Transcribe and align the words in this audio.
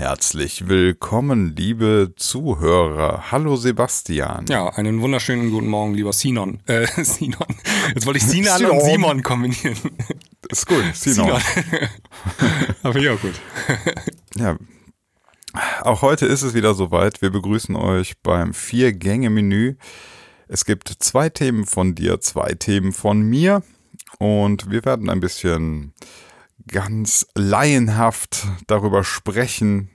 Herzlich 0.00 0.66
willkommen, 0.66 1.54
liebe 1.54 2.14
Zuhörer. 2.16 3.30
Hallo 3.30 3.56
Sebastian. 3.56 4.46
Ja, 4.48 4.70
einen 4.70 5.02
wunderschönen 5.02 5.50
guten 5.50 5.68
Morgen, 5.68 5.92
lieber 5.92 6.14
Sinon. 6.14 6.62
Äh, 6.64 6.86
Sinon. 7.04 7.46
Jetzt 7.94 8.06
wollte 8.06 8.16
ich 8.16 8.24
Sinan 8.24 8.64
und 8.64 8.80
Simon 8.80 9.22
kombinieren. 9.22 9.76
Ist 10.48 10.66
gut, 10.66 10.84
Sinon. 10.94 11.30
Aber 12.82 12.98
ja, 12.98 13.14
gut. 13.16 13.34
Ja. 14.36 14.56
Auch 15.82 16.00
heute 16.00 16.24
ist 16.24 16.40
es 16.40 16.54
wieder 16.54 16.72
soweit. 16.72 17.20
Wir 17.20 17.28
begrüßen 17.28 17.76
euch 17.76 18.14
beim 18.22 18.54
Vier-Gänge-Menü. 18.54 19.76
Es 20.48 20.64
gibt 20.64 20.88
zwei 20.88 21.28
Themen 21.28 21.66
von 21.66 21.94
dir, 21.94 22.22
zwei 22.22 22.54
Themen 22.54 22.92
von 22.92 23.20
mir. 23.20 23.62
Und 24.18 24.70
wir 24.70 24.82
werden 24.86 25.10
ein 25.10 25.20
bisschen 25.20 25.92
ganz 26.70 27.26
laienhaft 27.34 28.46
darüber 28.66 29.04
sprechen. 29.04 29.90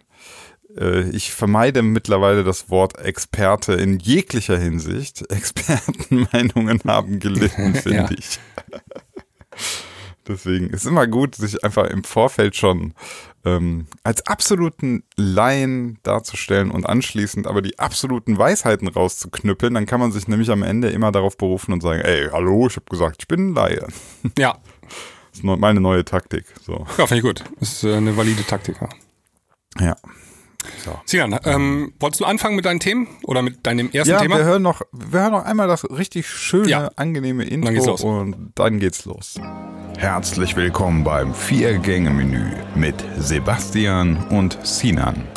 Äh, 0.77 1.09
Ich 1.09 1.33
vermeide 1.33 1.81
mittlerweile 1.81 2.43
das 2.43 2.69
Wort 2.69 2.97
Experte 2.99 3.73
in 3.73 3.99
jeglicher 3.99 4.57
Hinsicht. 4.57 5.21
Expertenmeinungen 5.31 6.81
haben 6.85 7.19
gelitten, 7.19 7.75
finde 7.75 7.95
Ja. 7.97 8.09
ich. 8.17 8.39
Deswegen 10.27 10.71
ist 10.71 10.85
immer 10.87 11.05
gut, 11.05 11.35
sich 11.35 11.63
einfach 11.63 11.85
im 11.87 12.03
Vorfeld 12.03 12.55
schon 12.55 12.95
ähm, 13.45 13.85
als 14.03 14.25
absoluten 14.25 15.03
Laien 15.17 15.99
darzustellen 16.01 16.71
und 16.71 16.83
anschließend 16.87 17.45
aber 17.45 17.61
die 17.61 17.77
absoluten 17.77 18.35
Weisheiten 18.35 18.87
rauszuknüppeln. 18.87 19.75
Dann 19.75 19.85
kann 19.85 19.99
man 19.99 20.11
sich 20.11 20.27
nämlich 20.27 20.49
am 20.49 20.63
Ende 20.63 20.89
immer 20.89 21.11
darauf 21.11 21.37
berufen 21.37 21.73
und 21.73 21.81
sagen, 21.81 22.01
ey, 22.01 22.27
hallo, 22.31 22.65
ich 22.65 22.75
habe 22.75 22.87
gesagt, 22.89 23.17
ich 23.19 23.27
bin 23.27 23.49
ein 23.51 23.53
Laie. 23.53 23.87
Ja, 24.37 24.57
Das 25.35 25.43
ist 25.43 25.59
meine 25.59 25.81
neue 25.81 26.05
Taktik. 26.05 26.45
So, 26.65 26.85
ja 26.97 27.07
finde 27.07 27.15
ich 27.17 27.21
gut. 27.23 27.43
Ist 27.59 27.83
äh, 27.83 27.95
eine 27.95 28.15
valide 28.15 28.43
Taktik. 28.45 28.77
Ja. 28.79 29.85
ja. 29.87 29.95
So. 30.83 30.97
Sinan, 31.05 31.37
ähm, 31.43 31.93
wolltest 31.99 32.21
du 32.21 32.25
anfangen 32.25 32.55
mit 32.55 32.65
deinen 32.65 32.79
Themen 32.79 33.07
oder 33.23 33.41
mit 33.41 33.65
deinem 33.67 33.91
ersten 33.91 34.13
Ja, 34.13 34.19
Thema? 34.19 34.37
wir 34.37 34.45
hören, 34.45 34.61
noch, 34.61 34.81
wir 34.93 35.19
hören 35.19 35.31
noch 35.33 35.43
einmal 35.43 35.67
das 35.67 35.83
richtig 35.91 36.27
schöne, 36.27 36.69
Ja. 36.69 36.89
angenehme 36.95 37.43
Intro 37.43 37.97
Dann 37.97 38.29
und 38.29 38.51
dann 38.55 38.79
geht's 38.79 39.05
los. 39.05 39.39
Herzlich 39.97 40.55
willkommen 40.55 41.03
beim 41.03 41.33
Vier-Gänge-Menü 41.35 42.55
mit 42.75 42.95
Sebastian 43.17 44.25
und 44.29 44.57
Sinan. 44.63 45.27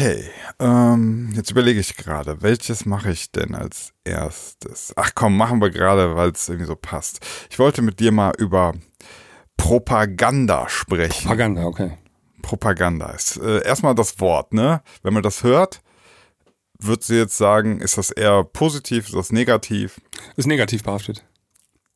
Okay, 0.00 0.30
ähm, 0.60 1.32
jetzt 1.34 1.50
überlege 1.50 1.80
ich 1.80 1.96
gerade, 1.96 2.40
welches 2.40 2.86
mache 2.86 3.10
ich 3.10 3.32
denn 3.32 3.56
als 3.56 3.92
erstes? 4.04 4.92
Ach 4.94 5.10
komm, 5.12 5.36
machen 5.36 5.60
wir 5.60 5.70
gerade, 5.70 6.14
weil 6.14 6.30
es 6.30 6.48
irgendwie 6.48 6.68
so 6.68 6.76
passt. 6.76 7.18
Ich 7.50 7.58
wollte 7.58 7.82
mit 7.82 7.98
dir 7.98 8.12
mal 8.12 8.32
über 8.38 8.74
Propaganda 9.56 10.68
sprechen. 10.68 11.22
Propaganda, 11.22 11.64
okay. 11.64 11.98
Propaganda 12.42 13.10
ist 13.10 13.38
äh, 13.38 13.64
erstmal 13.64 13.96
das 13.96 14.20
Wort, 14.20 14.54
ne? 14.54 14.82
Wenn 15.02 15.14
man 15.14 15.24
das 15.24 15.42
hört, 15.42 15.80
wird 16.78 17.02
sie 17.02 17.16
jetzt 17.16 17.36
sagen, 17.36 17.80
ist 17.80 17.98
das 17.98 18.12
eher 18.12 18.44
positiv, 18.44 19.06
ist 19.06 19.16
das 19.16 19.32
negativ? 19.32 20.00
Ist 20.36 20.46
negativ 20.46 20.84
behaftet. 20.84 21.24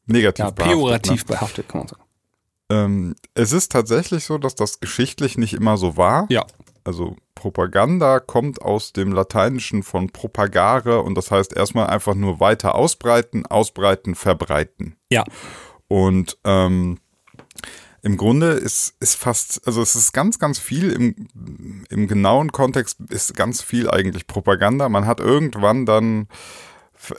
Negativ 0.06 0.46
Ja, 0.46 0.50
behaftet, 0.50 0.76
pejorativ 0.76 1.24
behaftet, 1.24 1.68
kann 1.68 1.82
man 1.82 1.86
sagen. 1.86 2.02
Ne? 2.02 2.76
Ähm, 2.76 3.14
es 3.34 3.52
ist 3.52 3.70
tatsächlich 3.70 4.24
so, 4.24 4.38
dass 4.38 4.56
das 4.56 4.80
geschichtlich 4.80 5.38
nicht 5.38 5.54
immer 5.54 5.76
so 5.76 5.96
war. 5.96 6.26
Ja, 6.30 6.44
Also 6.84 7.16
Propaganda 7.34 8.20
kommt 8.20 8.62
aus 8.62 8.92
dem 8.92 9.12
Lateinischen 9.12 9.82
von 9.82 10.10
propagare 10.10 11.02
und 11.02 11.16
das 11.16 11.30
heißt 11.30 11.56
erstmal 11.56 11.86
einfach 11.88 12.14
nur 12.14 12.40
weiter 12.40 12.74
ausbreiten, 12.74 13.46
ausbreiten, 13.46 14.14
verbreiten. 14.14 14.96
ja. 15.10 15.24
Und 15.88 16.38
ähm, 16.44 16.98
im 18.02 18.16
Grunde 18.16 18.52
ist, 18.52 18.96
ist 18.98 19.14
fast, 19.14 19.64
also 19.66 19.80
es 19.80 19.94
ist 19.94 20.12
ganz, 20.12 20.40
ganz 20.40 20.58
viel 20.58 20.90
im, 20.90 21.84
im 21.88 22.08
genauen 22.08 22.50
Kontext 22.50 22.98
ist 23.10 23.36
ganz 23.36 23.62
viel 23.62 23.88
eigentlich 23.88 24.26
Propaganda. 24.26 24.88
Man 24.88 25.06
hat 25.06 25.20
irgendwann 25.20 25.86
dann 25.86 26.26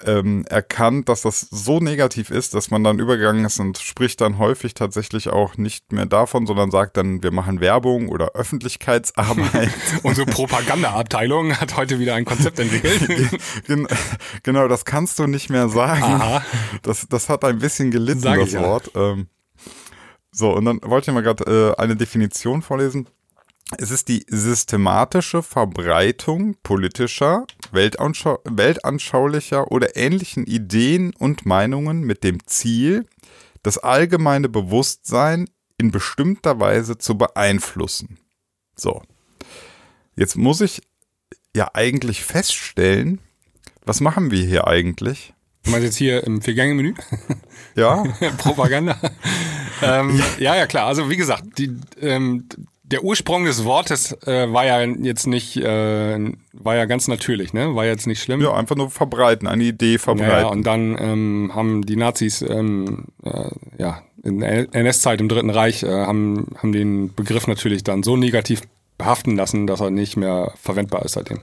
ähm, 0.05 0.45
erkannt, 0.49 1.09
dass 1.09 1.21
das 1.21 1.41
so 1.41 1.79
negativ 1.79 2.29
ist, 2.29 2.53
dass 2.53 2.71
man 2.71 2.83
dann 2.83 2.99
übergegangen 2.99 3.45
ist 3.45 3.59
und 3.59 3.77
spricht 3.77 4.21
dann 4.21 4.37
häufig 4.37 4.73
tatsächlich 4.73 5.29
auch 5.29 5.57
nicht 5.57 5.91
mehr 5.91 6.05
davon, 6.05 6.45
sondern 6.45 6.71
sagt 6.71 6.97
dann, 6.97 7.23
wir 7.23 7.31
machen 7.31 7.59
Werbung 7.59 8.09
oder 8.09 8.31
Öffentlichkeitsarbeit. 8.33 9.69
Unsere 10.03 10.27
Propagandaabteilung 10.27 11.59
hat 11.59 11.75
heute 11.75 11.99
wieder 11.99 12.15
ein 12.15 12.25
Konzept 12.25 12.59
entwickelt. 12.59 13.41
Gen 13.67 13.87
genau, 14.43 14.67
das 14.67 14.85
kannst 14.85 15.19
du 15.19 15.27
nicht 15.27 15.49
mehr 15.49 15.69
sagen. 15.69 16.03
Aha. 16.03 16.45
Das, 16.81 17.07
das 17.09 17.29
hat 17.29 17.43
ein 17.43 17.59
bisschen 17.59 17.91
gelitten, 17.91 18.21
Sag 18.21 18.39
das 18.39 18.49
ich 18.49 18.53
ja. 18.53 18.63
Wort. 18.63 18.91
Ähm, 18.95 19.27
so, 20.31 20.51
und 20.51 20.65
dann 20.65 20.79
wollte 20.83 21.11
ich 21.11 21.15
mal 21.15 21.21
gerade 21.21 21.75
äh, 21.77 21.81
eine 21.81 21.95
Definition 21.95 22.61
vorlesen. 22.61 23.07
Es 23.77 23.91
ist 23.91 24.07
die 24.07 24.25
systematische 24.27 25.41
Verbreitung 25.41 26.55
politischer, 26.63 27.45
weltanschau 27.71 28.39
weltanschaulicher 28.43 29.71
oder 29.71 29.95
ähnlichen 29.95 30.45
Ideen 30.45 31.13
und 31.17 31.45
Meinungen 31.45 32.01
mit 32.01 32.23
dem 32.23 32.45
Ziel, 32.45 33.05
das 33.63 33.77
allgemeine 33.77 34.49
Bewusstsein 34.49 35.49
in 35.77 35.91
bestimmter 35.91 36.59
Weise 36.59 36.97
zu 36.97 37.17
beeinflussen. 37.17 38.19
So. 38.75 39.01
Jetzt 40.15 40.35
muss 40.35 40.61
ich 40.61 40.81
ja 41.55 41.71
eigentlich 41.73 42.23
feststellen, 42.23 43.19
was 43.85 43.99
machen 43.99 44.31
wir 44.31 44.45
hier 44.45 44.67
eigentlich? 44.67 45.33
Du 45.63 45.71
meinst 45.71 45.85
jetzt 45.85 45.97
hier 45.97 46.23
im 46.25 46.41
Viergänge-Menü? 46.41 46.93
Ja, 47.75 48.03
Propaganda. 48.37 48.99
ähm, 49.81 50.21
ja, 50.37 50.55
ja, 50.55 50.67
klar. 50.67 50.87
Also 50.87 51.09
wie 51.09 51.17
gesagt, 51.17 51.57
die, 51.57 51.75
ähm, 52.01 52.47
der 52.93 53.03
Ursprung 53.03 53.45
des 53.45 53.65
Wortes 53.65 54.13
äh, 54.25 54.51
war 54.53 54.65
ja 54.65 54.81
jetzt 54.81 55.27
nicht, 55.27 55.57
äh, 55.57 56.31
war 56.53 56.75
ja 56.75 56.85
ganz 56.85 57.07
natürlich, 57.07 57.51
ne? 57.53 57.75
War 57.75 57.85
jetzt 57.85 58.07
nicht 58.07 58.21
schlimm. 58.21 58.39
ja, 58.41 58.53
einfach 58.53 58.75
nur 58.75 58.89
verbreiten, 58.89 59.47
eine 59.47 59.63
Idee 59.63 59.93
Ja, 59.93 59.99
verbreiten. 59.99 60.49
und 60.51 60.63
dann 60.63 60.95
ähm, 60.99 61.51
haben 61.53 61.81
die 61.85 61.95
Nazis 61.95 62.41
ähm, 62.41 63.05
äh, 63.23 63.49
ja, 63.77 64.03
in 64.23 64.39
der 64.39 64.73
NS-Zeit 64.73 65.19
im 65.19 65.27
Dritten 65.27 65.49
Reich 65.49 65.83
äh, 65.83 65.87
haben, 65.89 66.47
haben 66.57 66.71
den 66.71 67.13
Begriff 67.13 67.47
natürlich 67.47 67.83
dann 67.83 68.03
so 68.03 68.15
negativ 68.15 68.61
behaften 68.97 69.35
lassen, 69.35 69.67
dass 69.67 69.81
er 69.81 69.89
nicht 69.89 70.15
mehr 70.15 70.53
verwendbar 70.61 71.03
ist 71.03 71.13
seitdem. 71.13 71.41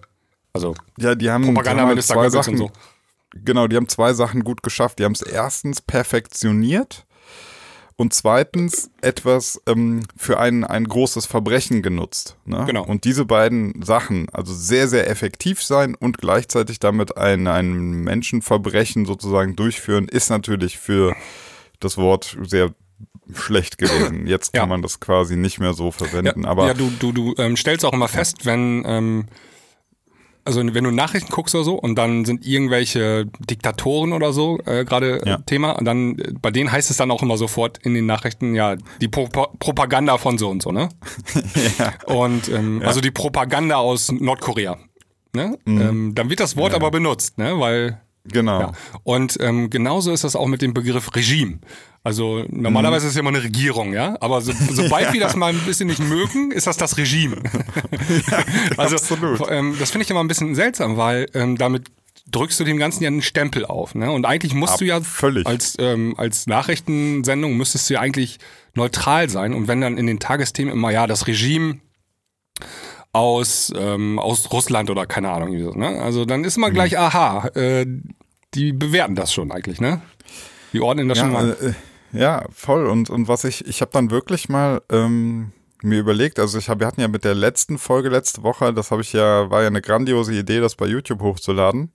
Also 0.53 0.75
Ja, 0.99 1.15
die 1.15 1.31
haben, 1.31 1.45
Propagandaminister 1.45 2.15
zwei 2.15 2.25
und 2.27 2.31
Sachen, 2.31 2.57
so. 2.57 2.71
genau, 3.45 3.67
die 3.67 3.77
haben 3.77 3.89
zwei 3.89 4.13
Sachen 4.15 4.45
gut 4.45 4.63
geschafft. 4.63 4.99
Die 4.99 5.05
haben 5.05 5.13
es 5.13 5.23
erstens 5.23 5.81
perfektioniert 5.83 7.05
und 8.01 8.15
zweitens 8.15 8.91
etwas 9.03 9.61
ähm, 9.67 10.05
für 10.17 10.41
ein, 10.41 10.65
ein 10.65 10.85
großes 10.85 11.27
Verbrechen 11.27 11.83
genutzt. 11.83 12.39
Ne? 12.47 12.65
Genau. 12.67 12.83
Und 12.83 13.05
diese 13.05 13.27
beiden 13.27 13.83
Sachen, 13.83 14.27
also 14.31 14.55
sehr, 14.55 14.89
sehr 14.89 15.11
effektiv 15.11 15.63
sein 15.63 15.95
und 15.95 16.17
gleichzeitig 16.17 16.81
damit 16.81 17.19
ein, 17.19 17.47
ein 17.47 17.91
Menschenverbrechen 18.03 19.05
sozusagen 19.05 19.55
durchführen, 19.55 20.09
ist 20.09 20.31
natürlich 20.31 20.79
für 20.79 21.15
das 21.79 21.99
Wort 21.99 22.39
sehr 22.43 22.71
schlecht 23.35 23.77
gewesen. 23.77 24.27
Jetzt 24.27 24.55
kann 24.55 24.63
Ja. 24.63 24.67
man 24.67 24.81
das 24.81 25.01
quasi 25.01 25.37
nicht 25.37 25.61
mehr 25.61 25.75
so 25.75 25.91
verwenden. 25.91 26.47
aber 26.47 26.69
ja, 26.69 26.75
du, 26.75 26.91
du, 26.99 27.13
du 27.13 27.35
ähm, 27.37 27.59
stellst 27.59 27.85
auch 27.85 27.93
immer 27.93 28.09
fest, 28.09 28.47
wenn, 28.47 28.83
ähm, 28.87 29.27
also 30.45 30.61
wenn 30.65 30.85
du 30.85 30.91
Nachrichten 30.91 31.31
guckst 31.33 31.55
oder 31.55 31.65
so 31.65 31.75
und 31.75 31.97
dann 31.97 32.25
sind 32.25 32.47
irgendwelche 32.47 33.27
Diktatoren 33.49 34.13
oder 34.13 34.33
so 34.33 34.59
äh, 34.67 34.85
gerade 34.85 35.21
Ja. 35.25 35.37
äh, 35.37 35.39
Thema 35.47 35.73
und 35.73 35.85
dann 35.85 36.19
äh, 36.19 36.33
bei 36.41 36.51
denen 36.51 36.71
heißt 36.73 36.91
es 36.91 36.97
dann 36.97 37.11
auch 37.11 37.23
immer 37.23 37.37
sofort 37.37 37.79
in 37.79 37.95
den 37.95 38.07
Nachrichten, 38.07 38.55
ja, 38.55 38.77
die 39.01 39.09
Pro 39.09 39.27
Propaganda 39.59 40.19
von 40.19 40.39
so 40.39 40.49
und 40.49 40.63
so, 40.63 40.73
ne? 40.73 40.89
Und 42.07 42.49
ähm, 42.49 42.83
also 42.85 43.01
die 43.01 43.11
Propaganda 43.11 43.77
aus 43.77 44.11
Nordkorea. 44.13 44.77
Ne? 45.35 45.59
Mhm. 45.65 45.81
Ähm, 45.81 46.15
dann 46.15 46.29
wird 46.31 46.41
das 46.41 46.57
Wort 46.57 46.75
aber 46.75 46.91
benutzt, 46.91 47.39
ne? 47.39 47.59
Weil 47.61 48.01
genau. 48.25 48.61
ja. 48.61 48.73
Und 49.05 49.39
ähm, 49.41 49.71
genauso 49.71 50.13
ist 50.13 50.25
das 50.25 50.37
auch 50.37 50.47
mit 50.47 50.63
dem 50.63 50.75
Begriff 50.75 51.15
Regime. 51.15 51.59
Also 52.03 52.45
normalerweise 52.49 53.07
ist 53.07 53.11
es 53.11 53.17
ja 53.17 53.21
immer 53.21 53.29
eine 53.29 53.43
Regierung, 53.43 53.93
ja. 53.93 54.17
Aber 54.21 54.41
so, 54.41 54.53
sobald 54.71 55.13
wir 55.13 55.21
das 55.21 55.37
mal 55.37 55.53
ein 55.53 55.61
bisschen 55.61 55.89
nicht 55.89 56.01
mögen, 56.01 56.51
ist 56.51 56.67
das 56.67 56.77
das 56.79 56.97
Regime. 56.97 57.37
also 58.79 58.97
absolut. 58.97 59.41
Ähm, 59.51 59.77
das 59.79 59.91
finde 59.91 60.05
ich 60.05 60.11
immer 60.11 60.21
ein 60.21 60.29
bisschen 60.29 60.55
seltsam, 60.55 60.97
weil 60.97 61.27
ähm, 61.35 61.59
damit 61.59 61.91
drückst 62.31 62.59
du 62.61 62.65
dem 62.65 62.79
Ganzen 62.79 63.03
ja 63.03 63.09
einen 63.09 63.23
Stempel 63.23 63.67
auf. 63.67 63.95
Ne? 63.95 64.11
Und 64.11 64.25
eigentlich 64.25 64.55
musst 64.55 64.75
Ab- 64.75 64.79
du 64.79 64.85
ja 64.87 65.01
völlig. 65.01 65.47
als 65.47 65.77
ähm, 65.79 66.15
als 66.17 66.47
Nachrichtensendung 66.47 67.57
müsstest 67.57 67.91
du 67.91 67.95
ja 67.95 68.01
eigentlich 68.01 68.39
neutral 68.75 69.29
sein. 69.29 69.53
Und 69.53 69.69
wenn 69.69 69.81
dann 69.81 69.99
in 69.99 70.07
den 70.07 70.21
Tagesthemen 70.21 70.73
immer 70.73 70.91
ja 70.91 71.07
das 71.07 71.27
Regime 71.27 71.81
aus, 73.13 73.73
ähm, 73.77 74.19
aus 74.19 74.53
Russland 74.53 74.91
oder 74.91 75.07
keine 75.07 75.31
Ahnung. 75.31 75.49
irgendwie 75.53 75.65
So, 75.73 75.79
ne? 75.79 76.01
Also 76.03 76.25
dann 76.25 76.45
ist 76.45 76.57
Mhm. 76.57 76.65
immer 76.65 76.73
gleich, 76.73 76.99
aha, 76.99 77.49
äh, 77.55 77.87
die 78.55 78.73
bewerten 78.73 79.15
das 79.15 79.33
schon 79.33 79.51
eigentlich, 79.53 79.81
ne? 79.81 80.01
Die 80.73 80.81
ordnen 80.81 81.09
das 81.09 81.19
schon 81.19 81.33
Ja, 81.33 81.43
mal. 81.43 81.57
äh, 82.13 82.19
ja, 82.19 82.45
voll. 82.53 82.87
Und, 82.87 83.11
und 83.11 83.29
was 83.29 83.45
ich, 83.45 83.67
ich 83.67 83.81
habe 83.81 83.91
dann 83.93 84.11
wirklich 84.11 84.49
mal 84.49 84.83
ähm, 84.91 85.53
mir 85.83 85.99
überlegt, 85.99 86.39
also 86.39 86.59
ich 86.59 86.69
hab, 86.69 86.79
wir 86.81 86.87
hatten 86.87 87.01
ja 87.01 87.09
mit 87.09 87.25
der 87.25 87.35
letzten 87.35 87.79
Folge 87.79 88.09
letzte 88.09 88.43
Woche, 88.43 88.73
das 88.75 88.91
habe 88.91 89.03
ich 89.03 89.13
ja, 89.13 89.51
war 89.51 89.63
ja 89.63 89.69
eine 89.69 89.81
grandiose 89.81 90.35
Idee, 90.35 90.61
das 90.61 90.75
bei 90.77 90.87
YouTube 90.87 91.21
hochzuladen. 91.23 91.91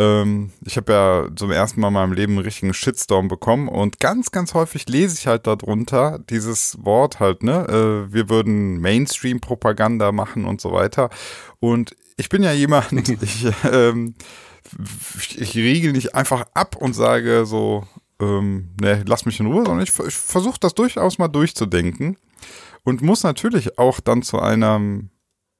Ähm, 0.00 0.50
ich 0.64 0.78
habe 0.78 0.92
ja 0.92 1.28
zum 1.36 1.50
ersten 1.50 1.78
Mal 1.78 1.88
in 1.88 1.94
meinem 1.94 2.12
Leben 2.14 2.32
einen 2.32 2.44
richtigen 2.44 2.72
Shitstorm 2.72 3.28
bekommen 3.28 3.68
und 3.68 4.00
ganz, 4.00 4.30
ganz 4.30 4.54
häufig 4.54 4.88
lese 4.88 5.18
ich 5.18 5.26
halt 5.26 5.46
darunter 5.46 6.18
dieses 6.30 6.78
Wort 6.80 7.20
halt, 7.20 7.42
ne? 7.42 7.66
Äh, 7.68 8.12
wir 8.12 8.30
würden 8.30 8.78
Mainstream-Propaganda 8.78 10.10
machen 10.10 10.46
und 10.46 10.62
so 10.62 10.72
weiter. 10.72 11.10
Und 11.58 11.94
ich 12.16 12.30
bin 12.30 12.42
ja 12.42 12.52
jemand, 12.52 12.92
ich, 13.22 13.46
ähm, 13.70 14.14
ich 15.36 15.54
riegel 15.54 15.92
nicht 15.92 16.14
einfach 16.14 16.46
ab 16.54 16.76
und 16.76 16.94
sage 16.94 17.44
so, 17.44 17.86
ähm, 18.20 18.70
ne, 18.80 19.02
lass 19.06 19.26
mich 19.26 19.38
in 19.38 19.46
Ruhe, 19.46 19.66
sondern 19.66 19.82
ich, 19.82 19.92
ich 19.98 20.14
versuche 20.14 20.60
das 20.60 20.72
durchaus 20.74 21.18
mal 21.18 21.28
durchzudenken 21.28 22.16
und 22.84 23.02
muss 23.02 23.22
natürlich 23.22 23.78
auch 23.78 24.00
dann 24.00 24.22
zu 24.22 24.40
einem 24.40 25.10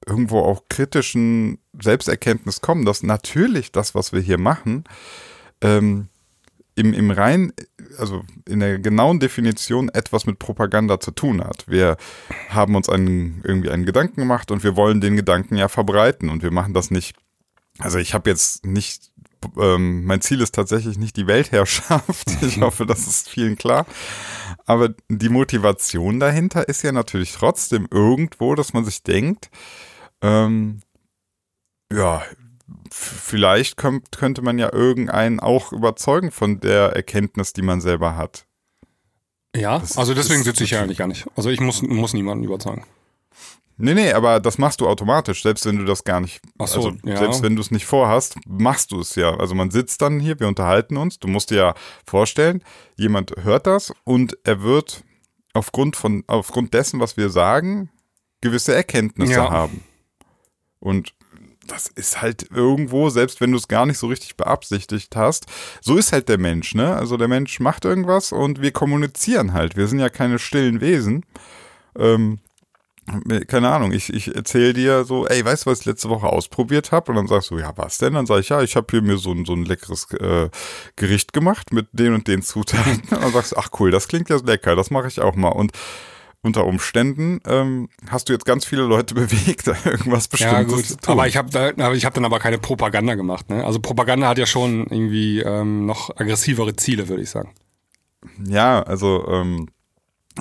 irgendwo 0.06 0.40
auch 0.40 0.64
kritischen 0.68 1.58
Selbsterkenntnis 1.80 2.60
kommen, 2.60 2.84
dass 2.84 3.02
natürlich 3.02 3.72
das, 3.72 3.94
was 3.94 4.12
wir 4.12 4.20
hier 4.20 4.38
machen, 4.38 4.84
ähm, 5.60 6.08
im, 6.74 6.94
im 6.94 7.10
rein, 7.10 7.52
also 7.98 8.22
in 8.48 8.60
der 8.60 8.78
genauen 8.78 9.20
Definition 9.20 9.88
etwas 9.90 10.24
mit 10.24 10.38
Propaganda 10.38 11.00
zu 11.00 11.10
tun 11.10 11.44
hat. 11.44 11.64
Wir 11.68 11.96
haben 12.48 12.74
uns 12.74 12.88
einen, 12.88 13.42
irgendwie 13.44 13.70
einen 13.70 13.84
Gedanken 13.84 14.20
gemacht 14.20 14.50
und 14.50 14.64
wir 14.64 14.76
wollen 14.76 15.00
den 15.00 15.16
Gedanken 15.16 15.56
ja 15.56 15.68
verbreiten 15.68 16.30
und 16.30 16.42
wir 16.42 16.50
machen 16.50 16.72
das 16.72 16.90
nicht. 16.90 17.16
Also 17.78 17.98
ich 17.98 18.14
habe 18.14 18.30
jetzt 18.30 18.64
nicht, 18.64 19.10
ähm, 19.58 20.04
mein 20.04 20.20
Ziel 20.20 20.40
ist 20.40 20.54
tatsächlich 20.54 20.96
nicht 20.98 21.16
die 21.16 21.26
Weltherrschaft. 21.26 22.28
Ich 22.42 22.60
hoffe, 22.60 22.86
das 22.86 23.06
ist 23.06 23.28
vielen 23.28 23.56
klar. 23.56 23.86
Aber 24.64 24.90
die 25.08 25.28
Motivation 25.28 26.20
dahinter 26.20 26.68
ist 26.68 26.82
ja 26.82 26.92
natürlich 26.92 27.32
trotzdem 27.32 27.86
irgendwo, 27.90 28.54
dass 28.54 28.72
man 28.72 28.84
sich 28.84 29.02
denkt, 29.02 29.50
ähm, 30.22 30.80
ja, 31.92 32.22
vielleicht 32.92 33.76
könnt, 33.76 34.12
könnte 34.12 34.42
man 34.42 34.58
ja 34.58 34.72
irgendeinen 34.72 35.40
auch 35.40 35.72
überzeugen 35.72 36.30
von 36.30 36.60
der 36.60 36.92
Erkenntnis, 36.94 37.52
die 37.52 37.62
man 37.62 37.80
selber 37.80 38.16
hat. 38.16 38.46
Ja, 39.56 39.78
das, 39.80 39.98
also 39.98 40.14
deswegen 40.14 40.44
sitze 40.44 40.64
ich 40.64 40.70
ja 40.70 40.82
eigentlich 40.82 40.98
gar 40.98 41.08
nicht. 41.08 41.26
Also 41.36 41.50
ich 41.50 41.60
muss, 41.60 41.82
muss 41.82 42.12
niemanden 42.14 42.44
überzeugen. 42.44 42.84
Nee, 43.82 43.94
nee, 43.94 44.12
aber 44.12 44.40
das 44.40 44.58
machst 44.58 44.82
du 44.82 44.88
automatisch, 44.88 45.42
selbst 45.42 45.64
wenn 45.64 45.78
du 45.78 45.86
das 45.86 46.04
gar 46.04 46.20
nicht, 46.20 46.42
Ach 46.58 46.68
so, 46.68 46.88
also 46.88 46.98
ja. 47.02 47.16
selbst 47.16 47.42
wenn 47.42 47.56
du 47.56 47.62
es 47.62 47.70
nicht 47.70 47.86
vorhast, 47.86 48.36
machst 48.46 48.92
du 48.92 49.00
es 49.00 49.14
ja. 49.14 49.34
Also 49.38 49.54
man 49.54 49.70
sitzt 49.70 50.02
dann 50.02 50.20
hier, 50.20 50.38
wir 50.38 50.48
unterhalten 50.48 50.98
uns, 50.98 51.18
du 51.18 51.28
musst 51.28 51.50
dir 51.50 51.56
ja 51.56 51.74
vorstellen, 52.06 52.62
jemand 52.96 53.32
hört 53.42 53.66
das 53.66 53.92
und 54.04 54.36
er 54.44 54.62
wird 54.62 55.02
aufgrund 55.54 55.96
von, 55.96 56.24
aufgrund 56.26 56.74
dessen, 56.74 57.00
was 57.00 57.16
wir 57.16 57.30
sagen, 57.30 57.88
gewisse 58.42 58.74
Erkenntnisse 58.74 59.32
Ja. 59.32 59.50
haben. 59.50 59.82
Und 60.80 61.14
das 61.66 61.86
ist 61.86 62.20
halt 62.20 62.50
irgendwo, 62.50 63.10
selbst 63.10 63.40
wenn 63.40 63.52
du 63.52 63.58
es 63.58 63.68
gar 63.68 63.86
nicht 63.86 63.98
so 63.98 64.08
richtig 64.08 64.36
beabsichtigt 64.36 65.14
hast, 65.14 65.46
so 65.80 65.96
ist 65.96 66.12
halt 66.12 66.28
der 66.28 66.38
Mensch, 66.38 66.74
ne? 66.74 66.94
Also 66.96 67.16
der 67.16 67.28
Mensch 67.28 67.60
macht 67.60 67.84
irgendwas 67.84 68.32
und 68.32 68.60
wir 68.60 68.72
kommunizieren 68.72 69.52
halt. 69.52 69.76
Wir 69.76 69.86
sind 69.86 70.00
ja 70.00 70.08
keine 70.08 70.38
stillen 70.38 70.80
Wesen. 70.80 71.24
Ähm, 71.96 72.40
keine 73.48 73.70
Ahnung, 73.70 73.92
ich, 73.92 74.12
ich 74.12 74.34
erzähle 74.34 74.72
dir 74.72 75.04
so, 75.04 75.26
ey, 75.26 75.44
weißt 75.44 75.66
du, 75.66 75.70
was 75.70 75.80
ich 75.80 75.86
letzte 75.86 76.08
Woche 76.10 76.28
ausprobiert 76.28 76.92
habe? 76.92 77.10
Und 77.10 77.16
dann 77.16 77.26
sagst 77.26 77.50
du, 77.50 77.58
ja, 77.58 77.72
was 77.76 77.98
denn? 77.98 78.14
Dann 78.14 78.26
sage 78.26 78.40
ich, 78.40 78.50
ja, 78.50 78.62
ich 78.62 78.76
habe 78.76 78.86
hier 78.90 79.02
mir 79.02 79.16
so 79.16 79.32
ein, 79.32 79.44
so 79.44 79.52
ein 79.52 79.64
leckeres 79.64 80.06
äh, 80.12 80.48
Gericht 80.96 81.32
gemacht 81.32 81.72
mit 81.72 81.88
den 81.92 82.14
und 82.14 82.28
den 82.28 82.42
Zutaten. 82.42 83.02
Und 83.10 83.22
dann 83.22 83.32
sagst 83.32 83.52
du, 83.52 83.56
ach 83.56 83.70
cool, 83.80 83.90
das 83.90 84.06
klingt 84.06 84.28
ja 84.28 84.36
lecker, 84.36 84.76
das 84.76 84.90
mache 84.90 85.08
ich 85.08 85.20
auch 85.20 85.34
mal. 85.34 85.48
Und 85.48 85.72
unter 86.42 86.64
Umständen 86.64 87.40
ähm, 87.46 87.88
hast 88.08 88.28
du 88.28 88.32
jetzt 88.32 88.44
ganz 88.46 88.64
viele 88.64 88.82
Leute 88.82 89.14
bewegt, 89.16 89.66
irgendwas 89.66 90.28
Ja, 90.38 90.62
Bestimmtes 90.62 90.74
gut. 90.74 90.86
zu 90.86 90.96
tun. 90.96 91.12
Aber 91.12 91.26
ich 91.26 91.36
habe 91.36 91.50
da, 91.50 91.92
ich 91.92 92.04
habe 92.04 92.14
dann 92.14 92.24
aber 92.24 92.38
keine 92.38 92.58
Propaganda 92.58 93.14
gemacht. 93.14 93.50
Ne? 93.50 93.64
Also 93.64 93.80
Propaganda 93.80 94.28
hat 94.28 94.38
ja 94.38 94.46
schon 94.46 94.86
irgendwie 94.86 95.40
ähm, 95.40 95.86
noch 95.86 96.10
aggressivere 96.16 96.74
Ziele, 96.76 97.08
würde 97.08 97.22
ich 97.22 97.30
sagen. 97.30 97.54
Ja, 98.46 98.82
also 98.82 99.26
ähm, 99.28 99.68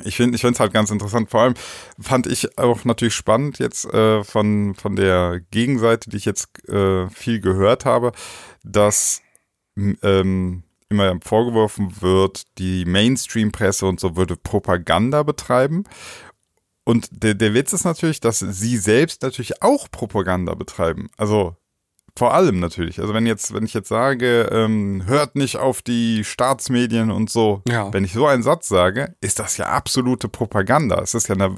ich 0.03 0.15
finde 0.15 0.35
ich 0.35 0.41
finde 0.41 0.53
es 0.53 0.59
halt 0.59 0.73
ganz 0.73 0.91
interessant. 0.91 1.29
Vor 1.29 1.41
allem 1.41 1.55
fand 1.99 2.27
ich 2.27 2.57
auch 2.57 2.85
natürlich 2.85 3.13
spannend 3.15 3.59
jetzt 3.59 3.85
äh, 3.85 4.23
von, 4.23 4.75
von 4.75 4.95
der 4.95 5.41
Gegenseite, 5.51 6.09
die 6.09 6.17
ich 6.17 6.25
jetzt 6.25 6.47
äh, 6.69 7.09
viel 7.09 7.41
gehört 7.41 7.85
habe, 7.85 8.11
dass 8.63 9.21
ähm, 10.01 10.63
immer 10.89 11.15
vorgeworfen 11.23 12.01
wird, 12.01 12.43
die 12.57 12.85
Mainstream-Presse 12.85 13.85
und 13.85 13.99
so 13.99 14.15
würde 14.15 14.35
Propaganda 14.35 15.23
betreiben. 15.23 15.83
Und 16.83 17.07
der, 17.11 17.35
der 17.35 17.53
Witz 17.53 17.73
ist 17.73 17.85
natürlich, 17.85 18.19
dass 18.19 18.39
sie 18.39 18.77
selbst 18.77 19.21
natürlich 19.21 19.61
auch 19.61 19.89
Propaganda 19.91 20.55
betreiben. 20.55 21.09
Also 21.17 21.55
vor 22.17 22.33
allem 22.33 22.59
natürlich. 22.59 22.99
Also 22.99 23.13
wenn 23.13 23.27
jetzt, 23.27 23.53
wenn 23.53 23.63
ich 23.63 23.73
jetzt 23.75 23.87
sage, 23.87 24.49
ähm, 24.51 25.03
hört 25.05 25.35
nicht 25.35 25.57
auf 25.57 25.81
die 25.83 26.23
Staatsmedien 26.23 27.11
und 27.11 27.29
so, 27.29 27.61
Ja. 27.67 27.93
wenn 27.93 28.03
ich 28.03 28.13
so 28.13 28.25
einen 28.25 28.41
Satz 28.43 28.67
sage, 28.67 29.15
ist 29.21 29.39
das 29.39 29.55
ja 29.57 29.67
absolute 29.67 30.27
Propaganda. 30.27 30.99
Es 31.01 31.13
ist 31.13 31.29
ja 31.29 31.35
eine, 31.35 31.55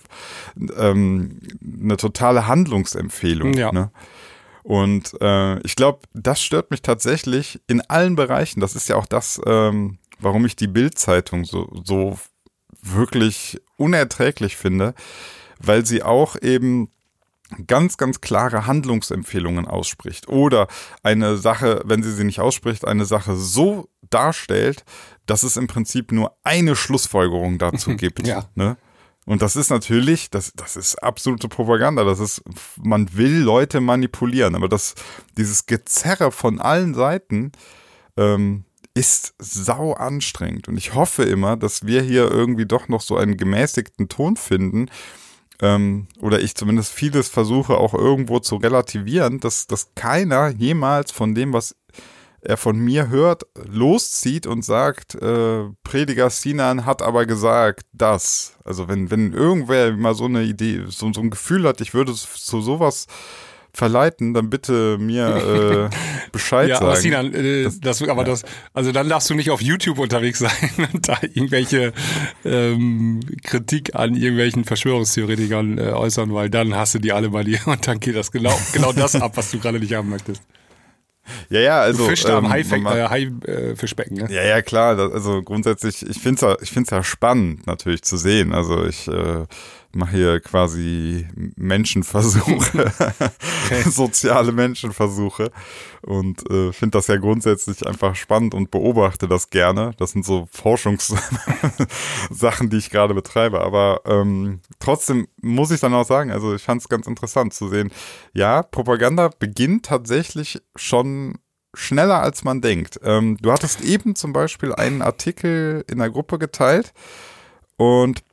ähm, 0.78 1.40
eine 1.82 1.98
totale 1.98 2.48
Handlungsempfehlung. 2.48 3.54
Ja. 3.54 3.72
Ne? 3.72 3.92
Und 4.64 5.20
äh, 5.22 5.60
ich 5.62 5.76
glaube, 5.76 6.00
das 6.14 6.42
stört 6.42 6.72
mich 6.72 6.82
tatsächlich 6.82 7.62
in 7.68 7.82
allen 7.82 8.16
Bereichen. 8.16 8.60
Das 8.60 8.76
ist 8.76 8.90
ja 8.90 8.96
auch 8.96 9.06
das, 9.06 9.42
ähm, 9.46 9.98
warum 10.20 10.46
ich 10.46 10.56
die 10.56 10.68
Bild-Zeitung 10.68 11.46
so, 11.46 11.70
so 11.84 12.18
wirklich 12.82 13.62
unerträglich 13.78 14.58
finde, 14.58 14.94
weil 15.60 15.86
sie 15.86 16.04
auch 16.04 16.36
eben 16.42 16.90
ganz, 17.68 17.98
ganz 17.98 18.22
klare 18.22 18.66
Handlungsempfehlungen 18.66 19.68
ausspricht 19.68 20.30
oder 20.30 20.68
eine 21.04 21.38
Sache, 21.38 21.82
wenn 21.86 22.02
sie 22.02 22.14
sie 22.14 22.24
nicht 22.24 22.40
ausspricht, 22.40 22.86
eine 22.86 23.06
Sache 23.06 23.36
so 23.36 23.90
darstellt, 24.10 24.86
dass 25.26 25.44
es 25.44 25.58
im 25.58 25.68
Prinzip 25.68 26.12
nur 26.12 26.36
eine 26.44 26.76
Schlussfolgerung 26.76 27.58
dazu 27.58 27.96
gibt. 27.98 28.26
Ja. 28.26 28.46
Ne? 28.56 28.78
Und 29.26 29.42
das 29.42 29.56
ist 29.56 29.70
natürlich, 29.70 30.30
das, 30.30 30.52
das 30.54 30.76
ist 30.76 30.96
absolute 31.04 31.48
Propaganda. 31.48 32.04
Das 32.04 32.20
ist, 32.20 32.42
man 32.82 33.16
will 33.16 33.38
Leute 33.38 33.80
manipulieren, 33.80 34.56
aber 34.56 34.68
das, 34.68 34.96
dieses 35.38 35.68
Gezerre 35.68 36.32
von 36.32 36.60
allen 36.60 36.94
Seiten 36.94 37.52
ähm, 38.18 38.66
ist 38.94 39.34
sau 39.38 39.94
anstrengend. 39.94 40.68
Und 40.68 40.78
ich 40.78 40.96
hoffe 40.96 41.24
immer, 41.24 41.56
dass 41.56 41.86
wir 41.86 42.02
hier 42.02 42.30
irgendwie 42.30 42.66
doch 42.66 42.88
noch 42.88 43.02
so 43.02 43.16
einen 43.16 43.38
gemäßigten 43.38 44.10
Ton 44.10 44.36
finden, 44.36 44.90
ähm, 45.62 46.08
oder 46.20 46.42
ich 46.42 46.56
zumindest 46.56 46.92
vieles 46.92 47.30
versuche 47.30 47.78
auch 47.78 47.94
irgendwo 47.94 48.40
zu 48.40 48.56
relativieren, 48.56 49.40
dass, 49.40 49.68
dass 49.68 49.94
keiner 49.94 50.50
jemals 50.50 51.12
von 51.12 51.36
dem, 51.36 51.54
was 51.54 51.76
er 52.42 52.58
von 52.58 52.78
mir 52.80 53.10
hört, 53.10 53.44
loszieht 53.68 54.48
und 54.48 54.66
sagt, 54.66 55.16
äh, 55.16 55.64
Prediger 55.84 56.30
Sinan 56.30 56.86
hat 56.86 57.02
aber 57.02 57.26
gesagt, 57.26 57.86
das. 57.94 58.58
Also 58.64 58.88
wenn, 58.88 59.12
wenn 59.12 59.34
irgendwer 59.34 59.92
mal 59.96 60.16
so 60.16 60.26
eine 60.26 60.44
Idee, 60.44 60.82
so, 60.88 61.12
so 61.14 61.22
ein 61.22 61.30
Gefühl 61.30 61.68
hat, 61.68 61.82
ich 61.82 61.94
würde 61.94 62.14
zu 62.14 62.62
sowas 62.62 63.08
verleiten, 63.74 64.34
dann 64.34 64.50
bitte 64.50 64.98
mir 64.98 65.90
äh, 65.92 65.96
Bescheid 66.32 66.70
Ja, 66.70 66.76
sagen. 66.76 66.88
aber 66.88 66.96
Sinan, 66.98 67.34
äh, 67.34 67.70
das, 67.82 68.02
aber 68.02 68.24
das, 68.24 68.44
also 68.74 68.92
dann 68.92 69.08
darfst 69.08 69.30
du 69.30 69.34
nicht 69.34 69.50
auf 69.50 69.62
YouTube 69.62 70.00
unterwegs 70.00 70.40
sein 70.40 70.90
und 70.92 71.08
da 71.08 71.18
irgendwelche 71.22 71.94
ähm, 72.44 73.22
Kritik 73.44 73.96
an 73.96 74.16
irgendwelchen 74.16 74.66
Verschwörungstheoretikern 74.66 75.78
äh, 75.78 75.92
äußern, 75.92 76.34
weil 76.34 76.50
dann 76.50 76.76
hast 76.76 76.96
du 76.96 77.00
die 77.00 77.14
alle 77.14 77.30
bei 77.30 77.44
dir 77.44 77.60
und 77.66 77.88
dann 77.88 78.00
geht 78.00 78.16
das 78.16 78.32
genau, 78.32 78.58
genau 78.74 78.92
das 78.92 79.16
ab, 79.16 79.34
was 79.36 79.52
du 79.52 79.60
gerade 79.60 79.80
nicht 79.80 79.94
haben 79.94 80.10
möchtest. 80.10 80.42
Ja, 81.50 81.60
ja, 81.60 81.82
also. 81.82 82.04
Du 82.04 82.10
fischst 82.10 82.28
da 82.28 82.38
am 82.38 82.46
ähm, 82.46 82.52
Haife- 82.52 82.78
man- 82.78 82.98
äh, 82.98 83.08
Haifischbecken, 83.10 84.18
ne? 84.18 84.28
Ja, 84.32 84.44
ja, 84.44 84.62
klar. 84.62 84.96
Das, 84.96 85.12
also 85.12 85.42
grundsätzlich, 85.42 86.08
ich 86.08 86.18
finde 86.20 86.36
es 86.36 86.42
ja, 86.42 86.58
ich 86.62 86.72
find's 86.72 86.90
ja 86.92 87.04
spannend 87.04 87.68
natürlich 87.68 88.02
zu 88.04 88.18
sehen. 88.18 88.54
Also 88.54 88.86
ich 88.86 89.08
äh, 89.08 89.46
mache 89.96 90.16
hier 90.16 90.40
quasi 90.40 91.28
Menschenversuche, 91.56 92.92
soziale 93.90 94.52
Menschenversuche 94.52 95.52
und 96.02 96.50
äh, 96.50 96.72
finde 96.72 96.98
das 96.98 97.08
ja 97.08 97.18
grundsätzlich 97.18 97.86
einfach 97.86 98.16
spannend 98.16 98.54
und 98.54 98.72
beobachte 98.72 99.28
das 99.28 99.50
gerne. 99.50 99.92
Das 99.98 100.12
sind 100.12 100.26
so 100.26 100.48
Forschungssachen, 100.52 101.38
die 102.70 102.78
ich 102.78 102.90
gerade 102.90 103.14
betreibe. 103.14 103.62
Aber 103.62 104.02
ähm, 104.06 104.62
trotzdem 104.80 105.28
muss 105.42 105.72
ich 105.72 105.80
dann 105.80 105.94
auch 105.94 106.06
sagen, 106.06 106.32
also 106.32 106.56
ich 106.56 106.64
fand 106.64 106.82
es 106.82 106.90
ganz 106.90 107.08
interessant 107.08 107.54
zu 107.54 107.68
sehen, 107.68 107.92
ja, 108.34 108.64
Propaganda 108.64 109.30
beginnt 109.40 109.86
tatsächlich 109.86 110.62
schon 110.76 111.38
schneller 111.74 112.22
als 112.22 112.44
man 112.44 112.62
denkt. 112.62 113.00
Ähm, 113.04 113.38
du 113.42 113.52
hattest 113.52 113.82
eben 113.82 114.16
zum 114.16 114.34
Beispiel 114.34 114.74
einen 114.74 115.02
Artikel 115.02 115.86
in 115.90 116.00
der 116.00 116.10
Gruppe 116.10 116.38
geteilt 116.38 116.94
und 117.78 118.24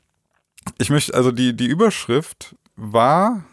ich 0.79 0.91
möchte, 0.91 1.15
also 1.15 1.33
die, 1.33 1.57
die 1.57 1.67
Überschrift 1.67 2.55
war 2.77 3.45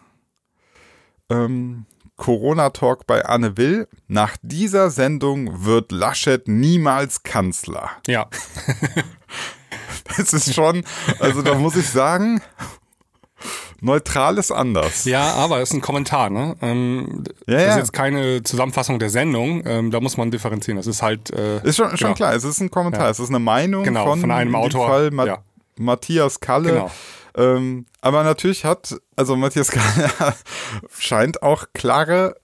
ähm, 1.29 1.85
Corona-Talk 2.17 3.07
bei 3.07 3.25
Anne 3.25 3.57
Will. 3.57 3.87
Nach 4.07 4.37
dieser 4.41 4.89
Sendung 4.89 5.65
wird 5.65 5.91
Laschet 5.91 6.47
niemals 6.47 7.23
Kanzler. 7.23 7.91
Ja. 8.07 8.27
Das 10.17 10.33
ist 10.33 10.53
schon, 10.53 10.83
also 11.19 11.41
da 11.41 11.55
muss 11.55 11.75
ich 11.75 11.89
sagen, 11.89 12.39
Neutral 13.81 14.37
ist 14.37 14.51
anders. 14.51 15.05
Ja, 15.05 15.33
aber 15.33 15.59
es 15.61 15.69
ist 15.69 15.73
ein 15.73 15.81
Kommentar, 15.81 16.29
ne? 16.29 16.55
Ähm, 16.61 17.23
Ja, 17.47 17.55
das 17.55 17.63
ja. 17.63 17.69
ist 17.71 17.77
jetzt 17.77 17.93
keine 17.93 18.43
Zusammenfassung 18.43 18.99
der 18.99 19.09
Sendung. 19.09 19.63
Ähm, 19.65 19.91
da 19.91 19.99
muss 19.99 20.15
man 20.15 20.31
differenzieren. 20.31 20.77
Das 20.77 20.87
ist 20.87 21.01
halt. 21.01 21.31
Äh, 21.31 21.61
Ist 21.63 21.77
schon, 21.77 21.89
schon 21.89 21.97
genau. 21.97 22.13
klar, 22.13 22.33
es 22.33 22.43
ist 22.43 22.61
ein 22.61 22.71
Kommentar, 22.71 23.05
Ja. 23.05 23.09
es 23.09 23.19
ist 23.19 23.29
eine 23.29 23.39
Meinung 23.39 23.83
Genau, 23.83 24.05
von, 24.05 24.21
von 24.21 24.31
einem 24.31 24.55
Autor. 24.55 24.87
Fall 24.87 25.11
Ma 25.11 25.25
Ja. 25.25 25.43
Matthias 25.77 26.39
Kalle. 26.39 26.71
Genau. 26.71 26.91
Ähm, 27.37 27.85
aber 28.01 28.23
natürlich 28.23 28.63
hat, 28.65 28.95
also 29.15 29.35
Matthias 29.35 29.69
Kalle 29.71 30.09
scheint 30.97 31.41
auch 31.43 31.65
klare 31.73 32.35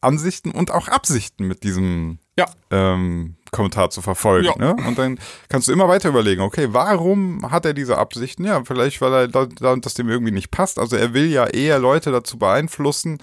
Ansichten 0.00 0.50
und 0.50 0.70
auch 0.70 0.88
Absichten 0.88 1.46
mit 1.46 1.62
diesem 1.62 2.18
Ja. 2.38 2.46
ähm, 2.70 3.36
Kommentar 3.52 3.90
zu 3.90 4.02
verfolgen. 4.02 4.46
Ja. 4.46 4.74
Ne? 4.74 4.76
Und 4.86 4.98
dann 4.98 5.18
kannst 5.48 5.68
du 5.68 5.72
immer 5.72 5.88
weiter 5.88 6.08
überlegen, 6.08 6.42
okay, 6.42 6.68
warum 6.72 7.50
hat 7.50 7.64
er 7.64 7.72
diese 7.72 7.96
Absichten? 7.96 8.44
Ja, 8.44 8.62
vielleicht, 8.64 9.00
weil 9.00 9.12
er 9.12 9.28
da, 9.28 9.46
da, 9.46 9.76
das 9.76 9.94
dem 9.94 10.08
irgendwie 10.08 10.32
nicht 10.32 10.50
passt. 10.50 10.78
Also 10.78 10.96
er 10.96 11.14
will 11.14 11.26
ja 11.30 11.46
eher 11.46 11.78
Leute 11.78 12.10
dazu 12.10 12.38
beeinflussen, 12.38 13.18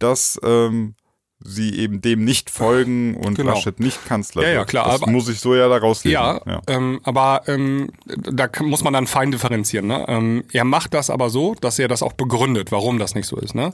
dass 0.00 0.38
ähm, 0.42 0.94
sie 1.42 1.78
eben 1.78 2.02
dem 2.02 2.24
nicht 2.24 2.50
folgen 2.50 3.16
und 3.16 3.34
Genau. 3.36 3.52
Laschet 3.54 3.80
nicht 3.80 4.04
Kanzler 4.06 4.42
Ja, 4.42 4.48
ja, 4.50 4.58
wird. 4.58 4.68
klar, 4.68 4.86
Das 4.92 5.02
aber- 5.02 5.10
muss 5.10 5.28
ich 5.28 5.40
so 5.40 5.54
ja 5.54 5.68
daraus 5.68 6.04
lesen. 6.04 6.12
Ja, 6.14 6.40
Ähm, 6.66 7.00
aber 7.02 7.42
ähm, 7.46 7.88
da 8.06 8.46
kann- 8.48 8.66
muss 8.66 8.84
man 8.84 8.92
dann 8.92 9.06
fein 9.06 9.30
differenzieren. 9.30 9.86
Ne? 9.86 10.04
Ähm, 10.08 10.44
er 10.52 10.64
macht 10.64 10.92
das 10.94 11.08
aber 11.10 11.30
so, 11.30 11.54
dass 11.60 11.78
er 11.78 11.88
das 11.88 12.02
auch 12.02 12.12
begründet, 12.12 12.70
warum 12.72 12.98
das 12.98 13.14
nicht 13.14 13.26
so 13.26 13.36
ist. 13.36 13.54
Ne? 13.54 13.72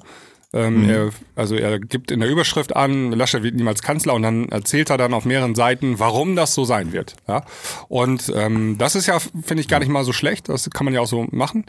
Ähm, 0.52 0.88
er, 0.88 1.10
also 1.34 1.56
er 1.56 1.80
gibt 1.80 2.12
in 2.12 2.20
der 2.20 2.28
Überschrift 2.30 2.76
an, 2.76 3.10
Laschet 3.10 3.42
wird 3.42 3.56
niemals 3.56 3.82
Kanzler 3.82 4.14
und 4.14 4.22
dann 4.22 4.48
erzählt 4.48 4.88
er 4.90 4.96
dann 4.96 5.12
auf 5.12 5.24
mehreren 5.24 5.56
Seiten, 5.56 5.98
warum 5.98 6.36
das 6.36 6.54
so 6.54 6.64
sein 6.64 6.92
wird. 6.92 7.16
Ja? 7.26 7.42
Und 7.88 8.32
ähm, 8.34 8.78
das 8.78 8.94
ist 8.94 9.06
ja, 9.06 9.18
finde 9.18 9.60
ich, 9.60 9.66
gar 9.68 9.80
nicht 9.80 9.88
mal 9.88 10.04
so 10.04 10.12
schlecht. 10.12 10.48
Das 10.48 10.70
kann 10.70 10.84
man 10.84 10.94
ja 10.94 11.00
auch 11.00 11.08
so 11.08 11.26
machen. 11.32 11.64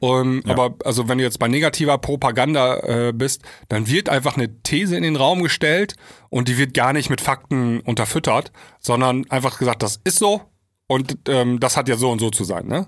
Um, 0.00 0.42
Aber 0.46 0.76
also 0.84 1.08
wenn 1.08 1.18
du 1.18 1.24
jetzt 1.24 1.38
bei 1.38 1.46
negativer 1.46 1.98
Propaganda 1.98 2.78
äh, 2.78 3.12
bist, 3.12 3.42
dann 3.68 3.86
wird 3.86 4.08
einfach 4.08 4.36
eine 4.36 4.62
These 4.62 4.96
in 4.96 5.02
den 5.02 5.16
Raum 5.16 5.42
gestellt 5.42 5.94
und 6.30 6.48
die 6.48 6.56
wird 6.56 6.72
gar 6.72 6.94
nicht 6.94 7.10
mit 7.10 7.20
Fakten 7.20 7.80
unterfüttert, 7.80 8.50
sondern 8.78 9.30
einfach 9.30 9.58
gesagt, 9.58 9.82
das 9.82 10.00
ist 10.04 10.18
so 10.18 10.40
und 10.86 11.18
ähm, 11.28 11.60
das 11.60 11.76
hat 11.76 11.86
ja 11.86 11.96
so 11.96 12.10
und 12.10 12.18
so 12.18 12.30
zu 12.30 12.44
sein, 12.44 12.66
ne? 12.66 12.86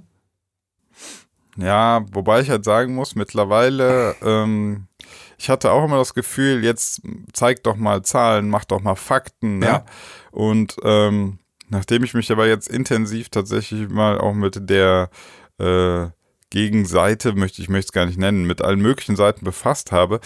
Ja, 1.59 2.07
wobei 2.13 2.41
ich 2.41 2.49
halt 2.49 2.65
sagen 2.65 2.95
muss, 2.95 3.15
mittlerweile, 3.15 4.17
ähm, 4.23 4.89
ich 5.37 5.51
hatte 5.51 5.71
auch 5.71 5.85
immer 5.85 5.99
das 5.99 6.15
Gefühl, 6.15 6.65
jetzt 6.65 7.03
zeig 7.35 7.63
doch 7.63 7.77
mal 7.77 8.03
Zahlen, 8.03 8.49
mach 8.49 8.65
doch 8.65 8.81
mal 8.81 8.95
Fakten. 8.95 9.59
Ne? 9.59 9.67
Ja. 9.67 9.85
Und 10.31 10.77
ähm, 10.83 11.41
nachdem 11.69 12.05
ich 12.05 12.15
mich 12.15 12.33
aber 12.33 12.47
jetzt 12.47 12.69
intensiv 12.69 13.29
tatsächlich 13.29 13.91
mal 13.91 14.19
auch 14.19 14.33
mit 14.33 14.71
der 14.71 15.11
äh, 15.59 16.07
Gegenseite, 16.53 17.33
möchte 17.33 17.63
ich 17.63 17.71
möchte 17.71 17.89
es 17.89 17.93
gar 17.93 18.05
nicht 18.05 18.19
nennen, 18.19 18.45
mit 18.45 18.61
allen 18.61 18.81
möglichen 18.81 19.17
Seiten 19.17 19.43
befasst 19.43 19.91
habe, 19.91 20.21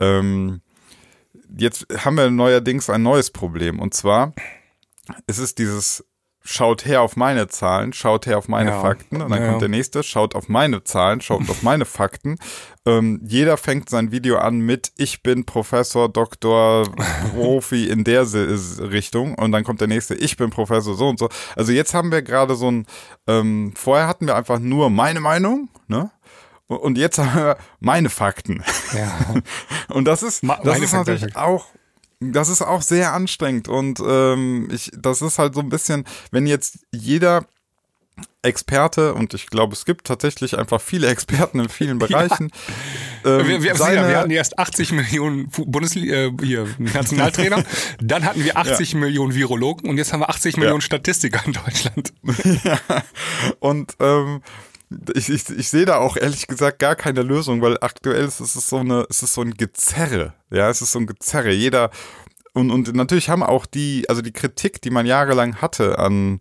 ähm, 0.00 0.62
jetzt 1.54 1.86
haben 1.98 2.16
wir 2.16 2.30
neuerdings 2.30 2.88
ein 2.88 3.02
neues 3.02 3.30
Problem. 3.30 3.78
Und 3.78 3.92
zwar, 3.92 4.32
es 5.26 5.38
ist 5.38 5.58
dieses 5.58 6.02
schaut 6.46 6.86
her 6.86 7.02
auf 7.02 7.16
meine 7.16 7.48
Zahlen, 7.48 7.92
schaut 7.92 8.26
her 8.26 8.38
auf 8.38 8.48
meine 8.48 8.70
Ja. 8.70 8.80
Fakten 8.80 9.20
und 9.20 9.30
dann 9.30 9.42
Ja, 9.42 9.48
kommt 9.50 9.62
der 9.62 9.68
nächste, 9.68 10.02
schaut 10.02 10.34
auf 10.34 10.48
meine 10.48 10.84
Zahlen, 10.84 11.20
schaut 11.20 11.48
auf 11.50 11.62
meine 11.62 11.84
Fakten. 11.84 12.38
Ähm, 12.86 13.20
jeder 13.26 13.56
fängt 13.56 13.90
sein 13.90 14.12
Video 14.12 14.38
an 14.38 14.58
mit 14.60 14.92
ich 14.96 15.22
bin 15.22 15.44
Professor, 15.44 16.08
Doktor, 16.08 16.84
Profi 17.34 17.88
in 17.88 18.04
der 18.04 18.24
Richtung 18.32 19.34
und 19.34 19.52
dann 19.52 19.64
kommt 19.64 19.80
der 19.80 19.88
nächste, 19.88 20.14
ich 20.14 20.36
bin 20.36 20.50
Professor 20.50 20.94
so 20.94 21.08
und 21.08 21.18
so. 21.18 21.28
Also 21.56 21.72
jetzt 21.72 21.94
haben 21.94 22.12
wir 22.12 22.22
gerade 22.22 22.54
so 22.54 22.70
ein, 22.70 22.86
ähm, 23.26 23.72
vorher 23.76 24.06
hatten 24.06 24.26
wir 24.26 24.36
einfach 24.36 24.60
nur 24.60 24.88
meine 24.88 25.20
Meinung, 25.20 25.68
ne? 25.88 26.10
Und 26.68 26.98
jetzt 26.98 27.18
haben 27.18 27.32
wir 27.36 27.56
meine 27.78 28.08
Fakten. 28.10 28.64
Ja. 28.92 29.14
Und 29.94 30.04
das 30.04 30.24
ist, 30.24 30.42
das 30.42 30.64
meine 30.64 30.84
ist 30.84 30.90
Fakten, 30.90 30.96
natürlich 30.96 31.20
Fakten. 31.32 31.38
auch, 31.38 31.66
das 32.20 32.48
ist 32.48 32.62
auch 32.62 32.82
sehr 32.82 33.12
anstrengend 33.12 33.68
und 33.68 34.00
ähm, 34.06 34.68
ich, 34.72 34.90
das 34.96 35.22
ist 35.22 35.38
halt 35.38 35.54
so 35.54 35.60
ein 35.60 35.68
bisschen, 35.68 36.04
wenn 36.30 36.46
jetzt 36.46 36.78
jeder 36.92 37.44
Experte 38.42 39.12
und 39.12 39.34
ich 39.34 39.48
glaube, 39.48 39.74
es 39.74 39.84
gibt 39.84 40.06
tatsächlich 40.06 40.56
einfach 40.56 40.80
viele 40.80 41.08
Experten 41.08 41.58
in 41.60 41.68
vielen 41.68 41.98
Bereichen. 42.00 42.50
ähm, 43.24 43.46
Wir, 43.46 43.62
wir, 43.62 43.74
seine- 43.74 44.08
wir 44.08 44.18
hatten 44.18 44.30
erst 44.30 44.58
80 44.58 44.92
Millionen 44.92 45.48
Bundesliga, 45.50 46.14
äh, 46.14 46.32
hier, 46.42 46.66
Nationaltrainer, 46.78 47.64
dann 48.00 48.24
hatten 48.24 48.42
wir 48.44 48.56
80 48.56 48.94
Millionen 48.94 49.34
Virologen 49.34 49.90
und 49.90 49.98
jetzt 49.98 50.12
haben 50.12 50.20
wir 50.20 50.30
80 50.30 50.56
Millionen 50.56 50.80
Statistiker 50.80 51.42
in 51.44 51.52
Deutschland. 51.52 52.12
Und 53.60 53.94
ähm, 54.00 54.42
ich, 55.14 55.28
ich, 55.28 55.48
ich 55.50 55.68
sehe 55.68 55.84
da 55.84 55.96
auch 55.98 56.16
ehrlich 56.16 56.46
gesagt 56.46 56.78
gar 56.78 56.96
keine 56.96 57.22
Lösung, 57.22 57.60
weil 57.62 57.78
aktuell 57.80 58.24
ist 58.24 58.40
es 58.40 58.54
so 58.54 58.78
eine, 58.78 59.06
es 59.10 59.22
ist 59.22 59.34
so 59.34 59.42
ein 59.42 59.54
Gezerre. 59.54 60.34
Ja, 60.50 60.70
es 60.70 60.82
ist 60.82 60.92
so 60.92 60.98
ein 60.98 61.06
Gezerre. 61.06 61.50
Jeder 61.50 61.90
und, 62.56 62.70
und 62.70 62.94
natürlich 62.94 63.28
haben 63.28 63.42
auch 63.42 63.66
die, 63.66 64.08
also 64.08 64.22
die 64.22 64.32
Kritik, 64.32 64.80
die 64.80 64.88
man 64.88 65.04
jahrelang 65.04 65.56
hatte 65.56 65.98
an 65.98 66.40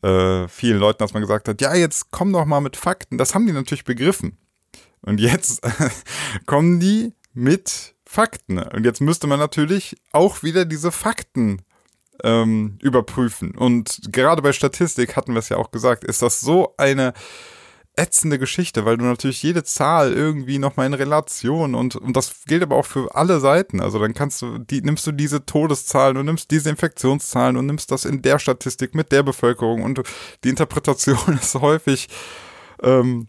äh, 0.00 0.46
vielen 0.46 0.78
Leuten, 0.78 0.98
dass 0.98 1.12
man 1.12 1.22
gesagt 1.22 1.48
hat, 1.48 1.60
ja, 1.60 1.74
jetzt 1.74 2.12
komm 2.12 2.32
doch 2.32 2.44
mal 2.44 2.60
mit 2.60 2.76
Fakten. 2.76 3.18
Das 3.18 3.34
haben 3.34 3.46
die 3.46 3.52
natürlich 3.52 3.82
begriffen. 3.82 4.38
Und 5.02 5.20
jetzt 5.20 5.62
kommen 6.46 6.78
die 6.78 7.14
mit 7.32 7.96
Fakten. 8.04 8.58
Und 8.58 8.84
jetzt 8.84 9.00
müsste 9.00 9.26
man 9.26 9.40
natürlich 9.40 9.96
auch 10.12 10.44
wieder 10.44 10.64
diese 10.66 10.92
Fakten 10.92 11.62
ähm, 12.22 12.78
überprüfen. 12.80 13.50
Und 13.56 14.00
gerade 14.12 14.42
bei 14.42 14.52
Statistik 14.52 15.16
hatten 15.16 15.32
wir 15.32 15.40
es 15.40 15.48
ja 15.48 15.56
auch 15.56 15.72
gesagt, 15.72 16.04
ist 16.04 16.22
das 16.22 16.40
so 16.40 16.74
eine 16.76 17.12
ätzende 17.96 18.38
Geschichte, 18.38 18.84
weil 18.84 18.98
du 18.98 19.04
natürlich 19.04 19.42
jede 19.42 19.64
Zahl 19.64 20.12
irgendwie 20.12 20.58
nochmal 20.58 20.86
in 20.86 20.94
Relation 20.94 21.74
und, 21.74 21.96
und 21.96 22.14
das 22.14 22.44
gilt 22.46 22.62
aber 22.62 22.76
auch 22.76 22.84
für 22.86 23.14
alle 23.14 23.40
Seiten. 23.40 23.80
Also 23.80 23.98
dann 23.98 24.12
kannst 24.12 24.42
du, 24.42 24.58
die, 24.58 24.82
nimmst 24.82 25.06
du 25.06 25.12
diese 25.12 25.46
Todeszahlen 25.46 26.16
und 26.18 26.26
nimmst 26.26 26.50
diese 26.50 26.68
Infektionszahlen 26.70 27.56
und 27.56 27.66
nimmst 27.66 27.90
das 27.90 28.04
in 28.04 28.20
der 28.22 28.38
Statistik 28.38 28.94
mit 28.94 29.12
der 29.12 29.22
Bevölkerung 29.22 29.82
und 29.82 30.02
die 30.44 30.50
Interpretation 30.50 31.38
ist 31.42 31.54
häufig, 31.54 32.08
ähm, 32.82 33.26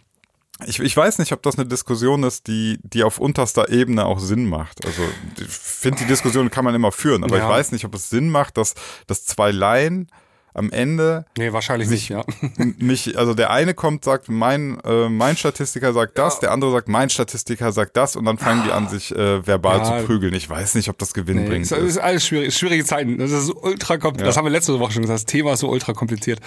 ich, 0.66 0.80
ich 0.80 0.98
weiß 0.98 1.20
nicht, 1.20 1.32
ob 1.34 1.44
das 1.44 1.58
eine 1.58 1.68
Diskussion 1.68 2.24
ist, 2.24 2.48
die, 2.48 2.80
die 2.82 3.04
auf 3.04 3.20
unterster 3.20 3.70
Ebene 3.70 4.06
auch 4.06 4.20
Sinn 4.20 4.50
macht. 4.50 4.86
Also 4.86 5.04
ich 5.40 5.48
finde, 5.48 6.00
die 6.00 6.08
Diskussion 6.08 6.50
kann 6.50 6.66
man 6.66 6.74
immer 6.74 6.92
führen, 6.92 7.24
aber 7.24 7.38
Ja. 7.38 7.44
ich 7.44 7.50
weiß 7.50 7.72
nicht, 7.72 7.86
ob 7.86 7.94
es 7.94 8.10
Sinn 8.10 8.30
macht, 8.30 8.58
dass, 8.58 8.74
dass 9.06 9.24
zwei 9.24 9.52
Laien 9.52 10.10
am 10.58 10.72
Ende 10.72 11.26
Nee, 11.38 11.54
wahrscheinlich 11.54 11.90
nicht, 11.90 12.10
ja. 12.10 12.24
mich, 12.80 13.18
also 13.18 13.34
der 13.34 13.52
eine 13.52 13.74
kommt, 13.74 14.04
sagt, 14.04 14.28
mein, 14.30 14.80
äh, 14.84 15.08
mein 15.10 15.38
Statistiker 15.38 15.94
sagt 15.94 16.18
das, 16.18 16.40
der 16.40 16.52
andere 16.52 16.72
sagt, 16.72 16.90
mein 16.90 17.10
Statistiker 17.10 17.72
sagt 17.72 17.96
das 17.96 18.16
und 18.16 18.26
dann 18.26 18.38
fangen 18.38 18.64
die 18.66 18.72
an, 18.72 18.90
sich 18.90 19.16
äh, 19.16 19.46
verbal 19.46 19.78
Ja. 19.80 20.00
zu 20.00 20.06
prügeln. 20.06 20.34
Ich 20.34 20.50
weiß 20.50 20.76
nicht, 20.76 20.90
ob 20.90 20.98
das 20.98 21.14
Gewinn 21.14 21.38
Nee, 21.44 21.48
bringt. 21.50 21.66
es 21.66 21.72
ist 21.72 21.98
alles 21.98 22.26
schwierig, 22.26 22.56
schwierige 22.58 22.84
Zeiten. 22.86 23.18
Das 23.18 23.32
ist 23.32 23.50
ultra 23.52 23.98
kompliziert. 23.98 24.28
Das 24.28 24.38
haben 24.38 24.46
wir 24.46 24.52
letzte 24.52 24.78
Woche 24.80 24.92
schon 24.94 25.04
gesagt. 25.04 25.20
Das 25.20 25.26
Thema 25.26 25.54
ist 25.54 25.60
so 25.60 25.70
ultra 25.70 25.94
kompliziert. 25.94 26.40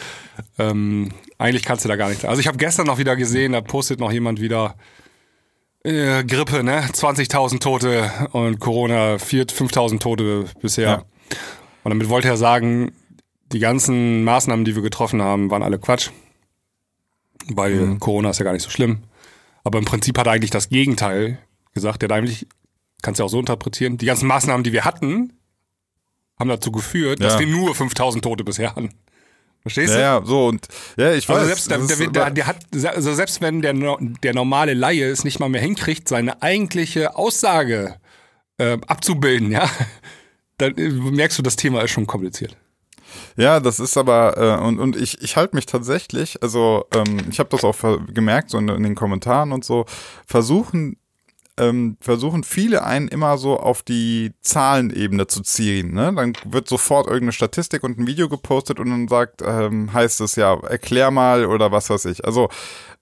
Ähm, 0.58 1.10
eigentlich 1.38 1.62
kannst 1.62 1.84
du 1.84 1.88
da 1.88 1.96
gar 1.96 2.08
nicht. 2.10 2.24
Also 2.24 2.40
ich 2.40 2.46
habe 2.48 2.58
gestern 2.58 2.86
noch 2.86 2.98
wieder 2.98 3.16
gesehen, 3.16 3.52
da 3.52 3.60
postet 3.60 4.00
noch 4.00 4.12
jemand 4.12 4.40
wieder 4.40 4.74
äh, 5.84 6.24
Grippe, 6.24 6.62
ne? 6.62 6.82
20.000 6.92 7.60
Tote 7.60 8.10
und 8.32 8.58
Corona 8.60 9.14
4.000, 9.14 9.54
5.000 9.54 9.98
Tote 10.00 10.44
bisher. 10.60 10.88
Ja. 10.88 11.04
Und 11.84 11.90
damit 11.90 12.08
wollte 12.10 12.28
er 12.28 12.36
sagen, 12.36 12.92
die 13.52 13.58
ganzen 13.58 14.24
Maßnahmen, 14.24 14.64
die 14.64 14.74
wir 14.74 14.82
getroffen 14.82 15.22
haben, 15.22 15.50
waren 15.50 15.62
alle 15.62 15.78
Quatsch. 15.78 16.10
Weil 17.48 17.74
Mhm. 17.74 18.00
Corona 18.00 18.30
ist 18.30 18.38
ja 18.38 18.44
gar 18.44 18.52
nicht 18.52 18.62
so 18.62 18.70
schlimm. 18.70 18.98
Aber 19.64 19.78
im 19.78 19.84
Prinzip 19.84 20.18
hat 20.18 20.26
er 20.26 20.32
eigentlich 20.32 20.50
das 20.50 20.68
Gegenteil 20.68 21.38
gesagt. 21.74 22.02
Der 22.02 22.08
hat 22.08 22.16
eigentlich, 22.16 22.46
kannst 23.02 23.18
du 23.18 23.22
ja 23.22 23.26
auch 23.26 23.30
so 23.30 23.40
interpretieren, 23.40 23.98
die 23.98 24.06
ganzen 24.06 24.26
Maßnahmen, 24.26 24.62
die 24.64 24.72
wir 24.72 24.84
hatten, 24.84 25.32
haben 26.38 26.48
dazu 26.48 26.70
geführt, 26.72 27.22
dass 27.22 27.34
Ja. 27.34 27.40
wir 27.40 27.46
nur 27.46 27.74
5000 27.74 28.24
Tote 28.24 28.44
bisher 28.44 28.70
hatten. 28.70 28.90
Verstehst 29.62 29.92
ja, 29.92 30.18
du? 30.20 30.24
ja, 30.24 30.26
so 30.26 30.46
und 30.46 30.66
ja, 30.96 31.12
ich 31.12 31.28
weiß. 31.28 31.36
Also 31.36 31.46
selbst, 31.48 31.70
der, 31.70 31.78
der, 31.78 32.06
der, 32.08 32.30
der 32.30 32.46
hat, 32.46 32.64
also 32.86 33.12
selbst 33.12 33.42
wenn 33.42 33.60
der, 33.60 33.74
der 34.00 34.32
normale 34.34 34.72
Laie 34.72 35.04
es 35.10 35.22
nicht 35.22 35.38
mal 35.38 35.50
mehr 35.50 35.60
hinkriegt, 35.60 36.08
seine 36.08 36.40
eigentliche 36.40 37.14
Aussage 37.16 37.96
äh, 38.56 38.78
abzubilden, 38.86 39.50
ja, 39.50 39.68
dann 40.56 40.78
äh, 40.78 40.88
merkst 40.88 41.36
du, 41.38 41.42
das 41.42 41.56
Thema 41.56 41.82
ist 41.82 41.90
schon 41.90 42.06
kompliziert. 42.06 42.56
Ja, 43.36 43.60
das 43.60 43.80
ist 43.80 43.96
aber, 43.96 44.36
äh, 44.36 44.62
und, 44.64 44.78
und 44.78 44.96
ich, 44.96 45.22
ich 45.22 45.36
halte 45.36 45.56
mich 45.56 45.66
tatsächlich, 45.66 46.42
also 46.42 46.86
ähm, 46.94 47.20
ich 47.30 47.38
habe 47.38 47.48
das 47.50 47.64
auch 47.64 47.76
gemerkt, 48.12 48.50
so 48.50 48.58
in, 48.58 48.68
in 48.68 48.82
den 48.82 48.94
Kommentaren 48.94 49.52
und 49.52 49.64
so, 49.64 49.86
versuchen, 50.26 50.96
ähm, 51.60 51.96
versuchen 52.00 52.42
viele 52.42 52.84
einen 52.84 53.08
immer 53.08 53.36
so 53.36 53.58
auf 53.58 53.82
die 53.82 54.32
Zahlenebene 54.40 55.26
zu 55.26 55.42
ziehen. 55.42 55.92
Ne? 55.92 56.12
Dann 56.14 56.32
wird 56.44 56.68
sofort 56.68 57.06
irgendeine 57.06 57.32
Statistik 57.32 57.84
und 57.84 57.98
ein 57.98 58.06
Video 58.06 58.28
gepostet 58.28 58.80
und 58.80 58.90
dann 58.90 59.08
sagt, 59.08 59.42
ähm, 59.42 59.92
heißt 59.92 60.22
es 60.22 60.36
ja, 60.36 60.58
erklär 60.60 61.10
mal 61.10 61.44
oder 61.44 61.70
was 61.70 61.90
weiß 61.90 62.06
ich. 62.06 62.24
Also 62.24 62.48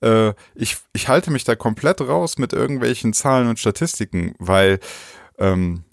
äh, 0.01 0.33
ich, 0.55 0.77
ich 0.93 1.09
halte 1.09 1.31
mich 1.31 1.45
da 1.45 1.55
komplett 1.55 2.01
raus 2.01 2.39
mit 2.39 2.53
irgendwelchen 2.53 3.13
Zahlen 3.13 3.49
und 3.49 3.59
Statistiken, 3.61 4.35
weil 4.39 4.81
ähm, 5.39 5.85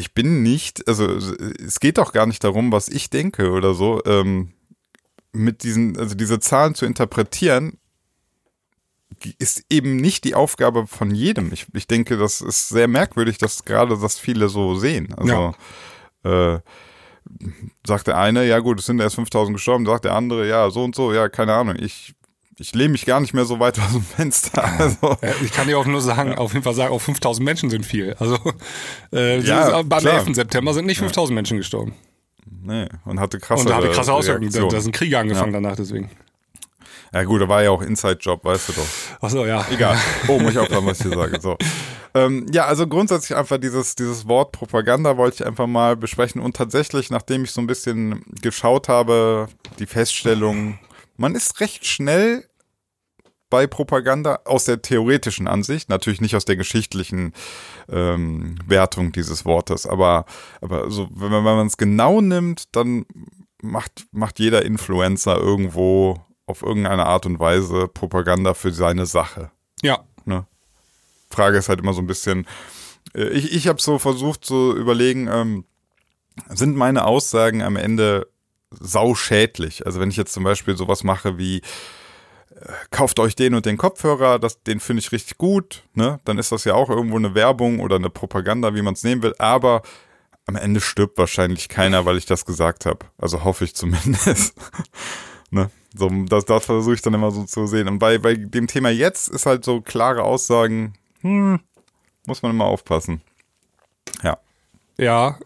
ich, 0.00 0.14
bin 0.14 0.42
nicht, 0.42 0.86
also 0.88 1.06
es 1.06 1.80
geht 1.80 1.98
doch 1.98 2.12
gar 2.12 2.26
nicht 2.26 2.42
darum, 2.42 2.72
was 2.72 2.88
ich 2.88 3.10
denke 3.10 3.50
oder 3.50 3.74
so, 3.74 4.02
ähm, 4.04 4.52
mit 5.32 5.62
diesen, 5.62 5.96
also 5.96 6.14
diese 6.14 6.40
Zahlen 6.40 6.74
zu 6.74 6.86
interpretieren, 6.86 7.78
ist 9.38 9.64
eben 9.70 9.96
nicht 9.96 10.24
die 10.24 10.34
Aufgabe 10.34 10.86
von 10.86 11.14
jedem. 11.14 11.52
Ich, 11.52 11.66
ich 11.74 11.86
denke, 11.86 12.16
das 12.16 12.40
ist 12.40 12.68
sehr 12.68 12.88
merkwürdig, 12.88 13.38
dass 13.38 13.64
gerade 13.64 13.98
das 13.98 14.18
viele 14.18 14.48
so 14.48 14.76
sehen. 14.76 15.12
Also 15.16 15.54
äh, 16.24 16.60
sagt 17.86 18.06
der 18.06 18.18
eine, 18.18 18.46
ja 18.46 18.58
gut, 18.60 18.80
es 18.80 18.86
sind 18.86 19.00
erst 19.00 19.16
5000 19.16 19.56
gestorben, 19.56 19.86
sagt 19.86 20.04
der 20.04 20.14
andere, 20.14 20.48
ja, 20.48 20.70
so 20.70 20.84
und 20.84 20.94
so, 20.94 21.12
ja, 21.12 21.28
keine 21.28 21.54
Ahnung. 21.54 21.76
Ich, 21.78 22.14
ich 22.60 22.74
lehne 22.74 22.90
mich 22.90 23.06
gar 23.06 23.20
nicht 23.20 23.32
mehr 23.32 23.46
so 23.46 23.58
weit 23.58 23.78
aus 23.80 23.92
dem 23.92 24.02
Fenster. 24.02 24.62
Also, 24.78 25.16
Ja, 25.22 25.30
Ich 25.42 25.52
kann 25.52 25.66
dir 25.66 25.78
auch 25.78 25.86
nur 25.86 26.00
sagen, 26.00 26.34
auf 26.34 26.52
jeden 26.52 26.62
Fall 26.62 26.74
sagen, 26.74 26.92
auch 26.92 27.00
5000 27.00 27.44
Menschen 27.44 27.70
sind 27.70 27.86
viel. 27.86 28.14
Also 28.18 28.38
äh, 29.12 29.40
Ja, 29.40 29.70
ja, 29.70 29.82
beim 29.82 30.00
klar. 30.00 30.18
11. 30.18 30.34
September 30.34 30.74
sind 30.74 30.86
nicht 30.86 30.98
5000 30.98 31.34
Menschen 31.34 31.56
gestorben. 31.56 31.94
nee, 32.62 32.86
und 33.06 33.18
hatte 33.18 33.40
krasse 33.40 33.62
Und 33.62 33.70
da 33.70 33.76
hatte 33.76 33.88
krasse 33.90 34.12
Auswirkungen. 34.12 34.52
Da, 34.52 34.76
ist 34.76 34.86
ein 34.86 34.92
Krieg 34.92 35.14
angefangen 35.14 35.52
danach 35.52 35.76
deswegen. 35.76 36.10
Ja 37.12 37.24
gut, 37.24 37.40
da 37.40 37.48
war 37.48 37.62
ja 37.62 37.70
auch 37.70 37.82
Inside-Job, 37.82 38.44
weißt 38.44 38.68
du 38.68 38.72
doch. 38.74 38.86
Achso, 39.20 39.44
ja. 39.44 39.66
Egal. 39.72 39.96
Oh, 40.28 40.38
muss 40.38 40.52
ich 40.52 40.58
aufpassen, 40.58 40.86
was 40.86 41.00
ich 41.00 41.06
hier 41.06 41.16
sage. 41.16 41.40
So. 41.40 41.56
Ähm, 42.14 42.46
ja, 42.52 42.66
also 42.66 42.86
grundsätzlich 42.86 43.36
einfach 43.36 43.58
dieses, 43.58 43.96
dieses 43.96 44.28
Wort 44.28 44.52
Propaganda 44.52 45.16
wollte 45.16 45.42
ich 45.42 45.46
einfach 45.46 45.66
mal 45.66 45.96
besprechen. 45.96 46.40
Und 46.40 46.56
tatsächlich, 46.56 47.10
nachdem 47.10 47.42
ich 47.42 47.50
so 47.50 47.60
ein 47.60 47.66
bisschen 47.66 48.22
geschaut 48.42 48.88
habe, 48.88 49.48
die 49.80 49.86
Feststellung, 49.86 50.78
man 51.16 51.34
ist 51.34 51.60
recht 51.60 51.84
schnell 51.84 52.44
bei 53.50 53.66
Propaganda 53.66 54.40
aus 54.44 54.64
der 54.64 54.80
theoretischen 54.80 55.48
Ansicht, 55.48 55.88
natürlich 55.88 56.20
nicht 56.20 56.36
aus 56.36 56.44
der 56.44 56.56
geschichtlichen 56.56 57.34
ähm, 57.88 58.56
Wertung 58.66 59.12
dieses 59.12 59.44
Wortes, 59.44 59.86
aber, 59.86 60.24
aber 60.60 60.90
so, 60.90 61.08
wenn 61.12 61.42
man 61.42 61.66
es 61.66 61.76
genau 61.76 62.20
nimmt, 62.20 62.74
dann 62.76 63.04
macht, 63.60 64.06
macht 64.12 64.38
jeder 64.38 64.64
Influencer 64.64 65.36
irgendwo 65.36 66.24
auf 66.46 66.62
irgendeine 66.62 67.06
Art 67.06 67.26
und 67.26 67.38
Weise 67.38 67.88
Propaganda 67.88 68.54
für 68.54 68.72
seine 68.72 69.06
Sache. 69.06 69.50
Ja. 69.82 70.04
Ne? 70.24 70.46
Frage 71.30 71.58
ist 71.58 71.68
halt 71.68 71.80
immer 71.80 71.92
so 71.92 72.00
ein 72.00 72.06
bisschen, 72.06 72.46
äh, 73.14 73.28
ich, 73.28 73.52
ich 73.52 73.68
habe 73.68 73.80
so 73.80 73.98
versucht 73.98 74.44
zu 74.44 74.76
überlegen, 74.76 75.28
ähm, 75.28 75.64
sind 76.48 76.76
meine 76.76 77.04
Aussagen 77.04 77.62
am 77.62 77.76
Ende 77.76 78.28
sauschädlich? 78.70 79.86
Also 79.86 80.00
wenn 80.00 80.10
ich 80.10 80.16
jetzt 80.16 80.32
zum 80.32 80.44
Beispiel 80.44 80.76
sowas 80.76 81.04
mache 81.04 81.38
wie, 81.38 81.62
kauft 82.90 83.18
euch 83.18 83.34
den 83.34 83.54
und 83.54 83.66
den 83.66 83.76
Kopfhörer, 83.76 84.38
das, 84.38 84.62
den 84.62 84.80
finde 84.80 85.00
ich 85.00 85.12
richtig 85.12 85.38
gut, 85.38 85.82
ne? 85.94 86.20
dann 86.24 86.38
ist 86.38 86.52
das 86.52 86.64
ja 86.64 86.74
auch 86.74 86.90
irgendwo 86.90 87.16
eine 87.16 87.34
Werbung 87.34 87.80
oder 87.80 87.96
eine 87.96 88.10
Propaganda, 88.10 88.74
wie 88.74 88.82
man 88.82 88.94
es 88.94 89.02
nehmen 89.02 89.22
will, 89.22 89.34
aber 89.38 89.82
am 90.46 90.56
Ende 90.56 90.80
stirbt 90.80 91.16
wahrscheinlich 91.18 91.68
keiner, 91.68 92.04
weil 92.04 92.16
ich 92.16 92.26
das 92.26 92.44
gesagt 92.44 92.86
habe. 92.86 93.06
Also 93.18 93.44
hoffe 93.44 93.64
ich 93.64 93.74
zumindest. 93.74 94.54
ne? 95.50 95.70
So, 95.96 96.08
das, 96.26 96.44
das 96.44 96.66
versuche 96.66 96.94
ich 96.94 97.02
dann 97.02 97.14
immer 97.14 97.30
so 97.30 97.44
zu 97.44 97.66
sehen. 97.66 97.88
Und 97.88 97.98
bei, 97.98 98.18
bei 98.18 98.34
dem 98.34 98.66
Thema 98.66 98.90
jetzt 98.90 99.28
ist 99.28 99.46
halt 99.46 99.64
so 99.64 99.80
klare 99.80 100.22
Aussagen, 100.22 100.94
hm, 101.20 101.60
muss 102.26 102.42
man 102.42 102.52
immer 102.52 102.64
aufpassen. 102.64 103.22
Ja. 104.22 104.38
Ja. 104.98 105.38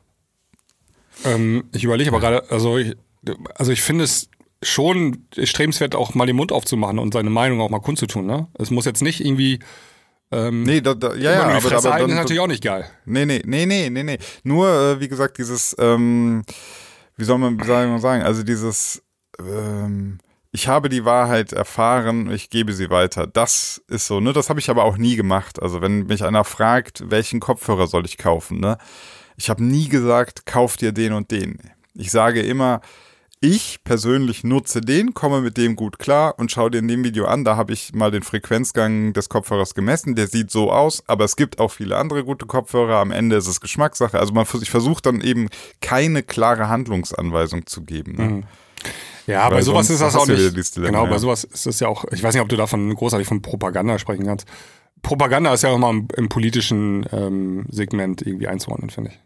Ähm, 1.25 1.65
ich 1.73 1.85
überlege 1.85 2.11
aber 2.11 2.21
gerade, 2.21 2.51
also 2.51 2.77
ich, 2.77 2.97
also 3.55 3.73
ich 3.73 3.83
finde 3.83 4.05
es 4.05 4.29
schon 4.65 5.27
strebenswert, 5.43 5.95
auch 5.95 6.15
mal 6.15 6.27
den 6.27 6.37
Mund 6.37 6.53
aufzumachen 6.53 6.99
und 6.99 7.15
seine 7.15 7.31
Meinung 7.31 7.61
auch 7.61 7.71
mal 7.71 7.81
kundzutun. 7.81 8.27
Ne? 8.27 8.49
Es 8.59 8.71
muss 8.71 8.85
jetzt 8.85 9.03
nicht 9.03 9.25
irgendwie 9.25 9.61
ähm, 10.33 10.65
Nee, 10.65 10.81
da, 10.81 10.95
da, 10.95 11.15
ja, 11.15 11.33
ja, 11.33 11.43
aber, 11.43 11.77
aber 11.77 11.91
dann, 11.91 12.11
ist 12.11 12.17
natürlich 12.17 12.41
auch 12.41 12.49
nicht 12.49 12.63
geil. 12.63 12.85
Nee, 13.05 13.25
nee, 13.25 13.43
nee, 13.45 13.67
nee, 13.67 13.91
nee, 13.91 14.03
nee. 14.03 14.19
Nur, 14.43 14.69
äh, 14.69 15.01
wie 15.01 15.09
gesagt, 15.09 15.39
dieses, 15.39 15.77
ähm, 15.79 16.43
wie 17.17 17.25
soll 17.25 17.39
man, 17.39 17.61
wie 17.61 17.65
soll 17.65 17.87
man 17.87 18.01
sagen, 18.01 18.23
also 18.23 18.43
dieses, 18.43 19.03
ähm, 19.39 20.19
ich 20.51 20.69
habe 20.69 20.89
die 20.89 21.05
Wahrheit 21.05 21.53
erfahren, 21.53 22.31
ich 22.31 22.49
gebe 22.51 22.73
sie 22.73 22.91
weiter. 22.91 23.27
Das 23.27 23.83
ist 23.89 24.07
so, 24.07 24.21
ne? 24.21 24.33
Das 24.33 24.51
habe 24.51 24.61
ich 24.61 24.71
aber 24.71 24.85
auch 24.85 24.97
nie 24.97 25.17
gemacht. 25.17 25.61
Also 25.61 25.83
wenn 25.83 26.07
mich 26.07 26.25
einer 26.25 26.45
fragt, 26.45 27.11
welchen 27.11 27.41
Kopfhörer 27.41 27.87
soll 27.87 28.05
ich 28.07 28.19
kaufen, 28.19 28.61
ne? 28.61 28.79
Ich 29.37 29.51
habe 29.51 29.65
nie 29.65 29.89
gesagt, 29.89 30.47
kauf 30.47 30.77
dir 30.77 30.93
den 30.93 31.13
und 31.13 31.31
den. 31.33 31.59
Ich 31.95 32.11
sage 32.11 32.41
immer, 32.41 32.81
ich 33.45 33.85
persönlich 33.85 34.43
nutze 34.45 34.81
den, 34.81 35.13
komme 35.15 35.41
mit 35.41 35.57
dem 35.57 35.77
gut 35.77 35.99
klar 35.99 36.39
und 36.39 36.51
schau 36.51 36.69
dir 36.69 36.79
in 36.79 36.89
dem 36.89 37.05
Video 37.05 37.27
an. 37.27 37.45
Da 37.45 37.57
habe 37.57 37.73
ich 37.73 37.93
mal 37.95 38.11
den 38.11 38.23
Frequenzgang 38.23 39.13
des 39.13 39.29
Kopfhörers 39.29 39.75
gemessen. 39.75 40.15
Der 40.15 40.27
sieht 40.27 40.51
so 40.51 40.73
aus, 40.73 41.03
aber 41.07 41.25
es 41.25 41.37
gibt 41.37 41.61
auch 41.61 41.71
viele 41.71 41.97
andere 41.97 42.25
gute 42.25 42.47
Kopfhörer. 42.47 42.97
Am 42.97 43.11
Ende 43.11 43.37
ist 43.37 43.47
es 43.47 43.61
Geschmackssache. 43.61 44.19
Also 44.19 44.33
man, 44.33 44.47
ich 44.63 44.71
versuche 44.71 45.03
dann 45.03 45.21
eben 45.21 45.49
keine 45.81 46.23
klare 46.23 46.69
Handlungsanweisung 46.69 47.67
zu 47.67 47.83
geben. 47.83 48.13
Ne? 48.17 48.43
Ja, 49.27 49.49
bei 49.49 49.57
Weil 49.57 49.63
sowas 49.63 49.87
sonst 49.89 50.01
ist 50.01 50.07
das 50.07 50.17
auch 50.17 50.27
nicht. 50.27 50.39
Dilemma, 50.39 50.87
genau, 50.89 51.05
ja. 51.05 51.11
bei 51.11 51.19
sowas 51.19 51.45
ist 51.45 51.67
das 51.67 51.81
ja 51.81 51.89
auch, 51.89 52.05
ich 52.13 52.23
weiß 52.23 52.35
nicht, 52.35 52.43
ob 52.43 52.49
du 52.49 52.57
davon 52.57 52.95
großartig 52.95 53.27
von 53.29 53.41
Propaganda 53.43 53.99
sprechen 53.99 54.27
kannst. 54.27 54.47
Propaganda 55.03 55.53
ist 55.55 55.63
ja 55.63 55.71
auch 55.71 55.79
mal 55.79 55.91
im, 55.91 56.09
im 56.17 56.29
politischen 56.29 57.07
ähm, 57.13 57.67
Segment 57.71 58.23
irgendwie 58.23 58.49
einzuordnen, 58.49 58.91
finde 58.91 59.11
ich. 59.11 59.21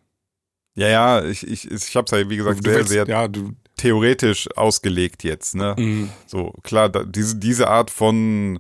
Ja, 0.75 0.89
ja, 0.89 1.25
ich, 1.25 1.45
ich, 1.47 1.69
ich 1.71 1.97
habe 1.97 2.05
es 2.05 2.11
ja, 2.13 2.31
wie 2.31 2.37
gesagt, 2.37 2.59
Du 2.65 2.71
sehr, 2.71 2.79
willst- 2.79 2.89
sehr 2.91 3.09
ja, 3.09 3.27
du, 3.27 3.53
theoretisch 3.79 4.49
ausgelegt 4.57 5.25
jetzt. 5.25 5.55
Ne? 5.55 5.75
mh, 5.79 6.09
So, 6.27 6.53
klar, 6.63 6.89
da, 6.89 7.05
diese, 7.05 7.37
diese 7.37 7.69
Art 7.69 7.91
von 7.91 8.59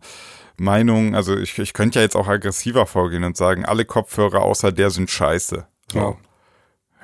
Meinung, 0.57 1.15
also 1.15 1.37
ich, 1.37 1.59
ich 1.59 1.73
könnte 1.73 1.99
ja 1.99 2.03
jetzt 2.03 2.17
auch 2.17 2.27
aggressiver 2.27 2.87
vorgehen 2.87 3.25
und 3.25 3.37
sagen, 3.37 3.65
alle 3.65 3.85
Kopfhörer 3.85 4.43
außer 4.43 4.73
der 4.73 4.91
sind 4.91 5.11
scheiße. 5.11 5.67
So. 5.93 5.99
ja. 5.99 6.17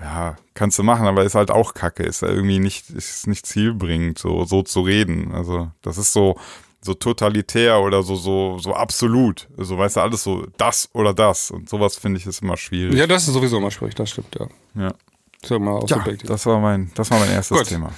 Ja, 0.00 0.36
kannst 0.54 0.76
du 0.78 0.82
machen, 0.82 1.06
aber 1.06 1.22
ist 1.22 1.36
halt 1.36 1.52
auch 1.52 1.72
kacke. 1.72 2.02
Ist 2.02 2.22
ja 2.22 2.28
irgendwie 2.28 2.58
nicht, 2.58 2.90
ist 2.90 3.28
nicht 3.28 3.46
zielbringend, 3.46 4.18
so, 4.18 4.44
so 4.44 4.62
zu 4.62 4.80
reden. 4.80 5.32
Also, 5.32 5.70
das 5.82 5.98
ist 5.98 6.12
so, 6.12 6.36
so 6.82 6.94
totalitär 6.94 7.80
oder 7.80 8.02
so, 8.02 8.16
so, 8.16 8.58
so 8.58 8.74
absolut. 8.74 9.48
So, 9.56 9.78
weißt 9.78 9.96
du, 9.96 10.00
alles 10.00 10.24
so 10.24 10.46
das 10.58 10.88
oder 10.94 11.14
das. 11.14 11.52
Und 11.52 11.68
sowas 11.68 11.96
finde 11.96 12.18
ich 12.18 12.26
ist 12.26 12.42
immer 12.42 12.56
schwierig. 12.56 12.94
ja, 12.98 13.06
das 13.06 13.28
ist 13.28 13.34
sowieso 13.34 13.58
immer 13.58 13.70
schwierig, 13.70 13.94
das 13.94 14.10
stimmt, 14.10 14.36
ja. 14.36 14.48
Ja, 14.74 14.94
Ja 15.50 15.58
mal 15.58 15.80
ja 15.86 15.96
subjektiv. 15.96 16.28
das 16.28 16.46
war 16.46 16.58
mein, 16.60 16.90
das 16.94 17.10
war 17.10 17.18
mein 17.20 17.30
erstes 17.30 17.56
Gut. 17.58 17.68
Thema. 17.68 17.90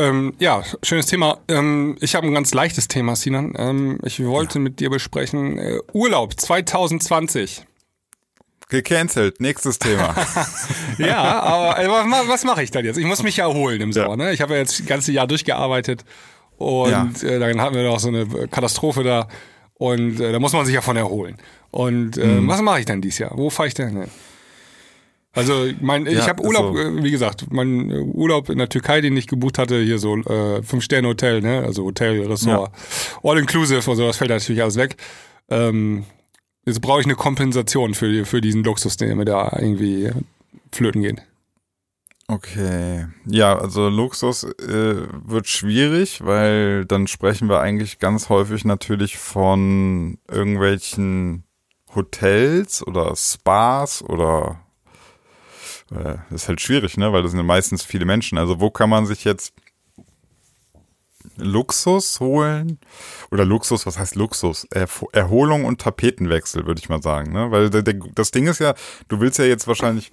Ähm, 0.00 0.34
ja, 0.38 0.62
schönes 0.84 1.06
Thema. 1.06 1.38
Ähm, 1.48 1.96
ich 2.00 2.14
habe 2.14 2.26
ein 2.26 2.34
ganz 2.34 2.54
leichtes 2.54 2.86
Thema, 2.86 3.16
Sinan. 3.16 3.54
Ähm, 3.56 3.98
ich 4.04 4.24
wollte 4.24 4.60
mit 4.60 4.78
dir 4.78 4.90
besprechen 4.90 5.58
äh, 5.58 5.78
Urlaub 5.92 6.38
2020. 6.38 7.64
Gecancelt, 8.68 9.40
nächstes 9.40 9.78
Thema. 9.78 10.14
Ja, 10.98 11.40
aber 11.40 11.78
äh, 11.82 11.88
was, 11.88 12.28
was 12.28 12.44
mache 12.44 12.62
ich 12.62 12.70
dann 12.72 12.84
jetzt? 12.84 12.96
Ich 12.98 13.04
muss 13.06 13.22
mich 13.22 13.36
ja 13.38 13.44
erholen 13.48 13.80
im 13.80 13.92
Sommer. 13.92 14.16
Ne? 14.16 14.32
Ich 14.32 14.40
habe 14.40 14.54
ja 14.54 14.58
jetzt 14.60 14.80
das 14.80 14.86
ganze 14.86 15.12
Jahr 15.12 15.26
durchgearbeitet 15.28 16.04
und 16.58 16.90
Ja. 16.90 17.08
äh, 17.22 17.38
dann 17.38 17.60
hatten 17.60 17.76
wir 17.76 17.84
noch 17.84 18.00
so 18.00 18.08
eine 18.08 18.26
Katastrophe 18.48 19.04
da 19.04 19.28
und 19.74 20.18
äh, 20.20 20.32
da 20.32 20.38
muss 20.40 20.52
man 20.52 20.66
sich 20.66 20.74
ja 20.74 20.80
von 20.80 20.96
erholen. 20.96 21.36
Und 21.70 22.18
äh, 22.18 22.26
Mhm. 22.40 22.48
was 22.48 22.60
mache 22.62 22.80
ich 22.80 22.86
denn 22.86 23.00
dieses 23.00 23.18
Jahr? 23.20 23.30
Wo 23.36 23.48
fahre 23.48 23.68
ich 23.68 23.74
denn 23.74 23.90
hin? 23.96 24.10
Also 25.38 25.66
mein, 25.80 26.06
ich 26.06 26.14
Ja, 26.14 26.26
habe 26.26 26.42
Urlaub, 26.42 26.76
also- 26.76 26.98
äh, 26.98 27.02
wie 27.04 27.10
gesagt, 27.10 27.46
mein 27.50 27.90
äh, 27.90 27.98
Urlaub 28.00 28.50
in 28.50 28.58
der 28.58 28.68
Türkei, 28.68 29.00
den 29.00 29.16
ich 29.16 29.26
gebucht 29.26 29.56
hatte, 29.58 29.80
hier 29.80 29.98
so 29.98 30.16
äh, 30.16 30.62
Fünf-Sterne-Hotel, 30.62 31.40
ne? 31.40 31.62
also 31.64 31.84
Hotel, 31.84 32.26
Ressort, 32.26 32.72
All-Inclusive 33.22 33.88
und 33.90 33.96
so, 33.96 34.06
das 34.06 34.16
fällt 34.16 34.30
natürlich 34.30 34.62
alles 34.62 34.76
weg. 34.76 34.96
Ähm, 35.48 36.04
jetzt 36.66 36.80
brauche 36.80 37.00
ich 37.00 37.06
eine 37.06 37.14
Kompensation 37.14 37.94
für, 37.94 38.24
für 38.26 38.40
diesen 38.40 38.64
Luxus, 38.64 38.96
den 38.96 39.16
mir 39.16 39.24
da 39.24 39.56
irgendwie 39.58 40.10
flöten 40.72 41.02
geht. 41.02 41.22
Okay. 42.30 43.06
Ja, 43.26 43.58
also 43.58 43.88
Luxus 43.88 44.44
äh, 44.44 44.96
wird 45.24 45.46
schwierig, 45.46 46.22
weil 46.24 46.84
dann 46.84 47.06
sprechen 47.06 47.48
wir 47.48 47.60
eigentlich 47.60 47.98
ganz 48.00 48.28
häufig 48.28 48.66
natürlich 48.66 49.16
von 49.16 50.18
irgendwelchen 50.30 51.44
Hotels 51.94 52.86
oder 52.86 53.16
Spas 53.16 54.02
oder 54.02 54.60
das 55.90 56.42
ist 56.42 56.48
halt 56.48 56.60
schwierig, 56.60 56.96
ne? 56.96 57.12
Weil 57.12 57.22
das 57.22 57.32
sind 57.32 57.44
meistens 57.46 57.82
viele 57.82 58.04
Menschen. 58.04 58.38
Also 58.38 58.60
wo 58.60 58.70
kann 58.70 58.90
man 58.90 59.06
sich 59.06 59.24
jetzt 59.24 59.52
Luxus 61.36 62.20
holen? 62.20 62.78
Oder 63.30 63.44
Luxus, 63.44 63.86
was 63.86 63.98
heißt 63.98 64.14
Luxus? 64.16 64.66
Erholung 65.12 65.64
und 65.64 65.80
Tapetenwechsel, 65.80 66.66
würde 66.66 66.80
ich 66.80 66.88
mal 66.88 67.02
sagen, 67.02 67.32
ne? 67.32 67.50
Weil 67.50 67.70
das 67.70 68.30
Ding 68.30 68.46
ist 68.46 68.58
ja, 68.60 68.74
du 69.08 69.20
willst 69.20 69.38
ja 69.38 69.44
jetzt 69.44 69.66
wahrscheinlich 69.66 70.12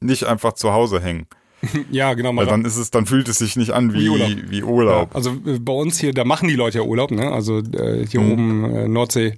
nicht 0.00 0.24
einfach 0.24 0.52
zu 0.54 0.72
Hause 0.72 1.00
hängen. 1.00 1.26
Ja, 1.90 2.12
genau. 2.14 2.28
Weil 2.30 2.34
Mal 2.44 2.46
dann 2.46 2.64
ist 2.66 2.76
es, 2.76 2.90
dann 2.90 3.06
fühlt 3.06 3.28
es 3.28 3.38
sich 3.38 3.56
nicht 3.56 3.70
an 3.70 3.94
wie, 3.94 4.00
Wie 4.04 4.08
Urlaub. 4.10 4.30
wie 4.50 4.62
Urlaub. 4.62 5.08
Ja, 5.10 5.16
also 5.16 5.30
äh, 5.46 5.58
bei 5.58 5.72
uns 5.72 5.98
hier, 5.98 6.12
da 6.12 6.24
machen 6.24 6.48
die 6.48 6.54
Leute 6.54 6.78
ja 6.78 6.84
Urlaub, 6.84 7.10
ne? 7.10 7.32
Also 7.32 7.58
äh, 7.60 8.06
hier 8.06 8.20
Mhm. 8.20 8.32
oben 8.32 8.64
äh, 8.76 8.88
Nordsee. 8.88 9.36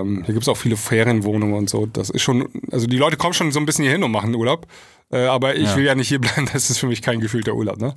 Ähm, 0.00 0.22
hier 0.24 0.34
gibt's 0.34 0.48
auch 0.48 0.56
viele 0.56 0.76
Ferienwohnungen 0.76 1.54
und 1.54 1.70
so. 1.70 1.86
Das 1.86 2.10
ist 2.10 2.22
schon, 2.22 2.48
also 2.70 2.86
die 2.86 2.96
Leute 2.98 3.16
kommen 3.16 3.34
schon 3.34 3.52
so 3.52 3.58
ein 3.60 3.66
bisschen 3.66 3.82
hier 3.84 3.92
hin 3.92 4.04
und 4.04 4.10
machen 4.10 4.34
Urlaub. 4.34 4.66
Äh, 5.10 5.26
aber 5.26 5.54
ich 5.56 5.70
Ja. 5.70 5.76
will 5.76 5.84
ja 5.84 5.94
nicht 5.94 6.08
hier 6.08 6.20
bleiben, 6.20 6.46
das 6.52 6.70
ist 6.70 6.78
für 6.78 6.86
mich 6.86 7.02
kein 7.02 7.20
gefühlter 7.20 7.54
Urlaub, 7.54 7.78
ne? 7.80 7.96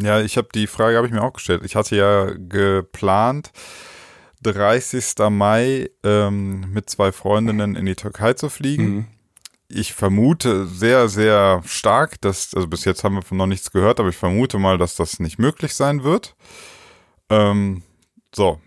Ja, 0.00 0.20
ich 0.20 0.36
habe 0.36 0.48
die 0.54 0.66
Frage 0.68 0.96
habe 0.96 1.06
ich 1.06 1.12
mir 1.12 1.22
auch 1.22 1.32
gestellt. 1.32 1.62
Ich 1.64 1.74
hatte 1.74 1.96
ja 1.96 2.26
geplant, 2.36 3.50
30. 4.42 5.14
Mai 5.30 5.90
ähm, 6.04 6.72
mit 6.72 6.88
zwei 6.88 7.10
Freundinnen 7.10 7.74
in 7.74 7.84
die 7.86 7.96
Türkei 7.96 8.34
zu 8.34 8.48
fliegen. 8.48 8.84
Mhm. 8.94 9.06
Ich 9.70 9.92
vermute 9.92 10.66
sehr, 10.66 11.08
sehr 11.08 11.62
stark, 11.66 12.20
dass, 12.20 12.54
also 12.54 12.68
bis 12.68 12.84
jetzt 12.84 13.02
haben 13.04 13.16
wir 13.16 13.22
von 13.22 13.36
noch 13.36 13.46
nichts 13.46 13.70
gehört, 13.70 13.98
aber 14.00 14.08
ich 14.08 14.16
vermute 14.16 14.58
mal, 14.58 14.78
dass 14.78 14.94
das 14.96 15.18
nicht 15.20 15.38
möglich 15.38 15.74
sein 15.74 16.04
wird. 16.04 16.36
Ähm, 17.28 17.82
so. 18.34 18.60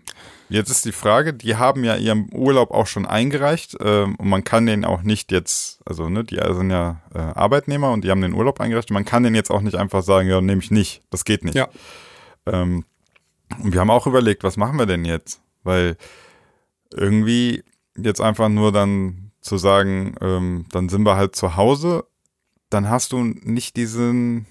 Jetzt 0.52 0.70
ist 0.70 0.84
die 0.84 0.92
Frage, 0.92 1.32
die 1.32 1.56
haben 1.56 1.82
ja 1.82 1.96
ihren 1.96 2.28
Urlaub 2.30 2.72
auch 2.72 2.86
schon 2.86 3.06
eingereicht 3.06 3.76
ähm, 3.80 4.16
und 4.16 4.28
man 4.28 4.44
kann 4.44 4.66
den 4.66 4.84
auch 4.84 5.02
nicht 5.02 5.32
jetzt, 5.32 5.80
also 5.86 6.10
ne, 6.10 6.24
die 6.24 6.38
sind 6.50 6.70
ja 6.70 7.00
äh, 7.14 7.18
Arbeitnehmer 7.18 7.90
und 7.90 8.04
die 8.04 8.10
haben 8.10 8.20
den 8.20 8.34
Urlaub 8.34 8.60
eingereicht 8.60 8.90
und 8.90 8.94
man 8.94 9.06
kann 9.06 9.22
den 9.22 9.34
jetzt 9.34 9.50
auch 9.50 9.62
nicht 9.62 9.76
einfach 9.76 10.02
sagen, 10.02 10.28
ja, 10.28 10.42
nehme 10.42 10.60
ich 10.60 10.70
nicht. 10.70 11.02
Das 11.08 11.24
geht 11.24 11.44
nicht. 11.44 11.54
Ja. 11.54 11.68
Ähm, 12.44 12.84
und 13.62 13.72
wir 13.72 13.80
haben 13.80 13.90
auch 13.90 14.06
überlegt, 14.06 14.44
was 14.44 14.58
machen 14.58 14.78
wir 14.78 14.84
denn 14.84 15.06
jetzt? 15.06 15.40
Weil 15.62 15.96
irgendwie 16.92 17.64
jetzt 17.96 18.20
einfach 18.20 18.50
nur 18.50 18.72
dann 18.72 19.32
zu 19.40 19.56
sagen, 19.56 20.14
ähm, 20.20 20.66
dann 20.70 20.90
sind 20.90 21.04
wir 21.04 21.16
halt 21.16 21.34
zu 21.34 21.56
Hause, 21.56 22.04
dann 22.68 22.90
hast 22.90 23.12
du 23.12 23.22
nicht 23.22 23.76
diesen 23.76 24.46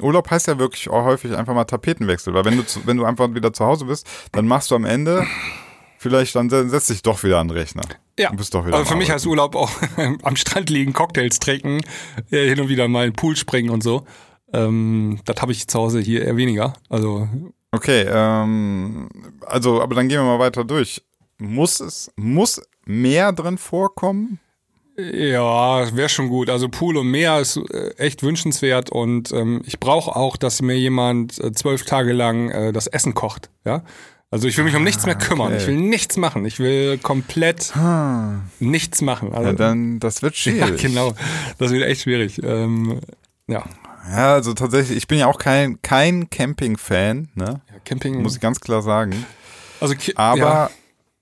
Urlaub 0.00 0.30
heißt 0.30 0.46
ja 0.46 0.58
wirklich 0.58 0.90
auch 0.90 1.04
häufig 1.04 1.36
einfach 1.36 1.54
mal 1.54 1.64
Tapetenwechsel, 1.64 2.34
weil 2.34 2.44
wenn 2.44 2.56
du, 2.56 2.66
zu, 2.66 2.86
wenn 2.86 2.96
du 2.96 3.04
einfach 3.04 3.32
wieder 3.34 3.52
zu 3.52 3.64
Hause 3.64 3.86
bist, 3.86 4.06
dann 4.32 4.46
machst 4.46 4.70
du 4.70 4.74
am 4.74 4.84
Ende 4.84 5.26
vielleicht, 5.98 6.34
dann 6.34 6.50
setzt 6.50 6.90
dich 6.90 7.02
doch 7.02 7.22
wieder 7.22 7.38
an 7.38 7.48
den 7.48 7.56
Rechner. 7.56 7.82
Ja, 8.18 8.30
Du 8.30 8.36
bist 8.36 8.54
doch 8.54 8.66
wieder 8.66 8.76
aber 8.76 8.86
für 8.86 8.96
mich 8.96 9.10
heißt 9.10 9.26
Urlaub 9.26 9.56
auch 9.56 9.70
am 10.22 10.36
Strand 10.36 10.68
liegen, 10.70 10.92
Cocktails 10.92 11.38
trinken, 11.38 11.80
äh, 12.30 12.46
hin 12.48 12.60
und 12.60 12.68
wieder 12.68 12.86
mal 12.88 13.06
in 13.06 13.10
den 13.12 13.16
Pool 13.16 13.36
springen 13.36 13.70
und 13.70 13.82
so. 13.82 14.04
Ähm, 14.52 15.20
das 15.24 15.40
habe 15.40 15.52
ich 15.52 15.66
zu 15.66 15.78
Hause 15.78 16.00
hier 16.00 16.22
eher 16.24 16.36
weniger. 16.36 16.74
Also 16.88 17.28
Okay, 17.74 18.06
ähm, 18.08 19.08
also, 19.46 19.82
aber 19.82 19.96
dann 19.96 20.08
gehen 20.08 20.18
wir 20.18 20.24
mal 20.24 20.38
weiter 20.38 20.62
durch. 20.62 21.02
Muss 21.38 21.80
es, 21.80 22.12
muss 22.14 22.62
mehr 22.84 23.32
drin 23.32 23.58
vorkommen? 23.58 24.38
Ja, 24.96 25.96
wäre 25.96 26.08
schon 26.08 26.28
gut. 26.28 26.48
Also 26.50 26.68
Pool 26.68 26.96
und 26.96 27.08
Meer 27.08 27.40
ist 27.40 27.56
äh, 27.56 27.90
echt 27.96 28.22
wünschenswert 28.22 28.90
und 28.90 29.32
ähm, 29.32 29.62
ich 29.66 29.80
brauche 29.80 30.14
auch, 30.14 30.36
dass 30.36 30.62
mir 30.62 30.78
jemand 30.78 31.38
äh, 31.42 31.52
zwölf 31.52 31.84
Tage 31.84 32.12
lang 32.12 32.50
äh, 32.50 32.72
das 32.72 32.86
Essen 32.86 33.12
kocht. 33.14 33.50
Ja, 33.64 33.82
also 34.30 34.46
ich 34.46 34.56
will 34.56 34.64
mich 34.64 34.76
um 34.76 34.84
nichts 34.84 35.04
mehr 35.06 35.16
kümmern. 35.16 35.48
okay. 35.52 35.56
Ich 35.62 35.66
will 35.66 35.76
nichts 35.76 36.16
machen. 36.16 36.44
Ich 36.44 36.58
will 36.60 36.98
komplett 36.98 37.72
nichts 38.60 39.00
machen. 39.00 39.32
Also, 39.32 39.48
Ja, 39.50 39.52
dann, 39.52 39.98
das 40.00 40.22
wird 40.22 40.34
ja, 40.44 40.52
schwierig. 40.66 40.80
genau. 40.82 41.14
Das 41.58 41.70
wird 41.72 41.82
echt 41.84 42.02
schwierig. 42.02 42.40
Ähm, 42.42 43.00
ja. 43.48 43.64
Ja, 44.10 44.34
also 44.34 44.52
tatsächlich, 44.52 44.98
ich 44.98 45.06
bin 45.08 45.18
ja 45.18 45.26
auch 45.28 45.38
kein, 45.38 45.80
kein 45.82 46.28
Camping-Fan, 46.28 47.30
ne? 47.34 47.44
ja, 47.44 47.78
Camping. 47.84 48.20
Muss 48.22 48.34
ich 48.34 48.40
ganz 48.40 48.60
klar 48.60 48.82
sagen. 48.82 49.24
also 49.80 49.94
Aber 50.16 50.38
ja, 50.38 50.70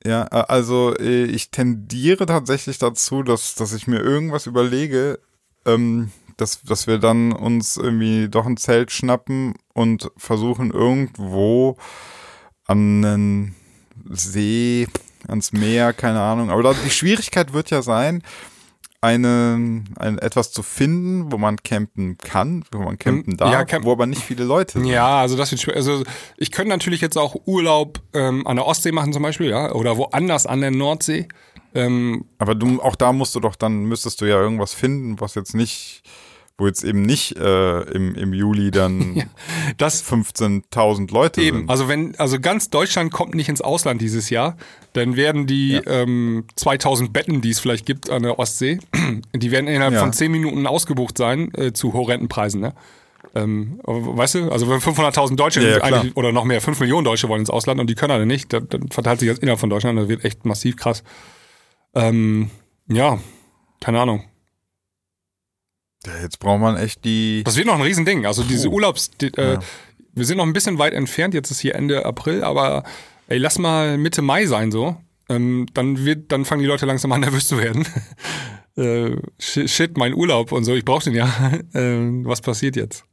ja, 0.05 0.23
also 0.25 0.95
äh, 0.97 1.25
ich 1.25 1.51
tendiere 1.51 2.27
tatsächlich 2.27 2.79
dazu, 2.79 3.23
dass, 3.23 3.55
dass 3.55 3.73
ich 3.73 3.87
mir 3.87 4.01
irgendwas 4.01 4.47
überlege, 4.47 5.21
ähm, 5.65 6.11
dass, 6.37 6.63
dass 6.63 6.87
wir 6.87 6.99
dann 6.99 7.33
uns 7.33 7.77
irgendwie 7.77 8.29
doch 8.29 8.47
ein 8.47 8.57
Zelt 8.57 8.91
schnappen 8.91 9.55
und 9.75 10.11
versuchen 10.17 10.73
irgendwo 10.73 11.77
an 12.67 13.05
einen 13.05 13.55
See, 14.11 14.89
ans 15.29 15.53
Meer, 15.53 15.93
keine 15.93 16.21
Ahnung. 16.21 16.51
Aber 16.51 16.75
die 16.75 16.91
Schwierigkeit 16.91 17.53
wird 17.53 17.71
ja 17.71 17.83
sein, 17.83 18.23
eine, 19.03 19.83
ein, 19.99 20.19
etwas 20.19 20.53
zu 20.53 20.63
finden, 20.63 21.31
wo 21.33 21.37
man 21.37 21.57
campen 21.57 22.17
kann, 22.19 22.65
wo 22.73 22.79
man 22.79 22.99
campen 22.99 23.33
Hm, 23.33 23.37
darf, 23.37 23.53
ja, 23.53 23.65
camp- 23.65 23.85
wo 23.85 23.93
aber 23.93 24.07
nicht 24.07 24.23
viele 24.23 24.45
Leute 24.45 24.75
sind. 24.79 24.85
Ja, 24.87 25.21
also 25.21 25.37
das 25.37 25.51
wird 25.51 25.61
schwer. 25.61 25.75
Also 25.77 26.05
ich 26.37 26.51
könnte 26.53 26.71
natürlich 26.71 27.01
jetzt 27.01 27.19
auch 27.19 27.35
Urlaub 27.45 28.01
ähm, 28.15 28.47
an 28.47 28.57
der 28.57 28.67
Ostsee 28.67 28.93
machen 28.93 29.13
zum 29.13 29.23
Beispiel, 29.25 29.51
ja, 29.51 29.73
oder 29.73 29.97
woanders 29.97 30.47
an 30.47 30.61
der 30.61 30.71
Nordsee. 30.71 31.27
Ähm, 31.75 32.27
Aber 32.39 32.55
du, 32.55 32.81
auch 32.81 32.95
da 32.97 33.13
musst 33.13 33.35
du 33.35 33.41
doch, 33.41 33.57
dann 33.57 33.85
müsstest 33.87 34.21
du 34.21 34.25
ja 34.27 34.41
irgendwas 34.41 34.73
finden, 34.73 35.21
was 35.21 35.35
jetzt 35.35 35.55
nicht, 35.55 36.03
wo 36.59 36.67
jetzt 36.67 36.85
eben 36.85 37.03
nicht 37.03 37.37
äh, 37.39 37.81
im, 37.93 38.15
im 38.15 38.33
Juli 38.33 38.71
dann 38.71 39.23
das 39.79 40.05
15.000 40.05 41.13
Leute 41.13 41.41
eben. 41.43 41.59
sind. 41.59 41.71
Also 41.71 41.89
wenn, 41.89 42.15
also 42.17 42.39
ganz 42.39 42.71
Deutschland 42.71 43.13
kommt 43.13 43.35
nicht 43.35 43.49
ins 43.49 43.61
Ausland 43.61 44.01
dieses 44.01 44.31
Jahr, 44.31 44.57
dann 44.93 45.17
werden 45.17 45.47
die 45.47 45.75
ähm, 45.87 46.45
2000 46.57 47.13
Betten, 47.13 47.41
die 47.41 47.51
es 47.51 47.59
vielleicht 47.61 47.87
gibt 47.87 48.11
an 48.11 48.23
der 48.23 48.39
Ostsee, 48.39 48.79
die 49.35 49.51
werden 49.51 49.67
innerhalb 49.67 49.95
Ja. 49.95 50.01
von 50.01 50.13
10 50.13 50.31
Minuten 50.31 50.67
ausgebucht 50.67 51.17
sein 51.19 51.53
äh, 51.55 51.73
zu 51.73 51.93
horrenden 51.95 52.29
Preisen, 52.29 52.61
ne? 52.61 52.75
Ähm, 53.35 53.81
weißt 53.85 54.35
du, 54.35 54.53
also 54.53 54.69
wenn 54.69 54.79
500.000 54.81 55.37
Deutsche 55.37 55.63
Ja, 55.67 55.89
ja, 55.89 56.05
oder 56.17 56.33
noch 56.33 56.45
mehr, 56.45 56.61
5 56.61 56.81
Millionen 56.81 57.07
Deutsche 57.07 57.31
wollen 57.31 57.41
ins 57.41 57.49
Ausland 57.51 57.81
und 57.81 57.89
die 57.89 57.95
können 57.95 58.11
alle 58.13 58.27
nicht, 58.27 58.53
dann, 58.53 58.69
dann 58.69 58.89
verteilt 58.89 59.21
sich 59.21 59.29
das 59.31 59.39
innerhalb 59.39 59.59
von 59.59 59.71
Deutschland, 59.71 59.99
das 59.99 60.09
wird 60.09 60.25
echt 60.27 60.45
massiv 60.45 60.77
krass. 60.77 61.03
Ähm, 61.95 62.51
ja, 62.89 63.19
keine 63.81 64.01
Ahnung. 64.01 64.25
Ja, 66.07 66.13
jetzt 66.23 66.39
braucht 66.39 66.61
man 66.61 66.77
echt 66.77 67.05
die. 67.05 67.43
Das 67.45 67.57
wird 67.57 67.67
noch 67.67 67.75
ein 67.77 67.83
Riesending. 67.83 68.27
Also 68.27 68.43
diese 68.43 68.69
Puh. 68.69 68.75
Urlaubs, 68.77 69.11
die, 69.11 69.27
äh, 69.37 69.55
Ja. 69.55 69.61
wir 70.15 70.25
sind 70.25 70.37
noch 70.39 70.47
ein 70.47 70.53
bisschen 70.53 70.79
weit 70.79 70.93
entfernt. 70.95 71.35
Jetzt 71.35 71.51
ist 71.51 71.61
hier 71.61 71.75
Ende 71.75 72.05
April, 72.05 72.43
aber 72.45 72.85
ey, 73.29 73.39
lass 73.39 73.59
mal 73.59 73.97
Mitte 73.99 74.23
Mai 74.23 74.47
sein 74.47 74.71
so. 74.73 74.97
Ähm, 75.29 75.67
dann 75.75 76.05
wird, 76.05 76.33
dann 76.33 76.45
fangen 76.45 76.61
die 76.63 76.67
Leute 76.69 76.87
langsam 76.87 77.13
an 77.13 77.21
nervös 77.23 77.47
zu 77.49 77.59
werden. 77.59 77.87
äh, 78.77 79.17
shit, 79.39 79.71
shit, 79.71 79.97
mein 79.97 80.15
Urlaub 80.15 80.53
und 80.53 80.65
so. 80.65 80.75
Ich 80.75 80.85
brauche 80.85 81.05
den 81.05 81.15
ja. 81.15 81.53
ähm, 81.75 82.25
was 82.25 82.41
passiert 82.41 82.77
jetzt? 82.77 83.05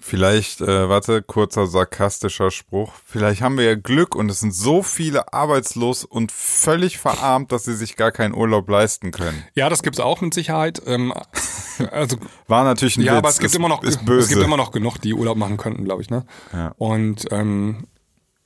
Vielleicht, 0.00 0.60
äh, 0.60 0.88
warte, 0.88 1.22
kurzer 1.22 1.66
sarkastischer 1.66 2.50
Spruch. 2.50 2.92
Vielleicht 3.04 3.42
haben 3.42 3.58
wir 3.58 3.64
ja 3.64 3.74
Glück 3.74 4.14
und 4.14 4.30
es 4.30 4.40
sind 4.40 4.54
so 4.54 4.82
viele 4.82 5.32
arbeitslos 5.32 6.04
und 6.04 6.32
völlig 6.32 6.98
verarmt, 6.98 7.52
dass 7.52 7.64
sie 7.64 7.74
sich 7.74 7.96
gar 7.96 8.12
keinen 8.12 8.34
Urlaub 8.34 8.68
leisten 8.68 9.10
können. 9.10 9.44
Ja, 9.54 9.68
das 9.68 9.82
gibt's 9.82 10.00
auch 10.00 10.20
mit 10.20 10.32
Sicherheit. 10.34 10.80
Ähm, 10.86 11.12
also 11.90 12.16
War 12.48 12.64
natürlich 12.64 12.96
ein 12.96 13.02
ja, 13.02 13.12
Witz. 13.12 13.18
aber 13.18 13.28
es 13.28 13.38
gibt 13.38 13.50
ist, 13.50 13.56
immer 13.56 13.68
noch, 13.68 13.82
es 13.82 13.98
gibt 13.98 14.42
immer 14.42 14.56
noch 14.56 14.70
genug, 14.70 14.98
die 14.98 15.14
Urlaub 15.14 15.36
machen 15.36 15.56
könnten, 15.56 15.84
glaube 15.84 16.02
ich. 16.02 16.10
Ne? 16.10 16.24
Ja. 16.52 16.74
Und 16.78 17.26
ähm, 17.30 17.86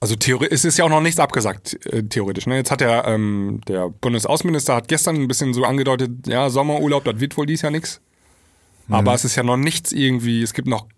also 0.01 0.17
es 0.51 0.65
ist 0.67 0.77
ja 0.77 0.85
auch 0.85 0.91
noch 0.91 1.01
nichts 1.01 1.19
abgesagt, 1.19 1.79
äh, 1.87 2.03
theoretisch. 2.03 2.47
Ne? 2.47 2.57
Jetzt 2.57 2.71
hat 2.71 2.81
der, 2.81 3.07
ähm, 3.07 3.61
der 3.67 3.89
Bundesaußenminister 3.89 4.75
hat 4.75 4.89
gestern 4.89 5.17
ein 5.17 5.29
bisschen 5.29 5.55
so 5.55 5.65
angedeutet, 5.65 6.27
ja, 6.27 6.51
Sommerurlaub, 6.51 7.05
das 7.05 7.21
wird 7.21 7.37
wohl 7.39 7.47
dies 7.47 7.63
Jahr 7.63 7.73
nichts. 7.73 8.03
Mhm. 8.87 8.95
Aber 8.95 9.15
es 9.15 9.25
ist 9.25 9.37
ja 9.37 9.43
noch 9.43 9.57
nichts 9.57 9.93
irgendwie, 9.93 10.43
es 10.43 10.53
gibt 10.53 10.69
noch 10.69 10.89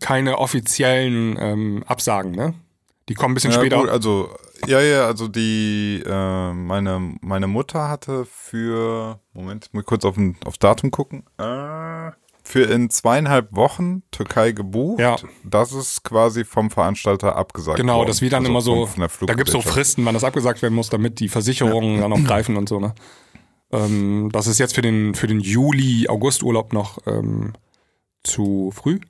keine 0.00 0.38
offiziellen 0.38 1.36
ähm, 1.40 1.84
Absagen, 1.86 2.32
ne? 2.32 2.54
Die 3.08 3.14
kommen 3.14 3.32
ein 3.32 3.34
bisschen 3.34 3.50
Ja, 3.52 3.58
später. 3.58 3.80
gut, 3.80 3.90
also, 3.90 4.30
ja, 4.66 4.80
ja, 4.80 5.06
also 5.06 5.28
die, 5.28 6.02
äh, 6.06 6.52
meine, 6.54 7.16
meine 7.20 7.46
Mutter 7.46 7.88
hatte 7.90 8.24
für, 8.24 9.20
Moment, 9.34 9.68
muss 9.72 9.82
ich 9.82 9.86
kurz 9.86 10.04
auf 10.06 10.16
ein, 10.16 10.36
aufs 10.46 10.58
Datum 10.58 10.90
gucken, 10.90 11.24
äh, 11.38 12.10
für 12.46 12.62
in 12.64 12.88
zweieinhalb 12.90 13.54
Wochen 13.56 14.02
Türkei 14.10 14.52
gebucht. 14.52 15.00
Ja. 15.00 15.16
Das 15.44 15.72
ist 15.72 16.02
quasi 16.04 16.44
vom 16.44 16.70
Veranstalter 16.70 17.36
abgesagt 17.36 17.78
Genau, 17.78 17.96
worden. 17.98 18.08
das 18.08 18.20
wie 18.22 18.28
dann 18.28 18.46
Also 18.46 18.50
immer 18.50 18.60
so, 18.86 19.26
da 19.26 19.34
gibt 19.34 19.48
es 19.48 19.52
so. 19.52 19.60
Fristen, 19.62 20.04
wann 20.04 20.14
das 20.14 20.24
abgesagt 20.24 20.60
werden 20.62 20.74
muss, 20.74 20.88
damit 20.90 21.20
die 21.20 21.28
Versicherungen 21.28 22.00
dann 22.00 22.12
auch 22.12 22.22
greifen 22.24 22.56
und 22.56 22.68
so. 22.68 22.80
Ne? 22.80 22.94
Ähm, 23.72 24.28
das 24.32 24.46
ist 24.46 24.58
jetzt 24.58 24.74
für 24.74 24.82
den, 24.82 25.14
für 25.14 25.26
den 25.26 25.40
Juli, 25.40 26.06
August-Urlaub 26.08 26.72
noch 26.74 26.98
ähm, 27.06 27.54
zu 28.22 28.70
früh. 28.74 29.00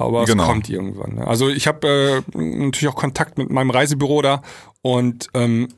Aber 0.00 0.24
Genau. 0.24 0.42
es 0.44 0.48
kommt 0.48 0.68
irgendwann. 0.70 1.16
Ne? 1.16 1.26
Also 1.26 1.48
ich 1.48 1.66
habe 1.66 2.22
äh, 2.34 2.38
natürlich 2.38 2.88
auch 2.88 2.96
Kontakt 2.96 3.38
mit 3.38 3.50
meinem 3.50 3.70
Reisebüro 3.70 4.22
da 4.22 4.42
und 4.82 5.28
ähm, 5.34 5.68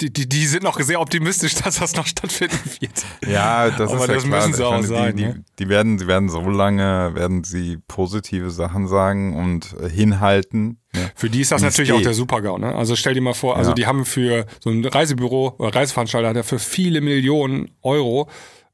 die, 0.00 0.12
die, 0.12 0.28
die 0.28 0.46
sind 0.46 0.64
noch 0.64 0.80
sehr 0.80 1.00
optimistisch, 1.00 1.54
dass 1.62 1.78
das 1.78 1.94
noch 1.94 2.06
stattfinden 2.06 2.58
wird. 2.80 3.04
Ja, 3.30 3.70
das 3.70 3.92
Aber 3.92 4.00
ist 4.02 4.08
ja 4.08 4.14
das 4.14 4.24
klar. 4.24 4.40
müssen 4.40 4.54
sie 4.54 4.66
auch 4.66 4.72
meine, 4.72 4.86
sein, 4.86 5.16
Die, 5.16 5.22
die, 5.22 5.28
ne? 5.28 5.44
die, 5.60 5.68
werden, 5.68 5.98
sie 5.98 6.06
werden 6.08 6.28
so 6.28 6.40
lange, 6.40 7.12
werden 7.14 7.44
sie 7.44 7.78
positive 7.86 8.50
Sachen 8.50 8.88
sagen 8.88 9.36
und 9.36 9.76
äh, 9.80 9.88
hinhalten. 9.88 10.80
Ne? 10.92 11.10
Für 11.14 11.30
die 11.30 11.40
ist 11.42 11.52
das 11.52 11.60
Wie 11.62 11.66
natürlich 11.66 11.92
auch 11.92 12.00
der 12.02 12.14
Super-GAU. 12.14 12.58
Ne? 12.58 12.74
Also 12.74 12.96
stell 12.96 13.14
dir 13.14 13.20
mal 13.20 13.34
vor, 13.34 13.56
also 13.56 13.70
Ja. 13.70 13.74
die 13.74 13.86
haben 13.86 14.04
für 14.04 14.46
so 14.60 14.70
ein 14.70 14.84
Reisebüro 14.84 15.54
oder 15.58 15.74
Reiseveranstalter 15.74 16.30
hat 16.30 16.36
er 16.36 16.44
für 16.44 16.58
viele 16.58 17.00
Millionen 17.00 17.70
Euro 17.82 18.28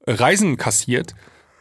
Reisen 0.06 0.56
kassiert. 0.56 1.14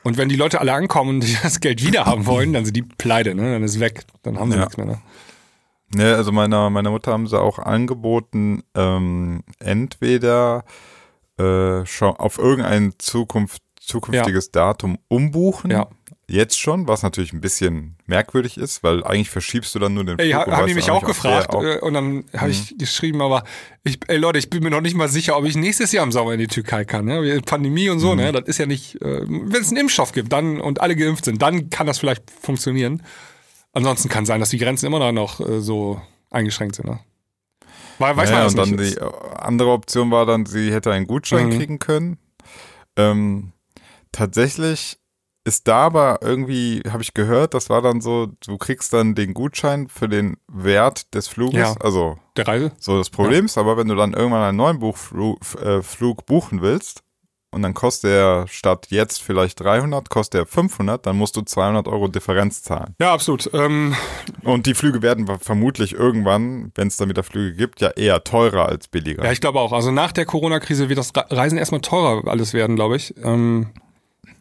Und 0.08 0.16
wenn 0.18 0.30
die 0.30 0.38
Leute 0.38 0.62
alle 0.62 0.72
ankommen 0.72 1.16
und 1.16 1.20
die 1.20 1.38
das 1.44 1.60
Geld 1.60 1.84
wieder 1.86 2.06
haben 2.06 2.26
wollen, 2.26 2.54
dann 2.54 2.64
sind 2.64 2.78
die 2.78 2.82
pleite, 2.82 3.36
ne? 3.36 3.52
Dann 3.52 3.64
ist 3.64 3.82
weg. 3.82 4.06
Dann 4.24 4.40
haben 4.40 4.50
sie 4.52 4.58
Ja. 4.58 4.64
nichts 4.64 4.78
mehr. 4.78 4.86
Ne? 4.86 5.02
Ne, 5.96 6.16
also 6.16 6.32
meiner, 6.32 6.70
meiner 6.70 6.92
Mutter 6.92 7.12
haben 7.12 7.28
sie 7.28 7.38
auch 7.38 7.60
angeboten, 7.60 8.64
ähm, 8.74 9.44
entweder 9.60 10.64
äh, 11.38 11.86
schon 11.86 12.16
auf 12.16 12.38
irgendein 12.38 12.94
Zukunft, 12.98 13.62
zukünftiges 13.88 14.52
Datum 14.52 14.98
umbuchen. 15.08 15.72
Ja. 15.72 15.88
Jetzt 16.30 16.60
schon, 16.60 16.90
was 16.90 17.04
natürlich 17.04 17.32
ein 17.32 17.40
bisschen 17.40 17.96
merkwürdig 18.06 18.58
ist, 18.58 18.84
weil 18.84 19.02
eigentlich 19.06 19.30
verschiebst 19.30 19.74
du 19.74 19.80
dann 19.80 19.94
nur 19.94 20.04
den 20.04 20.20
Ey, 20.20 20.32
Flug. 20.32 20.42
ha, 20.42 20.44
und 20.44 20.58
haben 20.58 20.68
die 20.68 20.74
mich 20.74 20.92
auch 20.92 21.06
gefragt 21.06 21.52
auch- 21.52 21.62
Mhm. 21.62 21.68
äh, 21.70 21.78
und 21.80 21.94
dann 21.94 22.26
habe 22.36 22.52
ich 22.52 22.78
geschrieben, 22.78 23.22
aber 23.22 23.44
ich, 23.86 23.98
ey 24.10 24.18
Leute, 24.18 24.38
ich 24.38 24.50
bin 24.50 24.62
mir 24.62 24.70
noch 24.70 24.82
nicht 24.82 24.96
mal 24.96 25.08
sicher, 25.08 25.38
ob 25.38 25.46
ich 25.46 25.56
nächstes 25.56 25.94
Jahr 25.94 26.04
im 26.04 26.12
Sommer 26.12 26.34
in 26.34 26.40
die 26.40 26.48
Türkei 26.48 26.84
kann. 26.84 27.06
Ne? 27.06 27.42
Pandemie 27.46 27.88
und 27.90 28.00
so, 28.00 28.12
Mhm. 28.12 28.18
ne? 28.18 28.32
Das 28.34 28.44
ist 28.46 28.58
ja 28.58 28.66
nicht, 28.66 29.02
äh, 29.02 29.22
wenn 29.26 29.62
es 29.62 29.70
einen 29.70 29.78
Impfstoff 29.78 30.12
gibt 30.12 30.34
dann 30.34 30.60
und 30.60 30.82
alle 30.82 30.98
geimpft 30.98 31.24
sind, 31.24 31.42
dann 31.42 31.70
kann 31.70 31.88
das 31.88 31.98
vielleicht 31.98 32.30
funktionieren. 32.30 33.04
Ansonsten 33.72 34.10
kann 34.10 34.26
sein, 34.26 34.42
dass 34.42 34.50
die 34.50 34.58
Grenzen 34.58 34.86
immer 34.88 35.12
noch 35.14 35.40
äh, 35.40 35.62
so 35.62 36.02
eingeschränkt 36.30 36.76
sind. 36.76 36.88
Ne? 36.90 37.00
Weil, 38.00 38.18
weiß 38.18 38.30
ja, 38.30 38.36
man 38.36 38.44
das 38.44 38.54
und 38.54 38.60
dann 38.60 38.70
nicht. 38.86 38.98
die 38.98 39.02
äh, 39.02 39.10
andere 39.38 39.70
Option 39.72 40.12
war 40.12 40.26
dann, 40.26 40.46
sie 40.46 40.74
hätte 40.74 40.92
einen 40.92 41.08
Gutschein 41.08 41.48
Mhm. 41.48 41.58
kriegen 41.58 41.80
können. 41.80 42.18
Ähm, 42.98 43.54
tatsächlich 44.18 44.98
ist 45.46 45.68
da 45.70 45.86
aber 45.86 46.20
irgendwie, 46.22 46.82
habe 46.92 47.02
ich 47.04 47.14
gehört, 47.14 47.54
das 47.54 47.70
war 47.70 47.82
dann 47.82 48.02
so, 48.02 48.28
du 48.46 48.58
kriegst 48.58 48.92
dann 48.92 49.16
den 49.16 49.34
Gutschein 49.34 49.88
für 49.88 50.10
den 50.10 50.36
Wert 50.52 51.14
des 51.16 51.30
Fluges, 51.30 51.60
Ja. 51.60 51.76
also 51.80 52.18
Der 52.36 52.46
Reise? 52.48 52.74
so 52.80 52.98
das 52.98 53.10
Problem 53.10 53.46
ist, 53.46 53.58
aber 53.58 53.78
wenn 53.78 53.88
du 53.88 53.96
dann 53.96 54.14
irgendwann 54.14 54.42
einen 54.44 54.58
neuen 54.58 54.80
Buchflug 54.80 55.40
äh, 55.64 55.82
Flug 55.82 56.26
buchen 56.26 56.62
willst 56.62 57.02
und 57.52 57.62
dann 57.62 57.74
kostet 57.74 58.12
der 58.12 58.46
statt 58.50 58.88
jetzt 58.90 59.24
vielleicht 59.24 59.62
300, 59.62 60.10
kostet 60.10 60.34
der 60.40 60.46
500, 60.48 61.06
dann 61.06 61.16
musst 61.16 61.38
du 61.38 61.42
200 61.44 61.88
Euro 61.88 62.10
Differenz 62.10 62.62
zahlen. 62.62 62.94
Ja, 63.00 63.14
absolut. 63.14 63.50
Ähm, 63.54 63.96
Und 64.44 64.66
die 64.66 64.74
Flüge 64.74 65.02
werden 65.02 65.28
vermutlich 65.40 65.94
irgendwann, 65.94 66.74
wenn 66.76 66.90
es 66.90 66.98
dann 66.98 67.08
wieder 67.08 67.24
Flüge 67.24 67.56
gibt, 67.56 67.80
ja 67.80 67.92
eher 67.92 68.22
teurer 68.26 68.66
als 68.68 68.90
billiger. 68.90 69.24
ja, 69.24 69.32
ich 69.32 69.40
glaube 69.40 69.62
auch. 69.62 69.72
Also 69.72 69.92
nach 69.92 70.12
der 70.12 70.26
Corona-Krise 70.26 70.90
wird 70.90 71.00
das 71.00 71.16
Re- 71.16 71.26
Reisen 71.30 71.58
erstmal 71.58 71.80
teurer 71.80 72.28
alles 72.28 72.54
werden, 72.54 72.76
glaube 72.76 72.98
ich. 72.98 73.16
Ähm, 73.24 73.68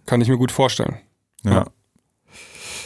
kann 0.06 0.20
ich 0.20 0.28
mir 0.28 0.38
gut 0.38 0.52
vorstellen. 0.52 0.96
Ja. 1.44 1.66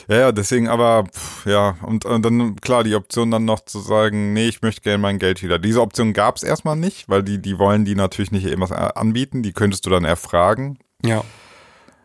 Ja, 0.09 0.17
ja, 0.17 0.33
deswegen 0.33 0.67
aber, 0.67 1.05
pff, 1.05 1.47
ja, 1.47 1.77
und, 1.83 2.05
und 2.05 2.23
dann, 2.25 2.57
klar, 2.57 2.83
die 2.83 2.97
Option 2.97 3.31
dann 3.31 3.45
noch 3.45 3.61
zu 3.65 3.79
sagen, 3.79 4.33
nee, 4.33 4.49
ich 4.49 4.61
möchte 4.61 4.81
gerne 4.81 4.99
mein 4.99 5.21
Geld 5.21 5.41
wieder. 5.41 5.61
Diese 5.61 5.81
Option 5.81 6.13
gab 6.15 6.35
es 6.37 6.43
erstmal 6.43 6.75
nicht, 6.75 7.09
weil 7.09 7.23
die, 7.23 7.41
die 7.41 7.59
wollen 7.61 7.85
die 7.85 7.95
natürlich 7.95 8.33
nicht 8.33 8.45
irgendwas 8.45 8.73
anbieten, 8.73 9.45
die 9.45 9.53
könntest 9.53 9.87
du 9.87 9.91
dann 9.91 10.05
erfragen. 10.05 10.79
Ja. 11.05 11.23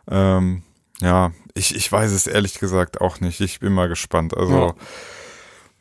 Ähm, 0.08 0.62
ja, 1.00 1.32
ich, 1.54 1.74
ich 1.74 1.90
weiß 1.90 2.12
es 2.12 2.28
ehrlich 2.28 2.60
gesagt 2.60 3.00
auch 3.00 3.18
nicht. 3.20 3.40
Ich 3.40 3.58
bin 3.58 3.72
mal 3.72 3.88
gespannt. 3.88 4.36
Also, 4.36 4.56
Ja. 4.68 4.74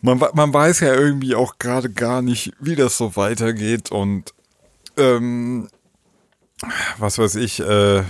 man, 0.01 0.17
man 0.33 0.51
weiß 0.51 0.79
ja 0.79 0.95
irgendwie 0.95 1.35
auch 1.35 1.59
gerade 1.59 1.91
gar 1.91 2.23
nicht, 2.23 2.53
wie 2.59 2.75
das 2.75 2.97
so 2.97 3.15
weitergeht 3.15 3.91
und, 3.91 4.33
ähm, 4.97 5.67
was 6.97 7.19
weiß 7.19 7.35
ich, 7.35 7.59
äh, 7.59 8.01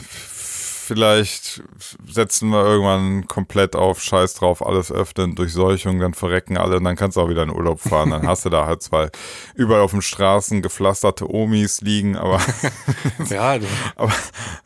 vielleicht 0.86 1.62
setzen 2.08 2.50
wir 2.50 2.64
irgendwann 2.66 3.28
komplett 3.28 3.76
auf 3.76 4.02
Scheiß 4.02 4.36
drauf, 4.36 4.66
alles 4.66 4.92
öffnen, 4.92 5.36
Durchseuchung, 5.36 6.00
dann 6.00 6.14
verrecken 6.14 6.58
alle 6.58 6.78
und 6.78 6.84
dann 6.86 6.96
kannst 6.96 7.18
du 7.18 7.22
auch 7.22 7.30
wieder 7.30 7.44
in 7.44 7.50
Urlaub 7.50 7.82
fahren. 7.82 8.12
Dann 8.12 8.28
hast 8.28 8.46
du 8.46 8.50
da 8.50 8.66
halt 8.66 8.82
zwei 8.84 9.10
überall 9.56 9.82
auf 9.82 9.92
den 9.92 10.02
Straßen 10.02 10.62
gepflasterte 10.62 11.30
Omis 11.30 11.82
liegen, 11.82 12.16
aber, 12.16 12.40
Ja, 13.30 13.58
du- 13.60 13.66
aber 13.96 14.14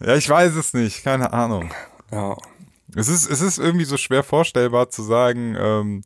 ja, 0.06 0.16
ich 0.16 0.30
weiß 0.30 0.56
es 0.56 0.74
nicht, 0.74 1.04
keine 1.04 1.34
Ahnung. 1.34 1.72
ja. 2.12 2.36
Es 2.96 3.08
ist, 3.08 3.30
es 3.30 3.42
ist 3.42 3.60
irgendwie 3.60 3.86
so 3.86 3.98
schwer 3.98 4.24
vorstellbar 4.24 4.90
zu 4.90 5.04
sagen, 5.04 5.56
ähm, 5.60 6.04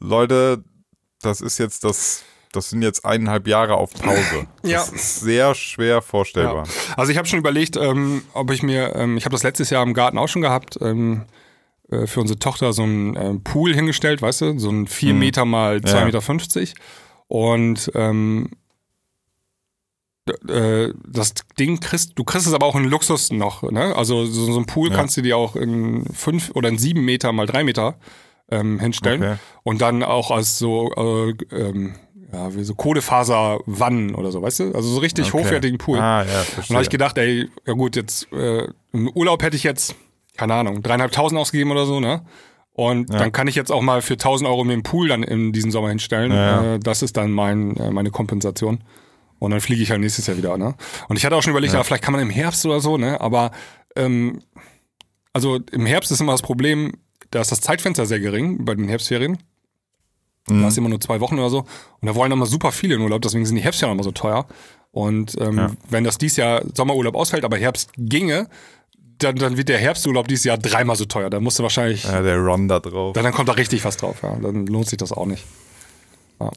Leute, 0.00 0.64
das 1.20 1.42
ist 1.42 1.58
jetzt 1.58 1.84
das, 1.84 2.22
das 2.52 2.70
sind 2.70 2.82
jetzt 2.82 3.04
eineinhalb 3.04 3.46
Jahre 3.48 3.74
auf 3.76 3.92
Pause. 3.92 4.46
Das 4.62 4.70
Ja. 4.70 4.82
ist 4.82 5.20
sehr 5.20 5.54
schwer 5.54 6.02
vorstellbar. 6.02 6.66
Ja. 6.66 6.94
Also 6.96 7.12
ich 7.12 7.18
habe 7.18 7.26
schon 7.28 7.38
überlegt, 7.38 7.76
ähm, 7.76 8.22
ob 8.34 8.50
ich 8.50 8.62
mir, 8.62 8.94
ähm, 8.96 9.16
ich 9.16 9.24
habe 9.24 9.32
das 9.34 9.42
letztes 9.42 9.70
Jahr 9.70 9.82
im 9.82 9.94
Garten 9.94 10.18
auch 10.18 10.28
schon 10.28 10.42
gehabt, 10.42 10.78
ähm, 10.80 11.24
äh, 11.90 12.06
für 12.06 12.20
unsere 12.20 12.38
Tochter 12.38 12.72
so 12.72 12.82
einen 12.82 13.16
ähm, 13.16 13.42
Pool 13.44 13.74
hingestellt, 13.74 14.20
weißt 14.22 14.40
du, 14.42 14.58
so 14.58 14.70
ein 14.70 14.86
4 14.86 15.14
Meter 15.14 15.44
mal 15.44 15.76
2,50 15.78 15.94
Ja. 15.98 16.04
Meter. 16.04 16.20
50. 16.22 16.74
Und 17.28 17.90
ähm, 17.94 18.50
äh, 20.48 20.92
das 21.06 21.32
Ding 21.58 21.80
kriegst, 21.80 22.12
du 22.18 22.24
kriegst 22.24 22.46
es 22.46 22.52
aber 22.52 22.66
auch 22.66 22.76
in 22.76 22.84
Luxus 22.84 23.30
noch, 23.32 23.62
ne? 23.70 23.96
Also 23.96 24.26
so, 24.26 24.52
so 24.52 24.58
ein 24.60 24.66
Pool 24.66 24.90
kannst 24.90 25.16
du 25.16 25.22
dir 25.22 25.36
auch 25.38 25.56
in 25.56 26.04
5 26.12 26.50
oder 26.54 26.68
in 26.68 26.76
7 26.78 27.02
Meter 27.02 27.32
mal 27.32 27.46
3 27.46 27.64
Meter 27.64 27.98
ähm, 28.50 28.78
hinstellen. 28.80 29.22
Okay. 29.22 29.36
Und 29.62 29.80
dann 29.80 30.02
auch 30.02 30.30
als 30.30 30.58
so, 30.58 30.90
äh, 30.94 31.30
ähm, 31.54 31.94
ja, 32.32 32.54
wie 32.54 32.62
so 32.64 32.74
Kohlefaserwannen 32.74 34.14
oder 34.14 34.30
so, 34.30 34.42
weißt 34.42 34.60
du? 34.60 34.64
Also 34.74 34.88
so 34.88 34.98
richtig 35.00 35.32
Okay. 35.32 35.44
hochwertigen 35.44 35.78
Pool. 35.78 35.98
Ah, 35.98 36.24
ja, 36.24 36.40
Und 36.56 36.68
da 36.70 36.74
habe 36.74 36.82
ich 36.82 36.90
gedacht, 36.90 37.16
ey, 37.18 37.48
ja 37.66 37.72
gut, 37.72 37.96
jetzt 37.96 38.30
äh, 38.32 38.66
im 38.92 39.08
Urlaub 39.14 39.42
hätte 39.42 39.56
ich 39.56 39.62
jetzt, 39.62 39.94
keine 40.36 40.54
Ahnung, 40.54 40.82
dreieinhalbtausend 40.82 41.40
ausgegeben 41.40 41.70
oder 41.70 41.86
so, 41.86 42.00
ne? 42.00 42.22
Und 42.72 43.12
Ja. 43.12 43.18
dann 43.18 43.32
kann 43.32 43.48
ich 43.48 43.56
jetzt 43.56 43.72
auch 43.72 43.82
mal 43.82 44.02
für 44.02 44.14
1000 44.14 44.48
Euro 44.48 44.62
mir 44.62 44.74
einen 44.74 44.84
Pool 44.84 45.08
dann 45.08 45.24
in 45.24 45.52
diesem 45.52 45.70
Sommer 45.72 45.88
hinstellen. 45.88 46.30
Ja. 46.32 46.74
Äh, 46.74 46.78
das 46.78 47.02
ist 47.02 47.16
dann 47.16 47.32
mein, 47.32 47.76
äh, 47.76 47.90
meine 47.90 48.10
Kompensation. 48.10 48.84
Und 49.40 49.50
dann 49.50 49.60
fliege 49.60 49.82
ich 49.82 49.90
halt 49.90 50.00
nächstes 50.00 50.26
Jahr 50.26 50.36
wieder, 50.36 50.56
ne? 50.58 50.74
Und 51.08 51.16
ich 51.16 51.24
hatte 51.24 51.34
auch 51.36 51.42
schon 51.42 51.52
überlegt, 51.52 51.72
ja. 51.72 51.82
vielleicht 51.82 52.04
kann 52.04 52.12
man 52.12 52.20
im 52.22 52.30
Herbst 52.30 52.64
oder 52.66 52.80
so, 52.80 52.96
ne? 52.98 53.20
Aber 53.20 53.50
ähm, 53.96 54.40
also 55.32 55.58
im 55.72 55.86
Herbst 55.86 56.10
ist 56.12 56.20
immer 56.20 56.32
das 56.32 56.42
Problem, 56.42 56.92
da 57.30 57.40
ist 57.40 57.50
das 57.52 57.60
Zeitfenster 57.60 58.06
sehr 58.06 58.20
gering 58.20 58.64
bei 58.64 58.74
den 58.74 58.88
Herbstferien. 58.88 59.38
Mhm. 60.50 60.62
Da 60.62 60.68
ist 60.68 60.78
immer 60.78 60.88
nur 60.88 61.00
zwei 61.00 61.20
Wochen 61.20 61.38
oder 61.38 61.50
so. 61.50 61.58
Und 62.00 62.06
da 62.06 62.14
wollen 62.14 62.32
immer 62.32 62.46
super 62.46 62.72
viele 62.72 62.94
in 62.96 63.00
Urlaub, 63.00 63.22
deswegen 63.22 63.44
sind 63.46 63.56
die 63.56 63.62
Herbstferien 63.62 63.96
immer 63.96 64.04
so 64.04 64.12
teuer. 64.12 64.46
Und 64.90 65.36
ähm, 65.40 65.58
Ja. 65.58 65.70
wenn 65.90 66.04
das 66.04 66.18
dieses 66.18 66.36
Jahr 66.38 66.62
Sommerurlaub 66.74 67.14
ausfällt, 67.14 67.44
aber 67.44 67.56
Herbst 67.58 67.90
ginge, 67.96 68.48
dann, 69.18 69.36
dann 69.36 69.56
wird 69.56 69.68
der 69.68 69.78
Herbsturlaub 69.78 70.28
dieses 70.28 70.44
Jahr 70.44 70.58
dreimal 70.58 70.94
so 70.96 71.04
teuer. 71.04 71.28
Da 71.28 71.40
musst 71.40 71.58
du 71.58 71.62
wahrscheinlich, 71.64 72.04
ja, 72.04 72.22
der 72.22 72.38
Run 72.38 72.68
da 72.68 72.78
drauf. 72.80 73.12
dann, 73.14 73.24
dann 73.24 73.32
kommt 73.32 73.48
da 73.48 73.52
richtig 73.54 73.84
was 73.84 73.96
drauf. 73.96 74.18
Ja. 74.22 74.36
Dann 74.36 74.66
lohnt 74.66 74.88
sich 74.88 74.96
das 74.98 75.12
auch 75.12 75.26
nicht. 75.26 75.44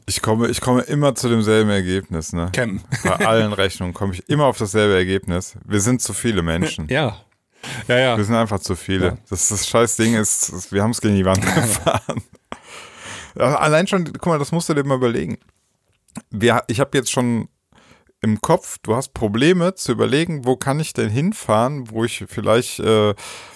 Ich 0.06 0.22
komme, 0.22 0.46
ich 0.48 0.60
komme 0.60 0.82
immer 0.82 1.16
zu 1.16 1.28
demselben 1.28 1.68
Ergebnis, 1.70 2.32
ne? 2.32 2.50
Campen. 2.52 2.82
Bei 3.02 3.26
allen 3.26 3.52
Rechnungen 3.52 3.92
komme 3.92 4.14
ich 4.14 4.28
immer 4.28 4.44
auf 4.46 4.56
dasselbe 4.56 4.94
Ergebnis. 4.94 5.56
Wir 5.66 5.80
sind 5.80 6.00
zu 6.00 6.12
viele 6.12 6.42
Menschen. 6.42 6.86
Ja. 6.88 7.16
Ja, 7.88 7.98
ja. 7.98 8.16
Wir 8.16 8.22
sind 8.24 8.36
einfach 8.36 8.60
zu 8.60 8.76
viele. 8.76 9.06
Ja. 9.06 9.16
Das, 9.28 9.48
das 9.48 9.66
scheiß 9.68 9.96
Ding 9.96 10.14
ist, 10.14 10.50
ist- 10.50 10.72
wir 10.72 10.84
haben 10.84 10.92
es 10.92 11.00
gegen 11.00 11.16
die 11.16 11.24
Wand 11.24 11.42
gefahren. 11.54 12.22
Allein 13.36 13.86
schon, 13.86 14.04
guck 14.04 14.26
mal, 14.26 14.38
das 14.38 14.52
musst 14.52 14.68
du 14.68 14.74
dir 14.74 14.84
mal 14.84 14.96
überlegen. 14.96 15.38
Wir, 16.30 16.62
ich 16.66 16.80
habe 16.80 16.96
jetzt 16.96 17.10
schon 17.10 17.48
im 18.20 18.40
Kopf, 18.40 18.78
du 18.82 18.94
hast 18.94 19.14
Probleme 19.14 19.74
zu 19.74 19.90
überlegen, 19.92 20.44
wo 20.44 20.56
kann 20.56 20.78
ich 20.78 20.92
denn 20.92 21.10
hinfahren, 21.10 21.90
wo 21.90 22.04
ich 22.04 22.24
vielleicht 22.28 22.78
äh, 22.78 23.14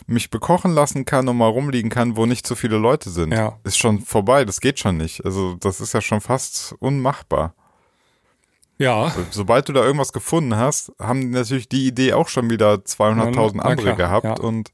mich 0.09 0.29
bekochen 0.29 0.73
lassen 0.73 1.05
kann 1.05 1.29
und 1.29 1.37
mal 1.37 1.49
rumliegen 1.49 1.89
kann, 1.89 2.17
wo 2.17 2.27
nicht 2.27 2.47
so 2.47 2.57
viele 2.57 2.77
Leute 2.77 3.11
sind. 3.11 3.33
Ja. 3.33 3.59
Ist 3.63 3.79
schon 3.79 4.01
vorbei, 4.01 4.45
das 4.45 4.61
geht 4.61 4.81
schon 4.81 4.97
nicht. 4.97 5.25
Also 5.25 5.55
das 5.55 5.81
ist 5.81 5.93
ja 5.95 6.01
schon 6.01 6.21
fast 6.21 6.75
unmachbar. 6.81 7.55
Ja. 8.79 9.15
Sobald 9.31 9.69
du 9.69 9.73
da 9.73 9.85
irgendwas 9.85 10.13
gefunden 10.13 10.57
hast, 10.57 10.93
haben 10.99 11.31
natürlich 11.31 11.69
die 11.69 11.87
Idee 11.87 12.13
auch 12.13 12.29
schon 12.29 12.51
wieder 12.51 12.75
200.000 12.75 13.53
Na 13.55 13.63
andere 13.63 13.95
klar, 13.95 13.97
gehabt. 13.97 14.25
ja. 14.25 14.45
Und 14.45 14.73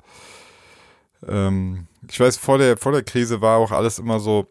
ähm, 1.28 1.86
ich 2.08 2.18
weiß, 2.18 2.38
vor 2.38 2.56
der, 2.56 2.78
vor 2.78 2.92
der 2.92 3.02
Krise 3.02 3.42
war 3.42 3.58
auch 3.58 3.70
alles 3.72 3.98
immer 3.98 4.20
so 4.20 4.46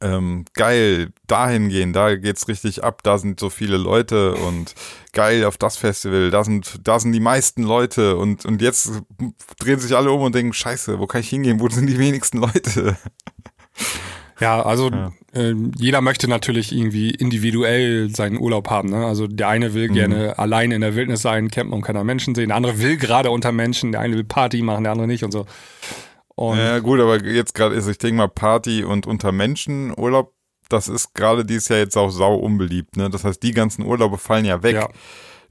ähm, 0.00 0.44
geil, 0.54 1.12
dahin 1.26 1.68
gehen, 1.68 1.92
da 1.92 2.16
geht's 2.16 2.48
richtig 2.48 2.84
ab, 2.84 3.02
da 3.02 3.18
sind 3.18 3.40
so 3.40 3.50
viele 3.50 3.76
Leute 3.76 4.34
und 4.34 4.74
geil 5.12 5.44
auf 5.44 5.56
das 5.56 5.76
Festival, 5.76 6.30
da 6.30 6.44
sind, 6.44 6.86
da 6.86 6.98
sind 6.98 7.12
die 7.12 7.20
meisten 7.20 7.62
Leute 7.62 8.16
und, 8.16 8.44
und 8.46 8.62
jetzt 8.62 8.90
drehen 9.58 9.78
sich 9.78 9.96
alle 9.96 10.10
um 10.10 10.22
und 10.22 10.34
denken, 10.34 10.52
scheiße, 10.52 10.98
wo 10.98 11.06
kann 11.06 11.20
ich 11.20 11.28
hingehen, 11.28 11.60
wo 11.60 11.68
sind 11.68 11.86
die 11.86 11.98
wenigsten 11.98 12.38
Leute? 12.38 12.96
Ja, 14.40 14.62
also 14.62 14.90
Ja. 14.90 15.12
Äh, 15.32 15.54
jeder 15.76 16.00
möchte 16.00 16.28
natürlich 16.28 16.72
irgendwie 16.72 17.10
individuell 17.10 18.08
seinen 18.14 18.38
Urlaub 18.38 18.68
haben. 18.68 18.88
Ne? 18.90 19.06
Also 19.06 19.26
der 19.28 19.48
eine 19.48 19.74
will 19.74 19.88
gerne 19.88 20.38
allein 20.38 20.72
in 20.72 20.80
der 20.80 20.96
Wildnis 20.96 21.22
sein, 21.22 21.50
campen 21.50 21.72
und 21.72 21.82
keiner 21.82 22.02
Menschen 22.02 22.34
sehen. 22.34 22.48
Der 22.48 22.56
andere 22.56 22.80
will 22.80 22.96
gerade 22.96 23.30
unter 23.30 23.52
Menschen. 23.52 23.92
Der 23.92 24.00
eine 24.00 24.16
will 24.16 24.24
Party 24.24 24.62
machen, 24.62 24.84
der 24.84 24.92
andere 24.92 25.06
nicht 25.06 25.22
und 25.22 25.30
so. 25.30 25.46
Und 26.40 26.56
Ja, 26.56 26.78
gut, 26.78 26.98
aber 27.00 27.22
jetzt 27.22 27.54
gerade 27.54 27.74
ist, 27.74 27.86
ich 27.86 27.98
denke 27.98 28.16
mal, 28.16 28.28
Party 28.28 28.82
und 28.82 29.06
unter 29.06 29.30
Menschen 29.30 29.92
Urlaub, 29.94 30.32
das 30.70 30.88
ist 30.88 31.12
gerade 31.12 31.44
dieses 31.44 31.68
Jahr 31.68 31.80
jetzt 31.80 31.98
auch 31.98 32.08
sau 32.08 32.34
unbeliebt. 32.34 32.96
Ne? 32.96 33.10
Das 33.10 33.24
heißt, 33.24 33.42
die 33.42 33.50
ganzen 33.50 33.84
Urlaube 33.84 34.16
fallen 34.16 34.46
ja 34.46 34.62
weg. 34.62 34.76
ja, 34.76 34.88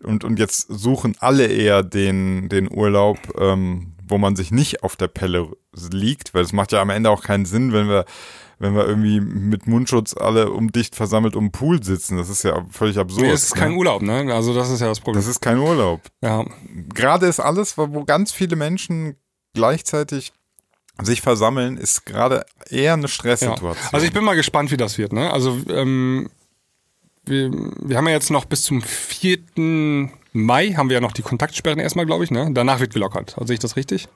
Und, 0.04 0.24
und 0.24 0.40
jetzt 0.40 0.66
suchen 0.68 1.16
alle 1.20 1.46
eher 1.46 1.84
den, 1.84 2.50
den 2.50 2.76
Urlaub, 2.76 3.20
ähm, 3.40 3.94
wo 4.04 4.18
man 4.18 4.36
sich 4.36 4.50
nicht 4.50 4.82
auf 4.82 4.96
der 4.96 5.10
Pelle 5.10 5.52
liegt, 5.92 6.34
weil 6.34 6.42
es 6.42 6.54
macht 6.54 6.72
ja 6.72 6.82
am 6.82 6.90
Ende 6.90 7.12
auch 7.12 7.22
keinen 7.22 7.46
Sinn, 7.46 7.72
wenn 7.72 7.88
wir, 7.88 8.06
wenn 8.58 8.74
wir 8.74 8.88
irgendwie 8.88 9.20
mit 9.20 9.68
Mundschutz 9.68 10.18
alle 10.18 10.50
um 10.50 10.72
dicht 10.72 10.96
versammelt 10.96 11.36
um 11.36 11.46
den 11.46 11.52
Pool 11.52 11.84
sitzen. 11.84 12.18
Das 12.18 12.30
ist 12.30 12.42
ja 12.42 12.66
völlig 12.72 12.98
absurd. 12.98 13.28
nee, 13.28 13.32
es 13.32 13.44
ist 13.44 13.54
kein 13.54 13.74
ne? 13.74 13.78
Urlaub, 13.78 14.02
ne? 14.02 14.34
Also 14.34 14.56
das 14.56 14.72
ist 14.72 14.80
ja 14.80 14.88
das 14.88 15.02
Problem. 15.02 15.22
Das 15.22 15.30
ist 15.30 15.40
kein 15.40 15.60
Urlaub. 15.60 16.02
ja. 16.24 16.44
Gerade 16.96 17.28
ist 17.28 17.40
alles, 17.40 17.78
wo 17.78 18.06
ganz 18.06 18.32
viele 18.32 18.56
Menschen 18.56 19.18
gleichzeitig 19.54 20.34
sich 21.06 21.22
versammeln, 21.22 21.78
ist 21.78 22.06
gerade 22.06 22.46
eher 22.70 22.94
eine 22.94 23.04
Ja. 23.04 23.08
Stresssituation. 23.08 23.90
Also 23.92 24.06
ich 24.06 24.14
bin 24.14 24.24
mal 24.24 24.36
gespannt, 24.36 24.72
wie 24.72 24.78
das 24.78 24.98
wird. 24.98 25.14
Ne? 25.14 25.32
Also 25.32 25.58
ähm, 25.70 26.30
wir, 27.26 27.52
wir 27.52 27.98
haben 27.98 28.08
ja 28.08 28.14
jetzt 28.14 28.32
noch 28.32 28.46
bis 28.46 28.64
zum 28.64 28.82
4. 28.82 29.40
Mai 30.34 30.74
haben 30.74 30.90
wir 30.90 30.96
ja 30.96 31.02
noch 31.02 31.12
die 31.12 31.22
Kontaktsperren 31.22 31.80
erstmal, 31.80 32.06
glaube 32.06 32.24
ich. 32.24 32.32
Ne? 32.32 32.50
Danach 32.54 32.80
wird 32.80 32.94
gelockert. 32.94 33.36
Also 33.38 33.48
sehe 33.48 33.56
ich 33.56 33.60
das 33.60 33.76
richtig? 33.76 34.08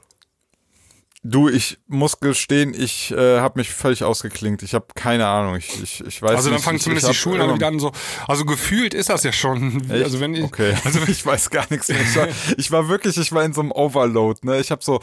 Du, 1.26 1.48
ich 1.48 1.80
muss 1.88 2.20
gestehen, 2.20 2.74
ich 2.74 3.12
äh, 3.12 3.40
habe 3.40 3.58
mich 3.58 3.70
völlig 3.74 4.04
ausgeklinkt. 4.04 4.62
Ich 4.62 4.74
habe 4.74 4.88
keine 4.94 5.26
Ahnung. 5.26 5.56
Ich, 5.56 5.82
ich, 5.82 6.04
ich 6.06 6.22
weiß 6.22 6.32
Also 6.36 6.50
dann 6.50 6.56
nicht. 6.56 6.66
fangen 6.66 6.76
ich, 6.76 6.84
zumindest 6.84 7.08
ich 7.08 7.14
die 7.14 7.18
Schulen 7.18 7.40
immer- 7.40 7.56
wieder 7.56 7.68
an 7.68 7.80
so. 7.80 7.94
Also 8.28 8.44
gefühlt 8.44 8.94
ist 8.94 9.08
das 9.08 9.24
ja 9.24 9.32
schon. 9.32 9.90
Echt? 9.90 10.04
Also 10.04 10.20
wenn 10.20 10.34
ich, 10.36 10.44
okay, 10.44 10.76
also 10.84 11.00
ich 11.08 11.26
weiß 11.26 11.50
gar 11.50 11.66
nichts 11.70 11.88
mehr. 11.88 12.02
Ich 12.02 12.16
war, 12.18 12.28
ich 12.58 12.72
war 12.72 12.90
wirklich, 12.90 13.18
ich 13.18 13.32
war 13.32 13.42
in 13.46 13.54
so 13.54 13.62
einem 13.62 13.72
Overload. 13.72 14.42
Ne, 14.44 14.60
ich 14.60 14.70
habe 14.70 14.84
so 14.84 15.00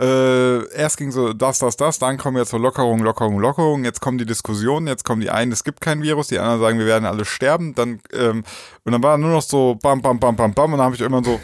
äh, 0.00 0.64
erst 0.74 0.96
ging 0.96 1.12
so 1.12 1.32
das, 1.32 1.60
das, 1.60 1.76
das, 1.76 2.00
dann 2.00 2.18
kommen 2.18 2.36
jetzt 2.36 2.50
so 2.50 2.58
Lockerungen, 2.58 3.04
Lockerungen, 3.04 3.38
Lockerungen. 3.38 3.84
Jetzt 3.84 4.00
kommen 4.00 4.18
die 4.18 4.26
Diskussionen, 4.26 4.88
jetzt 4.88 5.04
kommen 5.04 5.20
die 5.20 5.30
einen, 5.30 5.52
es 5.52 5.62
gibt 5.62 5.80
kein 5.80 6.02
Virus, 6.02 6.26
die 6.28 6.40
anderen 6.40 6.60
sagen, 6.60 6.78
wir 6.80 6.86
werden 6.86 7.04
alle 7.06 7.24
sterben. 7.24 7.76
Dann 7.76 8.00
ähm, 8.12 8.42
und 8.82 8.90
dann 8.90 9.04
war 9.04 9.16
nur 9.18 9.30
noch 9.30 9.42
so 9.42 9.76
bam, 9.80 10.02
bam, 10.02 10.18
bam, 10.18 10.34
bam, 10.34 10.52
bam 10.52 10.72
und 10.72 10.78
dann 10.78 10.86
habe 10.86 10.96
ich 10.96 11.00
irgendwann 11.00 11.22
so 11.22 11.38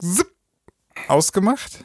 zipp, 0.00 0.28
ausgemacht. 1.08 1.84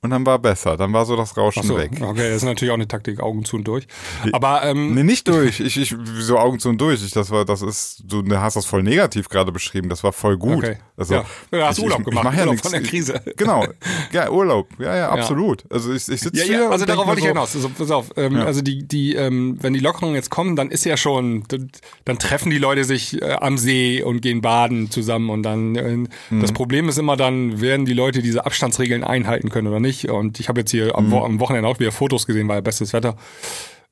Und 0.00 0.10
dann 0.10 0.24
war 0.26 0.38
besser. 0.38 0.76
Dann 0.76 0.92
war 0.92 1.04
so 1.04 1.16
das 1.16 1.36
Rauschen 1.36 1.62
so, 1.64 1.76
weg. 1.76 1.90
okay, 2.00 2.28
das 2.28 2.36
ist 2.38 2.44
natürlich 2.44 2.70
auch 2.70 2.76
eine 2.76 2.86
Taktik, 2.88 3.20
Augen 3.20 3.44
zu 3.44 3.56
und 3.56 3.64
durch. 3.66 3.86
Aber 4.32 4.62
ähm, 4.64 4.94
Nee, 4.94 5.02
nicht 5.02 5.26
durch. 5.28 5.60
Ich, 5.60 5.76
ich, 5.76 5.94
so 6.20 6.38
Augen 6.38 6.58
zu 6.60 6.68
und 6.68 6.80
durch. 6.80 7.04
Ich, 7.04 7.10
das 7.12 7.30
war, 7.30 7.44
das 7.44 7.62
ist, 7.62 8.02
du 8.06 8.22
hast 8.36 8.54
das 8.56 8.64
voll 8.64 8.82
negativ 8.82 9.28
gerade 9.28 9.50
beschrieben. 9.52 9.88
Das 9.88 10.04
war 10.04 10.12
voll 10.12 10.36
gut. 10.38 10.58
Okay. 10.58 10.76
Also, 10.96 11.14
Ja. 11.14 11.24
Ja, 11.52 11.66
hast 11.68 11.78
ich, 11.78 11.84
Urlaub 11.84 12.00
ich, 12.00 12.04
gemacht, 12.06 12.24
Ich 12.24 12.24
mach 12.24 12.34
ja 12.34 12.40
Urlaub 12.40 12.52
nichts. 12.54 12.68
von 12.70 12.80
der 12.80 12.88
Krise. 12.88 13.20
Genau. 13.36 13.66
Ja, 14.12 14.30
Urlaub. 14.30 14.68
Ja, 14.78 14.96
ja, 14.96 15.08
absolut. 15.10 15.64
Also 15.70 15.90
ich, 15.92 16.08
ich 16.08 16.20
sitze 16.20 16.36
Ja, 16.38 16.44
hier 16.44 16.52
ja, 16.54 16.60
also 16.68 16.72
und 16.72 16.78
denk 16.80 16.88
darauf 16.90 17.06
wollte 17.06 17.20
ich 17.20 17.24
so, 17.24 17.28
hinaus. 17.30 17.54
Also, 17.56 17.68
pass 17.70 17.90
auf, 17.90 18.10
ähm, 18.16 18.36
also 18.36 18.62
die, 18.62 18.86
die, 18.86 19.14
ähm, 19.14 19.58
wenn 19.60 19.72
die 19.74 19.80
Lockerungen 19.80 20.14
jetzt 20.14 20.30
kommen, 20.30 20.54
dann 20.56 20.70
ist 20.70 20.84
ja 20.84 20.96
schon, 20.96 21.44
dann, 21.48 21.70
dann 22.04 22.18
treffen 22.18 22.50
die 22.50 22.58
Leute 22.58 22.84
sich 22.84 23.20
äh, 23.20 23.32
am 23.32 23.58
See 23.58 24.02
und 24.02 24.20
gehen 24.22 24.40
baden 24.42 24.90
zusammen 24.90 25.30
und 25.30 25.42
dann 25.42 25.74
äh, 25.76 25.88
Mhm. 25.88 26.08
das 26.40 26.52
Problem 26.52 26.88
ist 26.88 26.98
immer 26.98 27.16
dann, 27.16 27.60
werden 27.60 27.86
die 27.86 27.94
Leute 27.94 28.20
diese 28.22 28.44
Abstandsregeln 28.46 29.02
einhalten 29.04 29.48
können 29.48 29.66
oder 29.68 29.80
nicht. 29.80 29.87
Und 30.10 30.40
ich 30.40 30.48
habe 30.48 30.60
jetzt 30.60 30.70
hier 30.70 30.86
Mhm. 30.86 30.92
am, 30.94 31.10
Wo 31.10 31.18
am 31.24 31.40
Wochenende 31.40 31.68
auch 31.68 31.78
wieder 31.80 31.92
Fotos 31.92 32.26
gesehen, 32.26 32.48
war 32.48 32.56
ja 32.56 32.60
bestes 32.60 32.92
Wetter. 32.92 33.16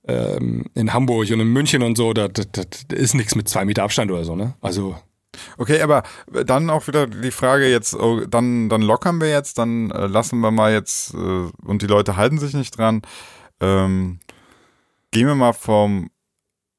Ähm, 0.08 0.66
in 0.74 0.92
Hamburg 0.92 1.30
und 1.30 1.40
in 1.40 1.48
München 1.52 1.82
und 1.82 1.96
so, 1.96 2.12
da, 2.12 2.28
da, 2.28 2.42
da 2.52 2.96
ist 2.96 3.14
nichts 3.14 3.34
mit 3.34 3.48
zwei 3.48 3.64
Meter 3.64 3.82
Abstand 3.82 4.10
oder 4.10 4.24
so, 4.24 4.36
ne? 4.36 4.54
Also 4.60 4.96
Okay, 5.58 5.80
aber 5.82 6.02
dann 6.46 6.70
auch 6.70 6.86
wieder 6.86 7.06
die 7.06 7.30
Frage 7.30 7.68
jetzt, 7.68 7.94
oh, 7.94 8.24
dann, 8.26 8.68
dann 8.68 8.82
lockern 8.82 9.20
wir 9.20 9.28
jetzt, 9.28 9.58
dann 9.58 9.90
äh, 9.90 10.06
lassen 10.06 10.40
wir 10.40 10.50
mal 10.50 10.72
jetzt, 10.72 11.12
äh, 11.14 11.16
und 11.16 11.82
die 11.82 11.86
Leute 11.86 12.16
halten 12.16 12.38
sich 12.38 12.54
nicht 12.54 12.78
dran. 12.78 13.02
Ähm, 13.60 14.20
gehen 15.10 15.26
wir 15.26 15.34
mal 15.34 15.52
vom, 15.52 16.10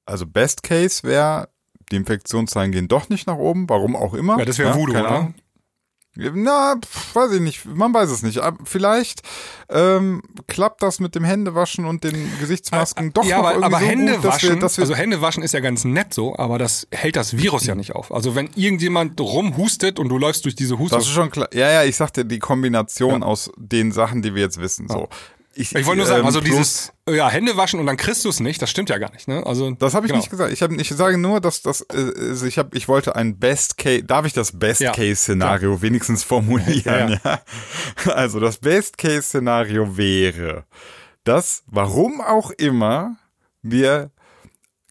also 0.05 0.25
Best 0.25 0.63
Case 0.63 1.03
wäre, 1.03 1.49
die 1.91 1.95
Infektionszahlen 1.97 2.71
gehen 2.71 2.87
doch 2.87 3.09
nicht 3.09 3.27
nach 3.27 3.35
oben, 3.37 3.69
warum 3.69 3.95
auch 3.95 4.13
immer. 4.13 4.39
Ja, 4.39 4.45
das 4.45 4.57
wäre 4.57 4.75
Voodoo, 4.75 4.93
keine 4.93 5.07
oder? 5.07 5.33
Na, 6.17 6.75
weiß 7.13 7.33
ich 7.33 7.41
nicht, 7.41 7.65
man 7.65 7.93
weiß 7.93 8.09
es 8.09 8.23
nicht. 8.23 8.39
Aber 8.39 8.57
vielleicht 8.63 9.21
ähm, 9.69 10.21
klappt 10.47 10.81
das 10.81 10.99
mit 10.99 11.15
dem 11.15 11.23
Händewaschen 11.23 11.85
und 11.85 12.03
den 12.03 12.31
Gesichtsmasken 12.39 13.13
doch 13.13 13.23
ja, 13.23 13.37
noch 13.37 13.45
aber, 13.45 13.51
irgendwie 13.53 13.75
aber 13.75 13.79
so 13.79 13.85
Hände 13.85 14.13
gut, 14.15 14.25
dass 14.25 14.43
wir, 14.43 14.55
dass 14.55 14.77
wir 14.77 14.81
also 14.83 14.95
Hände 14.95 15.21
waschen 15.21 15.43
ist 15.43 15.53
ja 15.53 15.59
ganz 15.59 15.83
nett 15.83 16.13
so, 16.13 16.35
aber 16.35 16.57
das 16.57 16.87
hält 16.91 17.15
das 17.15 17.37
Virus 17.37 17.65
ja 17.65 17.75
nicht 17.75 17.93
auf. 17.93 18.11
Also 18.11 18.35
wenn 18.35 18.49
irgendjemand 18.55 19.19
rumhustet 19.19 19.99
und 19.99 20.09
du 20.09 20.17
läufst 20.17 20.45
durch 20.45 20.55
diese 20.55 20.79
Huste, 20.79 20.95
Das 20.95 21.05
ist 21.05 21.13
schon 21.13 21.29
klar. 21.29 21.49
Ja, 21.53 21.71
ja, 21.71 21.83
ich 21.83 21.95
sagte 21.95 22.25
die 22.25 22.39
Kombination 22.39 23.23
aus 23.23 23.51
den 23.57 23.91
Sachen, 23.91 24.21
die 24.21 24.33
wir 24.33 24.41
jetzt 24.41 24.59
wissen. 24.59 24.87
So. 24.87 25.09
Ich 25.59 25.73
wollte 25.73 25.97
nur 25.97 26.05
sagen, 26.05 26.21
ähm, 26.21 26.25
also 26.25 26.41
dieses 26.41 26.93
ja, 27.09 27.29
Hände 27.29 27.57
waschen 27.57 27.79
und 27.79 27.85
dann 27.85 27.97
kriegst 27.97 28.23
du 28.25 28.29
es 28.29 28.39
nicht, 28.39 28.61
das 28.61 28.69
stimmt 28.69 28.89
ja 28.89 28.97
gar 28.97 29.11
nicht. 29.11 29.27
Ne? 29.27 29.45
Also 29.45 29.71
Das 29.71 29.93
habe 29.93 30.05
ich 30.05 30.11
genau. 30.11 30.19
nicht 30.21 30.29
gesagt. 30.29 30.51
Ich, 30.51 30.61
hab, 30.61 30.71
ich 30.71 30.89
sage 30.89 31.17
nur, 31.17 31.41
dass 31.41 31.61
das, 31.61 31.81
äh, 31.81 32.11
also 32.17 32.45
ich, 32.45 32.57
hab, 32.57 32.75
ich 32.75 32.87
wollte 32.87 33.15
ein 33.15 33.39
Best 33.39 33.77
Case, 33.77 34.03
darf 34.03 34.25
ich 34.25 34.33
das 34.33 34.57
Best 34.57 34.81
Ja. 34.81 34.91
Case 34.91 35.15
Szenario 35.15 35.81
wenigstens 35.81 36.23
formulieren? 36.23 37.19
Ja, 37.23 37.39
Ja, 38.05 38.11
Also 38.13 38.39
das 38.39 38.57
Best 38.57 38.97
Case 38.97 39.23
Szenario 39.23 39.97
wäre, 39.97 40.65
dass, 41.23 41.63
warum 41.67 42.21
auch 42.21 42.51
immer, 42.51 43.17
wir 43.61 44.11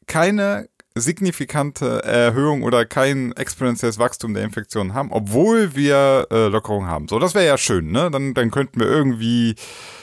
keine 0.06 0.68
signifikante 0.96 2.02
Erhöhung 2.04 2.62
oder 2.62 2.86
kein 2.86 3.32
exponentielles 3.32 3.98
Wachstum 3.98 4.34
der 4.34 4.44
Infektionen 4.44 4.94
haben, 4.94 5.12
obwohl 5.12 5.74
wir 5.76 6.26
äh, 6.30 6.48
Lockerung 6.48 6.86
haben. 6.86 7.06
So, 7.06 7.18
das 7.18 7.34
wäre 7.34 7.46
ja 7.46 7.58
schön, 7.58 7.92
ne? 7.92 8.10
Dann, 8.10 8.32
dann 8.34 8.50
könnten 8.50 8.80
wir 8.80 8.86
irgendwie, 8.86 9.56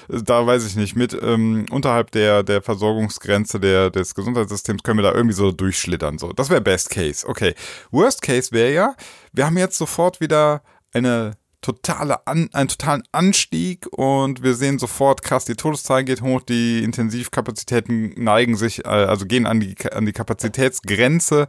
da 0.08 0.46
weiß 0.46 0.66
ich 0.66 0.76
nicht, 0.76 0.96
mit 0.96 1.18
ähm, 1.22 1.66
unterhalb 1.72 2.12
der, 2.12 2.44
der 2.44 2.62
Versorgungsgrenze 2.62 3.60
der, 3.60 3.90
des 3.90 4.16
Gesundheitssystems 4.16 4.84
können 4.84 5.00
wir 5.00 5.04
da 5.04 5.14
irgendwie 5.14 5.36
so 5.36 5.52
durchschlittern. 5.52 6.18
So, 6.18 6.34
das 6.34 6.50
wäre 6.50 6.62
Best 6.62 6.90
Case. 6.90 7.28
Okay. 7.28 7.54
Worst 7.92 8.22
Case 8.22 8.52
wäre 8.52 8.74
ja, 8.74 8.96
wir 9.32 9.46
haben 9.46 9.58
jetzt 9.58 9.78
sofort 9.78 10.20
wieder 10.20 10.62
eine 10.94 11.38
totale 11.64 12.28
An 12.28 12.50
einen 12.54 12.68
totalen 12.68 13.04
Anstieg 13.12 13.88
und 13.92 14.44
wir 14.44 14.54
sehen 14.54 14.78
sofort 14.78 15.24
krass, 15.24 15.46
die 15.46 15.56
Todeszahl 15.56 16.04
geht 16.04 16.22
hoch, 16.22 16.42
die 16.42 16.84
Intensivkapazitäten 16.84 18.14
neigen 18.22 18.56
sich, 18.56 18.86
äh, 18.86 18.90
also 18.90 19.26
gehen 19.26 19.48
an 19.48 19.60
die, 19.60 19.76
an 19.92 20.06
die 20.06 20.12
Kapazitätsgrenze. 20.12 21.48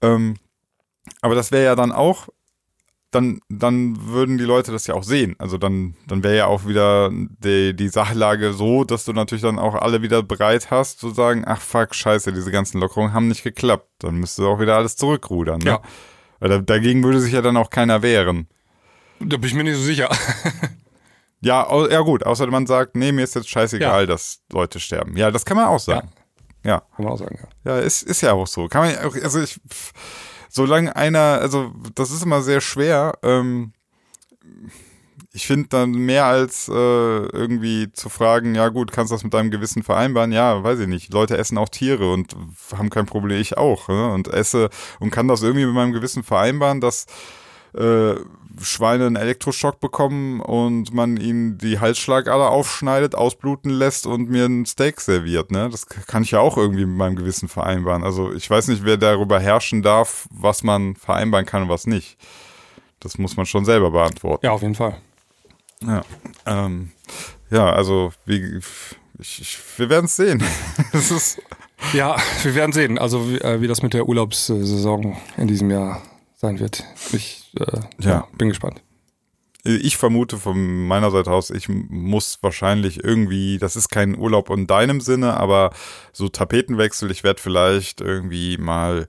Ähm, 0.00 0.36
aber 1.20 1.34
das 1.34 1.52
wäre 1.52 1.64
ja 1.64 1.74
dann 1.74 1.92
auch, 1.92 2.28
dann, 3.14 3.40
dann 3.48 3.96
würden 4.08 4.38
die 4.38 4.44
Leute 4.44 4.72
das 4.72 4.86
ja 4.86 4.94
auch 4.94 5.04
sehen. 5.04 5.36
Also 5.38 5.58
dann, 5.58 5.94
dann 6.06 6.22
wäre 6.22 6.36
ja 6.36 6.46
auch 6.46 6.66
wieder 6.66 7.10
die, 7.12 7.74
die 7.74 7.88
Sachlage 7.88 8.52
so, 8.52 8.84
dass 8.84 9.04
du 9.04 9.12
natürlich 9.12 9.42
dann 9.42 9.58
auch 9.58 9.74
alle 9.74 10.02
wieder 10.02 10.22
bereit 10.22 10.70
hast 10.70 11.00
zu 11.00 11.10
sagen, 11.10 11.44
ach 11.46 11.60
fuck, 11.60 11.94
scheiße, 11.94 12.32
diese 12.32 12.50
ganzen 12.50 12.80
Lockerungen 12.80 13.12
haben 13.12 13.28
nicht 13.28 13.44
geklappt. 13.44 13.88
Dann 14.00 14.16
müsste 14.16 14.44
auch 14.46 14.60
wieder 14.60 14.76
alles 14.76 14.96
zurückrudern. 14.96 15.60
Ne? 15.60 15.70
Ja. 15.70 15.82
Weil 16.40 16.48
da, 16.50 16.58
dagegen 16.58 17.02
würde 17.04 17.20
sich 17.20 17.32
ja 17.32 17.42
dann 17.42 17.56
auch 17.56 17.70
keiner 17.70 18.02
wehren. 18.02 18.48
Da 19.20 19.36
bin 19.36 19.44
ich 19.44 19.54
mir 19.54 19.64
nicht 19.64 19.76
so 19.76 19.82
sicher. 19.82 20.08
Ja, 21.40 21.68
ja 21.90 22.00
gut, 22.00 22.24
außer 22.24 22.46
man 22.46 22.66
sagt, 22.66 22.96
nee, 22.96 23.12
mir 23.12 23.22
ist 23.24 23.34
jetzt 23.34 23.50
scheißegal, 23.50 24.00
Ja. 24.02 24.06
dass 24.06 24.40
Leute 24.50 24.80
sterben. 24.80 25.14
Ja, 25.14 25.30
das 25.30 25.44
kann 25.44 25.58
man 25.58 25.66
auch 25.66 25.78
sagen. 25.78 26.08
Ja, 26.64 26.80
Kann 26.96 27.04
man 27.04 27.12
auch 27.12 27.18
sagen, 27.18 27.38
ja. 27.66 27.72
ja, 27.74 27.80
ist, 27.80 28.00
ist 28.02 28.22
ja 28.22 28.32
auch 28.32 28.46
so. 28.46 28.66
Kann 28.68 28.86
man 28.86 28.96
auch, 29.04 29.14
also 29.22 29.42
ich, 29.42 29.60
pff, 29.70 29.92
solange 30.54 30.94
einer, 30.94 31.40
also 31.40 31.72
das 31.94 32.12
ist 32.12 32.22
immer 32.22 32.40
sehr 32.40 32.60
schwer, 32.60 33.18
ähm, 33.22 33.72
ich 35.32 35.48
finde 35.48 35.68
dann 35.68 35.90
mehr 35.90 36.26
als 36.26 36.68
äh, 36.68 36.72
irgendwie 36.72 37.90
zu 37.92 38.08
fragen, 38.08 38.54
ja 38.54 38.68
gut, 38.68 38.92
kannst 38.92 39.10
du 39.10 39.16
das 39.16 39.24
mit 39.24 39.34
deinem 39.34 39.50
Gewissen 39.50 39.82
vereinbaren? 39.82 40.30
Ja, 40.30 40.62
weiß 40.62 40.78
ich 40.78 40.86
nicht. 40.86 41.12
Leute 41.12 41.36
essen 41.36 41.58
auch 41.58 41.68
Tiere 41.68 42.12
und 42.12 42.36
haben 42.72 42.88
kein 42.88 43.06
Problem, 43.06 43.40
ich 43.40 43.58
auch. 43.58 43.88
Ne? 43.88 44.12
Und 44.12 44.28
esse 44.28 44.70
und 45.00 45.10
kann 45.10 45.26
das 45.26 45.42
irgendwie 45.42 45.66
mit 45.66 45.74
meinem 45.74 45.92
Gewissen 45.92 46.22
vereinbaren, 46.22 46.80
dass 46.80 47.06
äh, 47.76 48.16
Schweine 48.62 49.06
einen 49.06 49.16
Elektroschock 49.16 49.80
bekommen 49.80 50.40
und 50.40 50.94
man 50.94 51.16
ihnen 51.16 51.58
die 51.58 51.80
Halsschlagader 51.80 52.50
aufschneidet, 52.50 53.14
ausbluten 53.14 53.70
lässt 53.70 54.06
und 54.06 54.30
mir 54.30 54.46
ein 54.46 54.64
Steak 54.66 55.00
serviert. 55.00 55.50
Ne? 55.50 55.68
Das 55.70 55.86
kann 55.86 56.22
ich 56.22 56.30
ja 56.30 56.40
auch 56.40 56.56
irgendwie 56.56 56.86
mit 56.86 56.96
meinem 56.96 57.16
Gewissen 57.16 57.48
vereinbaren. 57.48 58.04
Also 58.04 58.32
ich 58.32 58.48
weiß 58.48 58.68
nicht, 58.68 58.84
wer 58.84 58.96
darüber 58.96 59.40
herrschen 59.40 59.82
darf, 59.82 60.28
was 60.30 60.62
man 60.62 60.94
vereinbaren 60.94 61.46
kann 61.46 61.62
und 61.62 61.68
was 61.68 61.86
nicht. 61.86 62.16
Das 63.00 63.18
muss 63.18 63.36
man 63.36 63.46
schon 63.46 63.64
selber 63.64 63.90
beantworten. 63.90 64.46
Ja, 64.46 64.52
auf 64.52 64.62
jeden 64.62 64.76
Fall. 64.76 64.96
Ja, 65.82 66.02
ähm, 66.46 66.92
ja 67.50 67.70
also 67.70 68.12
wie, 68.24 68.60
ich, 69.18 69.40
ich, 69.40 69.58
wir 69.76 69.88
werden 69.88 70.06
es 70.06 70.16
sehen. 70.16 70.42
Es 70.92 71.10
ist, 71.10 71.42
Ja, 71.92 72.16
wir 72.42 72.54
werden 72.54 72.72
sehen, 72.72 72.98
also 72.98 73.28
wie, 73.28 73.38
äh, 73.38 73.60
wie 73.60 73.66
das 73.66 73.82
mit 73.82 73.94
der 73.94 74.08
Urlaubssaison 74.08 75.16
in 75.36 75.48
diesem 75.48 75.70
Jahr 75.70 76.00
sein 76.44 76.58
wird. 76.60 76.84
Ich 77.12 77.50
äh, 77.58 77.80
ja. 78.00 78.28
Bin 78.36 78.48
gespannt. 78.48 78.82
ich 79.64 79.96
vermute 79.96 80.36
von 80.36 80.86
meiner 80.86 81.10
Seite 81.10 81.30
aus, 81.32 81.48
ich 81.50 81.68
muss 81.70 82.38
wahrscheinlich 82.42 83.02
irgendwie, 83.02 83.56
das 83.58 83.76
ist 83.76 83.88
kein 83.88 84.18
Urlaub 84.18 84.50
in 84.50 84.66
deinem 84.66 85.00
Sinne, 85.00 85.38
aber 85.38 85.70
so 86.12 86.28
Tapetenwechsel, 86.28 87.10
ich 87.10 87.24
werde 87.24 87.40
vielleicht 87.40 88.00
irgendwie 88.02 88.58
mal 88.58 89.08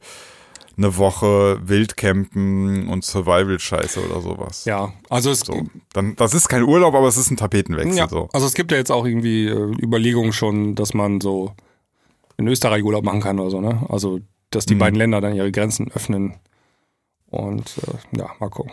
eine 0.77 0.97
Woche 0.97 1.59
Wildcampen 1.67 2.87
und 2.89 3.03
Survival-Scheiße 3.05 4.05
oder 4.09 4.21
sowas. 4.21 4.65
Ja, 4.65 4.93
also 5.09 5.31
es 5.31 5.39
So, 5.41 5.63
dann, 5.93 6.15
das 6.17 6.33
ist 6.33 6.47
kein 6.49 6.63
Urlaub, 6.63 6.93
aber 6.95 7.07
es 7.07 7.17
ist 7.17 7.31
ein 7.31 7.37
Tapetenwechsel. 7.37 7.97
Ja, 7.97 8.07
So. 8.09 8.29
also 8.33 8.45
es 8.45 8.53
gibt 8.53 8.71
ja 8.71 8.77
jetzt 8.77 8.91
auch 8.91 9.05
irgendwie 9.05 9.47
äh, 9.47 9.71
Überlegungen 9.81 10.33
schon, 10.33 10.75
dass 10.75 10.93
man 10.93 11.19
so 11.21 11.53
in 12.37 12.47
Österreich 12.47 12.83
Urlaub 12.83 13.03
machen 13.05 13.21
kann 13.21 13.39
oder 13.39 13.49
so, 13.51 13.61
ne? 13.61 13.85
Also, 13.89 14.19
dass 14.51 14.65
die 14.65 14.75
Mhm. 14.75 14.79
beiden 14.79 14.97
Länder 14.99 15.21
dann 15.21 15.33
ihre 15.35 15.51
Grenzen 15.51 15.89
öffnen. 15.93 16.35
Und 17.35 17.73
äh, 17.87 18.17
ja, 18.17 18.29
mal 18.39 18.49
gucken. 18.49 18.71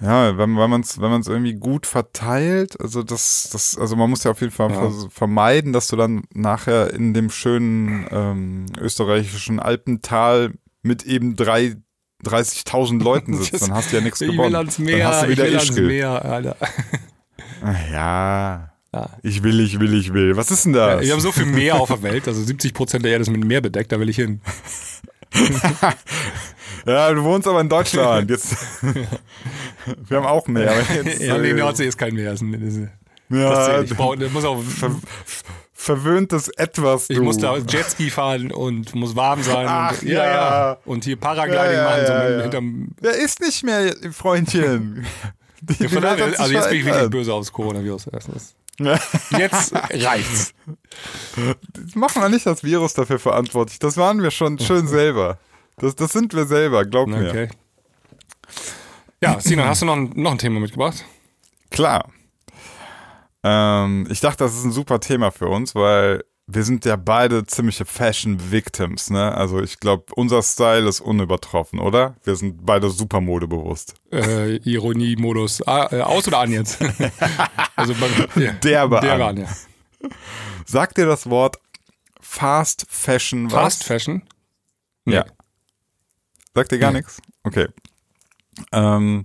Ja, 0.00 0.36
wenn, 0.36 0.56
wenn 0.58 0.70
man 0.70 0.80
es 0.80 1.00
wenn 1.00 1.10
man's 1.10 1.28
irgendwie 1.28 1.54
gut 1.54 1.86
verteilt, 1.86 2.80
also 2.80 3.04
das, 3.04 3.50
das, 3.52 3.78
also 3.78 3.94
man 3.94 4.10
muss 4.10 4.24
ja 4.24 4.32
auf 4.32 4.40
jeden 4.40 4.52
Fall 4.52 4.70
Ja. 4.72 4.90
vermeiden, 5.10 5.72
dass 5.72 5.86
du 5.86 5.94
dann 5.96 6.24
nachher 6.34 6.92
in 6.92 7.14
dem 7.14 7.30
schönen 7.30 8.06
ähm, 8.10 8.66
österreichischen 8.80 9.60
Alpental 9.60 10.52
mit 10.82 11.04
eben 11.04 11.36
drei 11.36 11.76
30.000 12.24 13.02
Leuten 13.02 13.36
sitzt, 13.36 13.62
dann 13.62 13.74
hast 13.74 13.92
du 13.92 13.96
ja 13.96 14.02
nichts 14.02 14.18
gewonnen. 14.20 14.52
dann 14.52 14.66
hast 14.68 14.78
du 14.78 15.28
wieder 15.28 15.48
Ischgl. 15.48 15.86
Meer, 15.86 16.24
Alter. 16.24 16.56
Ah, 17.62 17.74
Ja, 17.92 18.70
Ja. 18.92 19.10
ich 19.22 19.42
will, 19.44 19.60
ich 19.60 19.78
will, 19.78 19.94
ich 19.94 20.12
will. 20.12 20.36
Was 20.36 20.50
ist 20.50 20.64
denn 20.64 20.72
das? 20.72 21.00
Wir 21.02 21.12
haben 21.12 21.20
so 21.20 21.30
viel 21.32 21.46
Meer 21.46 21.80
auf 21.80 21.88
der 21.88 22.02
Welt, 22.02 22.26
also 22.26 22.42
70 22.42 22.74
Prozent 22.74 23.04
der 23.04 23.12
Erde 23.12 23.22
ist 23.22 23.30
mit 23.30 23.44
Meer 23.44 23.60
bedeckt, 23.60 23.92
da 23.92 24.00
will 24.00 24.08
ich 24.08 24.16
hin. 24.16 24.40
ja, 26.86 27.12
du 27.12 27.22
wohnst 27.22 27.46
aber 27.48 27.60
in 27.60 27.68
Deutschland. 27.68 28.30
Jetzt, 28.30 28.56
wir 30.08 30.16
haben 30.16 30.26
auch 30.26 30.46
mehr. 30.46 30.74
Jetzt, 30.94 31.20
Ja, 31.22 31.38
nee, 31.38 31.52
Nordsee 31.52 31.86
ist 31.86 31.98
kein 31.98 32.14
Meer. 32.14 32.34
Ja. 33.28 33.80
Ich, 33.80 33.96
brauch, 33.96 34.16
muss 34.16 34.44
auch, 34.44 34.62
verwöhntes 35.82 36.48
Etwas, 36.48 37.08
du. 37.08 37.14
ich 37.14 37.20
muss 37.20 37.38
da 37.38 37.56
Jetski 37.56 38.10
fahren 38.10 38.52
und 38.52 38.94
muss 38.94 39.16
warm 39.16 39.42
sein. 39.42 39.66
Ach, 39.68 40.00
und, 40.00 40.08
ja. 40.08 40.78
Und 40.84 41.04
hier 41.04 41.16
Paragliding 41.16 41.64
Ja, 41.64 41.72
ja, 41.72 41.84
machen, 41.84 42.06
so 42.06 42.12
ja, 42.12 42.30
ja. 42.30 42.42
hinterm 42.42 42.88
Der 43.02 43.14
ist 43.16 43.40
nicht 43.40 43.64
mehr, 43.64 43.94
Freundchen. 44.12 45.06
Die, 45.64 45.74
die 45.74 45.96
also 45.96 46.52
jetzt 46.52 46.70
bin 46.70 46.78
ich 46.80 46.84
wirklich 46.84 47.10
böse 47.10 47.32
aufs 47.32 47.52
Coronavirus. 47.52 48.08
Erstens. 48.12 48.56
Jetzt 49.30 49.72
reicht's. 49.72 50.54
Machen 51.94 52.20
wir 52.20 52.28
nicht 52.30 52.44
das 52.46 52.64
Virus 52.64 52.94
dafür 52.94 53.20
verantwortlich. 53.20 53.78
Das 53.78 53.96
waren 53.96 54.20
wir 54.24 54.32
schon 54.32 54.58
schön 54.58 54.88
selber. 54.88 55.38
Das, 55.76 55.94
das 55.94 56.12
sind 56.12 56.34
wir 56.34 56.46
selber, 56.46 56.84
glaub 56.84 57.08
mir. 57.08 57.28
Okay. 57.28 57.48
Ja, 59.22 59.40
Sinan, 59.40 59.68
hast 59.68 59.82
du 59.82 59.86
noch 59.86 59.96
ein, 59.96 60.12
noch 60.14 60.32
ein 60.32 60.38
Thema 60.38 60.60
mitgebracht? 60.60 61.04
Klar. 61.70 62.10
Ähm, 63.44 64.06
ich 64.10 64.20
dachte, 64.20 64.44
das 64.44 64.54
ist 64.54 64.64
ein 64.64 64.72
super 64.72 65.00
Thema 65.00 65.30
für 65.30 65.48
uns, 65.48 65.74
weil 65.74 66.24
wir 66.46 66.64
sind 66.64 66.84
ja 66.84 66.96
beide 66.96 67.46
ziemliche 67.46 67.84
Fashion 67.84 68.50
Victims, 68.50 69.10
ne? 69.10 69.32
Also 69.32 69.60
ich 69.60 69.78
glaube, 69.78 70.04
unser 70.14 70.42
Style 70.42 70.88
ist 70.88 71.00
unübertroffen, 71.00 71.78
oder? 71.78 72.16
Wir 72.24 72.36
sind 72.36 72.66
beide 72.66 72.90
super 72.90 73.20
modebewusst. 73.20 73.94
Äh, 74.12 74.56
Ironie-Modus. 74.56 75.66
Ah, 75.66 75.88
äh, 75.92 76.00
aus 76.00 76.26
oder 76.26 76.40
an 76.40 76.52
jetzt? 76.52 76.78
also 77.76 77.94
bei, 77.94 78.08
der, 78.36 78.52
der 78.54 78.90
war 78.90 79.00
der 79.00 79.14
an. 79.14 79.22
an, 79.22 79.36
ja. 79.38 80.10
Sagt 80.66 80.98
dir 80.98 81.06
das 81.06 81.30
Wort 81.30 81.58
Fast 82.20 82.86
Fashion 82.88 83.46
was? 83.46 83.52
Fast 83.52 83.84
Fashion? 83.84 84.22
Ja. 85.06 85.24
Sagt 86.54 86.72
dir 86.72 86.78
gar 86.78 86.92
nichts? 86.92 87.20
Okay. 87.44 87.68
Ähm, 88.72 89.24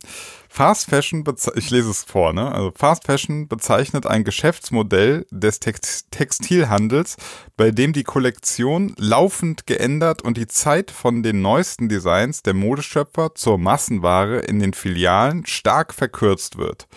Fast 0.50 0.90
Fashion, 0.90 1.24
ich 1.56 1.70
lese 1.70 1.92
es 1.92 2.04
vor, 2.04 2.34
ne? 2.34 2.52
Also 2.52 2.72
Fast 2.72 3.06
Fashion 3.06 3.48
bezeichnet 3.48 4.08
ein 4.08 4.24
Geschäftsmodell 4.24 5.28
des 5.30 5.60
Text 5.60 6.08
Textilhandels, 6.10 7.18
bei 7.58 7.72
dem 7.72 7.94
die 7.94 8.04
Kollektion 8.04 8.96
laufend 8.98 9.68
geändert 9.68 10.22
und 10.24 10.38
die 10.38 10.48
Zeit 10.48 10.90
von 10.90 11.22
den 11.22 11.42
neuesten 11.42 11.90
Designs 11.90 12.42
der 12.42 12.54
Modeschöpfer 12.54 13.36
zur 13.36 13.58
Massenware 13.58 14.40
in 14.40 14.60
den 14.60 14.74
Filialen 14.74 15.46
stark 15.46 15.94
verkürzt 15.94 16.58
wird. 16.58 16.88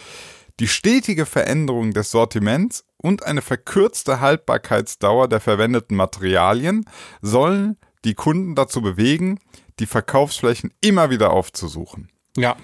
Die 0.61 0.69
stetige 0.69 1.27
Veränderung 1.27 1.93
des 1.93 2.11
Sortiments 2.11 2.85
und 2.97 3.25
eine 3.25 3.43
verkürzte 3.43 4.21
Haltbarkeitsdauer 4.21 5.29
der 5.29 5.41
verwendeten 5.41 5.97
Materialien 5.97 6.85
sollen 7.21 7.77
die 8.05 8.15
Kunden 8.15 8.55
dazu 8.55 8.81
bewegen, 8.81 9.39
die 9.81 9.87
Verkaufsflächen 9.87 10.73
immer 10.81 11.11
wieder 11.11 11.33
aufzusuchen. 11.33 12.11
Ja. 12.37 12.57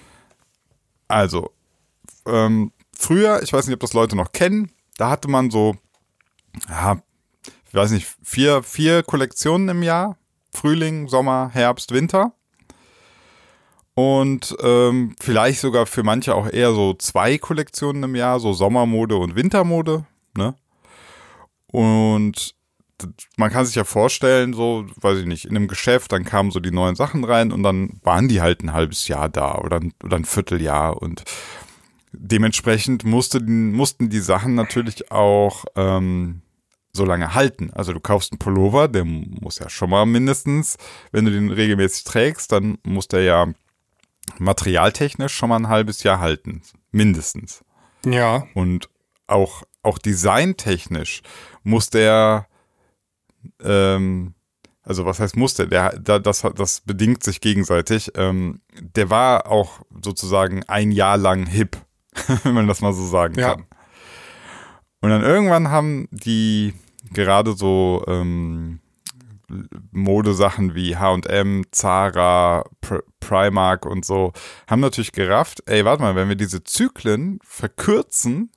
Also, 1.08 1.50
ähm, 2.26 2.72
früher, 2.92 3.42
ich 3.42 3.52
weiß 3.52 3.66
nicht, 3.66 3.74
ob 3.74 3.80
das 3.80 3.94
Leute 3.94 4.16
noch 4.16 4.32
kennen, 4.32 4.70
da 4.96 5.10
hatte 5.10 5.28
man 5.28 5.50
so, 5.50 5.76
ja, 6.68 7.00
ich 7.68 7.74
weiß 7.74 7.90
nicht, 7.90 8.06
vier, 8.22 8.62
vier 8.62 9.02
Kollektionen 9.02 9.68
im 9.68 9.82
Jahr. 9.82 10.16
Frühling, 10.52 11.08
Sommer, 11.08 11.50
Herbst, 11.52 11.92
Winter. 11.92 12.32
Und 13.94 14.56
ähm, 14.62 15.14
vielleicht 15.20 15.60
sogar 15.60 15.86
für 15.86 16.02
manche 16.02 16.34
auch 16.34 16.50
eher 16.50 16.72
so 16.72 16.94
zwei 16.94 17.38
Kollektionen 17.38 18.02
im 18.02 18.14
Jahr, 18.14 18.40
so 18.40 18.52
Sommermode 18.52 19.16
und 19.16 19.36
Wintermode. 19.36 20.06
Ne? 20.36 20.54
Und 21.66 22.55
man 23.36 23.50
kann 23.50 23.66
sich 23.66 23.74
ja 23.74 23.84
vorstellen, 23.84 24.52
so, 24.52 24.86
weiß 24.96 25.18
ich 25.18 25.26
nicht, 25.26 25.44
in 25.44 25.56
einem 25.56 25.68
Geschäft, 25.68 26.12
dann 26.12 26.24
kamen 26.24 26.50
so 26.50 26.60
die 26.60 26.70
neuen 26.70 26.96
Sachen 26.96 27.24
rein 27.24 27.52
und 27.52 27.62
dann 27.62 28.00
waren 28.02 28.28
die 28.28 28.40
halt 28.40 28.62
ein 28.62 28.72
halbes 28.72 29.08
Jahr 29.08 29.28
da 29.28 29.56
oder 29.56 29.76
ein, 29.76 29.92
oder 30.02 30.16
ein 30.16 30.24
Vierteljahr 30.24 31.00
und 31.00 31.24
dementsprechend 32.12 33.04
musste, 33.04 33.40
mussten 33.40 34.08
die 34.08 34.20
Sachen 34.20 34.54
natürlich 34.54 35.10
auch 35.10 35.64
ähm, 35.74 36.42
so 36.92 37.04
lange 37.04 37.34
halten. 37.34 37.70
Also 37.74 37.92
du 37.92 38.00
kaufst 38.00 38.32
einen 38.32 38.38
Pullover, 38.38 38.88
der 38.88 39.04
muss 39.04 39.58
ja 39.58 39.68
schon 39.68 39.90
mal 39.90 40.06
mindestens, 40.06 40.76
wenn 41.12 41.26
du 41.26 41.30
den 41.30 41.50
regelmäßig 41.50 42.04
trägst, 42.04 42.52
dann 42.52 42.78
muss 42.82 43.08
der 43.08 43.22
ja 43.22 43.46
materialtechnisch 44.38 45.34
schon 45.34 45.50
mal 45.50 45.56
ein 45.56 45.68
halbes 45.68 46.02
Jahr 46.02 46.18
halten. 46.20 46.62
Mindestens. 46.90 47.64
Ja. 48.04 48.46
Und 48.54 48.88
auch, 49.26 49.62
auch 49.82 49.98
designtechnisch 49.98 51.22
muss 51.62 51.90
der 51.90 52.46
ähm, 53.62 54.34
also 54.82 55.04
was 55.04 55.18
heißt 55.18 55.36
musste, 55.36 55.66
der, 55.66 55.98
der, 55.98 56.20
das, 56.20 56.46
das 56.54 56.80
bedingt 56.82 57.24
sich 57.24 57.40
gegenseitig. 57.40 58.12
Ähm, 58.14 58.60
der 58.80 59.10
war 59.10 59.48
auch 59.50 59.80
sozusagen 60.02 60.62
ein 60.68 60.92
Jahr 60.92 61.16
lang 61.16 61.46
hip, 61.46 61.76
wenn 62.44 62.54
man 62.54 62.68
das 62.68 62.80
mal 62.80 62.92
so 62.92 63.04
sagen 63.06 63.34
Ja. 63.38 63.54
kann. 63.54 63.66
Und 65.00 65.10
dann 65.10 65.22
irgendwann 65.22 65.70
haben 65.70 66.08
die 66.10 66.72
gerade 67.12 67.52
so 67.52 68.04
ähm, 68.06 68.80
Modesachen 69.92 70.74
wie 70.74 70.96
H&M, 70.96 71.64
Zara, 71.70 72.64
Pr 72.80 73.02
Primark 73.20 73.86
und 73.86 74.04
so, 74.04 74.32
haben 74.68 74.80
natürlich 74.80 75.10
gerafft, 75.12 75.62
ey, 75.66 75.84
warte 75.84 76.02
mal, 76.02 76.14
wenn 76.14 76.28
wir 76.28 76.36
diese 76.36 76.62
Zyklen 76.62 77.40
verkürzen, 77.42 78.50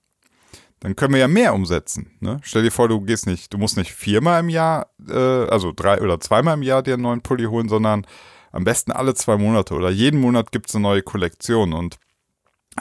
dann 0.80 0.96
können 0.96 1.14
wir 1.14 1.20
ja 1.20 1.28
mehr 1.28 1.54
umsetzen. 1.54 2.12
Ne? 2.20 2.40
Stell 2.44 2.64
dir 2.64 2.72
vor, 2.72 2.88
du 2.88 3.02
gehst 3.02 3.28
nicht, 3.28 3.54
du 3.54 3.58
musst 3.58 3.78
nicht 3.78 3.92
viermal 3.92 4.40
im 4.40 4.50
Jahr, 4.50 4.88
äh, 5.08 5.14
also 5.14 5.74
drei 5.76 6.02
oder 6.02 6.20
zweimal 6.20 6.56
im 6.56 6.64
Jahr 6.64 6.84
dir 6.84 6.94
einen 6.94 7.04
neuen 7.04 7.22
Pulli 7.22 7.46
holen, 7.46 7.70
sondern 7.70 8.06
am 8.52 8.64
besten 8.64 8.92
alle 8.92 9.14
zwei 9.14 9.38
Monate 9.38 9.74
oder 9.74 9.90
jeden 9.90 10.20
Monat 10.20 10.52
gibt 10.52 10.70
es 10.70 10.76
eine 10.76 10.84
neue 10.84 11.02
Kollektion 11.02 11.74
und 11.74 11.98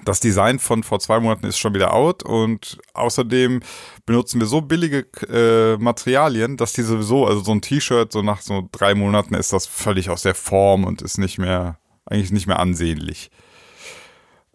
das 0.04 0.20
Design 0.20 0.58
von 0.58 0.82
vor 0.82 1.00
zwei 1.00 1.18
Monaten 1.18 1.46
ist 1.46 1.58
schon 1.58 1.74
wieder 1.74 1.92
out 1.92 2.22
und 2.22 2.78
außerdem 2.94 3.60
benutzen 4.06 4.40
wir 4.40 4.46
so 4.46 4.60
billige 4.60 5.06
äh, 5.28 5.76
Materialien, 5.82 6.56
dass 6.56 6.72
die 6.72 6.82
sowieso, 6.82 7.26
also 7.26 7.42
so 7.42 7.52
ein 7.52 7.62
T-Shirt, 7.62 8.12
so 8.12 8.22
nach 8.22 8.40
so 8.40 8.68
drei 8.70 8.94
Monaten 8.94 9.34
ist 9.34 9.52
das 9.52 9.66
völlig 9.66 10.10
aus 10.10 10.22
der 10.22 10.34
Form 10.34 10.84
und 10.84 11.02
ist 11.02 11.18
nicht 11.18 11.38
mehr, 11.38 11.78
eigentlich 12.06 12.32
nicht 12.32 12.46
mehr 12.46 12.60
ansehnlich. 12.60 13.30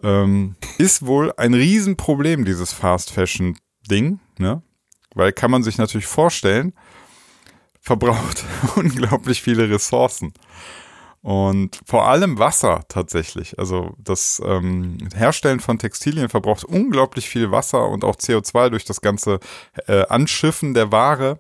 Ähm, 0.04 0.56
ist 0.78 1.06
wohl 1.06 1.34
ein 1.38 1.54
Riesenproblem, 1.54 2.46
dieses 2.46 2.74
Fast 2.74 3.12
Fashion 3.12 3.58
Ding, 3.90 4.20
ne? 4.38 4.62
Weil 5.16 5.32
kann 5.32 5.52
man 5.52 5.64
sich 5.64 5.78
natürlich 5.78 6.08
vorstellen, 6.08 6.74
verbraucht 7.80 8.44
unglaublich 8.76 9.42
viele 9.42 9.70
Ressourcen. 9.70 10.34
Und 11.22 11.80
vor 11.86 12.06
allem 12.08 12.38
Wasser 12.38 12.84
tatsächlich. 12.90 13.58
Also 13.58 13.96
das 13.98 14.42
ähm, 14.46 14.98
Herstellen 15.16 15.62
von 15.62 15.80
Textilien 15.80 16.28
verbraucht 16.28 16.66
unglaublich 16.66 17.30
viel 17.30 17.50
Wasser 17.50 17.88
und 17.88 18.04
auch 18.04 18.18
CO2 18.18 18.70
durch 18.70 18.84
das 18.84 19.00
ganze 19.00 19.40
äh, 19.88 20.06
Anschiffen 20.08 20.74
der 20.74 20.92
Ware. 20.92 21.40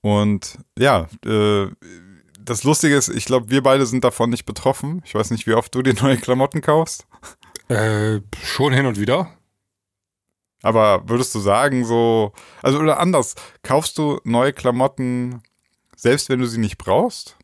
Und 0.00 0.58
ja, 0.78 1.06
äh, 1.26 1.66
das 2.38 2.64
Lustige 2.64 2.96
ist, 2.96 3.10
ich 3.10 3.26
glaube, 3.26 3.50
wir 3.50 3.62
beide 3.62 3.84
sind 3.84 4.04
davon 4.04 4.30
nicht 4.30 4.46
betroffen. 4.46 5.02
Ich 5.04 5.14
weiß 5.14 5.30
nicht, 5.30 5.46
wie 5.46 5.52
oft 5.52 5.74
du 5.74 5.82
dir 5.82 5.94
neue 6.00 6.16
Klamotten 6.16 6.62
kaufst. 6.62 7.06
Äh, 7.70 8.20
schon 8.42 8.72
hin 8.72 8.86
und 8.86 8.98
wieder. 8.98 9.30
Aber 10.62 11.08
würdest 11.08 11.34
du 11.34 11.38
sagen, 11.38 11.84
so, 11.84 12.32
also 12.62 12.78
oder 12.80 12.98
anders, 13.00 13.34
kaufst 13.62 13.96
du 13.96 14.20
neue 14.24 14.52
Klamotten, 14.52 15.40
selbst 15.96 16.28
wenn 16.28 16.40
du 16.40 16.46
sie 16.46 16.58
nicht 16.58 16.76
brauchst? 16.78 17.36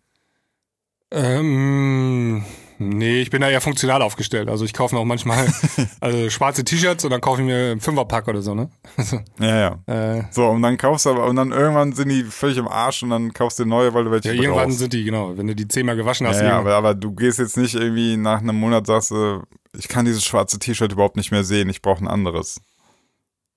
Ähm, 1.12 2.45
nee, 2.79 3.20
ich 3.22 3.31
bin 3.31 3.41
da 3.41 3.49
eher 3.49 3.61
funktional 3.61 4.03
aufgestellt. 4.03 4.49
Also 4.51 4.64
ich 4.64 4.74
kaufe 4.74 4.95
mir 4.95 5.01
auch 5.01 5.05
manchmal 5.07 5.47
also 6.01 6.29
schwarze 6.31 6.64
T-Shirts 6.64 7.05
und 7.05 7.11
dann 7.11 7.20
kaufe 7.20 7.41
ich 7.41 7.47
mir 7.47 7.70
einen 7.70 7.81
Fünferpack 7.81 8.27
oder 8.29 8.43
so, 8.43 8.55
ne? 8.55 8.68
Ja, 9.39 9.79
ja. 9.87 10.18
äh, 10.18 10.24
So, 10.33 10.49
und 10.49 10.62
dann 10.62 10.77
kaufst 10.77 11.07
du 11.07 11.11
aber, 11.11 11.27
und 11.27 11.37
dann 11.37 11.53
irgendwann 11.53 11.93
sind 11.93 12.09
die 12.09 12.24
völlig 12.24 12.59
im 12.59 12.68
Arsch 12.68 13.03
und 13.05 13.11
dann 13.11 13.33
kaufst 13.33 13.59
du 13.61 13.64
neue, 13.64 13.95
weil 13.95 14.05
du 14.05 14.11
welche 14.11 14.35
ja, 14.35 14.43
irgendwann 14.43 14.64
brauchst. 14.66 14.79
sind 14.81 14.93
die, 14.93 15.05
genau, 15.05 15.39
wenn 15.39 15.47
du 15.47 15.55
die 15.55 15.68
zehnmal 15.68 15.97
gewaschen 15.97 16.27
hast. 16.27 16.39
Ja, 16.41 16.43
ja, 16.45 16.53
irgendwann- 16.57 16.72
aber, 16.74 16.89
aber 16.91 16.95
du 16.95 17.12
gehst 17.14 17.39
jetzt 17.39 17.57
nicht 17.57 17.77
irgendwie 17.77 18.16
nach 18.16 18.41
einem 18.41 18.57
Monat 18.59 18.87
sagst 18.89 19.12
du, 19.12 19.43
ich 19.79 19.89
kann 19.89 20.05
dieses 20.05 20.24
schwarze 20.24 20.59
T-Shirt 20.59 20.93
überhaupt 20.93 21.16
nicht 21.16 21.31
mehr 21.31 21.45
sehen, 21.45 21.68
ich 21.68 21.83
brauche 21.83 22.03
ein 22.05 22.09
anderes. 22.09 22.61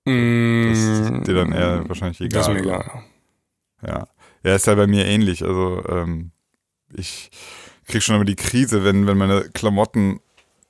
Das 0.04 0.14
ist 0.78 1.10
Mm, 1.10 1.24
dir 1.24 1.34
dann 1.34 1.52
eher 1.52 1.88
wahrscheinlich 1.88 2.20
egal. 2.20 2.40
Das 2.40 2.48
ist 2.48 2.54
mir 2.54 2.60
egal. 2.60 3.02
Ja. 3.86 4.08
Ja, 4.42 4.54
ist 4.54 4.66
ja 4.66 4.74
bei 4.74 4.86
mir 4.86 5.04
ähnlich. 5.04 5.42
Also, 5.44 5.84
ähm, 5.88 6.30
ich 6.94 7.30
krieg 7.86 8.02
schon 8.02 8.14
immer 8.16 8.24
die 8.24 8.36
Krise, 8.36 8.84
wenn, 8.84 9.06
wenn 9.06 9.18
meine 9.18 9.42
Klamotten 9.50 10.20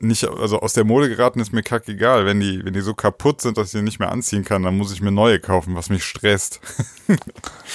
nicht, 0.00 0.26
also 0.26 0.58
aus 0.60 0.72
der 0.72 0.84
Mode 0.84 1.08
geraten, 1.08 1.38
ist 1.40 1.52
mir 1.52 1.62
kackegal. 1.62 2.24
Wenn 2.26 2.40
die, 2.40 2.64
wenn 2.64 2.72
die 2.72 2.80
so 2.80 2.94
kaputt 2.94 3.40
sind, 3.42 3.56
dass 3.58 3.66
ich 3.72 3.78
die 3.78 3.84
nicht 3.84 4.00
mehr 4.00 4.10
anziehen 4.10 4.44
kann, 4.44 4.62
dann 4.62 4.76
muss 4.76 4.92
ich 4.92 5.00
mir 5.02 5.12
neue 5.12 5.38
kaufen, 5.38 5.74
was 5.76 5.90
mich 5.90 6.04
stresst. 6.04 6.60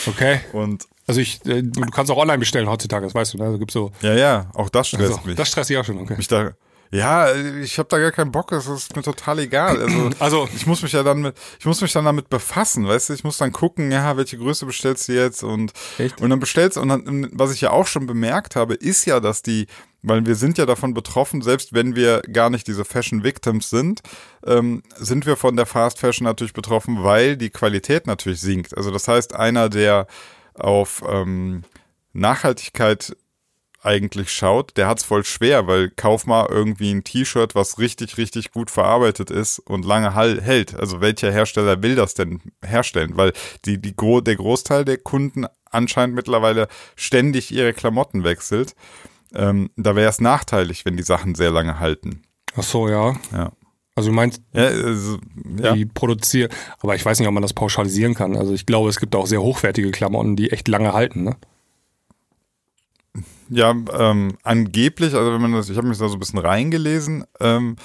Okay. 0.08 0.42
Und 0.54 0.88
Also 1.08 1.22
ich, 1.22 1.46
äh, 1.46 1.62
du 1.64 1.82
kannst 1.92 2.12
auch 2.12 2.18
online 2.18 2.40
bestellen 2.40 2.68
heutzutage, 2.68 3.06
das 3.06 3.16
weißt 3.16 3.34
du, 3.34 3.38
ne? 3.38 3.46
Also 3.46 3.60
gibt's 3.60 3.74
so. 3.74 3.92
ja, 4.02 4.14
ja, 4.14 4.50
auch 4.54 4.70
das 4.70 4.88
stresst 4.90 5.12
Also, 5.14 5.22
mich. 5.26 5.36
das 5.36 5.48
stresst 5.50 5.70
dich 5.70 5.78
auch 5.78 5.86
schon, 5.86 6.00
okay. 6.00 6.16
mich 6.18 6.28
da, 6.28 6.52
ja, 6.96 7.34
ich 7.34 7.78
habe 7.78 7.90
da 7.90 8.00
gar 8.00 8.12
keinen 8.12 8.32
Bock, 8.32 8.50
das 8.50 8.68
ist 8.68 8.96
mir 8.96 9.02
total 9.02 9.40
egal. 9.40 9.82
Also, 9.82 10.10
Also, 10.20 10.50
ich 10.56 10.66
muss 10.66 10.82
mich 10.82 10.94
ja 10.94 11.04
dann 11.04 11.22
mit, 11.22 11.36
ich 11.60 11.66
muss 11.66 11.82
mich 11.82 11.92
dann 11.94 12.06
damit 12.06 12.30
befassen, 12.30 12.88
weißt 12.88 13.10
du, 13.10 13.14
ich 13.14 13.24
muss 13.24 13.38
dann 13.38 13.52
gucken, 13.52 13.92
ja, 13.92 14.18
welche 14.18 14.38
Größe 14.38 14.66
bestellst 14.66 15.08
du 15.08 15.14
jetzt 15.14 15.44
und, 15.44 15.74
Echt? 15.98 16.22
und 16.22 16.30
dann 16.30 16.40
bestellst 16.40 16.78
und 16.78 16.90
dann, 16.90 17.30
was 17.34 17.52
ich 17.52 17.62
ja 17.62 17.72
auch 17.72 17.88
schon 17.88 18.06
bemerkt 18.06 18.56
habe, 18.56 18.74
ist 18.76 19.06
ja, 19.06 19.20
dass 19.20 19.42
die, 19.42 19.68
weil 20.02 20.26
wir 20.26 20.36
sind 20.36 20.58
ja 20.58 20.66
davon 20.66 20.94
betroffen, 20.94 21.42
selbst 21.42 21.74
wenn 21.74 21.96
wir 21.96 22.22
gar 22.22 22.50
nicht 22.50 22.68
diese 22.68 22.86
Fashion 22.86 23.24
Victims 23.24 23.70
sind, 23.70 24.02
ähm, 24.46 24.84
sind 24.98 25.26
wir 25.26 25.36
von 25.36 25.56
der 25.56 25.66
Fast 25.66 26.00
Fashion 26.00 26.26
natürlich 26.26 26.54
betroffen, 26.54 27.04
weil 27.04 27.38
die 27.38 27.50
Qualität 27.50 28.08
natürlich 28.08 28.42
sinkt. 28.42 28.76
Also 28.78 28.92
das 28.92 29.08
heißt, 29.08 29.36
einer, 29.36 29.70
der 29.70 30.08
auf 30.54 31.04
ähm, 31.08 31.64
Nachhaltigkeit 32.14 33.16
eigentlich 33.86 34.32
schaut, 34.32 34.76
der 34.78 34.88
hat's 34.88 35.04
voll 35.04 35.24
schwer, 35.24 35.68
weil 35.68 35.90
kauf 35.90 36.26
mal 36.26 36.48
irgendwie 36.50 36.92
ein 36.92 37.04
T-Shirt, 37.04 37.56
was 37.56 37.80
richtig, 37.80 38.18
richtig 38.18 38.52
gut 38.52 38.72
verarbeitet 38.72 39.32
ist 39.32 39.60
und 39.60 39.86
lange 39.86 40.14
hall- 40.16 40.42
hält. 40.42 40.76
Also 40.76 41.02
welcher 41.02 41.32
Hersteller 41.32 41.82
will 41.84 41.96
das 41.96 42.14
denn 42.14 42.42
herstellen? 42.66 43.12
Weil 43.16 43.34
die, 43.66 43.80
die, 43.82 43.94
der 43.96 44.36
Großteil 44.36 44.86
der 44.86 44.98
Kunden 44.98 45.46
anscheinend 45.72 46.16
mittlerweile 46.16 46.68
ständig 46.96 47.52
ihre 47.52 47.74
Klamotten 47.74 48.24
wechselt. 48.24 48.76
Ähm, 49.34 49.70
da 49.76 49.96
wäre 49.96 50.10
es 50.10 50.22
nachteilig, 50.22 50.86
wenn 50.86 50.98
die 50.98 51.04
Sachen 51.04 51.36
sehr 51.36 51.52
lange 51.52 51.80
halten. 51.80 52.22
ach 52.56 52.64
so, 52.64 52.88
ja. 52.88 53.16
Ja. 53.32 53.52
Also 53.98 54.10
du 54.10 54.16
meinst, 54.16 54.42
Ja, 54.54 54.64
also, 54.66 55.18
ja. 55.62 55.74
die 55.74 55.86
produzieren, 55.86 56.52
aber 56.80 56.96
ich 56.96 57.06
weiß 57.06 57.18
nicht, 57.20 57.28
ob 57.30 57.34
man 57.34 57.42
das 57.44 57.54
pauschalisieren 57.54 58.14
kann. 58.14 58.36
Also 58.36 58.54
ich 58.54 58.66
glaube, 58.66 58.90
es 58.90 59.00
gibt 59.00 59.16
auch 59.16 59.26
sehr 59.26 59.42
hochwertige 59.42 59.92
Klamotten, 59.92 60.36
die 60.36 60.52
echt 60.52 60.68
lange 60.68 60.92
halten, 60.94 61.24
ne? 61.24 61.36
Ja, 63.50 63.72
ähm, 63.72 64.38
angeblich, 64.44 65.14
also 65.14 65.32
wenn 65.32 65.42
man 65.42 65.54
das, 65.54 65.70
ich 65.70 65.78
habe 65.78 65.88
mich 65.88 65.98
da 65.98 66.08
so 66.08 66.16
ein 66.16 66.20
bisschen 66.20 66.40
reingelesen, 66.40 67.26
ähm, 67.40 67.76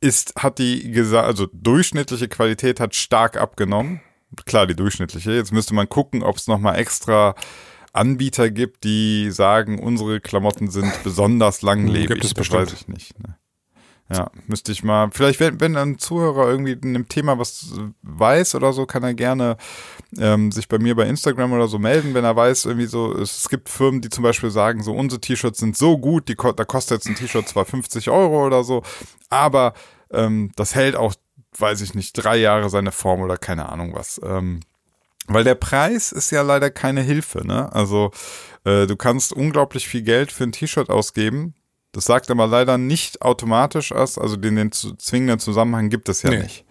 ist, 0.00 0.34
hat 0.36 0.58
die 0.58 0.90
gesagt, 0.90 1.26
also 1.26 1.46
durchschnittliche 1.52 2.28
Qualität 2.28 2.80
hat 2.80 2.94
stark 2.94 3.36
abgenommen. 3.36 4.00
Klar, 4.46 4.66
die 4.66 4.74
durchschnittliche. 4.74 5.32
Jetzt 5.32 5.52
müsste 5.52 5.74
man 5.74 5.88
gucken, 5.88 6.22
ob 6.22 6.36
es 6.36 6.48
nochmal 6.48 6.78
extra 6.78 7.34
Anbieter 7.92 8.50
gibt, 8.50 8.84
die 8.84 9.30
sagen, 9.30 9.78
unsere 9.78 10.20
Klamotten 10.20 10.70
sind 10.70 10.90
besonders 11.04 11.62
langlebig. 11.62 12.08
Gibt 12.08 12.24
es 12.24 12.30
das 12.30 12.34
bestimmt. 12.34 12.62
weiß 12.62 12.72
ich 12.72 12.88
nicht. 12.88 13.18
Ne? 13.20 13.36
Ja, 14.10 14.30
müsste 14.46 14.72
ich 14.72 14.82
mal, 14.82 15.08
vielleicht 15.10 15.40
wenn, 15.40 15.60
wenn 15.60 15.76
ein 15.76 15.98
Zuhörer 15.98 16.48
irgendwie 16.48 16.72
in 16.72 16.92
dem 16.92 17.08
Thema 17.08 17.38
was 17.38 17.72
weiß 18.02 18.54
oder 18.54 18.72
so, 18.72 18.84
kann 18.84 19.02
er 19.02 19.14
gerne 19.14 19.56
ähm, 20.18 20.52
sich 20.52 20.68
bei 20.68 20.78
mir 20.78 20.94
bei 20.94 21.06
Instagram 21.06 21.52
oder 21.52 21.66
so 21.66 21.78
melden, 21.78 22.12
wenn 22.12 22.24
er 22.24 22.36
weiß, 22.36 22.66
irgendwie 22.66 22.86
so, 22.86 23.16
es, 23.16 23.48
gibt 23.48 23.70
Firmen, 23.70 24.02
die 24.02 24.10
zum 24.10 24.22
Beispiel 24.22 24.50
sagen, 24.50 24.82
so 24.82 24.92
unsere 24.92 25.20
T-Shirts 25.20 25.60
sind 25.60 25.76
so 25.76 25.96
gut, 25.96 26.28
die, 26.28 26.34
da 26.34 26.64
kostet 26.64 26.98
jetzt 26.98 27.08
ein 27.08 27.14
T-Shirt 27.14 27.48
zwar 27.48 27.64
50 27.64 28.10
Euro 28.10 28.44
oder 28.46 28.64
so, 28.64 28.82
aber 29.30 29.72
ähm, 30.10 30.50
das 30.56 30.74
hält 30.74 30.94
auch, 30.94 31.14
weiß 31.58 31.80
ich 31.80 31.94
nicht, 31.94 32.12
drei 32.12 32.36
Jahre 32.36 32.68
seine 32.68 32.92
Form 32.92 33.20
oder 33.20 33.38
keine 33.38 33.70
Ahnung 33.70 33.94
was. 33.94 34.20
Ähm, 34.22 34.60
weil 35.26 35.44
der 35.44 35.54
Preis 35.54 36.12
ist 36.12 36.30
ja 36.30 36.42
leider 36.42 36.70
keine 36.70 37.00
Hilfe, 37.00 37.46
ne? 37.46 37.72
Also 37.72 38.10
äh, 38.64 38.86
du 38.86 38.96
kannst 38.96 39.32
unglaublich 39.32 39.86
viel 39.86 40.02
Geld 40.02 40.32
für 40.32 40.44
ein 40.44 40.52
T-Shirt 40.52 40.90
ausgeben. 40.90 41.54
Das 41.92 42.04
sagt 42.06 42.30
aber 42.30 42.46
leider 42.46 42.78
nicht 42.78 43.22
automatisch 43.22 43.90
was, 43.92 44.18
also 44.18 44.36
den, 44.36 44.56
den 44.56 44.72
zu, 44.72 44.94
zwingenden 44.96 45.38
Zusammenhang 45.38 45.90
gibt 45.90 46.08
es 46.08 46.22
ja 46.22 46.30
Nee. 46.30 46.38
nicht. 46.42 46.64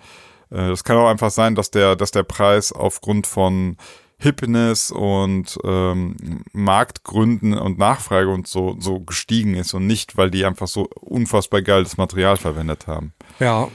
Äh, 0.50 0.68
das 0.70 0.84
kann 0.84 0.98
auch 0.98 1.08
einfach 1.10 1.32
sein, 1.32 1.56
dass 1.56 1.72
der, 1.72 1.96
dass 1.96 2.12
der 2.12 2.24
Preis 2.24 2.72
aufgrund 2.72 3.28
von 3.28 3.78
Hipness 4.18 4.92
und 4.92 5.58
ähm, 5.64 6.44
Marktgründen 6.54 7.54
und 7.58 7.80
Nachfrage 7.80 8.30
und 8.30 8.48
so, 8.48 8.76
so 8.80 9.00
gestiegen 9.00 9.56
ist 9.56 9.74
und 9.74 9.88
nicht, 9.88 10.16
weil 10.16 10.30
die 10.30 10.46
einfach 10.46 10.68
so 10.68 10.88
unfassbar 11.00 11.62
geiles 11.64 11.98
Material 11.98 12.38
verwendet 12.38 12.86
haben. 12.86 13.14
Ja, 13.40 13.68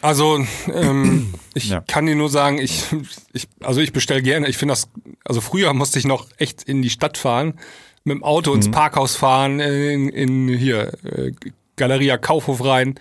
also 0.00 0.44
ähm, 0.72 1.32
ich 1.54 1.68
Ja. 1.68 1.80
kann 1.86 2.06
dir 2.06 2.16
nur 2.16 2.30
sagen, 2.30 2.58
ich, 2.58 2.84
ich 3.32 3.48
also 3.62 3.80
ich 3.80 3.92
bestelle 3.92 4.22
gerne. 4.22 4.48
Ich 4.48 4.56
finde 4.58 4.72
das, 4.72 4.88
also 5.24 5.40
früher 5.40 5.72
musste 5.72 6.00
ich 6.00 6.04
noch 6.04 6.26
echt 6.36 6.64
in 6.64 6.82
die 6.82 6.90
Stadt 6.90 7.16
fahren, 7.16 7.58
mit 8.04 8.16
dem 8.16 8.24
Auto 8.24 8.54
ins 8.54 8.70
Parkhaus 8.70 9.16
fahren, 9.16 9.60
in, 9.60 10.08
in 10.08 10.48
hier 10.48 10.92
äh, 11.04 11.32
Galeria 11.76 12.18
Kaufhof 12.18 12.64
rein 12.64 12.94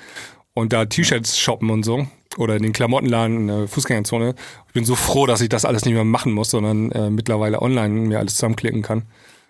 und 0.54 0.74
da 0.74 0.86
T-Shirts 0.86 1.38
shoppen 1.38 1.70
und 1.70 1.84
so 1.84 2.08
oder 2.38 2.56
in 2.56 2.64
den 2.64 2.74
Klamottenladen 2.74 3.38
in 3.38 3.48
der 3.48 3.68
Fußgängerzone. 3.68 4.36
Ich 4.68 4.74
bin 4.74 4.86
so 4.86 4.96
froh, 4.96 5.26
dass 5.26 5.42
ich 5.42 5.50
das 5.50 5.66
alles 5.66 5.86
nicht 5.86 5.94
mehr 5.94 6.04
machen 6.04 6.32
muss, 6.32 6.52
sondern 6.52 6.92
äh, 6.92 7.10
mittlerweile 7.10 7.62
online 7.62 8.08
mir 8.08 8.20
alles 8.20 8.36
zusammenklicken 8.36 8.82
kann. 8.82 9.04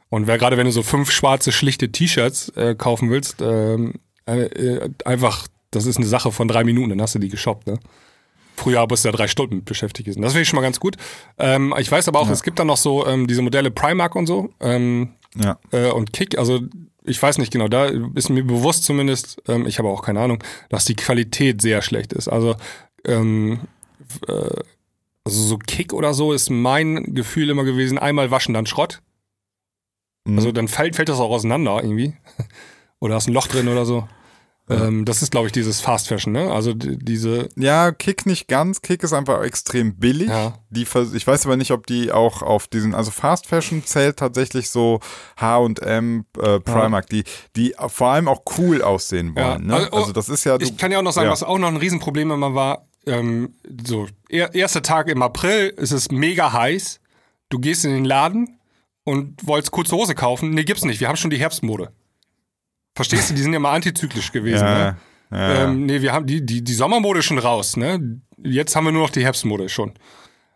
Und 0.09 0.27
wer 0.27 0.37
gerade 0.37 0.57
wenn 0.57 0.65
du 0.65 0.71
so 0.71 0.83
fünf 0.83 1.11
schwarze 1.11 1.51
schlichte 1.51 1.91
T-Shirts 1.91 2.49
äh, 2.49 2.75
kaufen 2.75 3.09
willst, 3.09 3.41
ähm, 3.41 3.93
äh, 4.25 4.41
äh, 4.41 4.89
einfach, 5.05 5.47
das 5.71 5.85
ist 5.85 5.97
eine 5.97 6.07
Sache 6.07 6.31
von 6.31 6.47
drei 6.47 6.63
Minuten, 6.63 6.89
dann 6.89 7.01
hast 7.01 7.15
du 7.15 7.19
die 7.19 7.29
geshoppt, 7.29 7.67
ne? 7.67 7.79
Früher 8.57 8.85
musst 8.87 9.05
du 9.05 9.07
ja 9.07 9.13
drei 9.13 9.27
Stunden 9.27 9.55
mit 9.55 9.65
beschäftigt 9.65 10.05
gewesen. 10.05 10.21
Das 10.21 10.33
finde 10.33 10.43
ich 10.43 10.49
schon 10.49 10.57
mal 10.57 10.61
ganz 10.61 10.79
gut. 10.79 10.97
Ähm, 11.39 11.73
ich 11.79 11.91
weiß 11.91 12.07
aber 12.09 12.19
auch, 12.19 12.29
es 12.29 12.43
gibt 12.43 12.59
dann 12.59 12.67
noch 12.67 12.77
so 12.77 13.07
ähm, 13.07 13.25
diese 13.25 13.41
Modelle 13.41 13.71
Primark 13.71 14.15
und 14.15 14.27
so 14.27 14.49
ähm, 14.59 15.13
Ja. 15.35 15.59
äh, 15.71 15.89
und 15.91 16.13
Kick. 16.13 16.37
Also 16.37 16.61
ich 17.03 17.21
weiß 17.21 17.37
nicht 17.37 17.51
genau, 17.51 17.67
da 17.67 17.85
ist 18.15 18.29
mir 18.29 18.43
bewusst 18.43 18.83
zumindest, 18.83 19.41
ähm, 19.47 19.65
ich 19.65 19.79
habe 19.79 19.89
auch 19.89 20.03
keine 20.03 20.21
Ahnung, 20.21 20.43
dass 20.69 20.85
die 20.85 20.95
Qualität 20.95 21.61
sehr 21.61 21.81
schlecht 21.81 22.13
ist. 22.13 22.27
Also 22.27 22.55
ähm, 23.05 23.61
äh, 24.27 24.61
also 25.23 25.43
so 25.43 25.57
Kick 25.57 25.93
oder 25.93 26.13
so 26.13 26.33
ist 26.33 26.49
mein 26.49 27.13
Gefühl 27.13 27.49
immer 27.49 27.63
gewesen, 27.63 27.99
einmal 27.99 28.31
waschen, 28.31 28.53
dann 28.53 28.65
Schrott. 28.65 29.01
Mhm. 30.25 30.37
Also 30.37 30.51
dann 30.51 30.67
fällt, 30.67 30.95
fällt 30.95 31.09
das 31.09 31.19
auch 31.19 31.31
auseinander 31.31 31.79
irgendwie. 31.81 32.13
oder 32.99 33.15
hast 33.15 33.27
ein 33.27 33.33
Loch 33.33 33.47
drin 33.47 33.67
oder 33.67 33.85
so. 33.85 34.07
Ähm, 34.69 35.03
das 35.05 35.21
ist, 35.21 35.31
glaube 35.31 35.47
ich, 35.47 35.51
dieses 35.51 35.81
Fast 35.81 36.07
Fashion, 36.07 36.31
ne? 36.31 36.51
Also 36.51 36.73
die, 36.73 36.97
diese, 36.97 37.49
Ja, 37.57 37.91
Kick 37.91 38.25
nicht 38.25 38.47
ganz. 38.47 38.81
Kick 38.81 39.03
ist 39.03 39.11
einfach 39.11 39.43
extrem 39.43 39.97
billig. 39.97 40.29
Ja. 40.29 40.59
Die, 40.69 40.83
ich 40.83 41.27
weiß 41.27 41.45
aber 41.45 41.57
nicht, 41.57 41.71
ob 41.71 41.87
die 41.87 42.11
auch 42.11 42.41
auf 42.41 42.67
diesen, 42.67 42.93
also 42.95 43.11
Fast 43.11 43.47
Fashion 43.47 43.83
zählt 43.85 44.17
tatsächlich 44.17 44.69
so 44.69 44.99
H&M, 45.39 46.25
äh, 46.39 46.59
Primark, 46.59 47.09
die, 47.09 47.23
die 47.55 47.73
vor 47.87 48.09
allem 48.11 48.27
auch 48.27 48.43
cool 48.57 48.81
aussehen 48.81 49.33
Ja. 49.35 49.53
wollen. 49.53 49.67
Ne? 49.67 49.73
Also, 49.75 49.89
Also, 49.91 50.09
oh, 50.09 50.13
das 50.13 50.29
ist 50.29 50.43
ja, 50.45 50.57
du, 50.57 50.65
Ich 50.65 50.77
kann 50.77 50.91
ja 50.91 50.99
auch 50.99 51.03
noch 51.03 51.11
sagen, 51.13 51.25
ja. 51.25 51.31
was 51.31 51.43
auch 51.43 51.57
noch 51.57 51.67
ein 51.67 51.77
Riesenproblem 51.77 52.31
immer 52.31 52.53
war. 52.55 52.85
Ähm, 53.05 53.55
so, 53.85 54.07
er, 54.29 54.53
erster 54.53 54.83
Tag 54.83 55.07
im 55.09 55.21
April, 55.21 55.73
es 55.77 55.91
ist 55.91 56.11
mega 56.11 56.53
heiß. 56.53 56.99
Du 57.49 57.59
gehst 57.59 57.83
in 57.83 57.91
den 57.91 58.05
Laden 58.05 58.59
und 59.03 59.45
wolltest 59.45 59.71
kurze 59.71 59.95
Hose 59.95 60.15
kaufen. 60.15 60.51
Nee, 60.51 60.63
gibt's 60.63 60.85
nicht. 60.85 60.99
Wir 61.01 61.07
haben 61.09 61.17
schon 61.17 61.31
die 61.31 61.39
Herbstmode. 61.39 61.91
Verstehst 62.95 63.29
du? 63.29 63.33
Die 63.33 63.41
sind 63.41 63.53
ja 63.53 63.59
mal 63.59 63.73
antizyklisch 63.73 64.31
gewesen. 64.31 64.65
ja, 64.65 64.91
ne? 64.91 64.97
ja, 65.31 65.63
Ähm, 65.63 65.85
nee, 65.85 66.01
wir 66.01 66.11
haben 66.13 66.25
die, 66.25 66.45
die, 66.45 66.63
die 66.63 66.73
Sommermode 66.73 67.21
schon 67.21 67.37
raus, 67.37 67.77
ne? 67.77 68.19
Jetzt 68.43 68.75
haben 68.75 68.85
wir 68.85 68.91
nur 68.91 69.03
noch 69.03 69.09
die 69.11 69.23
Herbstmode 69.23 69.69
schon. 69.69 69.93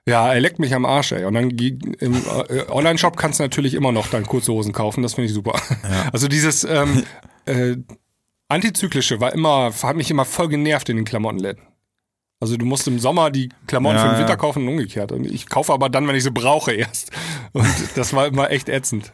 Ja, 0.08 0.32
er 0.32 0.40
leckt 0.40 0.60
mich 0.60 0.74
am 0.76 0.86
Arsch, 0.86 1.14
ey. 1.14 1.26
Und 1.26 1.34
dann 1.34 1.50
im 1.50 2.16
äh, 2.16 2.70
Online-Shop 2.70 3.18
kannst 3.18 3.40
du 3.40 3.44
natürlich 3.44 3.74
immer 3.74 3.92
noch 3.92 4.08
dann 4.08 4.26
kurze 4.26 4.52
Hosen 4.52 4.72
kaufen, 4.72 5.02
das 5.02 5.16
finde 5.16 5.28
ich 5.28 5.34
super. 5.34 5.60
Also 6.14 6.28
dieses 6.28 6.64
ähm, 6.64 7.04
äh, 7.46 7.78
Antizyklische 8.48 9.20
war 9.20 9.34
immer, 9.34 9.72
hat 9.82 9.96
mich 9.96 10.12
immer 10.12 10.26
voll 10.26 10.50
genervt 10.50 10.90
in 10.90 10.98
den 10.98 11.06
Klamottenläden. 11.06 11.64
Also 12.40 12.58
du 12.58 12.66
musst 12.66 12.88
im 12.88 13.00
Sommer 13.00 13.32
die 13.32 13.50
Klamotten 13.66 13.96
Ja, 13.96 14.02
für 14.04 14.08
den 14.10 14.14
ja. 14.16 14.20
Winter 14.20 14.38
kaufen 14.38 14.64
und 14.64 14.70
umgekehrt. 14.70 15.12
Und 15.12 15.26
ich 15.26 15.48
kaufe 15.48 15.74
aber 15.74 15.90
dann, 15.90 16.08
wenn 16.08 16.16
ich 16.16 16.24
sie 16.24 16.32
brauche 16.32 16.74
erst. 16.74 17.12
Und 17.54 17.66
das 17.96 18.14
war 18.14 18.28
immer 18.28 18.52
echt 18.52 18.70
ätzend. 18.70 19.12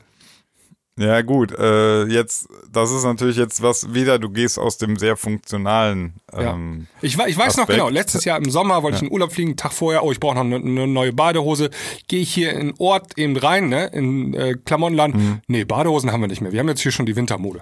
Ja, 0.99 1.21
gut. 1.21 1.51
Äh, 1.57 2.03
jetzt, 2.05 2.47
das 2.71 2.91
ist 2.91 3.03
natürlich 3.05 3.37
jetzt 3.37 3.61
was, 3.61 3.93
wieder, 3.93 4.19
du 4.19 4.29
gehst 4.29 4.59
aus 4.59 4.77
dem 4.77 4.97
sehr 4.97 5.15
funktionalen. 5.17 6.13
Ja. 6.33 6.53
Ähm, 6.53 6.87
Ich, 7.01 7.17
we- 7.17 7.27
ich 7.29 7.37
weiß 7.37 7.55
noch 7.57 7.63
Aspekt. 7.63 7.79
genau, 7.79 7.89
letztes 7.89 8.25
Jahr 8.25 8.37
im 8.37 8.49
Sommer 8.51 8.83
wollte 8.83 8.97
ich 8.97 9.03
in 9.03 9.11
Urlaub 9.11 9.31
fliegen, 9.31 9.55
Tag 9.55 9.71
vorher, 9.73 10.03
oh, 10.03 10.11
ich 10.11 10.19
brauche 10.19 10.35
noch 10.35 10.41
eine, 10.41 10.57
eine 10.57 10.87
neue 10.87 11.13
Badehose. 11.13 11.69
Gehe 12.07 12.21
ich 12.21 12.33
hier 12.33 12.53
in 12.53 12.67
den 12.67 12.73
Ort 12.77 13.17
eben 13.17 13.35
rein, 13.37 13.69
ne, 13.69 13.87
in 13.87 14.33
äh, 14.33 14.53
Klamottenladen. 14.65 15.15
Mhm. 15.19 15.41
Nee, 15.47 15.63
Badehosen 15.65 16.11
haben 16.11 16.21
wir 16.21 16.27
nicht 16.27 16.41
mehr. 16.41 16.51
Wir 16.51 16.59
haben 16.59 16.67
jetzt 16.69 16.81
hier 16.81 16.91
schon 16.91 17.05
die 17.05 17.15
Wintermode. 17.15 17.61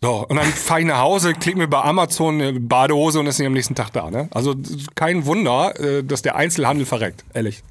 So, 0.00 0.26
und 0.28 0.36
dann 0.36 0.44
fahre 0.46 0.80
ich 0.80 0.86
nach 0.86 1.00
Hause, 1.00 1.32
klicke 1.34 1.58
mir 1.58 1.68
bei 1.68 1.80
Amazon 1.82 2.40
eine 2.40 2.60
Badehose 2.60 3.18
und 3.18 3.26
ist 3.26 3.38
nicht 3.38 3.46
am 3.48 3.54
nächsten 3.54 3.74
Tag 3.74 3.92
da. 3.92 4.10
Ne? 4.10 4.28
Also 4.30 4.54
kein 4.94 5.26
Wunder, 5.26 5.74
äh, 5.80 6.04
dass 6.04 6.22
der 6.22 6.36
Einzelhandel 6.36 6.86
verreckt, 6.86 7.24
ehrlich. 7.34 7.62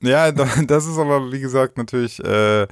Ja, 0.00 0.30
da- 0.32 0.48
das 0.66 0.86
ist 0.86 0.98
aber, 0.98 1.32
wie 1.32 1.40
gesagt, 1.40 1.76
natürlich, 1.78 2.22
äh, 2.24 2.66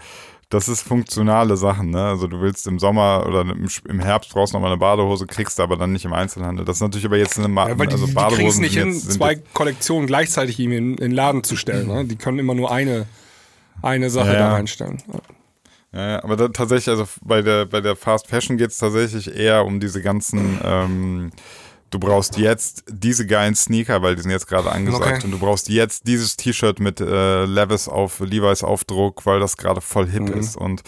das 0.54 0.68
ist 0.68 0.82
funktionale 0.82 1.56
Sachen, 1.56 1.90
ne? 1.90 2.04
Also 2.06 2.26
du 2.28 2.40
willst 2.40 2.66
im 2.66 2.78
Sommer 2.78 3.26
oder 3.26 3.40
im, 3.42 3.68
im 3.88 4.00
Herbst 4.00 4.32
brauchst 4.32 4.52
du 4.52 4.56
nochmal 4.56 4.70
eine 4.70 4.78
Badehose, 4.78 5.26
kriegst 5.26 5.58
du 5.58 5.62
aber 5.64 5.76
dann 5.76 5.92
nicht 5.92 6.04
im 6.04 6.12
Einzelhandel. 6.12 6.64
Das 6.64 6.76
ist 6.76 6.80
natürlich 6.80 7.04
aber 7.04 7.16
jetzt 7.16 7.38
eine 7.38 7.48
Ma 7.48 7.68
Ja, 7.68 7.78
weil 7.78 7.88
die, 7.88 7.92
also 7.92 8.06
die 8.06 8.10
es 8.10 8.14
Badehosen 8.14 8.62
nicht 8.62 8.78
hin, 8.78 8.94
zwei 8.94 9.34
Kollektionen 9.34 10.06
gleichzeitig 10.06 10.58
ihm 10.60 10.72
in, 10.72 10.90
in 10.92 10.96
den 10.96 11.10
Laden 11.12 11.42
zu 11.42 11.56
stellen. 11.56 11.88
Ne? 11.88 12.04
Die 12.04 12.16
können 12.16 12.38
immer 12.38 12.54
nur 12.54 12.70
eine, 12.70 13.06
eine 13.82 14.10
Sache 14.10 14.32
Ja, 14.32 14.38
da 14.38 14.52
reinstellen. 14.52 15.02
ja, 15.92 16.10
ja, 16.12 16.24
aber 16.24 16.36
da, 16.36 16.48
tatsächlich, 16.48 16.88
also 16.88 17.06
bei 17.22 17.42
der, 17.42 17.66
bei 17.66 17.80
der 17.80 17.96
Fast 17.96 18.28
Fashion 18.28 18.56
geht 18.56 18.70
es 18.70 18.78
tatsächlich 18.78 19.34
eher 19.34 19.64
um 19.64 19.80
diese 19.80 20.02
ganzen, 20.02 20.58
ähm, 20.64 21.32
du 21.94 22.00
brauchst 22.00 22.36
jetzt 22.36 22.84
diese 22.88 23.26
geilen 23.26 23.54
Sneaker, 23.54 24.02
weil 24.02 24.16
die 24.16 24.22
sind 24.22 24.30
jetzt 24.30 24.46
gerade 24.48 24.70
angesagt 24.72 25.06
Okay. 25.18 25.24
und 25.24 25.30
du 25.30 25.38
brauchst 25.38 25.68
jetzt 25.68 26.06
dieses 26.08 26.36
T-Shirt 26.36 26.80
mit 26.80 27.00
äh, 27.00 27.44
Levis 27.44 27.88
auf 27.88 28.20
Levi's 28.20 28.62
Aufdruck, 28.64 29.24
weil 29.26 29.40
das 29.40 29.56
gerade 29.56 29.80
voll 29.80 30.08
hip 30.08 30.22
Mhm. 30.22 30.32
ist 30.38 30.56
und 30.56 30.82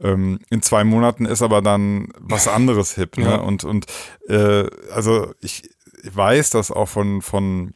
ähm, 0.00 0.40
in 0.50 0.62
zwei 0.62 0.84
Monaten 0.84 1.26
ist 1.26 1.42
aber 1.42 1.62
dann 1.62 2.08
was 2.18 2.48
anderes 2.48 2.94
hip, 2.96 3.16
ne? 3.18 3.24
Ja. 3.24 3.34
Und, 3.36 3.64
und 3.64 3.86
äh, 4.28 4.66
also 4.92 5.32
ich, 5.40 5.70
ich 6.02 6.16
weiß 6.16 6.50
das 6.50 6.70
auch 6.70 6.88
von, 6.88 7.22
von 7.22 7.72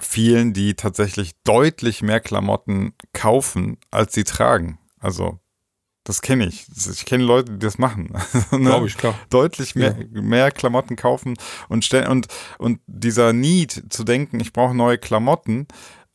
vielen, 0.00 0.52
die 0.54 0.74
tatsächlich 0.74 1.32
deutlich 1.44 2.02
mehr 2.02 2.20
Klamotten 2.20 2.94
kaufen, 3.12 3.76
als 3.90 4.14
sie 4.14 4.24
tragen. 4.24 4.78
Also, 4.98 5.38
das 6.04 6.20
kenne 6.20 6.46
ich. 6.46 6.66
Ich 6.90 7.06
kenne 7.06 7.24
Leute, 7.24 7.52
die 7.52 7.58
das 7.58 7.78
machen. 7.78 8.12
Also, 8.34 8.58
ne? 8.58 8.70
Glaube 8.70 8.86
ich, 8.86 8.96
klar. 8.96 9.18
Deutlich 9.30 9.74
mehr, 9.74 9.96
mehr 10.10 10.50
Klamotten 10.50 10.96
kaufen 10.96 11.34
und 11.68 11.84
stellen 11.84 12.08
und, 12.08 12.28
und 12.58 12.80
dieser 12.86 13.32
Need 13.32 13.84
zu 13.88 14.04
denken, 14.04 14.38
ich 14.40 14.52
brauche 14.52 14.74
neue 14.74 14.98
Klamotten, 14.98 15.66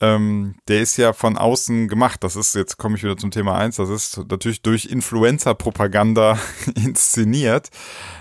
ähm, 0.02 0.56
der 0.68 0.82
ist 0.82 0.98
ja 0.98 1.12
von 1.14 1.38
außen 1.38 1.88
gemacht. 1.90 2.24
Das 2.24 2.36
ist, 2.36 2.56
jetzt 2.56 2.78
komme 2.78 2.96
ich 2.96 3.04
wieder 3.04 3.18
zum 3.18 3.32
Thema 3.32 3.56
eins. 3.56 3.76
das 3.76 3.90
ist 3.90 4.18
natürlich 4.30 4.62
durch 4.62 4.86
Influencer-Propaganda 4.86 6.40
inszeniert 6.76 7.70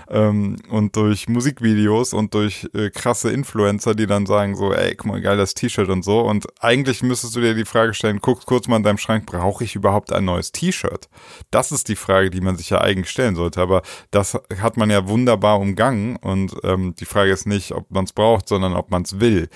ähm, 0.09 0.57
und 0.69 0.95
durch 0.95 1.29
Musikvideos 1.29 2.13
und 2.13 2.33
durch 2.33 2.67
äh, 2.73 2.89
krasse 2.89 3.31
Influencer, 3.31 3.95
die 3.95 4.07
dann 4.07 4.25
sagen 4.25 4.55
so, 4.55 4.73
ey, 4.73 4.95
guck 4.95 5.07
mal, 5.07 5.21
geil 5.21 5.37
das 5.37 5.53
T-Shirt 5.53 5.89
und 5.89 6.03
so. 6.03 6.19
Und 6.21 6.47
eigentlich 6.59 7.01
müsstest 7.01 7.35
du 7.35 7.41
dir 7.41 7.53
die 7.53 7.65
Frage 7.65 7.93
stellen, 7.93 8.19
guck 8.21 8.45
kurz 8.45 8.67
mal 8.67 8.77
in 8.77 8.83
deinem 8.83 8.97
Schrank, 8.97 9.25
brauche 9.25 9.63
ich 9.63 9.75
überhaupt 9.75 10.11
ein 10.11 10.25
neues 10.25 10.51
T-Shirt? 10.51 11.07
Das 11.49 11.71
ist 11.71 11.87
die 11.87 11.95
Frage, 11.95 12.29
die 12.29 12.41
man 12.41 12.57
sich 12.57 12.69
ja 12.71 12.81
eigentlich 12.81 13.09
stellen 13.09 13.35
sollte. 13.35 13.61
Aber 13.61 13.83
das 14.11 14.37
hat 14.61 14.75
man 14.75 14.89
ja 14.89 15.07
wunderbar 15.07 15.59
umgangen 15.59 16.17
und 16.17 16.55
ähm, 16.63 16.93
die 16.99 17.05
Frage 17.05 17.31
ist 17.31 17.47
nicht, 17.47 17.71
ob 17.71 17.89
man 17.89 18.03
es 18.03 18.11
braucht, 18.11 18.49
sondern 18.49 18.73
ob 18.73 18.91
man 18.91 19.03
es 19.03 19.19
will. 19.21 19.49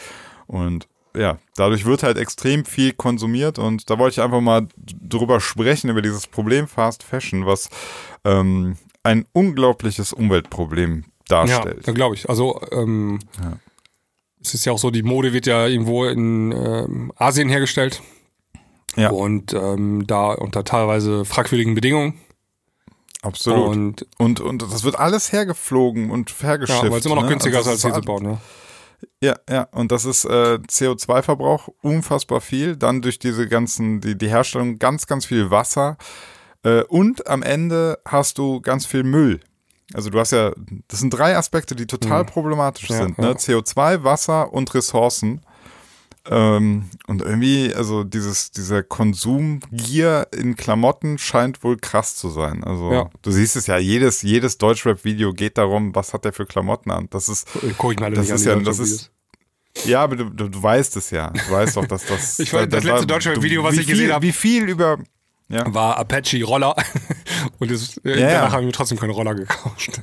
Und 0.48 0.88
ja, 1.16 1.38
dadurch 1.56 1.86
wird 1.86 2.04
halt 2.04 2.18
extrem 2.18 2.66
viel 2.66 2.94
konsumiert 2.94 3.60
und 3.60 3.90
da 3.90 4.00
wollte 4.00 4.14
ich 4.16 4.22
einfach 4.22 4.42
mal 4.42 4.68
drüber 4.78 5.40
sprechen, 5.40 5.90
über 5.90 6.02
dieses 6.02 6.28
Problem 6.28 6.68
Fast 6.68 7.04
Fashion, 7.04 7.46
was 7.46 7.70
ähm, 8.24 8.78
ein 9.04 9.26
unglaubliches 9.34 10.14
Umweltproblem 10.14 11.06
darstellt. 11.28 11.86
Ja, 11.86 11.94
glaube 11.94 12.16
ich. 12.16 12.30
Also 12.30 12.60
ähm, 12.72 13.20
ja. 13.42 13.54
es 14.42 14.54
ist 14.54 14.66
ja 14.66 14.72
auch 14.72 14.80
so, 14.80 14.92
die 14.92 15.04
Mode 15.04 15.34
wird 15.34 15.46
ja 15.46 15.68
irgendwo 15.68 16.06
in 16.06 16.52
ähm, 16.52 17.12
Asien 17.16 17.50
hergestellt. 17.50 18.02
Ja. 18.96 19.10
Und 19.10 19.54
ähm, 19.54 20.06
da 20.06 20.34
unter 20.34 20.64
teilweise 20.64 21.26
fragwürdigen 21.26 21.74
Bedingungen. 21.74 22.20
Absolut. 23.24 23.70
Und, 23.70 24.08
und, 24.18 24.40
und 24.42 24.62
das 24.62 24.84
wird 24.84 25.00
alles 25.00 25.32
hergeflogen 25.32 26.12
und 26.12 26.34
hergeschifft. 26.42 26.84
Ja, 26.84 26.92
weil 26.92 27.00
es 27.00 27.06
immer 27.06 27.16
noch 27.16 27.24
ne? 27.24 27.30
günstiger 27.30 27.58
also 27.58 27.72
ist, 27.72 27.86
als 27.86 27.94
hier 27.94 28.02
zu 28.02 28.06
bauen. 28.06 28.26
Ja. 28.26 28.42
Ja, 29.22 29.36
ja, 29.50 29.64
und 29.72 29.92
das 29.92 30.06
ist 30.06 30.26
äh, 30.26 30.60
CO2-Verbrauch 30.68 31.70
unfassbar 31.82 32.42
viel. 32.42 32.76
Dann 32.76 33.02
durch 33.02 33.20
diese 33.20 33.48
ganzen, 33.48 34.02
die, 34.02 34.18
die 34.18 34.30
Herstellung 34.30 34.80
ganz, 34.80 35.08
ganz 35.08 35.26
viel 35.26 35.50
Wasser. 35.52 35.98
Äh, 36.64 36.84
und 36.84 37.28
am 37.28 37.44
Ende 37.44 38.00
hast 38.06 38.38
du 38.38 38.62
ganz 38.62 38.86
viel 38.86 39.04
Müll. 39.04 39.40
Also 39.94 40.10
du 40.10 40.20
hast 40.20 40.32
ja, 40.32 40.52
das 40.88 41.00
sind 41.00 41.12
drei 41.12 41.38
Aspekte, 41.38 41.76
die 41.76 41.88
total 41.88 42.24
mhm. 42.24 42.28
problematisch 42.28 42.90
ja, 42.90 42.98
sind. 42.98 43.18
Ne? 43.18 43.28
Ja. 43.28 43.34
CO2, 43.34 44.04
Wasser 44.04 44.52
und 44.54 44.74
Ressourcen. 44.74 45.42
Ähm, 46.30 46.90
und 47.08 47.22
irgendwie, 47.22 47.74
also 47.76 48.06
dieses, 48.06 48.52
dieser 48.52 48.82
Konsumgier 48.82 50.28
in 50.32 50.56
Klamotten 50.56 51.18
scheint 51.18 51.64
wohl 51.64 51.78
krass 51.78 52.16
zu 52.16 52.30
sein. 52.30 52.64
Also 52.64 52.92
ja. 52.94 53.10
du 53.22 53.32
siehst 53.32 53.58
es 53.58 53.68
ja, 53.68 53.78
jedes, 53.78 54.22
jedes 54.22 54.58
Deutschrap-Video 54.58 55.34
geht 55.34 55.58
darum, 55.58 55.94
was 55.96 56.14
hat 56.14 56.24
der 56.24 56.32
für 56.32 56.46
Klamotten 56.46 56.92
an. 56.92 57.08
Das 57.10 57.28
ist, 57.28 57.48
Guck 57.78 57.94
ich 57.94 58.00
mal 58.00 58.12
das 58.12 58.30
ist 58.30 58.46
ja, 58.46 58.56
das 58.56 58.80
ist, 58.80 59.12
ja, 59.86 60.04
aber 60.04 60.16
du, 60.16 60.30
du, 60.30 60.50
du, 60.50 60.64
weißt 60.64 60.96
es 60.98 61.10
ja. 61.10 61.30
Du 61.30 61.52
weißt 61.52 61.76
doch, 61.78 61.86
dass 61.86 62.06
das. 62.06 62.40
ich 62.40 62.54
weiß, 62.54 62.70
das, 62.70 62.84
das 62.84 62.84
letzte 62.84 63.08
Deutschrap-Video, 63.08 63.64
was 63.64 63.78
ich 63.78 63.88
gesehen 63.88 64.14
habe. 64.14 64.26
Wie 64.26 64.32
viel 64.32 64.70
über. 64.70 65.00
Ja. 65.50 65.72
War 65.74 65.98
Apache 65.98 66.44
Roller. 66.44 66.76
Und 67.60 67.70
das, 67.70 67.98
äh, 67.98 68.20
ja, 68.20 68.28
danach 68.28 68.32
ja. 68.32 68.52
habe 68.52 68.62
ich 68.62 68.68
mir 68.68 68.72
trotzdem 68.72 68.98
keine 68.98 69.12
Roller 69.12 69.36
gekauft. 69.36 70.02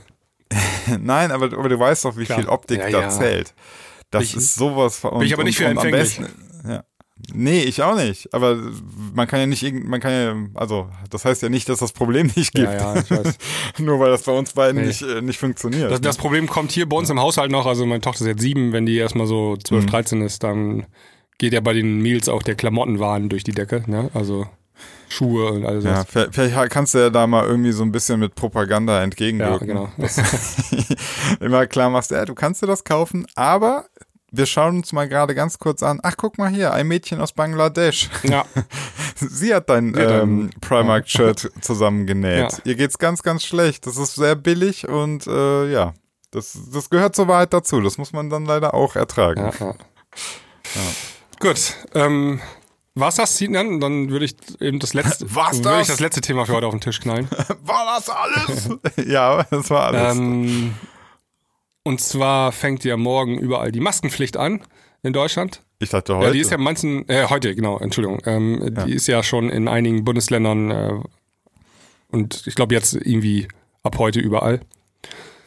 Nein, 0.99 1.31
aber, 1.31 1.47
aber 1.47 1.69
du 1.69 1.79
weißt 1.79 2.05
doch, 2.05 2.17
wie 2.17 2.25
Klar. 2.25 2.41
viel 2.41 2.49
Optik 2.49 2.83
da 2.91 3.09
zählt. 3.09 3.55
Das 4.11 4.25
ich, 4.25 4.37
ist 4.37 4.55
sowas 4.55 4.99
von. 4.99 5.19
Bin 5.19 5.27
ich 5.27 5.35
aber 5.35 5.45
nicht 5.45 5.59
für 5.59 5.67
empfänglich. 5.67 6.19
Am 6.19 6.25
besten, 6.25 6.69
ja. 6.69 6.85
Nee, 7.33 7.63
ich 7.63 7.83
auch 7.83 7.97
nicht. 7.97 8.33
Aber 8.33 8.57
man 9.15 9.29
kann 9.29 9.41
ja 9.41 9.47
nicht 9.47 9.63
irgend, 9.63 9.87
man 9.87 10.01
kann 10.01 10.13
ja, 10.13 10.37
also 10.55 10.89
das 11.11 11.25
heißt 11.25 11.43
ja 11.43 11.49
nicht, 11.49 11.69
dass 11.69 11.79
das 11.79 11.93
Problem 11.93 12.31
nicht 12.35 12.53
gibt. 12.55 12.73
Ja, 12.73 12.95
ja, 12.95 13.01
ich 13.01 13.11
weiß. 13.11 13.37
Nur 13.79 14.01
weil 14.01 14.11
das 14.11 14.23
bei 14.23 14.33
uns 14.33 14.53
beiden 14.53 14.81
nee. 14.81 14.89
nicht, 14.89 15.03
äh, 15.03 15.21
nicht 15.21 15.39
funktioniert. 15.39 15.91
Das, 15.91 16.01
das, 16.01 16.17
Problem 16.17 16.49
kommt 16.49 16.73
hier 16.73 16.89
bei 16.89 16.97
uns 16.97 17.11
im 17.11 17.21
Haushalt 17.21 17.51
noch. 17.51 17.67
Also 17.67 17.85
meine 17.87 18.01
Tochter 18.01 18.23
ist 18.23 18.29
jetzt 18.29 18.41
sieben, 18.41 18.73
wenn 18.73 18.87
die 18.87 18.97
erstmal 18.97 19.27
so 19.27 19.57
12, 19.57 19.85
mhm. 19.85 19.89
13 19.89 20.23
ist, 20.23 20.43
dann 20.43 20.87
geht 21.39 21.53
ja 21.53 21.61
bei 21.61 21.73
den 21.73 21.99
Meals 22.01 22.29
auch 22.29 22.43
der 22.43 22.55
Klamottenwahn 22.55 23.29
durch 23.29 23.45
die 23.45 23.53
Decke. 23.53 23.85
Ne? 23.87 24.11
Also 24.15 24.47
Schuhe 25.09 25.51
und 25.51 25.67
alles. 25.67 25.85
Ja, 25.85 26.05
vielleicht, 26.05 26.35
vielleicht 26.35 26.71
kannst 26.71 26.95
du 26.95 26.99
ja 26.99 27.11
da 27.11 27.27
mal 27.27 27.45
irgendwie 27.47 27.73
so 27.73 27.83
ein 27.83 27.93
bisschen 27.93 28.21
mit 28.21 28.35
Propaganda 28.35 29.03
entgegenwirken. 29.03 29.69
Ja, 29.69 29.75
genau. 29.75 29.93
immer 31.41 31.67
klar 31.67 31.91
machst, 31.91 32.11
ja, 32.13 32.25
du 32.25 32.35
kannst 32.35 32.63
dir 32.63 32.67
das 32.67 32.85
kaufen, 32.85 33.27
aber 33.35 33.87
wir 34.33 34.47
schauen 34.47 34.77
uns 34.77 34.93
mal 34.93 35.09
gerade 35.09 35.35
ganz 35.35 35.59
kurz 35.59 35.83
an. 35.83 36.01
Ach, 36.03 36.15
guck 36.17 36.39
mal 36.39 36.49
hier, 36.49 36.73
ein 36.73 36.87
Mädchen 36.87 37.21
aus 37.21 37.33
Bangladesch. 37.33 38.09
Ja. 38.23 38.45
Sie 39.17 39.55
hat 39.55 39.69
dein 39.69 39.95
ähm, 39.99 40.51
Primark-Shirt 40.61 41.43
ja. 41.43 41.61
zusammengenäht. 41.61 42.53
Ja. 42.53 42.59
Ihr 42.65 42.77
geht's 42.77 42.99
ganz, 42.99 43.23
ganz 43.23 43.45
schlecht. 43.45 43.87
Das 43.87 43.97
ist 43.97 44.15
sehr 44.15 44.37
billig 44.37 44.89
und 44.89 45.27
äh, 45.27 45.71
ja, 45.71 45.95
das, 46.31 46.57
das 46.73 46.91
gehört 46.91 47.17
zur 47.17 47.29
Wahrheit 47.29 47.53
dazu. 47.53 47.81
Das 47.81 47.99
muss 47.99 48.13
man 48.13 48.31
dann 48.31 48.47
leider 48.47 48.75
auch 48.75 48.95
ertragen. 48.95 49.41
Ja, 49.41 49.67
ja. 49.67 49.75
Gut. 51.41 51.75
Ähm, 51.95 52.41
was 53.01 53.17
das, 53.17 53.37
Sinan? 53.37 53.81
Dann 53.81 54.11
würde 54.11 54.25
ich 54.25 54.35
eben 54.61 54.79
das 54.79 54.95
letzte, 54.95 55.35
Was 55.35 55.61
das? 55.61 55.83
ich 55.83 55.87
das 55.89 56.01
letzte 56.01 56.21
Thema 56.21 56.47
für 56.47 56.53
heute 56.53 56.67
auf 56.67 56.75
den 56.75 56.81
Tisch 56.81 57.01
knallen. 57.01 57.29
War 57.63 57.97
das 57.97 58.09
alles? 58.09 58.71
ja, 59.07 59.43
das 59.45 59.71
war 59.71 59.87
alles. 59.87 60.17
Ähm, 60.17 60.75
und 61.83 62.01
zwar 62.01 62.53
fängt 62.53 62.85
ja 62.85 62.97
morgen 62.97 63.39
überall 63.39 63.73
die 63.73 63.81
Maskenpflicht 63.81 64.37
an 64.37 64.61
in 65.03 65.13
Deutschland. 65.13 65.63
Ich 65.79 65.91
dachte 65.91 66.17
heute. 66.17 66.27
Ja, 66.27 66.33
die 66.33 66.41
ist 66.41 66.51
ja 66.51 66.59
manchen, 66.59 67.09
äh, 67.09 67.27
heute, 67.29 67.55
genau, 67.55 67.79
Entschuldigung. 67.79 68.21
Ähm, 68.27 68.61
ja. 68.77 68.85
Die 68.85 68.93
ist 68.95 69.07
ja 69.07 69.23
schon 69.23 69.49
in 69.49 69.67
einigen 69.67 70.05
Bundesländern 70.05 70.71
äh, 70.71 71.01
und 72.11 72.47
ich 72.47 72.55
glaube 72.55 72.75
jetzt 72.75 72.95
irgendwie 72.95 73.49
ab 73.83 73.99
heute 73.99 74.21
überall. 74.21 74.61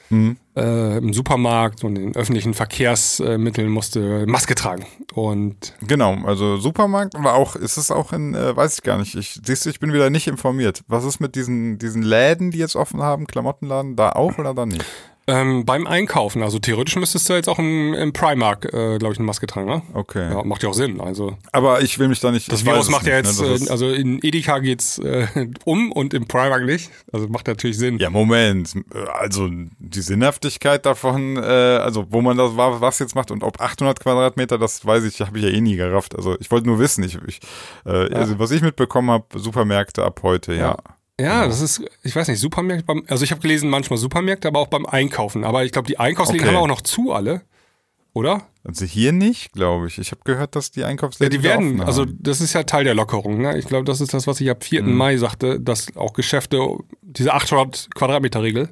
Mhm. 0.09 0.37
Äh, 0.55 0.97
Im 0.97 1.13
Supermarkt 1.13 1.83
und 1.83 1.97
in 1.97 2.15
öffentlichen 2.15 2.53
Verkehrsmitteln 2.53 3.69
musste 3.69 4.27
Maske 4.27 4.53
tragen. 4.53 4.85
Und 5.13 5.73
genau, 5.81 6.15
also 6.25 6.57
Supermarkt, 6.57 7.15
aber 7.15 7.33
auch, 7.33 7.55
ist 7.55 7.77
es 7.77 7.89
auch 7.89 8.13
in, 8.13 8.35
äh, 8.35 8.55
weiß 8.55 8.75
ich 8.75 8.83
gar 8.83 8.99
nicht. 8.99 9.15
Ich, 9.15 9.39
siehst 9.43 9.65
du, 9.65 9.71
ich 9.71 9.79
bin 9.79 9.93
wieder 9.93 10.11
nicht 10.11 10.27
informiert. 10.27 10.83
Was 10.87 11.05
ist 11.05 11.19
mit 11.19 11.33
diesen, 11.35 11.79
diesen 11.79 12.03
Läden, 12.03 12.51
die 12.51 12.59
jetzt 12.59 12.75
offen 12.75 13.01
haben, 13.01 13.25
Klamottenladen, 13.25 13.95
da 13.95 14.11
auch 14.11 14.37
oder 14.37 14.53
da 14.53 14.67
nicht? 14.67 14.85
Ähm, 15.25 15.63
beim 15.63 15.87
Einkaufen, 15.87 16.43
also 16.43 16.59
theoretisch 16.59 16.97
müsstest 16.97 17.29
du 17.29 17.33
jetzt 17.33 17.47
auch 17.47 17.57
im, 17.57 17.93
im 17.93 18.11
Primark, 18.11 18.65
äh, 18.65 18.97
glaube 18.97 19.13
ich, 19.13 19.19
eine 19.19 19.25
Maske 19.25 19.47
tragen, 19.47 19.67
ne? 19.67 19.81
Okay. 19.93 20.29
Ja, 20.29 20.43
macht 20.43 20.63
ja 20.63 20.69
auch 20.69 20.73
Sinn. 20.73 20.99
Also. 20.99 21.37
Aber 21.53 21.81
ich 21.81 21.97
will 21.97 22.09
mich 22.09 22.19
da 22.19 22.29
nicht. 22.31 22.51
Das 22.51 22.65
Virus 22.65 22.89
macht 22.89 23.07
ja 23.07 23.15
jetzt, 23.15 23.39
ne? 23.39 23.47
äh, 23.47 23.69
also 23.69 23.89
in 23.89 24.19
Edeka 24.21 24.59
geht's 24.59 24.99
äh, 24.99 25.27
um 25.65 25.93
und 25.93 26.13
im 26.13 26.27
Primark 26.27 26.65
nicht. 26.65 26.91
Also 27.13 27.29
macht 27.29 27.47
natürlich 27.47 27.77
Sinn. 27.77 27.99
Ja, 27.99 28.09
Moment. 28.09 28.73
Also 29.13 29.49
die 29.49 30.01
Sinnhaftigkeit 30.01 30.85
davon, 30.85 31.37
äh, 31.37 31.39
also 31.39 32.05
wo 32.09 32.21
man 32.21 32.37
das 32.37 32.57
was 32.57 32.99
jetzt 32.99 33.15
macht 33.15 33.31
und 33.31 33.43
ob 33.43 33.61
800 33.61 34.01
Quadratmeter, 34.01 34.57
das 34.57 34.85
weiß 34.85 35.05
ich, 35.05 35.21
habe 35.21 35.37
ich 35.37 35.45
ja 35.45 35.51
eh 35.51 35.61
nie 35.61 35.77
gerafft. 35.77 36.17
Also 36.17 36.37
ich 36.41 36.51
wollte 36.51 36.67
nur 36.67 36.79
wissen, 36.79 37.01
ich, 37.01 37.17
ich 37.27 37.39
äh, 37.85 38.11
ja. 38.11 38.17
also 38.17 38.39
was 38.39 38.51
ich 38.51 38.61
mitbekommen 38.61 39.09
habe, 39.09 39.25
Supermärkte 39.35 40.03
ab 40.03 40.19
heute, 40.23 40.53
ja. 40.53 40.71
ja. 40.71 40.77
Ja, 41.19 41.41
genau. 41.41 41.47
das 41.47 41.61
ist, 41.61 41.81
ich 42.01 42.15
weiß 42.15 42.27
nicht, 42.27 42.39
Supermärkte, 42.39 42.85
beim, 42.85 43.03
also 43.07 43.23
ich 43.23 43.31
habe 43.31 43.41
gelesen, 43.41 43.69
manchmal 43.69 43.97
Supermärkte, 43.97 44.47
aber 44.47 44.59
auch 44.59 44.67
beim 44.67 44.85
Einkaufen. 44.85 45.43
Aber 45.43 45.63
ich 45.63 45.71
glaube, 45.71 45.87
die 45.87 45.99
Einkaufsläden 45.99 46.47
okay. 46.47 46.55
haben 46.55 46.63
auch 46.63 46.67
noch 46.67 46.81
zu 46.81 47.11
alle, 47.11 47.41
oder? 48.13 48.47
Also 48.63 48.85
hier 48.85 49.11
nicht, 49.11 49.53
glaube 49.53 49.87
ich. 49.87 49.99
Ich 49.99 50.11
habe 50.11 50.21
gehört, 50.23 50.55
dass 50.55 50.71
die 50.71 50.83
Einkaufsläden. 50.83 51.31
Ja, 51.31 51.37
die 51.37 51.43
werden, 51.43 51.81
also 51.81 52.05
das 52.05 52.41
ist 52.41 52.53
ja 52.53 52.63
Teil 52.63 52.83
der 52.83 52.95
Lockerung. 52.95 53.41
Ne? 53.41 53.57
Ich 53.57 53.65
glaube, 53.67 53.85
das 53.85 54.01
ist 54.01 54.13
das, 54.13 54.25
was 54.25 54.41
ich 54.41 54.49
ab 54.49 54.63
4. 54.63 54.83
Mhm. 54.83 54.95
Mai 54.95 55.17
sagte, 55.17 55.59
dass 55.59 55.95
auch 55.95 56.13
Geschäfte, 56.13 56.77
diese 57.01 57.33
800 57.33 57.89
Quadratmeter 57.93 58.41
Regel, 58.41 58.69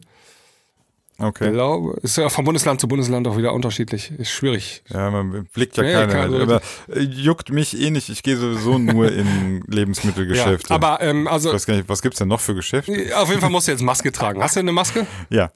Okay. 1.22 1.48
Ich 1.48 1.54
glaube, 1.54 2.00
ist 2.02 2.18
ja 2.18 2.30
von 2.30 2.46
Bundesland 2.46 2.82
zu 2.82 2.88
Bundesland 2.88 3.28
auch 3.28 3.38
wieder 3.38 3.54
unterschiedlich. 3.54 4.12
Ist 4.18 4.32
schwierig. 4.32 4.84
Ja, 4.90 5.12
man 5.12 5.48
blickt 5.54 5.78
ja 5.78 5.84
nee, 5.84 5.94
keine. 5.94 6.14
Halt. 6.14 6.42
aber 6.42 6.62
äh, 6.88 7.00
juckt 7.00 7.52
mich 7.52 7.80
eh 7.80 7.92
nicht. 7.92 8.10
Ich 8.10 8.24
gehe 8.24 8.38
sowieso 8.38 8.80
nur 8.80 9.12
in 9.12 9.62
Lebensmittelgeschäfte. 9.68 10.70
Ja, 10.70 10.76
aber 10.76 11.02
ähm, 11.02 11.28
also. 11.28 11.50
Ich 11.50 11.56
weiß 11.56 11.66
gar 11.68 11.76
nicht, 11.76 11.90
was 11.90 12.02
gibt's 12.02 12.20
denn 12.20 12.28
noch 12.28 12.40
für 12.40 12.56
Geschäfte? 12.56 12.92
Auf 13.16 13.30
jeden 13.30 13.42
Fall 13.42 13.52
musst 13.52 13.68
du 13.68 13.72
jetzt 13.72 13.82
Maske 13.82 14.12
tragen. 14.12 14.42
Hast 14.42 14.56
du 14.56 14.62
eine 14.62 14.72
Maske? 14.72 15.06
Ja. 15.30 15.52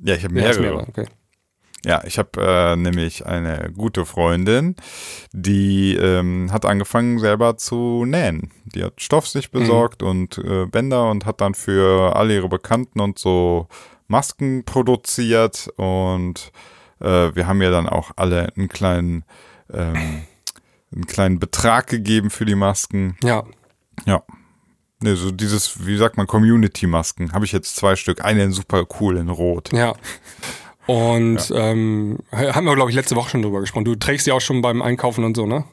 Ja, 0.00 0.14
ich 0.14 0.22
habe 0.22 0.34
mehrere. 0.34 0.54
Ja, 0.54 0.60
mehrere. 0.60 0.88
Okay. 0.88 1.06
Ja, 1.84 2.02
ich 2.04 2.18
habe 2.18 2.30
äh, 2.40 2.76
nämlich 2.76 3.24
eine 3.26 3.72
gute 3.76 4.04
Freundin, 4.04 4.74
die 5.32 5.94
ähm, 5.94 6.50
hat 6.52 6.66
angefangen 6.66 7.18
selber 7.20 7.56
zu 7.56 8.04
nähen. 8.04 8.50
Die 8.64 8.82
hat 8.82 9.00
Stoff 9.00 9.28
sich 9.28 9.52
besorgt 9.52 10.02
mhm. 10.02 10.08
und 10.08 10.38
äh, 10.38 10.66
Bänder 10.66 11.08
und 11.08 11.24
hat 11.24 11.40
dann 11.40 11.54
für 11.54 12.16
alle 12.16 12.34
ihre 12.34 12.48
Bekannten 12.48 13.00
und 13.00 13.18
so 13.18 13.68
Masken 14.08 14.64
produziert 14.64 15.68
und 15.76 16.50
äh, 17.00 17.34
wir 17.34 17.46
haben 17.46 17.62
ja 17.62 17.70
dann 17.70 17.88
auch 17.88 18.10
alle 18.16 18.52
einen 18.56 18.68
kleinen, 18.68 19.24
ähm, 19.72 20.22
einen 20.92 21.06
kleinen 21.06 21.38
Betrag 21.38 21.86
gegeben 21.86 22.30
für 22.30 22.44
die 22.44 22.54
Masken. 22.54 23.16
Ja. 23.22 23.44
Ja. 24.06 24.22
Ne, 25.00 25.14
so 25.14 25.30
dieses, 25.30 25.86
wie 25.86 25.96
sagt 25.96 26.16
man, 26.16 26.26
Community-Masken. 26.26 27.32
Habe 27.32 27.44
ich 27.44 27.52
jetzt 27.52 27.76
zwei 27.76 27.94
Stück. 27.94 28.24
Eine 28.24 28.50
super 28.50 28.84
cool 28.98 29.16
in 29.16 29.28
Rot. 29.28 29.72
Ja. 29.72 29.94
Und 30.86 31.50
ja. 31.50 31.56
Ähm, 31.56 32.18
haben 32.32 32.64
wir, 32.64 32.74
glaube 32.74 32.90
ich, 32.90 32.96
letzte 32.96 33.14
Woche 33.14 33.30
schon 33.30 33.42
drüber 33.42 33.60
gesprochen. 33.60 33.84
Du 33.84 33.94
trägst 33.94 34.26
die 34.26 34.32
auch 34.32 34.40
schon 34.40 34.62
beim 34.62 34.82
Einkaufen 34.82 35.22
und 35.22 35.36
so, 35.36 35.46
ne? 35.46 35.64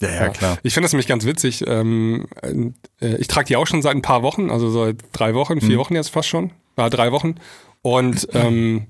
Ja, 0.00 0.10
ja, 0.10 0.28
klar. 0.28 0.58
Ich 0.62 0.74
finde 0.74 0.84
das 0.84 0.92
nämlich 0.92 1.06
ganz 1.06 1.24
witzig. 1.24 1.64
Ähm, 1.66 2.26
äh, 2.42 3.16
ich 3.16 3.26
trage 3.26 3.46
die 3.46 3.56
auch 3.56 3.66
schon 3.66 3.80
seit 3.80 3.96
ein 3.96 4.02
paar 4.02 4.22
Wochen, 4.22 4.50
also 4.50 4.70
seit 4.70 4.98
drei 5.12 5.34
Wochen, 5.34 5.60
vier 5.60 5.76
mhm. 5.76 5.80
Wochen 5.80 5.94
jetzt 5.94 6.10
fast 6.10 6.28
schon 6.28 6.52
war 6.76 6.90
drei 6.90 7.12
Wochen. 7.12 7.36
Und 7.82 8.28
ähm, 8.34 8.86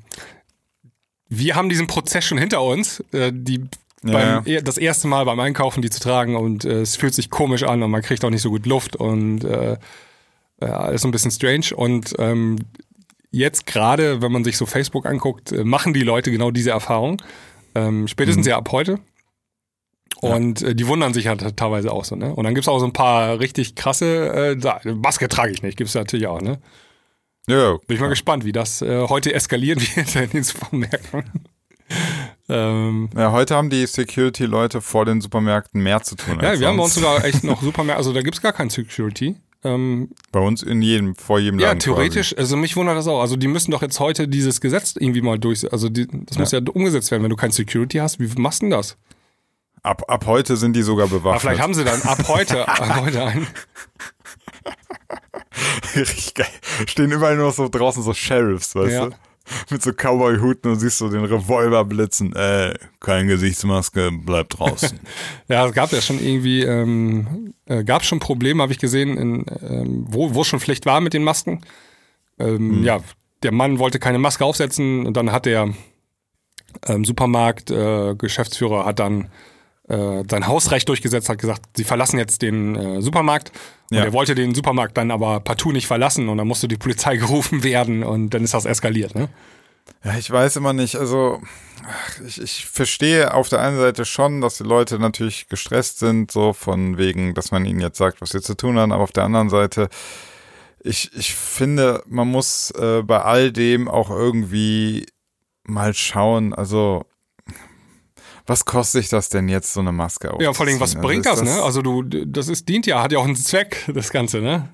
wir 1.28 1.56
haben 1.56 1.68
diesen 1.68 1.86
Prozess 1.86 2.24
schon 2.24 2.38
hinter 2.38 2.62
uns. 2.62 3.02
Äh, 3.12 3.32
die 3.34 3.64
Ja. 4.02 4.40
beim, 4.40 4.64
das 4.64 4.78
erste 4.78 5.08
Mal 5.08 5.24
beim 5.24 5.40
Einkaufen 5.40 5.80
die 5.82 5.90
zu 5.90 6.00
tragen 6.00 6.36
und 6.36 6.64
äh, 6.64 6.82
es 6.82 6.96
fühlt 6.96 7.14
sich 7.14 7.30
komisch 7.30 7.62
an 7.62 7.82
und 7.82 7.90
man 7.90 8.02
kriegt 8.02 8.24
auch 8.24 8.30
nicht 8.30 8.42
so 8.42 8.50
gut 8.50 8.66
Luft 8.66 8.96
und 8.96 9.44
äh, 9.44 9.78
ja, 10.60 10.88
ist 10.88 11.02
so 11.02 11.08
ein 11.08 11.10
bisschen 11.10 11.30
strange. 11.30 11.74
Und 11.74 12.14
ähm, 12.18 12.56
jetzt 13.30 13.66
gerade, 13.66 14.22
wenn 14.22 14.30
man 14.30 14.44
sich 14.44 14.56
so 14.56 14.66
Facebook 14.66 15.06
anguckt, 15.06 15.52
äh, 15.52 15.64
machen 15.64 15.92
die 15.94 16.02
Leute 16.02 16.30
genau 16.30 16.50
diese 16.50 16.70
Erfahrung. 16.70 17.20
Ähm, 17.74 18.06
spätestens 18.06 18.46
ja 18.46 18.56
ab 18.56 18.70
heute. 18.70 19.00
Und 20.20 20.62
äh, 20.62 20.74
die 20.74 20.86
wundern 20.86 21.12
sich 21.12 21.26
halt 21.26 21.56
teilweise 21.56 21.90
auch 21.90 22.04
so, 22.04 22.14
ne? 22.16 22.34
Und 22.34 22.44
dann 22.44 22.54
gibt's 22.54 22.68
auch 22.68 22.78
so 22.78 22.86
ein 22.86 22.92
paar 22.92 23.40
richtig 23.40 23.74
krasse, 23.74 24.54
äh, 24.54 24.94
Maske 24.94 25.28
trage 25.28 25.52
ich 25.52 25.62
nicht, 25.62 25.76
gibt's 25.76 25.94
natürlich 25.94 26.26
auch, 26.28 26.40
ne? 26.40 26.58
Ja, 27.46 27.76
Bin 27.86 27.96
ich 27.96 28.00
mal 28.00 28.08
gespannt, 28.08 28.44
wie 28.44 28.52
das 28.52 28.80
äh, 28.82 29.06
heute 29.08 29.34
eskalieren 29.34 29.80
wird 29.80 30.16
in 30.16 30.30
den 30.30 30.42
Supermärkten. 30.42 31.24
ähm, 32.48 33.10
ja, 33.14 33.32
heute 33.32 33.54
haben 33.54 33.68
die 33.68 33.86
Security-Leute 33.86 34.80
vor 34.80 35.04
den 35.04 35.20
Supermärkten 35.20 35.82
mehr 35.82 36.02
zu 36.02 36.14
tun. 36.16 36.38
ja, 36.40 36.58
wir 36.58 36.68
haben 36.68 36.78
bei 36.78 36.84
uns 36.84 36.94
sonst. 36.94 37.06
sogar 37.06 37.24
echt 37.24 37.44
noch 37.44 37.62
Supermärkte, 37.62 37.98
also 37.98 38.12
da 38.12 38.22
gibt's 38.22 38.40
gar 38.40 38.52
kein 38.52 38.70
Security. 38.70 39.36
Ähm, 39.62 40.10
Bei 40.30 40.40
uns 40.40 40.62
in 40.62 40.82
jedem, 40.82 41.14
vor 41.14 41.38
jedem 41.38 41.58
ja, 41.58 41.68
Laden 41.68 41.80
theoretisch, 41.80 42.36
also 42.36 42.56
mich 42.56 42.76
wundert 42.76 42.98
das 42.98 43.06
auch. 43.06 43.20
Also 43.20 43.36
die 43.36 43.48
müssen 43.48 43.70
doch 43.70 43.80
jetzt 43.80 43.98
heute 43.98 44.28
dieses 44.28 44.60
Gesetz 44.60 44.94
irgendwie 44.98 45.22
mal 45.22 45.38
durch, 45.38 45.70
also 45.72 45.88
die, 45.88 46.06
das 46.26 46.38
muss 46.38 46.52
ja 46.52 46.60
umgesetzt 46.72 47.10
werden. 47.10 47.22
Wenn 47.22 47.30
du 47.30 47.36
kein 47.36 47.50
Security 47.50 47.98
hast, 47.98 48.20
wie 48.20 48.28
machst 48.40 48.60
du 48.60 48.66
denn 48.66 48.70
das? 48.72 48.96
Quasi. 48.96 49.14
Ab, 49.84 50.02
ab 50.08 50.24
heute 50.26 50.56
sind 50.56 50.74
die 50.74 50.82
sogar 50.82 51.06
Aber 51.06 51.18
bewaffnet. 51.18 51.42
vielleicht 51.42 51.60
haben 51.60 51.74
sie 51.74 51.84
dann 51.84 52.00
ab 52.02 52.26
heute, 52.28 52.66
ab 52.66 53.02
heute 53.04 53.24
einen. 53.24 53.46
Richtig 55.96 56.34
geil. 56.34 56.46
Stehen 56.86 57.12
überall 57.12 57.36
nur 57.36 57.52
so 57.52 57.68
draußen 57.68 58.02
so 58.02 58.14
Sheriffs, 58.14 58.74
weißt 58.74 58.92
Ja. 58.92 59.06
du? 59.06 59.16
Mit 59.68 59.82
so 59.82 59.92
Cowboy-Huten 59.92 60.70
und 60.70 60.78
siehst 60.78 60.96
so 60.98 61.10
den 61.10 61.22
Revolver 61.24 61.84
blitzen. 61.84 62.34
Äh, 62.34 62.74
keine 62.98 63.26
Gesichtsmaske, 63.26 64.10
bleib 64.10 64.48
draußen. 64.48 64.98
Ja, 65.48 65.66
es 65.66 65.74
gab 65.74 65.92
ja 65.92 66.00
schon 66.00 66.18
irgendwie, 66.18 66.62
ähm, 66.62 67.52
äh, 67.66 67.84
gab 67.84 68.04
schon 68.06 68.20
Probleme, 68.20 68.62
habe 68.62 68.72
ich 68.72 68.78
gesehen, 68.78 69.18
in, 69.18 69.44
ähm, 69.60 70.06
wo, 70.08 70.34
wo 70.34 70.44
schon 70.44 70.60
Pflicht 70.60 70.86
war 70.86 71.02
mit 71.02 71.12
den 71.12 71.24
Masken. 71.24 71.60
Ähm, 72.38 72.82
Ja, 72.82 73.00
der 73.42 73.52
Mann 73.52 73.78
wollte 73.78 73.98
keine 73.98 74.18
Maske 74.18 74.46
aufsetzen 74.46 75.04
und 75.04 75.14
dann 75.18 75.30
hat 75.30 75.44
der 75.44 75.74
ähm, 76.86 77.04
Supermarkt 77.04 77.70
äh, 77.70 78.14
Geschäftsführer 78.16 78.86
hat 78.86 78.98
dann 78.98 79.28
äh, 79.88 80.22
sein 80.30 80.46
Hausrecht 80.46 80.88
durchgesetzt, 80.88 81.28
hat 81.28 81.38
gesagt, 81.38 81.62
sie 81.76 81.84
verlassen 81.84 82.18
jetzt 82.18 82.42
den 82.42 82.74
äh, 82.76 83.02
Supermarkt. 83.02 83.52
Und 83.90 83.98
Ja. 83.98 84.04
er 84.04 84.12
wollte 84.12 84.34
den 84.34 84.54
Supermarkt 84.54 84.96
dann 84.96 85.10
aber 85.10 85.40
partout 85.40 85.72
nicht 85.72 85.86
verlassen 85.86 86.28
und 86.28 86.38
dann 86.38 86.46
musste 86.48 86.68
die 86.68 86.76
Polizei 86.78 87.16
gerufen 87.18 87.62
werden 87.62 88.02
und 88.02 88.30
dann 88.30 88.44
ist 88.44 88.54
das 88.54 88.64
eskaliert. 88.64 89.14
Ne? 89.14 89.28
Ja, 90.02 90.16
ich 90.16 90.30
weiß 90.30 90.56
immer 90.56 90.72
nicht. 90.72 90.96
Also, 90.96 91.42
ich, 92.26 92.40
ich 92.40 92.64
verstehe 92.64 93.34
auf 93.34 93.50
der 93.50 93.60
einen 93.60 93.76
Seite 93.78 94.06
schon, 94.06 94.40
dass 94.40 94.56
die 94.56 94.64
Leute 94.64 94.98
natürlich 94.98 95.48
gestresst 95.50 95.98
sind, 95.98 96.30
so 96.30 96.54
von 96.54 96.96
wegen, 96.96 97.34
dass 97.34 97.50
man 97.50 97.66
ihnen 97.66 97.80
jetzt 97.80 97.98
sagt, 97.98 98.22
was 98.22 98.30
sie 98.30 98.40
zu 98.40 98.54
tun 98.56 98.78
haben. 98.78 98.92
Aber 98.92 99.02
auf 99.04 99.12
der 99.12 99.24
anderen 99.24 99.50
Seite, 99.50 99.90
ich, 100.82 101.10
ich 101.14 101.34
finde, 101.34 102.02
man 102.06 102.28
muss 102.28 102.70
äh, 102.72 103.02
bei 103.02 103.20
all 103.20 103.52
dem 103.52 103.88
auch 103.88 104.08
irgendwie 104.10 105.04
mal 105.64 105.92
schauen. 105.92 106.54
Also, 106.54 107.04
was 108.46 108.64
kostet 108.64 109.02
sich 109.02 109.08
das 109.10 109.28
denn 109.30 109.48
jetzt, 109.48 109.72
so 109.72 109.80
eine 109.80 109.92
Maske 109.92 110.28
aufzuziehen? 110.28 110.44
Ja, 110.44 110.52
vor 110.52 110.66
allem, 110.66 110.80
was 110.80 110.94
Also 110.96 111.06
bringt 111.06 111.26
ist 111.26 111.32
das, 111.32 111.42
ne? 111.42 111.62
Also 111.62 111.82
du, 111.82 112.02
das 112.02 112.48
ist, 112.48 112.68
dient 112.68 112.86
ja, 112.86 113.02
hat 113.02 113.12
ja 113.12 113.18
auch 113.18 113.24
einen 113.24 113.36
Zweck, 113.36 113.84
das 113.94 114.10
Ganze, 114.10 114.40
ne? 114.40 114.68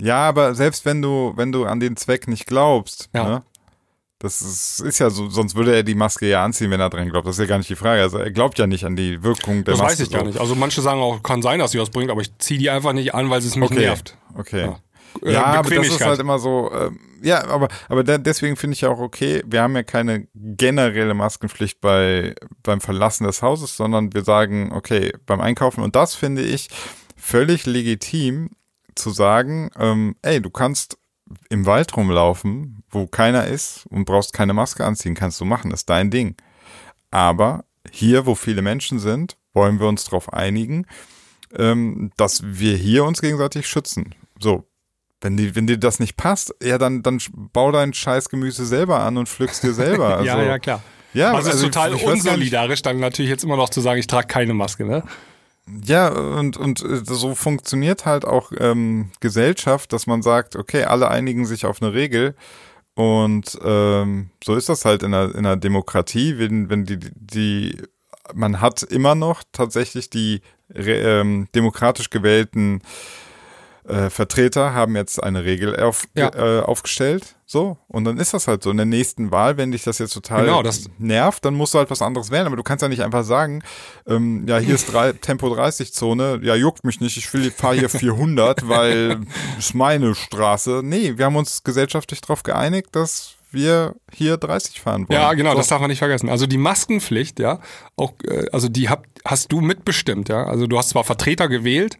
Ja, 0.00 0.28
aber 0.28 0.54
selbst 0.54 0.84
wenn 0.84 1.00
du, 1.00 1.32
wenn 1.36 1.52
du 1.52 1.64
an 1.64 1.80
den 1.80 1.96
Zweck 1.96 2.28
nicht 2.28 2.46
glaubst, 2.46 3.08
Ja. 3.14 3.24
ne? 3.28 3.42
Das 4.18 4.40
ist, 4.40 4.80
ist 4.80 4.98
ja 4.98 5.10
so, 5.10 5.28
sonst 5.28 5.54
würde 5.56 5.76
er 5.76 5.82
die 5.82 5.94
Maske 5.94 6.26
ja 6.26 6.42
anziehen, 6.42 6.70
wenn 6.70 6.80
er 6.80 6.88
dran 6.88 7.10
glaubt. 7.10 7.26
Das 7.26 7.36
ist 7.36 7.40
ja 7.40 7.44
gar 7.46 7.58
nicht 7.58 7.68
die 7.68 7.76
Frage. 7.76 8.00
Also 8.00 8.16
er 8.16 8.30
glaubt 8.30 8.58
ja 8.58 8.66
nicht 8.66 8.84
an 8.86 8.96
die 8.96 9.22
Wirkung 9.22 9.62
der 9.62 9.74
Das 9.74 9.78
Maske. 9.82 9.92
weiß 9.92 10.00
ich 10.06 10.10
gar 10.10 10.20
so. 10.22 10.26
nicht. 10.26 10.40
Also 10.40 10.54
manche 10.54 10.80
sagen 10.80 11.00
auch, 11.02 11.22
kann 11.22 11.42
sein, 11.42 11.58
dass 11.58 11.72
sie 11.72 11.78
was 11.78 11.90
bringt, 11.90 12.10
aber 12.10 12.22
ich 12.22 12.30
ziehe 12.38 12.58
die 12.58 12.70
einfach 12.70 12.94
nicht 12.94 13.14
an, 13.14 13.28
weil 13.28 13.40
es 13.40 13.56
mich 13.56 13.70
Okay. 13.70 13.80
nervt. 13.80 14.16
Okay. 14.34 14.60
Ja. 14.62 14.78
Ja, 15.24 15.54
Äh, 15.54 15.58
aber 15.58 15.70
das 15.70 15.88
ist 15.88 16.04
halt 16.04 16.20
immer 16.20 16.38
so, 16.38 16.70
ähm, 16.72 16.98
ja, 17.22 17.46
aber, 17.46 17.68
aber 17.88 18.04
da, 18.04 18.18
deswegen 18.18 18.56
finde 18.56 18.74
ich 18.74 18.82
ja 18.82 18.90
auch 18.90 18.98
okay, 18.98 19.42
wir 19.46 19.62
haben 19.62 19.74
ja 19.74 19.82
keine 19.82 20.28
generelle 20.34 21.14
Maskenpflicht 21.14 21.80
bei, 21.80 22.34
beim 22.62 22.80
Verlassen 22.80 23.24
des 23.24 23.42
Hauses, 23.42 23.76
sondern 23.76 24.12
wir 24.14 24.24
sagen, 24.24 24.72
okay, 24.72 25.12
beim 25.26 25.40
Einkaufen, 25.40 25.82
und 25.82 25.96
das 25.96 26.14
finde 26.14 26.42
ich 26.42 26.68
völlig 27.16 27.66
legitim 27.66 28.50
zu 28.94 29.10
sagen, 29.10 29.70
ähm, 29.78 30.16
ey, 30.22 30.40
du 30.40 30.50
kannst 30.50 30.98
im 31.48 31.66
Wald 31.66 31.96
rumlaufen, 31.96 32.84
wo 32.90 33.06
keiner 33.06 33.46
ist 33.46 33.86
und 33.90 34.04
brauchst 34.04 34.32
keine 34.32 34.54
Maske 34.54 34.84
anziehen, 34.84 35.14
kannst 35.14 35.40
du 35.40 35.44
machen, 35.44 35.70
ist 35.70 35.90
dein 35.90 36.10
Ding. 36.10 36.36
Aber 37.10 37.64
hier, 37.90 38.26
wo 38.26 38.34
viele 38.34 38.62
Menschen 38.62 38.98
sind, 38.98 39.36
wollen 39.52 39.80
wir 39.80 39.88
uns 39.88 40.04
darauf 40.04 40.32
einigen, 40.32 40.86
ähm, 41.56 42.10
dass 42.16 42.42
wir 42.44 42.76
hier 42.76 43.04
uns 43.04 43.20
gegenseitig 43.20 43.66
schützen. 43.66 44.14
So. 44.38 44.64
Wenn, 45.20 45.36
die, 45.36 45.54
wenn 45.56 45.66
dir 45.66 45.78
das 45.78 45.98
nicht 45.98 46.16
passt, 46.16 46.54
ja, 46.62 46.76
dann, 46.78 47.02
dann 47.02 47.18
bau 47.52 47.72
dein 47.72 47.94
scheiß 47.94 48.28
Gemüse 48.28 48.66
selber 48.66 49.00
an 49.00 49.16
und 49.16 49.28
pflückst 49.28 49.62
dir 49.62 49.72
selber. 49.72 50.08
Also, 50.18 50.24
ja, 50.24 50.42
ja, 50.42 50.58
klar. 50.58 50.82
Ja, 51.14 51.32
also, 51.32 51.48
es 51.48 51.56
ist 51.56 51.62
total 51.62 51.94
ich 51.94 52.02
nicht- 52.02 52.06
unsolidarisch, 52.06 52.82
dann 52.82 52.98
natürlich 53.00 53.30
jetzt 53.30 53.42
immer 53.44 53.56
noch 53.56 53.70
zu 53.70 53.80
sagen, 53.80 53.98
ich 53.98 54.06
trage 54.06 54.26
keine 54.26 54.52
Maske, 54.52 54.84
ne? 54.84 55.02
Ja, 55.84 56.08
und, 56.08 56.56
und 56.56 56.82
äh, 56.84 57.00
so 57.04 57.34
funktioniert 57.34 58.04
halt 58.06 58.24
auch 58.24 58.52
ähm, 58.58 59.10
Gesellschaft, 59.20 59.92
dass 59.92 60.06
man 60.06 60.22
sagt, 60.22 60.54
okay, 60.54 60.84
alle 60.84 61.08
einigen 61.10 61.44
sich 61.46 61.66
auf 61.66 61.82
eine 61.82 61.92
Regel. 61.92 62.36
Und 62.94 63.58
ähm, 63.64 64.30
so 64.44 64.54
ist 64.54 64.68
das 64.68 64.84
halt 64.84 65.02
in 65.02 65.12
einer, 65.12 65.34
in 65.34 65.38
einer 65.40 65.56
Demokratie, 65.56 66.38
wenn, 66.38 66.70
wenn 66.70 66.84
die, 66.84 66.98
die, 67.14 67.82
man 68.34 68.60
hat 68.60 68.82
immer 68.84 69.14
noch 69.14 69.42
tatsächlich 69.52 70.08
die 70.08 70.40
ähm, 70.74 71.48
demokratisch 71.54 72.10
gewählten 72.10 72.80
äh, 73.88 74.10
Vertreter 74.10 74.74
haben 74.74 74.96
jetzt 74.96 75.22
eine 75.22 75.44
Regel 75.44 75.78
auf, 75.80 76.06
Ja. 76.14 76.30
äh, 76.34 76.60
aufgestellt. 76.62 77.34
So, 77.48 77.78
und 77.86 78.04
dann 78.04 78.18
ist 78.18 78.34
das 78.34 78.48
halt 78.48 78.62
so. 78.64 78.70
In 78.72 78.76
der 78.76 78.86
nächsten 78.86 79.30
Wahl, 79.30 79.56
wenn 79.56 79.70
dich 79.70 79.84
das 79.84 79.98
jetzt 79.98 80.12
total 80.14 80.46
Genau, 80.46 80.62
das- 80.64 80.86
nervt, 80.98 81.44
dann 81.44 81.54
musst 81.54 81.74
du 81.74 81.78
halt 81.78 81.90
was 81.90 82.02
anderes 82.02 82.30
wählen. 82.32 82.46
Aber 82.46 82.56
du 82.56 82.64
kannst 82.64 82.82
ja 82.82 82.88
nicht 82.88 83.02
einfach 83.04 83.22
sagen, 83.22 83.62
ähm, 84.08 84.44
ja, 84.48 84.58
hier 84.58 84.74
ist 84.74 84.92
drei, 84.92 85.12
Tempo 85.20 85.54
30 85.54 85.92
Zone, 85.92 86.40
ja, 86.42 86.56
juckt 86.56 86.84
mich 86.84 87.00
nicht, 87.00 87.16
ich 87.16 87.32
will 87.32 87.50
fahre 87.52 87.76
hier 87.76 87.88
400, 87.88 88.68
weil 88.68 89.20
ist 89.58 89.74
meine 89.74 90.14
Straße. 90.16 90.80
Nee, 90.82 91.14
wir 91.18 91.24
haben 91.26 91.36
uns 91.36 91.62
gesellschaftlich 91.62 92.20
darauf 92.20 92.42
geeinigt, 92.42 92.88
dass 92.92 93.34
wir 93.52 93.94
hier 94.12 94.36
30 94.36 94.80
fahren 94.80 95.08
wollen. 95.08 95.18
Ja, 95.20 95.32
genau, 95.34 95.52
so. 95.52 95.58
das 95.58 95.68
darf 95.68 95.80
man 95.80 95.88
nicht 95.88 96.00
vergessen. 96.00 96.28
Also 96.28 96.46
die 96.46 96.58
Maskenpflicht, 96.58 97.38
ja, 97.38 97.60
auch, 97.96 98.12
äh, 98.24 98.46
also 98.52 98.68
die 98.68 98.88
hab, 98.88 99.04
hast 99.24 99.52
du 99.52 99.60
mitbestimmt, 99.60 100.28
ja. 100.28 100.44
Also 100.44 100.66
du 100.66 100.76
hast 100.76 100.88
zwar 100.90 101.04
Vertreter 101.04 101.48
gewählt 101.48 101.96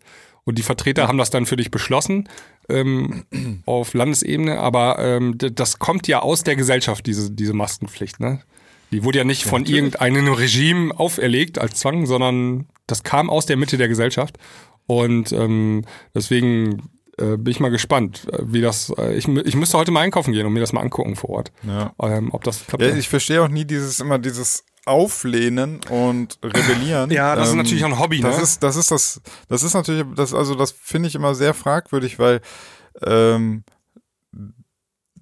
und 0.46 0.56
die 0.58 0.62
Vertreter 0.62 1.08
haben 1.08 1.18
das 1.18 1.30
dann 1.30 1.44
für 1.44 1.56
dich 1.56 1.70
beschlossen 1.70 2.28
ähm, 2.68 3.24
auf 3.66 3.92
Landesebene, 3.92 4.58
aber 4.58 4.98
ähm, 5.00 5.36
das 5.36 5.78
kommt 5.78 6.08
ja 6.08 6.20
aus 6.20 6.44
der 6.44 6.56
Gesellschaft, 6.56 7.04
diese, 7.04 7.30
diese 7.30 7.52
Maskenpflicht, 7.52 8.20
ne? 8.20 8.40
Die 8.92 9.02
wurde 9.02 9.18
ja 9.18 9.24
nicht 9.24 9.42
von 9.42 9.66
irgendeinem 9.66 10.32
Regime 10.32 10.96
auferlegt 10.96 11.58
als 11.58 11.80
Zwang, 11.80 12.06
sondern 12.06 12.66
das 12.86 13.02
kam 13.02 13.28
aus 13.28 13.44
der 13.44 13.56
Mitte 13.56 13.78
der 13.78 13.88
Gesellschaft. 13.88 14.38
Und 14.86 15.32
ähm, 15.32 15.84
deswegen 16.14 16.88
äh, 17.18 17.36
bin 17.36 17.48
ich 17.50 17.58
mal 17.58 17.70
gespannt, 17.70 18.28
äh, 18.30 18.38
wie 18.44 18.60
das. 18.60 18.90
Äh, 18.96 19.16
ich, 19.16 19.26
ich 19.26 19.56
müsste 19.56 19.76
heute 19.76 19.90
mal 19.90 20.02
einkaufen 20.02 20.32
gehen 20.32 20.46
und 20.46 20.52
mir 20.52 20.60
das 20.60 20.72
mal 20.72 20.82
angucken 20.82 21.16
vor 21.16 21.30
Ort. 21.30 21.52
Ja. 21.64 21.94
Ähm, 22.00 22.28
ob 22.32 22.44
das 22.44 22.64
klappt. 22.64 22.84
Ja, 22.84 22.94
ich 22.94 23.08
verstehe 23.08 23.42
auch 23.42 23.48
nie 23.48 23.64
dieses 23.64 23.98
immer 23.98 24.20
dieses 24.20 24.64
Auflehnen 24.86 25.80
und 25.90 26.38
Rebellieren. 26.42 27.10
Ja, 27.10 27.36
das 27.36 27.50
ist 27.50 27.54
natürlich 27.54 27.84
ein 27.84 27.98
Hobby, 27.98 28.20
das 28.20 28.36
ne? 28.36 28.42
Ist, 28.42 28.62
das 28.62 28.76
ist 28.76 28.90
das, 28.90 29.20
das 29.48 29.62
ist 29.62 29.74
natürlich, 29.74 30.04
das, 30.14 30.32
also 30.32 30.54
das 30.54 30.72
finde 30.72 31.08
ich 31.08 31.14
immer 31.14 31.34
sehr 31.34 31.54
fragwürdig, 31.54 32.18
weil 32.18 32.40
ähm, 33.04 33.64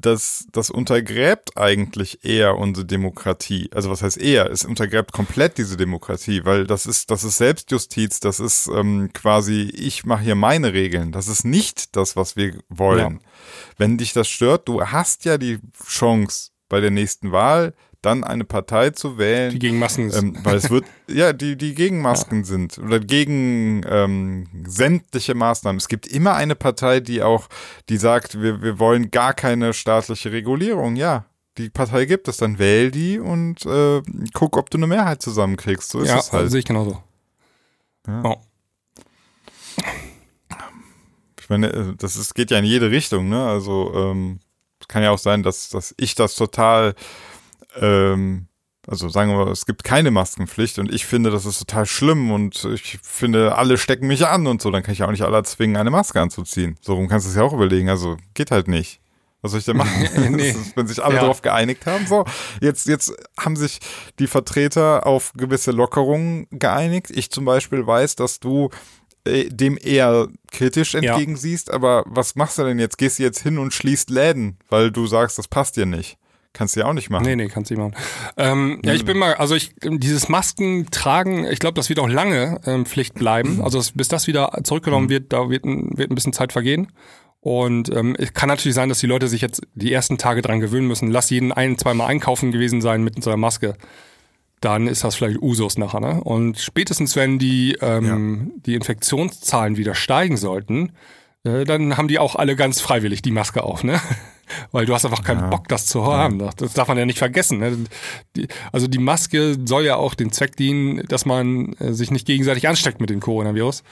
das, 0.05 0.47
das 0.53 0.71
untergräbt 0.71 1.57
eigentlich 1.57 2.25
eher 2.25 2.59
unsere 2.59 2.85
Demokratie. 2.85 3.71
Also 3.73 3.91
was 3.91 4.03
heißt 4.03 4.19
eher? 4.19 4.51
Es 4.51 4.65
untergräbt 4.65 5.13
komplett 5.13 5.57
diese 5.57 5.77
Demokratie, 5.77 6.45
weil 6.45 6.67
das 6.67 6.85
ist, 6.85 7.11
das 7.11 7.25
ist 7.25 7.39
Selbstjustiz, 7.39 8.21
das 8.21 8.39
ist 8.39 8.69
ähm, 8.69 9.11
quasi, 9.15 9.63
ich 9.63 10.05
mache 10.05 10.25
hier 10.25 10.35
meine 10.35 10.75
Regeln. 10.75 11.11
Das 11.11 11.27
ist 11.27 11.45
nicht 11.45 11.97
das, 11.97 12.17
was 12.17 12.37
wir 12.37 12.59
wollen. 12.69 13.21
Wenn 13.79 13.97
dich 13.97 14.13
das 14.13 14.29
stört, 14.29 14.69
du 14.69 14.85
hast 14.85 15.25
ja 15.25 15.39
die 15.39 15.59
Chance 15.87 16.51
bei 16.69 16.81
der 16.81 16.91
nächsten 16.91 17.33
Wahl 17.33 17.75
dann 18.05 18.25
eine 18.25 18.45
Partei 18.45 18.91
zu 18.91 19.19
wählen, 19.19 19.51
Die 19.51 19.59
gegen 19.59 19.79
Masken 19.79 20.09
ist. 20.09 20.17
ähm, 20.21 20.37
weil 20.43 20.57
es 20.57 20.71
wird, 20.71 20.85
ja, 21.09 21.33
die, 21.33 21.57
die 21.57 21.75
gegen 21.75 22.01
Masken 22.01 22.45
sind 22.45 22.79
oder 22.79 23.01
gegen 23.01 23.83
ähm, 23.89 24.49
sämtliche 24.67 25.35
Maßnahmen. 25.35 25.79
Es 25.79 25.89
gibt 25.89 26.07
immer 26.07 26.35
eine 26.35 26.55
Partei, 26.55 27.01
die 27.01 27.23
auch, 27.23 27.49
die 27.89 27.97
sagt, 27.97 28.41
wir, 28.41 28.63
wir 28.63 28.79
wollen 28.79 29.11
gar 29.11 29.35
keine 29.35 29.73
staatliche 29.73 30.33
Regulierung. 30.33 30.97
Ja, 30.97 31.25
die 31.59 31.71
Partei 31.71 32.05
gibt 32.07 32.29
es, 32.29 32.37
dann 32.39 32.59
wähl 32.59 32.91
die 32.91 33.19
und 33.19 33.65
äh, 33.67 34.03
guck, 34.33 34.57
ob 34.57 34.71
du 34.71 34.79
eine 34.79 34.87
Mehrheit 34.87 35.23
zusammenkriegst. 35.23 35.91
So 35.91 36.01
ist 36.01 36.09
ja, 36.09 36.19
es 36.19 36.33
halt. 36.33 36.51
sehe 36.51 36.61
ich 36.61 36.67
genauso. 36.67 37.03
Ja. 38.07 38.23
Oh. 38.25 38.37
Ich 41.41 41.49
meine, 41.49 41.73
äh, 41.73 41.95
das 41.97 42.17
ist, 42.17 42.35
geht 42.35 42.51
ja 42.51 42.59
in 42.59 42.65
jede 42.65 42.91
Richtung, 42.91 43.29
ne? 43.29 43.47
Also 43.47 43.93
ähm, 43.95 44.41
es 44.81 44.89
kann 44.89 45.03
ja 45.03 45.11
auch 45.11 45.19
sein, 45.19 45.43
dass, 45.43 45.69
dass 45.69 45.95
ich 45.99 46.15
das 46.15 46.35
total 46.35 46.95
ähm, 47.81 48.49
also 48.87 49.09
sagen 49.09 49.31
wir, 49.31 49.47
es 49.49 49.65
gibt 49.65 49.83
keine 49.85 50.11
Maskenpflicht 50.11 50.79
und 50.79 50.93
ich 50.93 51.07
finde, 51.07 51.31
das 51.31 51.47
ist 51.47 51.59
total 51.59 51.87
schlimm 51.87 52.31
und 52.31 52.65
ich 52.67 52.99
finde, 53.03 53.57
alle 53.57 53.79
stecken 53.79 54.07
mich 54.07 54.27
an 54.27 54.47
und 54.47 54.61
so, 54.61 54.71
dann 54.71 54.83
kann 54.83 54.93
ich 54.93 54.99
ja 54.99 55.07
auch 55.07 55.11
nicht 55.11 55.23
alle 55.23 55.43
zwingen, 55.43 55.77
eine 55.77 55.91
Maske 55.91 56.21
anzuziehen. 56.21 56.77
So 56.83 56.95
rum 56.95 57.09
kannst 57.09 57.27
du 57.27 57.31
es 57.31 57.37
ja 57.37 57.43
auch 57.43 57.55
überlegen. 57.55 57.89
Also 57.89 58.17
geht 58.35 58.51
halt 58.51 58.69
nicht. 58.69 59.01
Was 59.41 59.51
soll 59.53 59.61
ich 59.61 59.67
denn 59.67 59.77
machen? 59.77 59.91
Nee. 60.37 60.51
ist, 60.51 60.77
wenn 60.77 60.87
sich 60.87 61.03
alle 61.03 61.15
Ja. 61.17 61.21
darauf 61.23 61.43
geeinigt 61.43 61.87
haben. 61.87 62.07
So, 62.07 62.25
jetzt, 62.61 62.87
jetzt 62.87 63.13
haben 63.39 63.57
sich 63.57 63.79
die 64.19 64.27
Vertreter 64.27 65.07
auf 65.07 65.33
gewisse 65.35 65.71
Lockerungen 65.71 66.47
geeinigt. 66.51 67.11
Ich 67.11 67.31
zum 67.31 67.45
Beispiel 67.45 67.87
weiß, 67.87 68.17
dass 68.17 68.41
du 68.41 68.71
äh, 69.27 69.49
dem 69.49 69.79
eher 69.81 70.29
kritisch 70.51 70.95
entgegensiehst, 70.95 71.71
aber 71.71 72.05
was 72.07 72.37
machst 72.37 72.59
du 72.59 72.65
denn 72.65 72.79
jetzt? 72.79 72.99
Gehst 72.99 73.19
du 73.19 73.23
jetzt 73.23 73.41
hin 73.43 73.59
und 73.59 73.73
schließt 73.73 74.09
Läden, 74.11 74.59
weil 74.69 74.91
du 74.91 75.07
sagst, 75.07 75.39
das 75.39 75.49
passt 75.49 75.77
dir 75.77 75.87
nicht? 75.87 76.17
Kannst 76.55 76.77
du 76.77 76.81
ja 76.81 76.87
auch 76.87 76.93
nicht 76.93 77.11
machen. 77.11 77.25
Nee, 77.25 77.35
nee, 77.35 77.49
kannst 77.49 77.71
du 77.71 77.75
nicht 77.75 77.83
machen. 77.83 78.05
Ähm, 78.37 78.81
ja, 78.85 78.95
ich 78.95 79.05
bin 79.05 79.19
mal, 79.19 79.35
also 79.35 79.57
ich, 79.57 79.75
dieses 79.83 80.29
Masken 80.29 80.89
tragen, 80.91 81.45
ich 81.47 81.59
glaube, 81.59 81.75
das 81.75 81.89
wird 81.89 81.99
auch 81.99 82.09
lange 82.09 82.61
ähm, 82.65 82.87
Pflicht 82.87 83.15
bleiben. 83.15 83.61
Also 83.65 83.83
bis 83.95 84.09
das 84.09 84.27
wieder 84.27 84.61
zurückgenommen 84.63 85.09
wird, 85.09 85.33
da 85.33 85.49
wird 85.49 85.65
ein, 85.65 85.97
wird 85.97 86.11
ein 86.11 86.15
bisschen 86.15 86.33
Zeit 86.33 86.53
vergehen. 86.53 86.93
Und 87.41 87.93
ähm, 87.95 88.15
es 88.19 88.35
kann 88.35 88.49
natürlich 88.49 88.75
sein, 88.75 88.89
dass 88.89 89.01
die 89.01 89.07
Leute 89.07 89.27
sich 89.27 89.41
jetzt 89.41 89.63
die 89.75 89.93
ersten 89.93 90.17
Tage 90.17 90.43
dran 90.43 90.61
gewöhnen 90.61 90.87
müssen. 90.87 91.11
Lass 91.11 91.31
jeden 91.31 91.51
ein, 91.51 91.77
zweimal 91.77 92.07
einkaufen 92.07 92.53
gewesen 92.53 92.81
sein 92.81 93.03
mit 93.03 93.23
so 93.23 93.31
einer 93.31 93.37
Maske. 93.37 93.75
Dann 94.61 94.87
ist 94.87 95.03
das 95.03 95.17
vielleicht 95.17 95.43
Usus 95.43 95.77
nachher. 95.77 96.01
Ne? 96.01 96.23
Und 96.23 96.59
spätestens, 96.59 97.17
wenn 97.17 97.39
die, 97.39 97.77
ähm, 97.81 98.53
die 98.65 98.75
Infektionszahlen 98.75 99.77
wieder 99.77 99.95
steigen 99.95 100.37
sollten, 100.37 100.93
äh, 101.43 101.65
dann 101.65 101.97
haben 101.97 102.09
die 102.09 102.19
auch 102.19 102.37
alle 102.37 102.55
ganz 102.55 102.81
freiwillig 102.81 103.23
die 103.23 103.33
Maske 103.33 103.65
auf, 103.65 103.83
ne? 103.83 104.01
Weil 104.73 104.87
du 104.87 104.95
hast 104.95 105.05
einfach 105.05 105.23
keinen 105.23 105.51
Bock, 105.51 105.69
das 105.69 105.87
zu 105.87 106.05
haben. 106.07 106.39
Das- 106.39 106.73
darf 106.75 106.89
man 106.89 106.99
ja 106.99 107.07
nicht 107.07 107.19
vergessen. 107.19 107.59
Ne? 107.59 107.77
Die, 108.37 108.49
also 108.73 108.87
die 108.87 108.99
Maske 108.99 109.57
soll 109.65 109.85
ja 109.85 109.97
auch 109.97 110.15
den 110.15 110.33
Zweck 110.33 110.57
dienen, 110.57 111.07
dass 111.09 111.25
man 111.27 111.73
äh, 111.75 111.93
sich 111.93 112.11
nicht 112.11 112.27
gegenseitig 112.27 112.69
ansteckt 112.69 113.01
mit 113.01 113.11
dem 113.11 113.21
Coronavirus. 113.21 113.83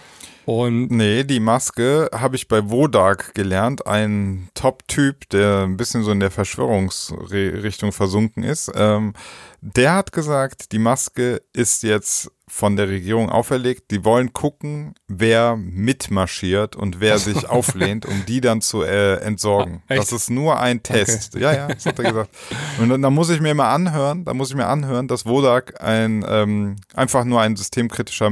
Und 0.45 0.90
Nee, 0.90 1.24
die 1.24 1.40
Maske 1.40 2.11
habe 2.12 2.36
ich 2.36 2.49
bei 2.49 2.68
Wodak 2.70 3.34
gelernt. 3.34 3.86
Ein 3.86 4.49
Top-Typ, 4.55 5.28
der 5.30 5.64
ein 5.64 5.76
bisschen 5.76 6.03
so 6.03 6.11
in 6.11 6.20
der 6.20 6.30
Verschwörungsrichtung 6.30 7.93
versunken 7.93 8.43
ist. 8.43 8.70
Ähm, 8.74 9.14
der 9.61 9.95
hat 9.95 10.12
gesagt, 10.12 10.72
die 10.72 10.80
Maske 10.80 11.40
ist 11.53 11.84
jetzt 11.84 12.30
von 12.49 12.76
der 12.76 12.88
Regierung 12.88 13.30
auferlegt. 13.30 13.90
Die 13.90 14.05
wollen 14.05 14.34
gucken, 14.34 14.95
wer 15.09 15.57
mitmarschiert 15.57 16.76
und 16.76 17.01
wer 17.01 17.18
sich 17.18 17.49
auflehnt, 17.49 18.05
um 18.05 18.26
die 18.26 18.43
dann 18.43 18.61
zu 18.61 18.82
äh, 18.82 19.14
entsorgen. 19.20 19.82
Ah, 19.88 19.95
das 19.95 20.12
ist 20.12 20.28
nur 20.28 20.61
ein 20.61 20.82
Test. 20.82 21.34
Ja, 21.36 21.55
ja, 21.55 21.68
das 21.68 21.86
hat 21.86 21.99
er 21.99 22.05
gesagt. 22.05 22.30
Und 22.78 22.90
dann, 22.90 23.01
dann 23.01 23.14
muss 23.14 23.30
ich 23.30 23.40
mir 23.40 23.55
mal 23.55 23.72
anhören, 23.72 24.26
da 24.26 24.34
muss 24.34 24.51
ich 24.51 24.57
mir 24.57 24.66
anhören, 24.66 25.09
dass 25.09 25.24
Wodak 25.24 25.80
ein 25.82 26.26
ähm, 26.28 26.76
einfach 26.93 27.24
nur 27.24 27.40
ein 27.40 27.57
systemkritischer 27.57 28.30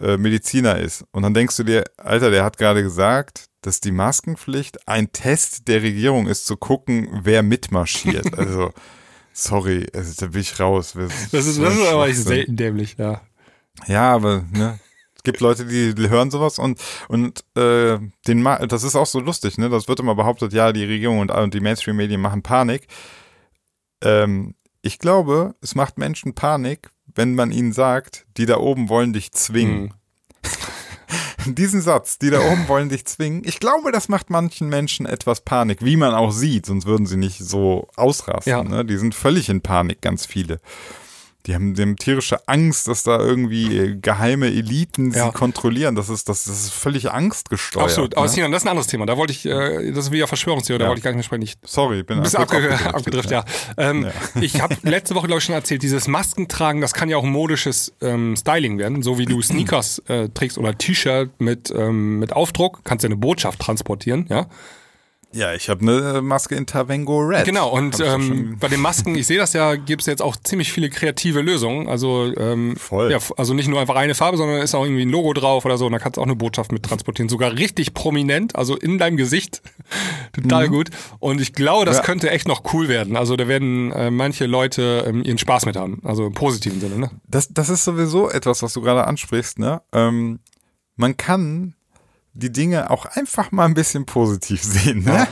äh, 0.00 0.16
Mediziner 0.18 0.78
ist. 0.78 1.04
Und 1.10 1.24
dann 1.24 1.34
denkst 1.38 1.56
du 1.56 1.62
dir, 1.62 1.84
Alter, 1.96 2.30
der 2.30 2.44
hat 2.44 2.58
gerade 2.58 2.82
gesagt, 2.82 3.46
dass 3.62 3.80
die 3.80 3.92
Maskenpflicht 3.92 4.88
ein 4.88 5.12
Test 5.12 5.68
der 5.68 5.82
Regierung 5.82 6.26
ist, 6.26 6.46
zu 6.46 6.56
gucken, 6.56 7.08
wer 7.22 7.42
mitmarschiert. 7.42 8.26
Also, 8.38 8.72
sorry, 9.32 9.86
also, 9.94 10.14
da 10.18 10.26
bin 10.32 10.40
ich 10.40 10.58
raus. 10.58 10.94
Das 10.94 11.30
das 11.30 11.46
ist, 11.46 11.60
das 11.60 11.74
ist 11.74 11.86
aber 11.86 12.12
selten 12.12 12.56
dämlich, 12.56 12.96
ja. 12.98 13.20
Ja, 13.86 14.12
aber 14.12 14.44
ne, 14.52 14.80
es 15.14 15.22
gibt 15.22 15.40
Leute, 15.40 15.64
die 15.66 16.08
hören 16.08 16.30
sowas 16.30 16.58
und 16.58 16.80
und 17.08 17.44
äh, 17.56 17.98
den 18.26 18.42
Ma 18.42 18.66
das 18.66 18.82
ist 18.82 18.96
auch 18.96 19.06
so 19.06 19.20
lustig, 19.20 19.58
ne? 19.58 19.68
Das 19.68 19.86
wird 19.86 20.00
immer 20.00 20.16
behauptet, 20.16 20.52
ja, 20.52 20.72
die 20.72 20.84
Regierung 20.84 21.20
und, 21.20 21.30
und 21.30 21.54
die 21.54 21.60
Mainstream-Medien 21.60 22.20
machen 22.20 22.42
Panik. 22.42 22.88
Ähm, 24.02 24.54
ich 24.82 24.98
glaube, 24.98 25.54
es 25.60 25.74
macht 25.74 25.98
Menschen 25.98 26.34
Panik, 26.34 26.90
wenn 27.14 27.34
man 27.34 27.50
ihnen 27.52 27.72
sagt, 27.72 28.26
die 28.36 28.46
da 28.46 28.58
oben 28.58 28.88
wollen 28.88 29.12
dich 29.12 29.32
zwingen. 29.32 29.90
Hm. 29.90 29.97
Diesen 31.46 31.80
Satz, 31.80 32.18
die 32.18 32.30
da 32.30 32.40
oben 32.40 32.68
wollen 32.68 32.88
dich 32.88 33.04
zwingen, 33.04 33.42
ich 33.44 33.60
glaube, 33.60 33.92
das 33.92 34.08
macht 34.08 34.30
manchen 34.30 34.68
Menschen 34.68 35.06
etwas 35.06 35.40
Panik, 35.40 35.84
wie 35.84 35.96
man 35.96 36.14
auch 36.14 36.32
sieht, 36.32 36.66
sonst 36.66 36.86
würden 36.86 37.06
sie 37.06 37.16
nicht 37.16 37.38
so 37.38 37.88
ausrasten. 37.96 38.50
Ja. 38.50 38.62
Ne? 38.62 38.84
Die 38.84 38.96
sind 38.96 39.14
völlig 39.14 39.48
in 39.48 39.60
Panik, 39.60 40.00
ganz 40.00 40.26
viele. 40.26 40.60
Die 41.48 41.54
haben, 41.54 41.72
die 41.74 41.80
haben 41.82 41.96
tierische 41.96 42.46
Angst, 42.46 42.88
dass 42.88 43.02
da 43.04 43.18
irgendwie 43.18 43.76
äh, 43.76 43.96
geheime 43.96 44.46
Eliten 44.48 45.10
sie 45.12 45.18
Ja. 45.18 45.30
kontrollieren. 45.30 45.94
Das 45.94 46.10
ist, 46.10 46.28
das, 46.28 46.44
das 46.44 46.64
ist 46.64 46.70
völlig 46.74 47.10
angstgesteuert. 47.10 47.86
Absolut. 47.86 48.16
Aber 48.18 48.26
ne? 48.26 48.50
Das 48.50 48.62
ist 48.62 48.66
ein 48.66 48.68
anderes 48.70 48.86
Thema. 48.86 49.06
Da 49.06 49.16
wollte 49.16 49.32
ich, 49.32 49.46
äh, 49.46 49.90
das 49.90 50.04
ist 50.06 50.12
wieder 50.12 50.26
Verschwörungstheorie, 50.26 50.78
da 50.78 50.84
Ja. 50.84 50.88
wollte 50.90 50.98
ich 50.98 51.04
gar 51.04 51.10
nicht 51.12 51.16
mehr 51.16 51.24
sprechen. 51.24 51.42
Ich 51.42 51.56
Sorry, 51.64 52.02
bin 52.02 52.18
Ein 52.18 52.22
kurz 52.24 52.34
abge 52.34 52.56
abgedriftet, 52.58 52.94
abgedriftet, 52.94 53.32
ja. 53.32 53.44
Ähm, 53.78 54.06
Ich 54.42 54.60
habe 54.60 54.76
letzte 54.82 55.14
Woche, 55.14 55.26
glaube 55.26 55.38
ich, 55.38 55.44
schon 55.46 55.54
erzählt, 55.54 55.82
dieses 55.82 56.06
Maskentragen, 56.06 56.82
das 56.82 56.92
kann 56.92 57.08
ja 57.08 57.16
auch 57.16 57.24
modisches 57.24 57.94
ähm, 58.02 58.36
Styling 58.36 58.76
werden. 58.78 59.02
So 59.02 59.18
wie 59.18 59.24
du 59.24 59.40
Sneakers 59.42 60.00
äh, 60.08 60.28
trägst 60.28 60.58
oder 60.58 60.76
T-Shirt 60.76 61.30
mit, 61.40 61.70
ähm, 61.74 62.18
mit 62.18 62.34
Aufdruck, 62.34 62.80
kannst 62.84 63.04
du 63.04 63.08
eine 63.08 63.16
Botschaft 63.16 63.58
transportieren, 63.58 64.26
ja. 64.28 64.46
Ja, 65.32 65.52
ich 65.52 65.68
habe 65.68 65.82
eine 65.82 66.22
Maske 66.22 66.54
in 66.54 66.64
Tavengo 66.64 67.18
Red. 67.20 67.44
Genau, 67.44 67.70
und 67.70 68.00
ähm, 68.00 68.56
bei 68.58 68.68
den 68.68 68.80
Masken, 68.80 69.14
ich 69.14 69.26
sehe 69.26 69.36
das 69.36 69.52
ja, 69.52 69.74
gibt 69.74 70.00
es 70.00 70.06
jetzt 70.06 70.22
auch 70.22 70.36
ziemlich 70.36 70.72
viele 70.72 70.88
kreative 70.88 71.42
Lösungen. 71.42 71.86
Also, 71.86 72.32
ähm, 72.36 72.76
Voll. 72.76 73.10
Ja, 73.12 73.18
also 73.36 73.52
nicht 73.52 73.68
nur 73.68 73.78
einfach 73.78 73.94
eine 73.96 74.14
Farbe, 74.14 74.38
sondern 74.38 74.62
ist 74.62 74.74
auch 74.74 74.84
irgendwie 74.84 75.02
ein 75.02 75.10
Logo 75.10 75.34
drauf 75.34 75.66
oder 75.66 75.76
so. 75.76 75.84
Und 75.84 75.92
da 75.92 75.98
kannst 75.98 76.16
du 76.16 76.22
auch 76.22 76.26
eine 76.26 76.34
Botschaft 76.34 76.72
mit 76.72 76.82
transportieren. 76.82 77.28
Sogar 77.28 77.52
richtig 77.52 77.92
prominent, 77.92 78.56
also 78.56 78.74
in 78.74 78.96
deinem 78.96 79.18
Gesicht. 79.18 79.60
Total 80.32 80.68
gut. 80.70 80.88
Und 81.18 81.42
ich 81.42 81.52
glaube, 81.52 81.84
das 81.84 81.96
Mhm. 81.96 82.00
Ja. 82.00 82.06
könnte 82.06 82.30
echt 82.30 82.48
noch 82.48 82.62
cool 82.72 82.88
werden. 82.88 83.14
Also 83.16 83.36
da 83.36 83.48
werden 83.48 83.92
äh, 83.92 84.10
manche 84.10 84.46
Leute 84.46 85.04
ähm, 85.06 85.22
ihren 85.24 85.36
Spaß 85.38 85.66
mit 85.66 85.76
haben. 85.76 86.00
Also 86.04 86.26
im 86.26 86.32
positiven 86.32 86.80
Sinne, 86.80 86.98
ne? 86.98 87.10
Das, 87.26 87.48
das 87.52 87.68
ist 87.68 87.84
sowieso 87.84 88.30
etwas, 88.30 88.62
was 88.62 88.72
du 88.72 88.80
gerade 88.80 89.06
ansprichst, 89.06 89.58
ne? 89.58 89.82
Ähm, 89.92 90.38
man 90.96 91.16
kann 91.18 91.74
die 92.38 92.52
Dinge 92.52 92.90
auch 92.90 93.04
einfach 93.04 93.50
mal 93.50 93.64
ein 93.64 93.74
bisschen 93.74 94.06
positiv 94.06 94.62
sehen, 94.64 95.04
ne? 95.04 95.26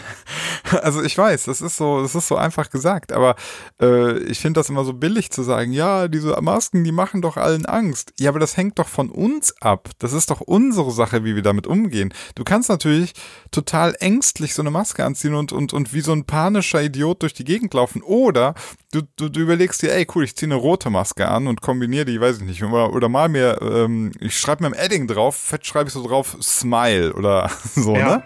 Also 0.82 1.02
ich 1.02 1.16
weiß, 1.16 1.44
das 1.44 1.60
ist 1.60 1.76
so, 1.76 2.02
das 2.02 2.14
ist 2.16 2.26
so 2.26 2.36
einfach 2.36 2.70
gesagt, 2.70 3.12
aber 3.12 3.36
äh, 3.80 4.18
ich 4.24 4.40
finde 4.40 4.58
das 4.58 4.68
immer 4.68 4.84
so 4.84 4.92
billig 4.92 5.30
zu 5.30 5.44
sagen, 5.44 5.72
ja, 5.72 6.08
diese 6.08 6.36
Masken, 6.40 6.82
die 6.82 6.92
machen 6.92 7.22
doch 7.22 7.36
allen 7.36 7.66
Angst. 7.66 8.12
Ja, 8.18 8.30
aber 8.30 8.40
das 8.40 8.56
hängt 8.56 8.78
doch 8.80 8.88
von 8.88 9.10
uns 9.10 9.54
ab. 9.62 9.90
Das 9.98 10.12
ist 10.12 10.30
doch 10.30 10.40
unsere 10.40 10.90
Sache, 10.90 11.24
wie 11.24 11.36
wir 11.36 11.42
damit 11.42 11.68
umgehen. 11.68 12.12
Du 12.34 12.42
kannst 12.42 12.68
natürlich 12.68 13.12
total 13.52 13.94
ängstlich 14.00 14.54
so 14.54 14.62
eine 14.62 14.72
Maske 14.72 15.04
anziehen 15.04 15.34
und, 15.34 15.52
und, 15.52 15.72
und 15.72 15.92
wie 15.94 16.00
so 16.00 16.12
ein 16.12 16.24
panischer 16.24 16.82
Idiot 16.82 17.22
durch 17.22 17.34
die 17.34 17.44
Gegend 17.44 17.72
laufen. 17.74 18.02
Oder 18.02 18.54
du, 19.00 19.02
du, 19.16 19.28
du 19.28 19.40
überlegst 19.40 19.82
dir, 19.82 19.92
ey, 19.94 20.06
cool, 20.14 20.24
ich 20.24 20.36
ziehe 20.36 20.46
eine 20.48 20.54
rote 20.60 20.90
Maske 20.90 21.28
an 21.28 21.46
und 21.46 21.60
kombiniere 21.60 22.04
die, 22.04 22.20
weiß 22.20 22.38
ich 22.38 22.44
nicht, 22.44 22.62
oder, 22.62 22.92
oder 22.92 23.08
mal 23.08 23.28
mir, 23.28 23.60
ähm, 23.62 24.12
ich 24.20 24.38
schreibe 24.38 24.62
mir 24.62 24.68
im 24.68 24.74
Edding 24.74 25.06
drauf, 25.06 25.36
fett 25.36 25.66
schreibe 25.66 25.88
ich 25.88 25.92
so 25.94 26.06
drauf, 26.06 26.36
Smile 26.40 27.12
oder 27.14 27.50
so, 27.74 27.94
Ja. 27.94 28.16
ne? 28.18 28.22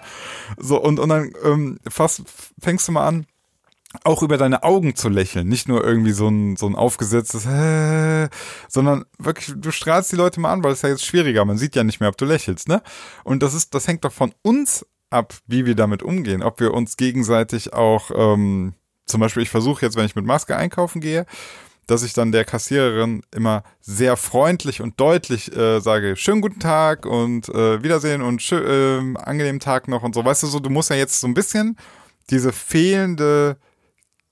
So, 0.58 0.80
und, 0.80 0.98
und 0.98 1.08
dann 1.08 1.32
ähm, 1.44 1.78
fast 1.88 2.22
fängst 2.60 2.88
du 2.88 2.92
mal 2.92 3.06
an, 3.06 3.26
auch 4.04 4.22
über 4.22 4.38
deine 4.38 4.62
Augen 4.62 4.94
zu 4.94 5.08
lächeln. 5.08 5.48
Nicht 5.48 5.66
nur 5.68 5.82
irgendwie 5.84 6.12
so 6.12 6.28
ein, 6.28 6.56
so 6.56 6.66
ein 6.68 6.76
aufgesetztes, 6.76 7.44
äh, 7.46 8.28
sondern 8.68 9.04
wirklich, 9.18 9.52
du 9.56 9.72
strahlst 9.72 10.12
die 10.12 10.16
Leute 10.16 10.38
mal 10.38 10.52
an, 10.52 10.62
weil 10.62 10.72
es 10.72 10.82
ja 10.82 10.90
jetzt 10.90 11.04
schwieriger. 11.04 11.44
Man 11.44 11.58
sieht 11.58 11.74
ja 11.74 11.82
nicht 11.82 11.98
mehr, 11.98 12.08
ob 12.08 12.16
du 12.16 12.24
lächelst, 12.24 12.68
ne? 12.68 12.82
Und 13.24 13.42
das 13.42 13.52
ist, 13.52 13.74
das 13.74 13.88
hängt 13.88 14.04
doch 14.04 14.12
von 14.12 14.32
uns 14.42 14.86
ab, 15.10 15.34
wie 15.48 15.66
wir 15.66 15.74
damit 15.74 16.04
umgehen. 16.04 16.42
Ob 16.44 16.60
wir 16.60 16.72
uns 16.72 16.96
gegenseitig 16.96 17.72
auch, 17.72 18.12
ähm, 18.14 18.74
zum 19.06 19.20
Beispiel, 19.20 19.42
ich 19.42 19.50
versuche 19.50 19.84
jetzt, 19.84 19.96
wenn 19.96 20.06
ich 20.06 20.16
mit 20.16 20.24
Maske 20.24 20.56
einkaufen 20.56 21.00
gehe, 21.00 21.26
dass 21.86 22.02
ich 22.02 22.12
dann 22.12 22.30
der 22.30 22.44
Kassiererin 22.44 23.22
immer 23.34 23.64
sehr 23.80 24.16
freundlich 24.16 24.80
und 24.80 25.00
deutlich 25.00 25.54
äh, 25.56 25.80
sage, 25.80 26.16
schönen 26.16 26.40
guten 26.40 26.60
Tag 26.60 27.04
und 27.04 27.48
äh, 27.48 27.82
Wiedersehen 27.82 28.22
und 28.22 28.48
ähm, 28.52 29.16
angenehmen 29.16 29.60
Tag 29.60 29.88
noch 29.88 30.02
und 30.02 30.14
so. 30.14 30.24
Weißt 30.24 30.44
du, 30.44 30.46
so, 30.46 30.60
du 30.60 30.70
musst 30.70 30.90
ja 30.90 30.96
jetzt 30.96 31.20
so 31.20 31.26
ein 31.26 31.34
bisschen 31.34 31.76
diese 32.30 32.52
fehlende 32.52 33.56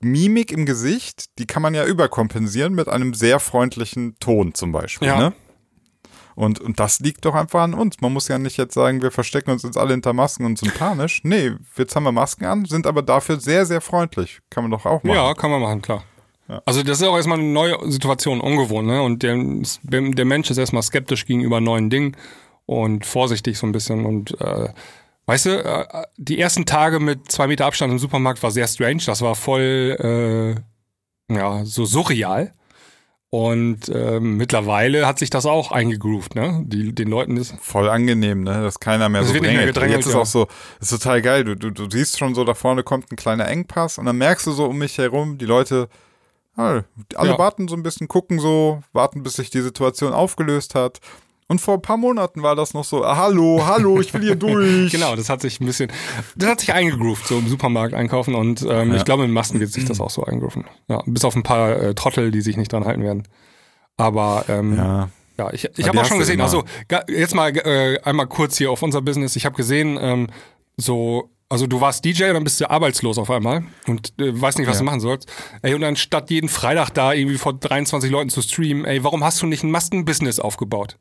Mimik 0.01 0.53
im 0.53 0.67
Gesicht, 0.67 1.39
die 1.39 1.47
kann 1.47 1.63
man 1.63 1.75
ja 1.75 1.85
überkompensieren 1.85 2.75
mit 2.75 2.89
einem 2.89 3.15
sehr 3.15 3.41
freundlichen 3.41 4.17
Ton 4.21 4.55
zum 4.55 4.71
Beispiel. 4.71 5.09
Ja. 5.09 5.19
Ne? 5.19 5.33
Und, 6.39 6.61
und 6.61 6.79
das 6.79 7.01
liegt 7.01 7.25
doch 7.25 7.35
einfach 7.35 7.63
an 7.63 7.75
uns. 7.75 8.01
Man 8.01 8.13
muss 8.13 8.29
ja 8.29 8.39
nicht 8.39 8.59
jetzt 8.59 8.73
sagen, 8.73 9.03
wir 9.03 9.11
verstecken 9.11 9.51
uns 9.51 9.65
jetzt 9.65 9.77
alle 9.77 9.91
hinter 9.91 10.13
Masken 10.13 10.45
und 10.45 10.57
sind 10.57 10.73
panisch. 10.73 11.21
Nee, 11.25 11.51
jetzt 11.77 11.97
haben 11.97 12.05
wir 12.05 12.13
Masken 12.13 12.45
an, 12.45 12.65
sind 12.65 12.87
aber 12.87 13.03
dafür 13.03 13.41
sehr, 13.41 13.67
sehr 13.67 13.81
freundlich. 13.81 14.39
Kann 14.49 14.63
man 14.63 14.71
doch 14.71 14.87
auch 14.87 15.03
machen. 15.03 15.17
Ja, 15.17 15.35
kann 15.35 15.51
man 15.51 15.61
machen, 15.61 15.83
klar. 15.83 16.05
Also 16.65 16.85
das 16.85 17.01
ist 17.01 17.09
auch 17.09 17.17
erstmal 17.17 17.41
eine 17.41 17.49
neue 17.49 17.77
Situation, 17.91 18.41
ungewohnt, 18.41 18.87
ne? 18.87 19.03
Und 19.03 19.25
der, 19.25 19.37
der 19.83 20.25
Mensch 20.25 20.49
ist 20.49 20.59
erstmal 20.59 20.85
skeptisch 20.85 21.27
gegenüber 21.27 21.61
neuen 21.61 21.91
Dingen 21.91 22.17
und 22.67 23.05
vorsichtig 23.05 23.59
so 23.59 23.67
ein 23.67 23.73
bisschen. 23.73 24.07
Und 24.07 24.41
äh, 24.41 24.69
weißt 25.27 25.47
du, 25.47 25.65
äh, 25.65 26.05
die 26.19 26.39
ersten 26.39 26.67
Tage 26.67 27.01
mit 27.01 27.33
zwei 27.33 27.49
Meter 27.49 27.67
Abstand 27.67 27.93
im 27.93 27.99
Supermarkt 27.99 28.45
war 28.45 28.53
sehr 28.53 28.69
strange. 28.69 29.03
Das 29.05 29.23
war 29.23 29.35
voll 29.35 30.55
äh, 31.29 31.35
ja, 31.35 31.65
so 31.65 31.85
surreal. 31.85 32.53
Und 33.31 33.91
ähm, 33.95 34.39
mittlerweile 34.39 35.07
hat 35.07 35.19
sich 35.19 35.29
das 35.29 35.45
auch 35.45 35.71
eingegroovt, 35.71 36.35
ne? 36.35 36.63
Die, 36.65 36.95
den 36.95 37.09
Leuten 37.09 37.37
ist. 37.37 37.55
voll 37.61 37.91
angenehm, 37.91 38.43
ne? 38.43 38.63
Dass 38.63 38.81
keiner 38.81 39.11
mehr 39.11 39.21
Das 39.21 39.29
so 39.29 39.35
wird 39.35 39.43
mehr 39.43 39.53
drängelt. 39.53 39.75
gedrängelt, 39.75 39.99
Jetzt 39.99 40.07
ist 40.07 40.15
ja. 40.15 40.21
auch 40.21 40.27
so, 40.27 40.47
ist 40.81 40.89
total 40.89 41.21
geil. 41.21 41.45
Du, 41.45 41.55
du, 41.55 41.71
du 41.71 41.91
siehst 41.91 42.19
schon 42.19 42.35
so, 42.35 42.45
da 42.45 42.55
vorne 42.55 42.83
kommt 42.83 43.13
ein 43.13 43.17
kleiner 43.17 43.47
Engpass 43.49 43.99
und 43.99 44.07
dann 44.07 44.17
merkst 44.17 44.47
du 44.47 44.53
so 44.53 44.65
um 44.65 44.79
mich 44.79 44.97
herum, 44.97 45.37
die 45.37 45.45
Leute, 45.45 45.89
alle 46.57 46.85
Ja. 47.15 47.39
warten 47.39 47.69
so 47.69 47.77
ein 47.77 47.83
bisschen, 47.83 48.09
gucken 48.09 48.41
so, 48.41 48.83
warten, 48.95 49.23
bis 49.23 49.35
sich 49.35 49.51
die 49.51 49.61
Situation 49.61 50.13
aufgelöst 50.15 50.75
hat. 50.75 50.99
Und 51.51 51.61
vor 51.61 51.75
ein 51.75 51.83
paar 51.83 51.97
Monaten 51.97 52.43
war 52.43 52.55
das 52.55 52.75
noch 52.75 52.85
so, 52.85 53.03
ah, 53.05 53.17
hallo, 53.17 53.63
hallo, 53.67 54.01
ich 54.01 54.13
will 54.13 54.21
hier 54.23 54.35
durch. 54.37 54.93
Genau, 54.93 55.17
das 55.17 55.31
hat 55.31 55.41
sich 55.41 55.61
ein 55.61 55.67
bisschen, 55.67 55.91
das 56.37 56.49
hat 56.51 56.61
sich 56.61 56.73
eingegroovt, 56.75 57.27
so 57.27 57.39
im 57.39 57.49
Supermarkt 57.49 57.95
einkaufen 57.95 58.35
und 58.35 58.67
ähm, 58.69 58.95
ich 58.95 59.05
glaube, 59.07 59.25
in 59.25 59.31
Masken 59.31 59.59
wird 59.59 59.71
sich 59.73 59.87
das 59.87 59.99
auch 60.01 60.11
so 60.11 60.25
eingrooven. 60.25 60.65
Ja, 60.89 61.03
bis 61.07 61.25
auf 61.25 61.35
ein 61.37 61.43
paar 61.43 61.71
äh, 61.71 61.95
Trottel, 61.95 62.31
die 62.31 62.43
sich 62.43 62.57
nicht 62.59 62.73
dran 62.73 62.85
halten 62.85 63.03
werden. 63.03 63.27
Aber 63.97 64.45
ähm, 64.49 64.77
ja. 64.77 65.09
Ja, 65.39 65.53
ich, 65.53 65.69
ich 65.77 65.87
habe 65.87 66.01
auch 66.01 66.05
schon 66.05 66.19
gesehen, 66.19 66.41
also 66.41 66.65
jetzt 67.09 67.33
mal 67.35 67.57
äh, 67.57 68.01
einmal 68.03 68.27
kurz 68.27 68.59
hier 68.59 68.73
auf 68.73 68.83
unser 68.83 69.01
Business. 69.01 69.37
Ich 69.37 69.47
habe 69.47 69.55
gesehen, 69.55 69.97
ähm, 70.01 70.27
so, 70.77 71.31
also 71.49 71.69
du 71.69 71.81
warst 71.81 72.05
DJ 72.05 72.25
und 72.25 72.35
dann 72.35 72.45
bist 72.45 72.61
du 72.61 72.69
arbeitslos 72.69 73.19
auf 73.19 73.31
einmal 73.31 73.63
und 73.87 74.13
äh, 74.21 74.39
weißt 74.39 74.59
nicht, 74.59 74.67
was 74.67 74.75
Ja. 74.77 74.81
du 74.81 74.85
machen 74.87 74.99
sollst. 75.01 75.31
Ey, 75.63 75.75
und 75.75 75.81
dann 75.83 75.95
statt 75.95 76.31
jeden 76.31 76.49
Freitag 76.49 76.91
da 76.91 77.13
irgendwie 77.13 77.39
vor 77.39 77.53
23 77.55 78.11
Leuten 78.11 78.31
zu 78.31 78.43
streamen, 78.43 78.85
ey, 78.85 79.05
warum 79.05 79.23
hast 79.23 79.41
du 79.41 79.47
nicht 79.47 79.63
ein 79.63 79.71
Maskenbusiness 79.71 80.41
aufgebaut? 80.41 80.99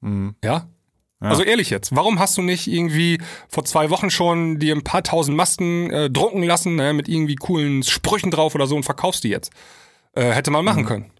Mhm. 0.00 0.34
Ja? 0.42 0.68
Ja. 1.20 1.30
Also 1.30 1.42
ehrlich 1.42 1.68
jetzt, 1.70 1.96
warum 1.96 2.20
hast 2.20 2.36
du 2.38 2.42
nicht 2.42 2.68
irgendwie 2.68 3.18
vor 3.48 3.64
zwei 3.64 3.90
Wochen 3.90 4.08
schon 4.08 4.60
dir 4.60 4.74
ein 4.74 4.84
paar 4.84 5.02
tausend 5.02 5.36
Masken 5.36 5.90
äh, 5.90 6.10
drucken 6.10 6.44
lassen, 6.44 6.76
ne, 6.76 6.92
mit 6.92 7.08
irgendwie 7.08 7.34
coolen 7.34 7.82
Sprüchen 7.82 8.30
drauf 8.30 8.54
oder 8.54 8.68
so 8.68 8.76
und 8.76 8.84
verkaufst 8.84 9.24
die 9.24 9.28
jetzt? 9.28 9.50
Äh, 10.12 10.30
hätte 10.30 10.52
man 10.52 10.64
machen 10.64 10.84
können. 10.84 11.10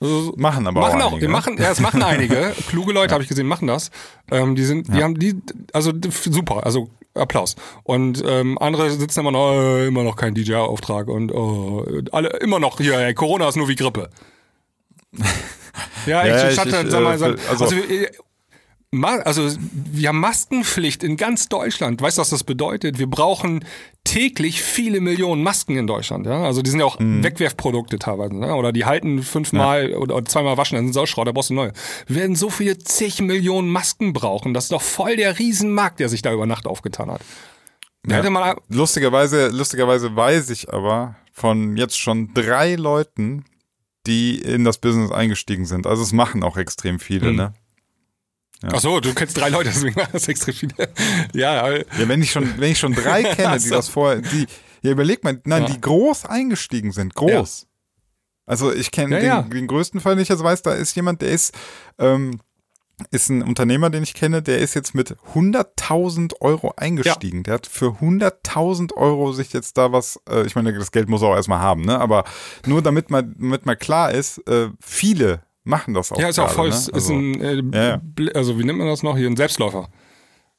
Also, 0.00 0.32
Machen 0.36 0.66
aber 0.66 0.80
machen 0.80 1.02
auch 1.02 1.12
einige. 1.12 1.28
machen, 1.28 1.58
ja, 1.58 1.70
es 1.70 1.80
machen 1.80 2.02
einige. 2.02 2.54
Kluge 2.68 2.92
Leute 2.92 3.12
habe 3.12 3.22
ich 3.22 3.28
gesehen, 3.28 3.46
machen 3.46 3.66
das. 3.68 3.90
Ähm, 4.30 4.54
die 4.54 4.64
sind, 4.64 4.88
die 4.88 5.02
haben 5.02 5.18
die, 5.18 5.34
also 5.74 5.92
super, 6.24 6.64
also 6.64 6.88
Applaus. 7.12 7.56
Und 7.82 8.22
ähm, 8.26 8.56
andere 8.58 8.90
sitzen 8.90 9.20
immer 9.20 9.32
noch, 9.32 9.52
äh, 9.52 9.86
immer 9.88 10.02
noch 10.02 10.16
kein 10.16 10.34
DJ-Auftrag 10.34 11.08
und 11.08 11.32
oh, 11.32 11.86
alle 12.12 12.30
immer 12.38 12.58
noch 12.58 12.78
hier, 12.78 12.98
ey, 12.98 13.12
Corona 13.12 13.48
ist 13.48 13.56
nur 13.56 13.68
wie 13.68 13.76
Grippe. 13.76 14.08
ja, 16.06 16.26
Ja, 16.26 16.44
ich, 16.44 16.50
ich- 16.50 16.56
sag 16.56 16.66
ich, 16.66 16.72
dann, 16.72 16.90
sag 16.90 17.02
mal, 17.02 17.14
äh, 17.14 17.18
sag, 17.18 17.38
also- 17.48 17.64
also, 17.64 17.76
äh, 17.76 18.08
also 19.24 19.48
wir 19.92 20.08
haben 20.08 20.18
Maskenpflicht 20.18 21.04
in 21.04 21.16
ganz 21.16 21.48
Deutschland. 21.48 22.02
Weißt 22.02 22.18
du, 22.18 22.22
was 22.22 22.30
das 22.30 22.42
bedeutet? 22.42 22.98
Wir 22.98 23.08
brauchen 23.08 23.64
täglich 24.02 24.62
viele 24.62 25.00
Millionen 25.00 25.44
Masken 25.44 25.76
in 25.76 25.86
Deutschland. 25.86 26.26
Ja? 26.26 26.42
Also 26.42 26.60
die 26.62 26.70
sind 26.70 26.80
ja 26.80 26.86
auch 26.86 26.98
Mhm. 26.98 27.22
Wegwerfprodukte 27.22 28.00
teilweise. 28.00 28.34
Ne? 28.36 28.52
Oder 28.54 28.72
die 28.72 28.84
halten 28.86 29.22
fünfmal 29.22 29.94
oder, 29.94 30.16
oder 30.16 30.24
zweimal 30.24 30.56
waschen, 30.56 30.74
dann 30.74 30.86
sind 30.86 30.94
sie 30.94 31.06
Schrott, 31.06 31.28
da 31.28 31.32
brauchst 31.32 31.50
du 31.50 31.54
neue. 31.54 31.72
Wir 32.08 32.16
werden 32.16 32.34
so 32.34 32.50
viele 32.50 32.78
zig 32.78 33.20
Millionen 33.20 33.68
Masken 33.70 34.12
brauchen. 34.12 34.54
Das 34.54 34.64
ist 34.64 34.72
doch 34.72 34.82
voll 34.82 35.14
der 35.16 35.38
Riesenmarkt, 35.38 36.00
der 36.00 36.08
sich 36.08 36.22
da 36.22 36.32
über 36.32 36.46
Nacht 36.46 36.66
aufgetan 36.66 37.12
hat. 37.12 37.20
Ja. 38.08 38.16
hätte 38.16 38.30
man, 38.30 38.56
Lustigerweise, 38.70 39.48
lustigerweise 39.48 40.16
weiß 40.16 40.50
ich 40.50 40.72
aber 40.72 41.14
von 41.32 41.76
jetzt 41.76 41.98
schon 41.98 42.32
drei 42.34 42.74
Leuten, 42.74 43.44
die 44.10 44.38
in 44.40 44.64
das 44.64 44.78
Business 44.78 45.10
eingestiegen 45.12 45.64
sind. 45.66 45.86
Also 45.86 46.02
es 46.02 46.12
machen 46.12 46.42
auch 46.42 46.56
extrem 46.56 46.98
viele, 46.98 47.30
Mhm. 47.30 47.36
ne? 47.36 47.54
ach 48.64 48.80
so, 48.80 49.00
du 49.00 49.14
kennst 49.14 49.38
drei 49.38 49.48
Leute, 49.48 49.70
deswegen 49.70 49.96
war 49.96 50.08
das 50.12 50.28
extrem 50.28 50.54
viele. 50.54 50.74
ja, 51.32 51.70
Ja, 51.70 51.84
wenn 52.08 52.20
ich 52.22 52.30
schon, 52.32 52.58
wenn 52.58 52.72
ich 52.72 52.78
schon 52.78 52.92
drei 52.94 53.22
kenne, 53.34 53.58
die 53.58 53.70
das 53.70 53.88
vorher, 53.88 54.20
die, 54.20 54.46
ja, 54.82 54.90
überleg 54.90 55.24
mal, 55.24 55.40
nein, 55.44 55.62
Ja. 55.62 55.68
die 55.70 55.80
groß 55.80 56.26
eingestiegen 56.26 56.92
sind, 56.92 57.14
groß. 57.14 57.66
Also 58.46 58.72
ich 58.72 58.90
kenne 58.90 59.14
Ja, 59.14 59.20
den, 59.20 59.26
ja. 59.28 59.42
den 59.60 59.66
größten 59.68 60.00
Fall, 60.00 60.16
den 60.16 60.22
ich 60.22 60.28
jetzt 60.28 60.42
weiß, 60.42 60.62
da 60.62 60.74
ist 60.74 60.94
jemand, 60.96 61.22
der 61.22 61.30
ist, 61.30 61.54
ähm, 61.98 62.40
ist 63.10 63.28
ein 63.28 63.42
Unternehmer, 63.42 63.90
den 63.90 64.02
ich 64.02 64.14
kenne, 64.14 64.42
der 64.42 64.58
ist 64.58 64.74
jetzt 64.74 64.94
mit 64.94 65.16
100.000 65.34 66.40
Euro 66.40 66.74
eingestiegen. 66.76 67.42
Der 67.42 67.54
hat 67.54 67.66
für 67.66 67.96
100.000 68.00 68.94
Euro 68.94 69.32
sich 69.32 69.52
jetzt 69.52 69.78
da 69.78 69.92
was, 69.92 70.20
äh, 70.28 70.46
ich 70.46 70.54
meine, 70.54 70.72
das 70.72 70.92
Geld 70.92 71.08
muss 71.08 71.22
er 71.22 71.28
auch 71.28 71.36
erstmal 71.36 71.60
haben, 71.60 71.82
ne? 71.82 71.98
Aber 71.98 72.24
nur 72.66 72.82
damit 72.82 73.10
mal, 73.10 73.22
damit 73.22 73.66
mal 73.66 73.76
klar 73.76 74.12
ist, 74.12 74.38
äh, 74.48 74.68
viele 74.80 75.42
machen 75.64 75.94
das 75.94 76.12
auch. 76.12 76.18
Ja, 76.18 76.28
ist 76.28 76.38
auch 76.38 76.44
gerade, 76.44 76.54
voll, 76.54 76.68
ne? 76.70 76.74
ist 76.74 76.92
Also, 76.92 77.14
ein, 77.14 77.40
äh, 77.40 77.62
ja, 77.76 77.88
ja. 77.88 78.00
Also 78.34 78.58
wie 78.58 78.64
nennt 78.64 78.78
man 78.78 78.88
das 78.88 79.02
noch 79.02 79.16
hier, 79.16 79.28
ein 79.28 79.36
Selbstläufer. 79.36 79.88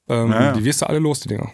Ähm, 0.08 0.32
Ja, 0.32 0.44
ja. 0.44 0.52
Die 0.54 0.64
wirst 0.64 0.82
du 0.82 0.88
alle 0.88 1.00
los, 1.00 1.20
die 1.22 1.30
Dinger. 1.30 1.52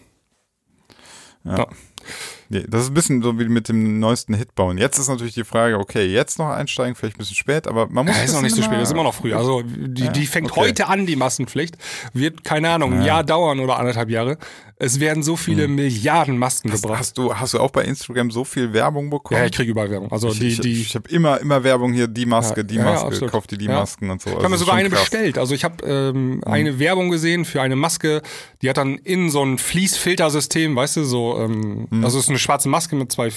Nee, 2.49 2.65
das 2.67 2.83
ist 2.83 2.89
ein 2.89 2.93
bisschen 2.93 3.21
so 3.21 3.37
wie 3.39 3.47
mit 3.49 3.67
dem 3.69 3.99
neuesten 3.99 4.33
Hit 4.33 4.55
bauen. 4.55 4.77
Jetzt 4.77 4.97
ist 4.97 5.09
natürlich 5.09 5.33
die 5.33 5.43
Frage, 5.43 5.77
okay, 5.77 6.05
jetzt 6.05 6.39
noch 6.39 6.49
einsteigen, 6.49 6.95
vielleicht 6.95 7.15
ein 7.15 7.19
bisschen 7.19 7.35
spät, 7.35 7.67
aber 7.67 7.87
man 7.87 8.05
muss. 8.05 8.15
Ja, 8.15 8.23
ist 8.23 8.33
noch 8.33 8.41
nicht 8.41 8.51
so 8.51 8.57
bisschen 8.57 8.73
spät, 8.73 8.83
ist 8.83 8.91
immer 8.91 9.03
noch 9.03 9.13
früh. 9.13 9.33
Also 9.33 9.63
die, 9.63 10.05
Ja, 10.05 10.11
die 10.11 10.25
fängt 10.25 10.51
okay. 10.51 10.61
heute 10.61 10.87
an, 10.87 11.05
die 11.05 11.15
Maskenpflicht. 11.15 11.77
Wird, 12.13 12.43
keine 12.43 12.69
Ahnung, 12.69 12.93
ein 12.93 13.03
Jahr 13.03 13.23
dauern 13.23 13.59
oder 13.59 13.77
anderthalb 13.77 14.09
Jahre. 14.09 14.37
Es 14.79 14.99
werden 14.99 15.23
so 15.23 15.35
viele 15.35 15.67
Milliarden 15.67 16.37
Masken 16.37 16.67
Hm. 16.69 16.73
Hast, 16.73 16.81
gebracht. 16.83 16.99
hast, 16.99 17.17
du, 17.17 17.33
hast 17.33 17.53
du 17.55 17.59
auch 17.59 17.71
bei 17.71 17.83
Instagram 17.83 18.29
so 18.29 18.43
viel 18.43 18.73
Werbung 18.73 19.09
bekommen? 19.09 19.39
Ja, 19.39 19.45
ich 19.47 19.51
kriege 19.51 19.71
überall 19.71 19.89
Werbung. 19.89 20.11
Also 20.11 20.29
ich, 20.29 20.39
die, 20.39 20.47
ich, 20.49 20.59
die, 20.61 20.81
ich 20.81 20.93
habe 20.95 21.09
immer, 21.09 21.41
immer 21.41 21.63
Werbung 21.63 21.93
hier, 21.93 22.07
die 22.07 22.27
Maske, 22.27 22.59
Ja, 22.59 22.63
die 22.63 22.75
ja, 22.75 22.83
ja, 22.85 22.91
Maske, 22.91 23.07
absolut. 23.07 23.31
kauf 23.31 23.47
dir 23.47 23.57
die 23.57 23.65
Ja. 23.65 23.73
Masken 23.79 24.09
und 24.11 24.21
so. 24.21 24.29
Ich 24.29 24.35
Also 24.35 24.43
habe 24.43 24.49
mir 24.49 24.53
das 24.53 24.61
ist 24.61 24.65
sogar 24.67 24.75
eine 24.79 24.89
krass. 24.89 24.99
bestellt. 25.01 25.37
Also 25.39 25.55
ich 25.55 25.63
habe 25.63 25.83
ähm, 25.85 26.41
eine 26.45 26.77
Werbung 26.77 27.09
gesehen 27.09 27.45
für 27.45 27.61
eine 27.61 27.75
Maske, 27.75 28.21
die 28.61 28.69
hat 28.69 28.77
dann 28.77 28.97
in 28.99 29.31
so 29.31 29.43
ein 29.43 29.57
Fließfiltersystem, 29.57 30.75
weißt 30.75 30.97
du, 30.97 31.03
so, 31.05 31.39
ähm, 31.39 31.87
also 32.03 32.17
es 32.19 32.25
ist 32.25 32.29
eine 32.29 32.39
schwarze 32.39 32.69
Maske 32.69 32.95
mit 32.95 33.11
zwei 33.11 33.31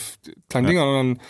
kleinen 0.50 0.66
Dingern 0.66 0.88
und 0.88 0.94
dann, 1.16 1.26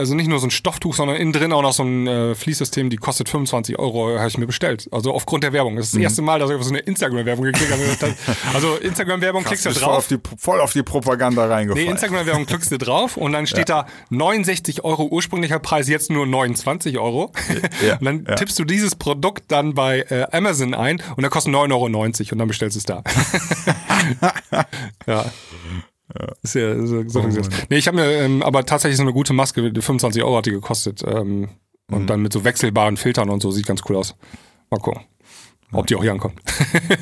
also 0.00 0.14
nicht 0.14 0.28
nur 0.28 0.38
so 0.38 0.46
ein 0.46 0.50
Stofftuch, 0.50 0.94
sondern 0.94 1.16
innen 1.16 1.32
drin 1.32 1.52
auch 1.52 1.60
noch 1.60 1.74
so 1.74 1.82
ein 1.82 2.06
äh, 2.06 2.34
Fließsystem, 2.34 2.88
die 2.88 2.96
kostet 2.96 3.28
25 3.28 3.78
Euro, 3.78 4.18
habe 4.18 4.28
ich 4.28 4.38
mir 4.38 4.46
bestellt. 4.46 4.88
Also 4.90 5.12
aufgrund 5.12 5.44
der 5.44 5.52
Werbung. 5.52 5.76
Das 5.76 5.86
ist 5.86 5.94
das 5.94 6.00
erste 6.00 6.22
Mal, 6.22 6.38
dass 6.38 6.50
ich 6.50 6.56
auf 6.56 6.62
so 6.62 6.70
eine 6.70 6.78
Instagram-Werbung 6.80 7.44
geklickt 7.44 7.70
habe. 7.70 7.80
Also 8.54 8.76
Instagram-Werbung 8.76 9.44
klickst 9.44 9.66
du 9.66 9.68
Bist 9.68 9.80
voll 9.80 9.88
drauf. 9.88 9.98
auf, 9.98 10.08
die, 10.08 10.18
voll 10.38 10.60
auf 10.60 10.72
die 10.72 10.82
Propaganda 10.82 11.46
Nee, 11.46 11.52
reingefallen. 11.52 11.88
Instagram-Werbung 11.90 12.46
klickst 12.46 12.72
du 12.72 12.78
drauf 12.78 13.16
und 13.16 13.32
dann 13.32 13.46
steht 13.46 13.68
da 13.68 13.86
69 14.08 14.84
Euro 14.84 15.04
ursprünglicher 15.04 15.58
Preis, 15.58 15.88
jetzt 15.88 16.10
nur 16.10 16.26
29 16.26 16.98
Euro. 16.98 17.32
Ja, 17.86 17.98
und 17.98 18.04
dann 18.04 18.24
ja. 18.26 18.34
tippst 18.36 18.58
du 18.58 18.64
dieses 18.64 18.94
Produkt 18.94 19.44
dann 19.48 19.74
bei 19.74 20.00
äh, 20.08 20.26
Amazon 20.32 20.74
ein 20.74 21.02
und 21.16 21.22
dann 21.22 21.30
kostet 21.30 21.54
9,90 21.54 21.72
Euro 21.72 21.84
und 22.32 22.38
dann 22.38 22.48
bestellst 22.48 22.76
du 22.76 22.78
es 22.78 22.84
da. 22.86 23.02
ja. 25.06 25.26
Ist 26.42 26.54
ja 26.54 26.74
so, 26.86 27.08
so 27.08 27.20
Oh 27.20 27.28
nee, 27.68 27.76
ich 27.76 27.86
habe 27.86 27.96
mir 27.98 28.10
ähm, 28.12 28.42
aber 28.42 28.64
tatsächlich 28.66 28.96
so 28.96 29.02
eine 29.02 29.12
gute 29.12 29.32
Maske, 29.32 29.62
25 29.74 30.22
Euro 30.22 30.36
hat 30.38 30.46
die 30.46 30.50
gekostet. 30.52 31.02
Ähm, 31.06 31.48
und 31.90 32.02
Mhm. 32.02 32.06
dann 32.06 32.22
mit 32.22 32.32
so 32.32 32.44
wechselbaren 32.44 32.96
Filtern 32.96 33.30
und 33.30 33.42
so, 33.42 33.50
sieht 33.50 33.66
ganz 33.66 33.82
cool 33.88 33.96
aus. 33.96 34.14
Mal 34.70 34.78
gucken, 34.78 35.02
ob 35.72 35.86
die 35.88 35.96
auch 35.96 36.02
hier 36.02 36.12
ankommt. 36.12 36.40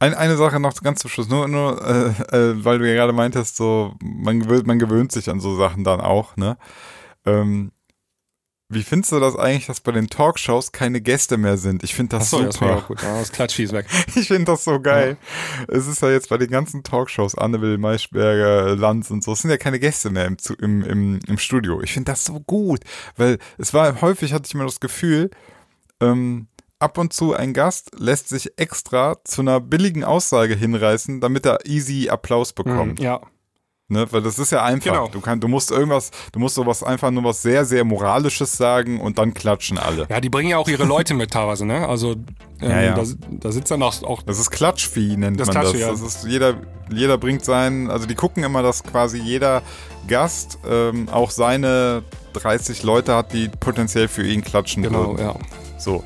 Ein, 0.00 0.14
eine 0.14 0.36
Sache 0.36 0.60
noch 0.60 0.80
ganz 0.82 1.00
zum 1.00 1.10
Schluss, 1.10 1.28
nur, 1.28 1.48
nur 1.48 1.84
äh, 1.84 2.36
äh, 2.36 2.64
weil 2.64 2.78
du 2.78 2.88
ja 2.88 2.94
gerade 2.94 3.12
meintest, 3.12 3.56
so, 3.56 3.94
man 4.00 4.40
gewöhnt, 4.40 4.66
man 4.66 4.78
gewöhnt 4.78 5.10
sich 5.12 5.28
an 5.28 5.40
so 5.40 5.56
Sachen 5.56 5.82
dann 5.82 6.00
auch, 6.00 6.36
ne? 6.36 6.56
Ähm, 7.26 7.72
wie 8.70 8.82
findest 8.82 9.12
du 9.12 9.20
das 9.20 9.34
eigentlich, 9.34 9.66
dass 9.66 9.80
bei 9.80 9.92
den 9.92 10.08
Talkshows 10.08 10.72
keine 10.72 11.00
Gäste 11.00 11.38
mehr 11.38 11.56
sind? 11.56 11.82
Ich 11.82 11.94
finde 11.94 12.18
das 12.18 12.30
das 12.30 12.38
finde 12.38 12.52
super. 12.52 12.76
auch 12.76 12.86
gut. 12.86 13.02
Ja, 13.02 13.18
das 13.18 13.32
Klatschvieh 13.32 13.64
ist 13.64 13.72
weg. 13.72 13.86
Ich 14.14 14.28
finde 14.28 14.44
das 14.44 14.64
so 14.64 14.78
geil. 14.78 15.16
Es 15.68 15.86
ist 15.86 16.02
ja 16.02 16.10
jetzt 16.10 16.28
bei 16.28 16.36
den 16.36 16.50
ganzen 16.50 16.82
Talkshows, 16.82 17.34
Anne-Will, 17.34 17.78
Maischberger, 17.78 18.76
Lanz 18.76 19.10
und 19.10 19.24
so, 19.24 19.32
es 19.32 19.40
sind 19.40 19.50
ja 19.50 19.56
keine 19.56 19.78
Gäste 19.78 20.10
mehr 20.10 20.26
im, 20.26 20.36
im, 20.60 20.82
im, 20.82 21.20
im 21.26 21.38
Studio. 21.38 21.80
Ich 21.80 21.92
finde 21.92 22.12
das 22.12 22.26
so 22.26 22.40
gut, 22.40 22.80
weil 23.16 23.38
es 23.56 23.72
war 23.72 24.02
häufig, 24.02 24.34
hatte 24.34 24.44
ich 24.46 24.54
immer 24.54 24.64
das 24.64 24.80
Gefühl, 24.80 25.30
ähm, 26.00 26.48
ab 26.78 26.98
und 26.98 27.12
zu 27.14 27.34
ein 27.34 27.54
Gast 27.54 27.92
lässt 27.98 28.28
sich 28.28 28.58
extra 28.58 29.16
zu 29.24 29.40
einer 29.40 29.60
billigen 29.60 30.04
Aussage 30.04 30.54
hinreißen, 30.54 31.20
damit 31.20 31.46
er 31.46 31.64
easy 31.64 32.10
Applaus 32.10 32.52
bekommt. 32.52 32.98
Mhm, 32.98 33.04
ja. 33.04 33.20
Ne? 33.90 34.06
Weil 34.10 34.20
das 34.20 34.38
ist 34.38 34.52
ja 34.52 34.62
einfach. 34.64 34.92
Genau. 34.92 35.08
Du, 35.08 35.20
kann, 35.22 35.40
du 35.40 35.48
musst 35.48 35.70
irgendwas, 35.70 36.10
du 36.32 36.38
musst 36.38 36.56
sowas 36.56 36.82
einfach 36.82 37.10
nur 37.10 37.24
was 37.24 37.40
sehr, 37.40 37.64
sehr 37.64 37.84
Moralisches 37.84 38.52
sagen 38.52 39.00
und 39.00 39.16
dann 39.16 39.32
klatschen 39.32 39.78
alle. 39.78 40.06
Ja, 40.10 40.20
die 40.20 40.28
bringen 40.28 40.50
ja 40.50 40.58
auch 40.58 40.68
ihre 40.68 40.84
Leute 40.84 41.14
mit 41.14 41.30
teilweise, 41.30 41.64
ne? 41.64 41.88
Also 41.88 42.12
ähm, 42.60 42.70
Ja, 42.70 42.82
ja. 42.82 42.94
Da, 42.94 43.02
da 43.30 43.50
sitzt 43.50 43.70
dann 43.70 43.82
auch, 43.82 44.02
auch 44.02 44.20
Das 44.22 44.38
ist 44.38 44.50
Klatschvieh, 44.50 45.16
nennt 45.16 45.40
Das 45.40 45.46
man 45.46 45.54
das. 45.54 45.72
Klatschvieh, 45.72 45.80
ja. 45.80 45.90
Das 45.90 46.02
ist 46.02 46.26
jeder, 46.26 46.54
jeder 46.90 47.16
bringt 47.16 47.46
seinen, 47.46 47.90
also 47.90 48.04
die 48.04 48.14
gucken 48.14 48.44
immer, 48.44 48.62
dass 48.62 48.82
quasi 48.84 49.18
jeder 49.18 49.62
Gast 50.06 50.58
ähm, 50.68 51.08
auch 51.10 51.30
seine 51.30 52.02
30 52.34 52.82
Leute 52.82 53.14
hat, 53.14 53.32
die 53.32 53.48
potenziell 53.48 54.08
für 54.08 54.26
ihn 54.26 54.44
klatschen 54.44 54.82
genau, 54.82 55.16
würden. 55.16 55.18
ja. 55.18 55.34
So. 55.78 56.04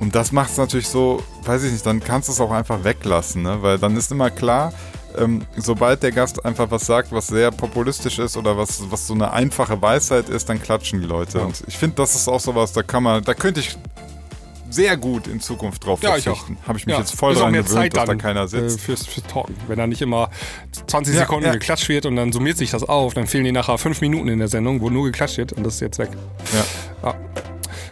Und 0.00 0.14
das 0.14 0.32
macht 0.32 0.50
es 0.50 0.58
natürlich 0.58 0.88
so, 0.88 1.22
weiß 1.44 1.62
ich 1.62 1.72
nicht, 1.72 1.86
dann 1.86 2.00
kannst 2.00 2.28
du 2.28 2.32
es 2.32 2.40
auch 2.40 2.50
einfach 2.50 2.84
weglassen, 2.84 3.42
ne? 3.42 3.62
Weil 3.62 3.78
dann 3.78 3.96
ist 3.96 4.10
immer 4.12 4.30
klar, 4.30 4.72
ähm, 5.18 5.42
sobald 5.56 6.02
der 6.02 6.12
Gast 6.12 6.44
einfach 6.44 6.70
was 6.70 6.86
sagt, 6.86 7.12
was 7.12 7.26
sehr 7.28 7.50
populistisch 7.50 8.18
ist 8.18 8.36
oder 8.36 8.56
was, 8.56 8.82
was 8.90 9.06
so 9.06 9.14
eine 9.14 9.32
einfache 9.32 9.80
Weisheit 9.80 10.28
ist, 10.28 10.48
dann 10.48 10.60
klatschen 10.62 11.00
die 11.00 11.06
Leute. 11.06 11.38
Ja. 11.38 11.44
Und 11.44 11.62
ich 11.66 11.76
finde, 11.78 11.96
das 11.96 12.14
ist 12.14 12.28
auch 12.28 12.40
sowas, 12.40 12.72
da 12.72 12.82
kann 12.82 13.02
man, 13.02 13.22
da 13.24 13.34
könnte 13.34 13.60
ich 13.60 13.76
sehr 14.70 14.96
gut 14.96 15.26
in 15.26 15.38
Zukunft 15.38 15.84
drauf 15.84 16.02
Ja, 16.02 16.16
ich 16.16 16.24
verzichten. 16.24 16.56
Habe 16.66 16.78
ich 16.78 16.86
mich 16.86 16.94
ja. 16.94 17.00
jetzt 17.00 17.14
voll 17.14 17.34
Ist 17.34 17.40
mehr 17.40 17.48
gewöhnt, 17.50 17.68
Zeit 17.68 17.94
dass 17.94 18.00
da 18.04 18.06
dann, 18.06 18.18
keiner 18.18 18.44
Äh, 18.44 18.48
sitzt. 18.48 18.80
fürs, 18.80 19.06
fürs 19.06 19.26
Talken. 19.26 19.54
Wenn 19.68 19.76
da 19.78 19.86
nicht 19.86 20.00
immer 20.00 20.30
20 20.86 21.14
Ja, 21.14 21.20
Sekunden 21.20 21.44
ja. 21.44 21.52
geklatscht 21.52 21.90
wird 21.90 22.06
und 22.06 22.16
dann 22.16 22.32
summiert 22.32 22.56
sich 22.56 22.70
das 22.70 22.82
auf, 22.82 23.12
dann 23.12 23.26
fehlen 23.26 23.44
die 23.44 23.52
nachher 23.52 23.76
fünf 23.76 24.00
Minuten 24.00 24.28
in 24.28 24.38
der 24.38 24.48
Sendung, 24.48 24.80
wo 24.80 24.88
nur 24.88 25.04
geklatscht 25.04 25.36
wird 25.36 25.52
und 25.52 25.62
das 25.64 25.74
ist 25.74 25.80
jetzt 25.80 25.98
weg. 25.98 26.08
Ja. 26.54 27.08
Ja. 27.10 27.14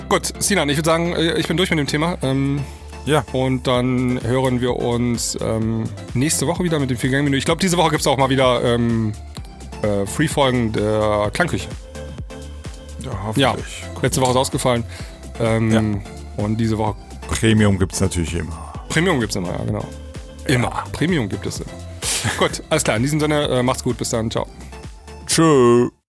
Gut, 0.08 0.32
Sinan, 0.42 0.70
ich 0.70 0.78
würde 0.78 0.88
sagen, 0.88 1.12
äh, 1.14 1.34
ich 1.38 1.46
bin 1.48 1.58
durch 1.58 1.68
mit 1.68 1.78
dem 1.78 1.86
Thema. 1.86 2.16
Ähm, 2.22 2.60
Ja. 3.10 3.24
Und 3.32 3.66
dann 3.66 4.20
hören 4.22 4.60
wir 4.60 4.76
uns 4.76 5.36
ähm, 5.40 5.82
nächste 6.14 6.46
Woche 6.46 6.62
wieder 6.62 6.78
mit 6.78 6.90
dem 6.90 6.96
Vier-Gang-Menü. 6.96 7.36
Ich 7.36 7.44
glaube, 7.44 7.60
diese 7.60 7.76
Woche 7.76 7.90
gibt 7.90 8.02
es 8.02 8.06
auch 8.06 8.16
mal 8.16 8.30
wieder 8.30 8.62
ähm, 8.62 9.12
äh, 9.82 10.06
Free-Folgen 10.06 10.72
der 10.72 11.28
Klangküche. 11.34 11.66
Ja, 13.02 13.10
Ja, 13.34 13.50
hoffentlich. 13.50 13.82
letzte 14.00 14.20
Woche 14.20 14.30
ist 14.30 14.36
ausgefallen. 14.36 14.84
Ähm, 15.40 16.02
Und 16.36 16.56
diese 16.58 16.78
Woche 16.78 16.94
Premium 17.28 17.78
gibt 17.80 17.94
es 17.94 18.00
natürlich 18.00 18.32
immer. 18.34 18.72
Premium 18.88 19.18
gibt 19.18 19.30
es 19.32 19.36
immer, 19.36 19.50
ja, 19.50 19.64
genau. 19.64 19.84
Immer. 20.46 20.84
Premium 20.92 21.28
gibt 21.28 21.46
es. 21.46 21.62
Gut, 22.38 22.62
alles 22.70 22.84
klar. 22.84 22.96
In 22.96 23.02
diesem 23.02 23.18
Sinne, 23.18 23.48
äh, 23.48 23.62
macht's 23.62 23.82
gut. 23.82 23.96
Bis 23.98 24.10
dann. 24.10 24.30
Ciao. 24.30 24.46
Tschö. 25.26 25.90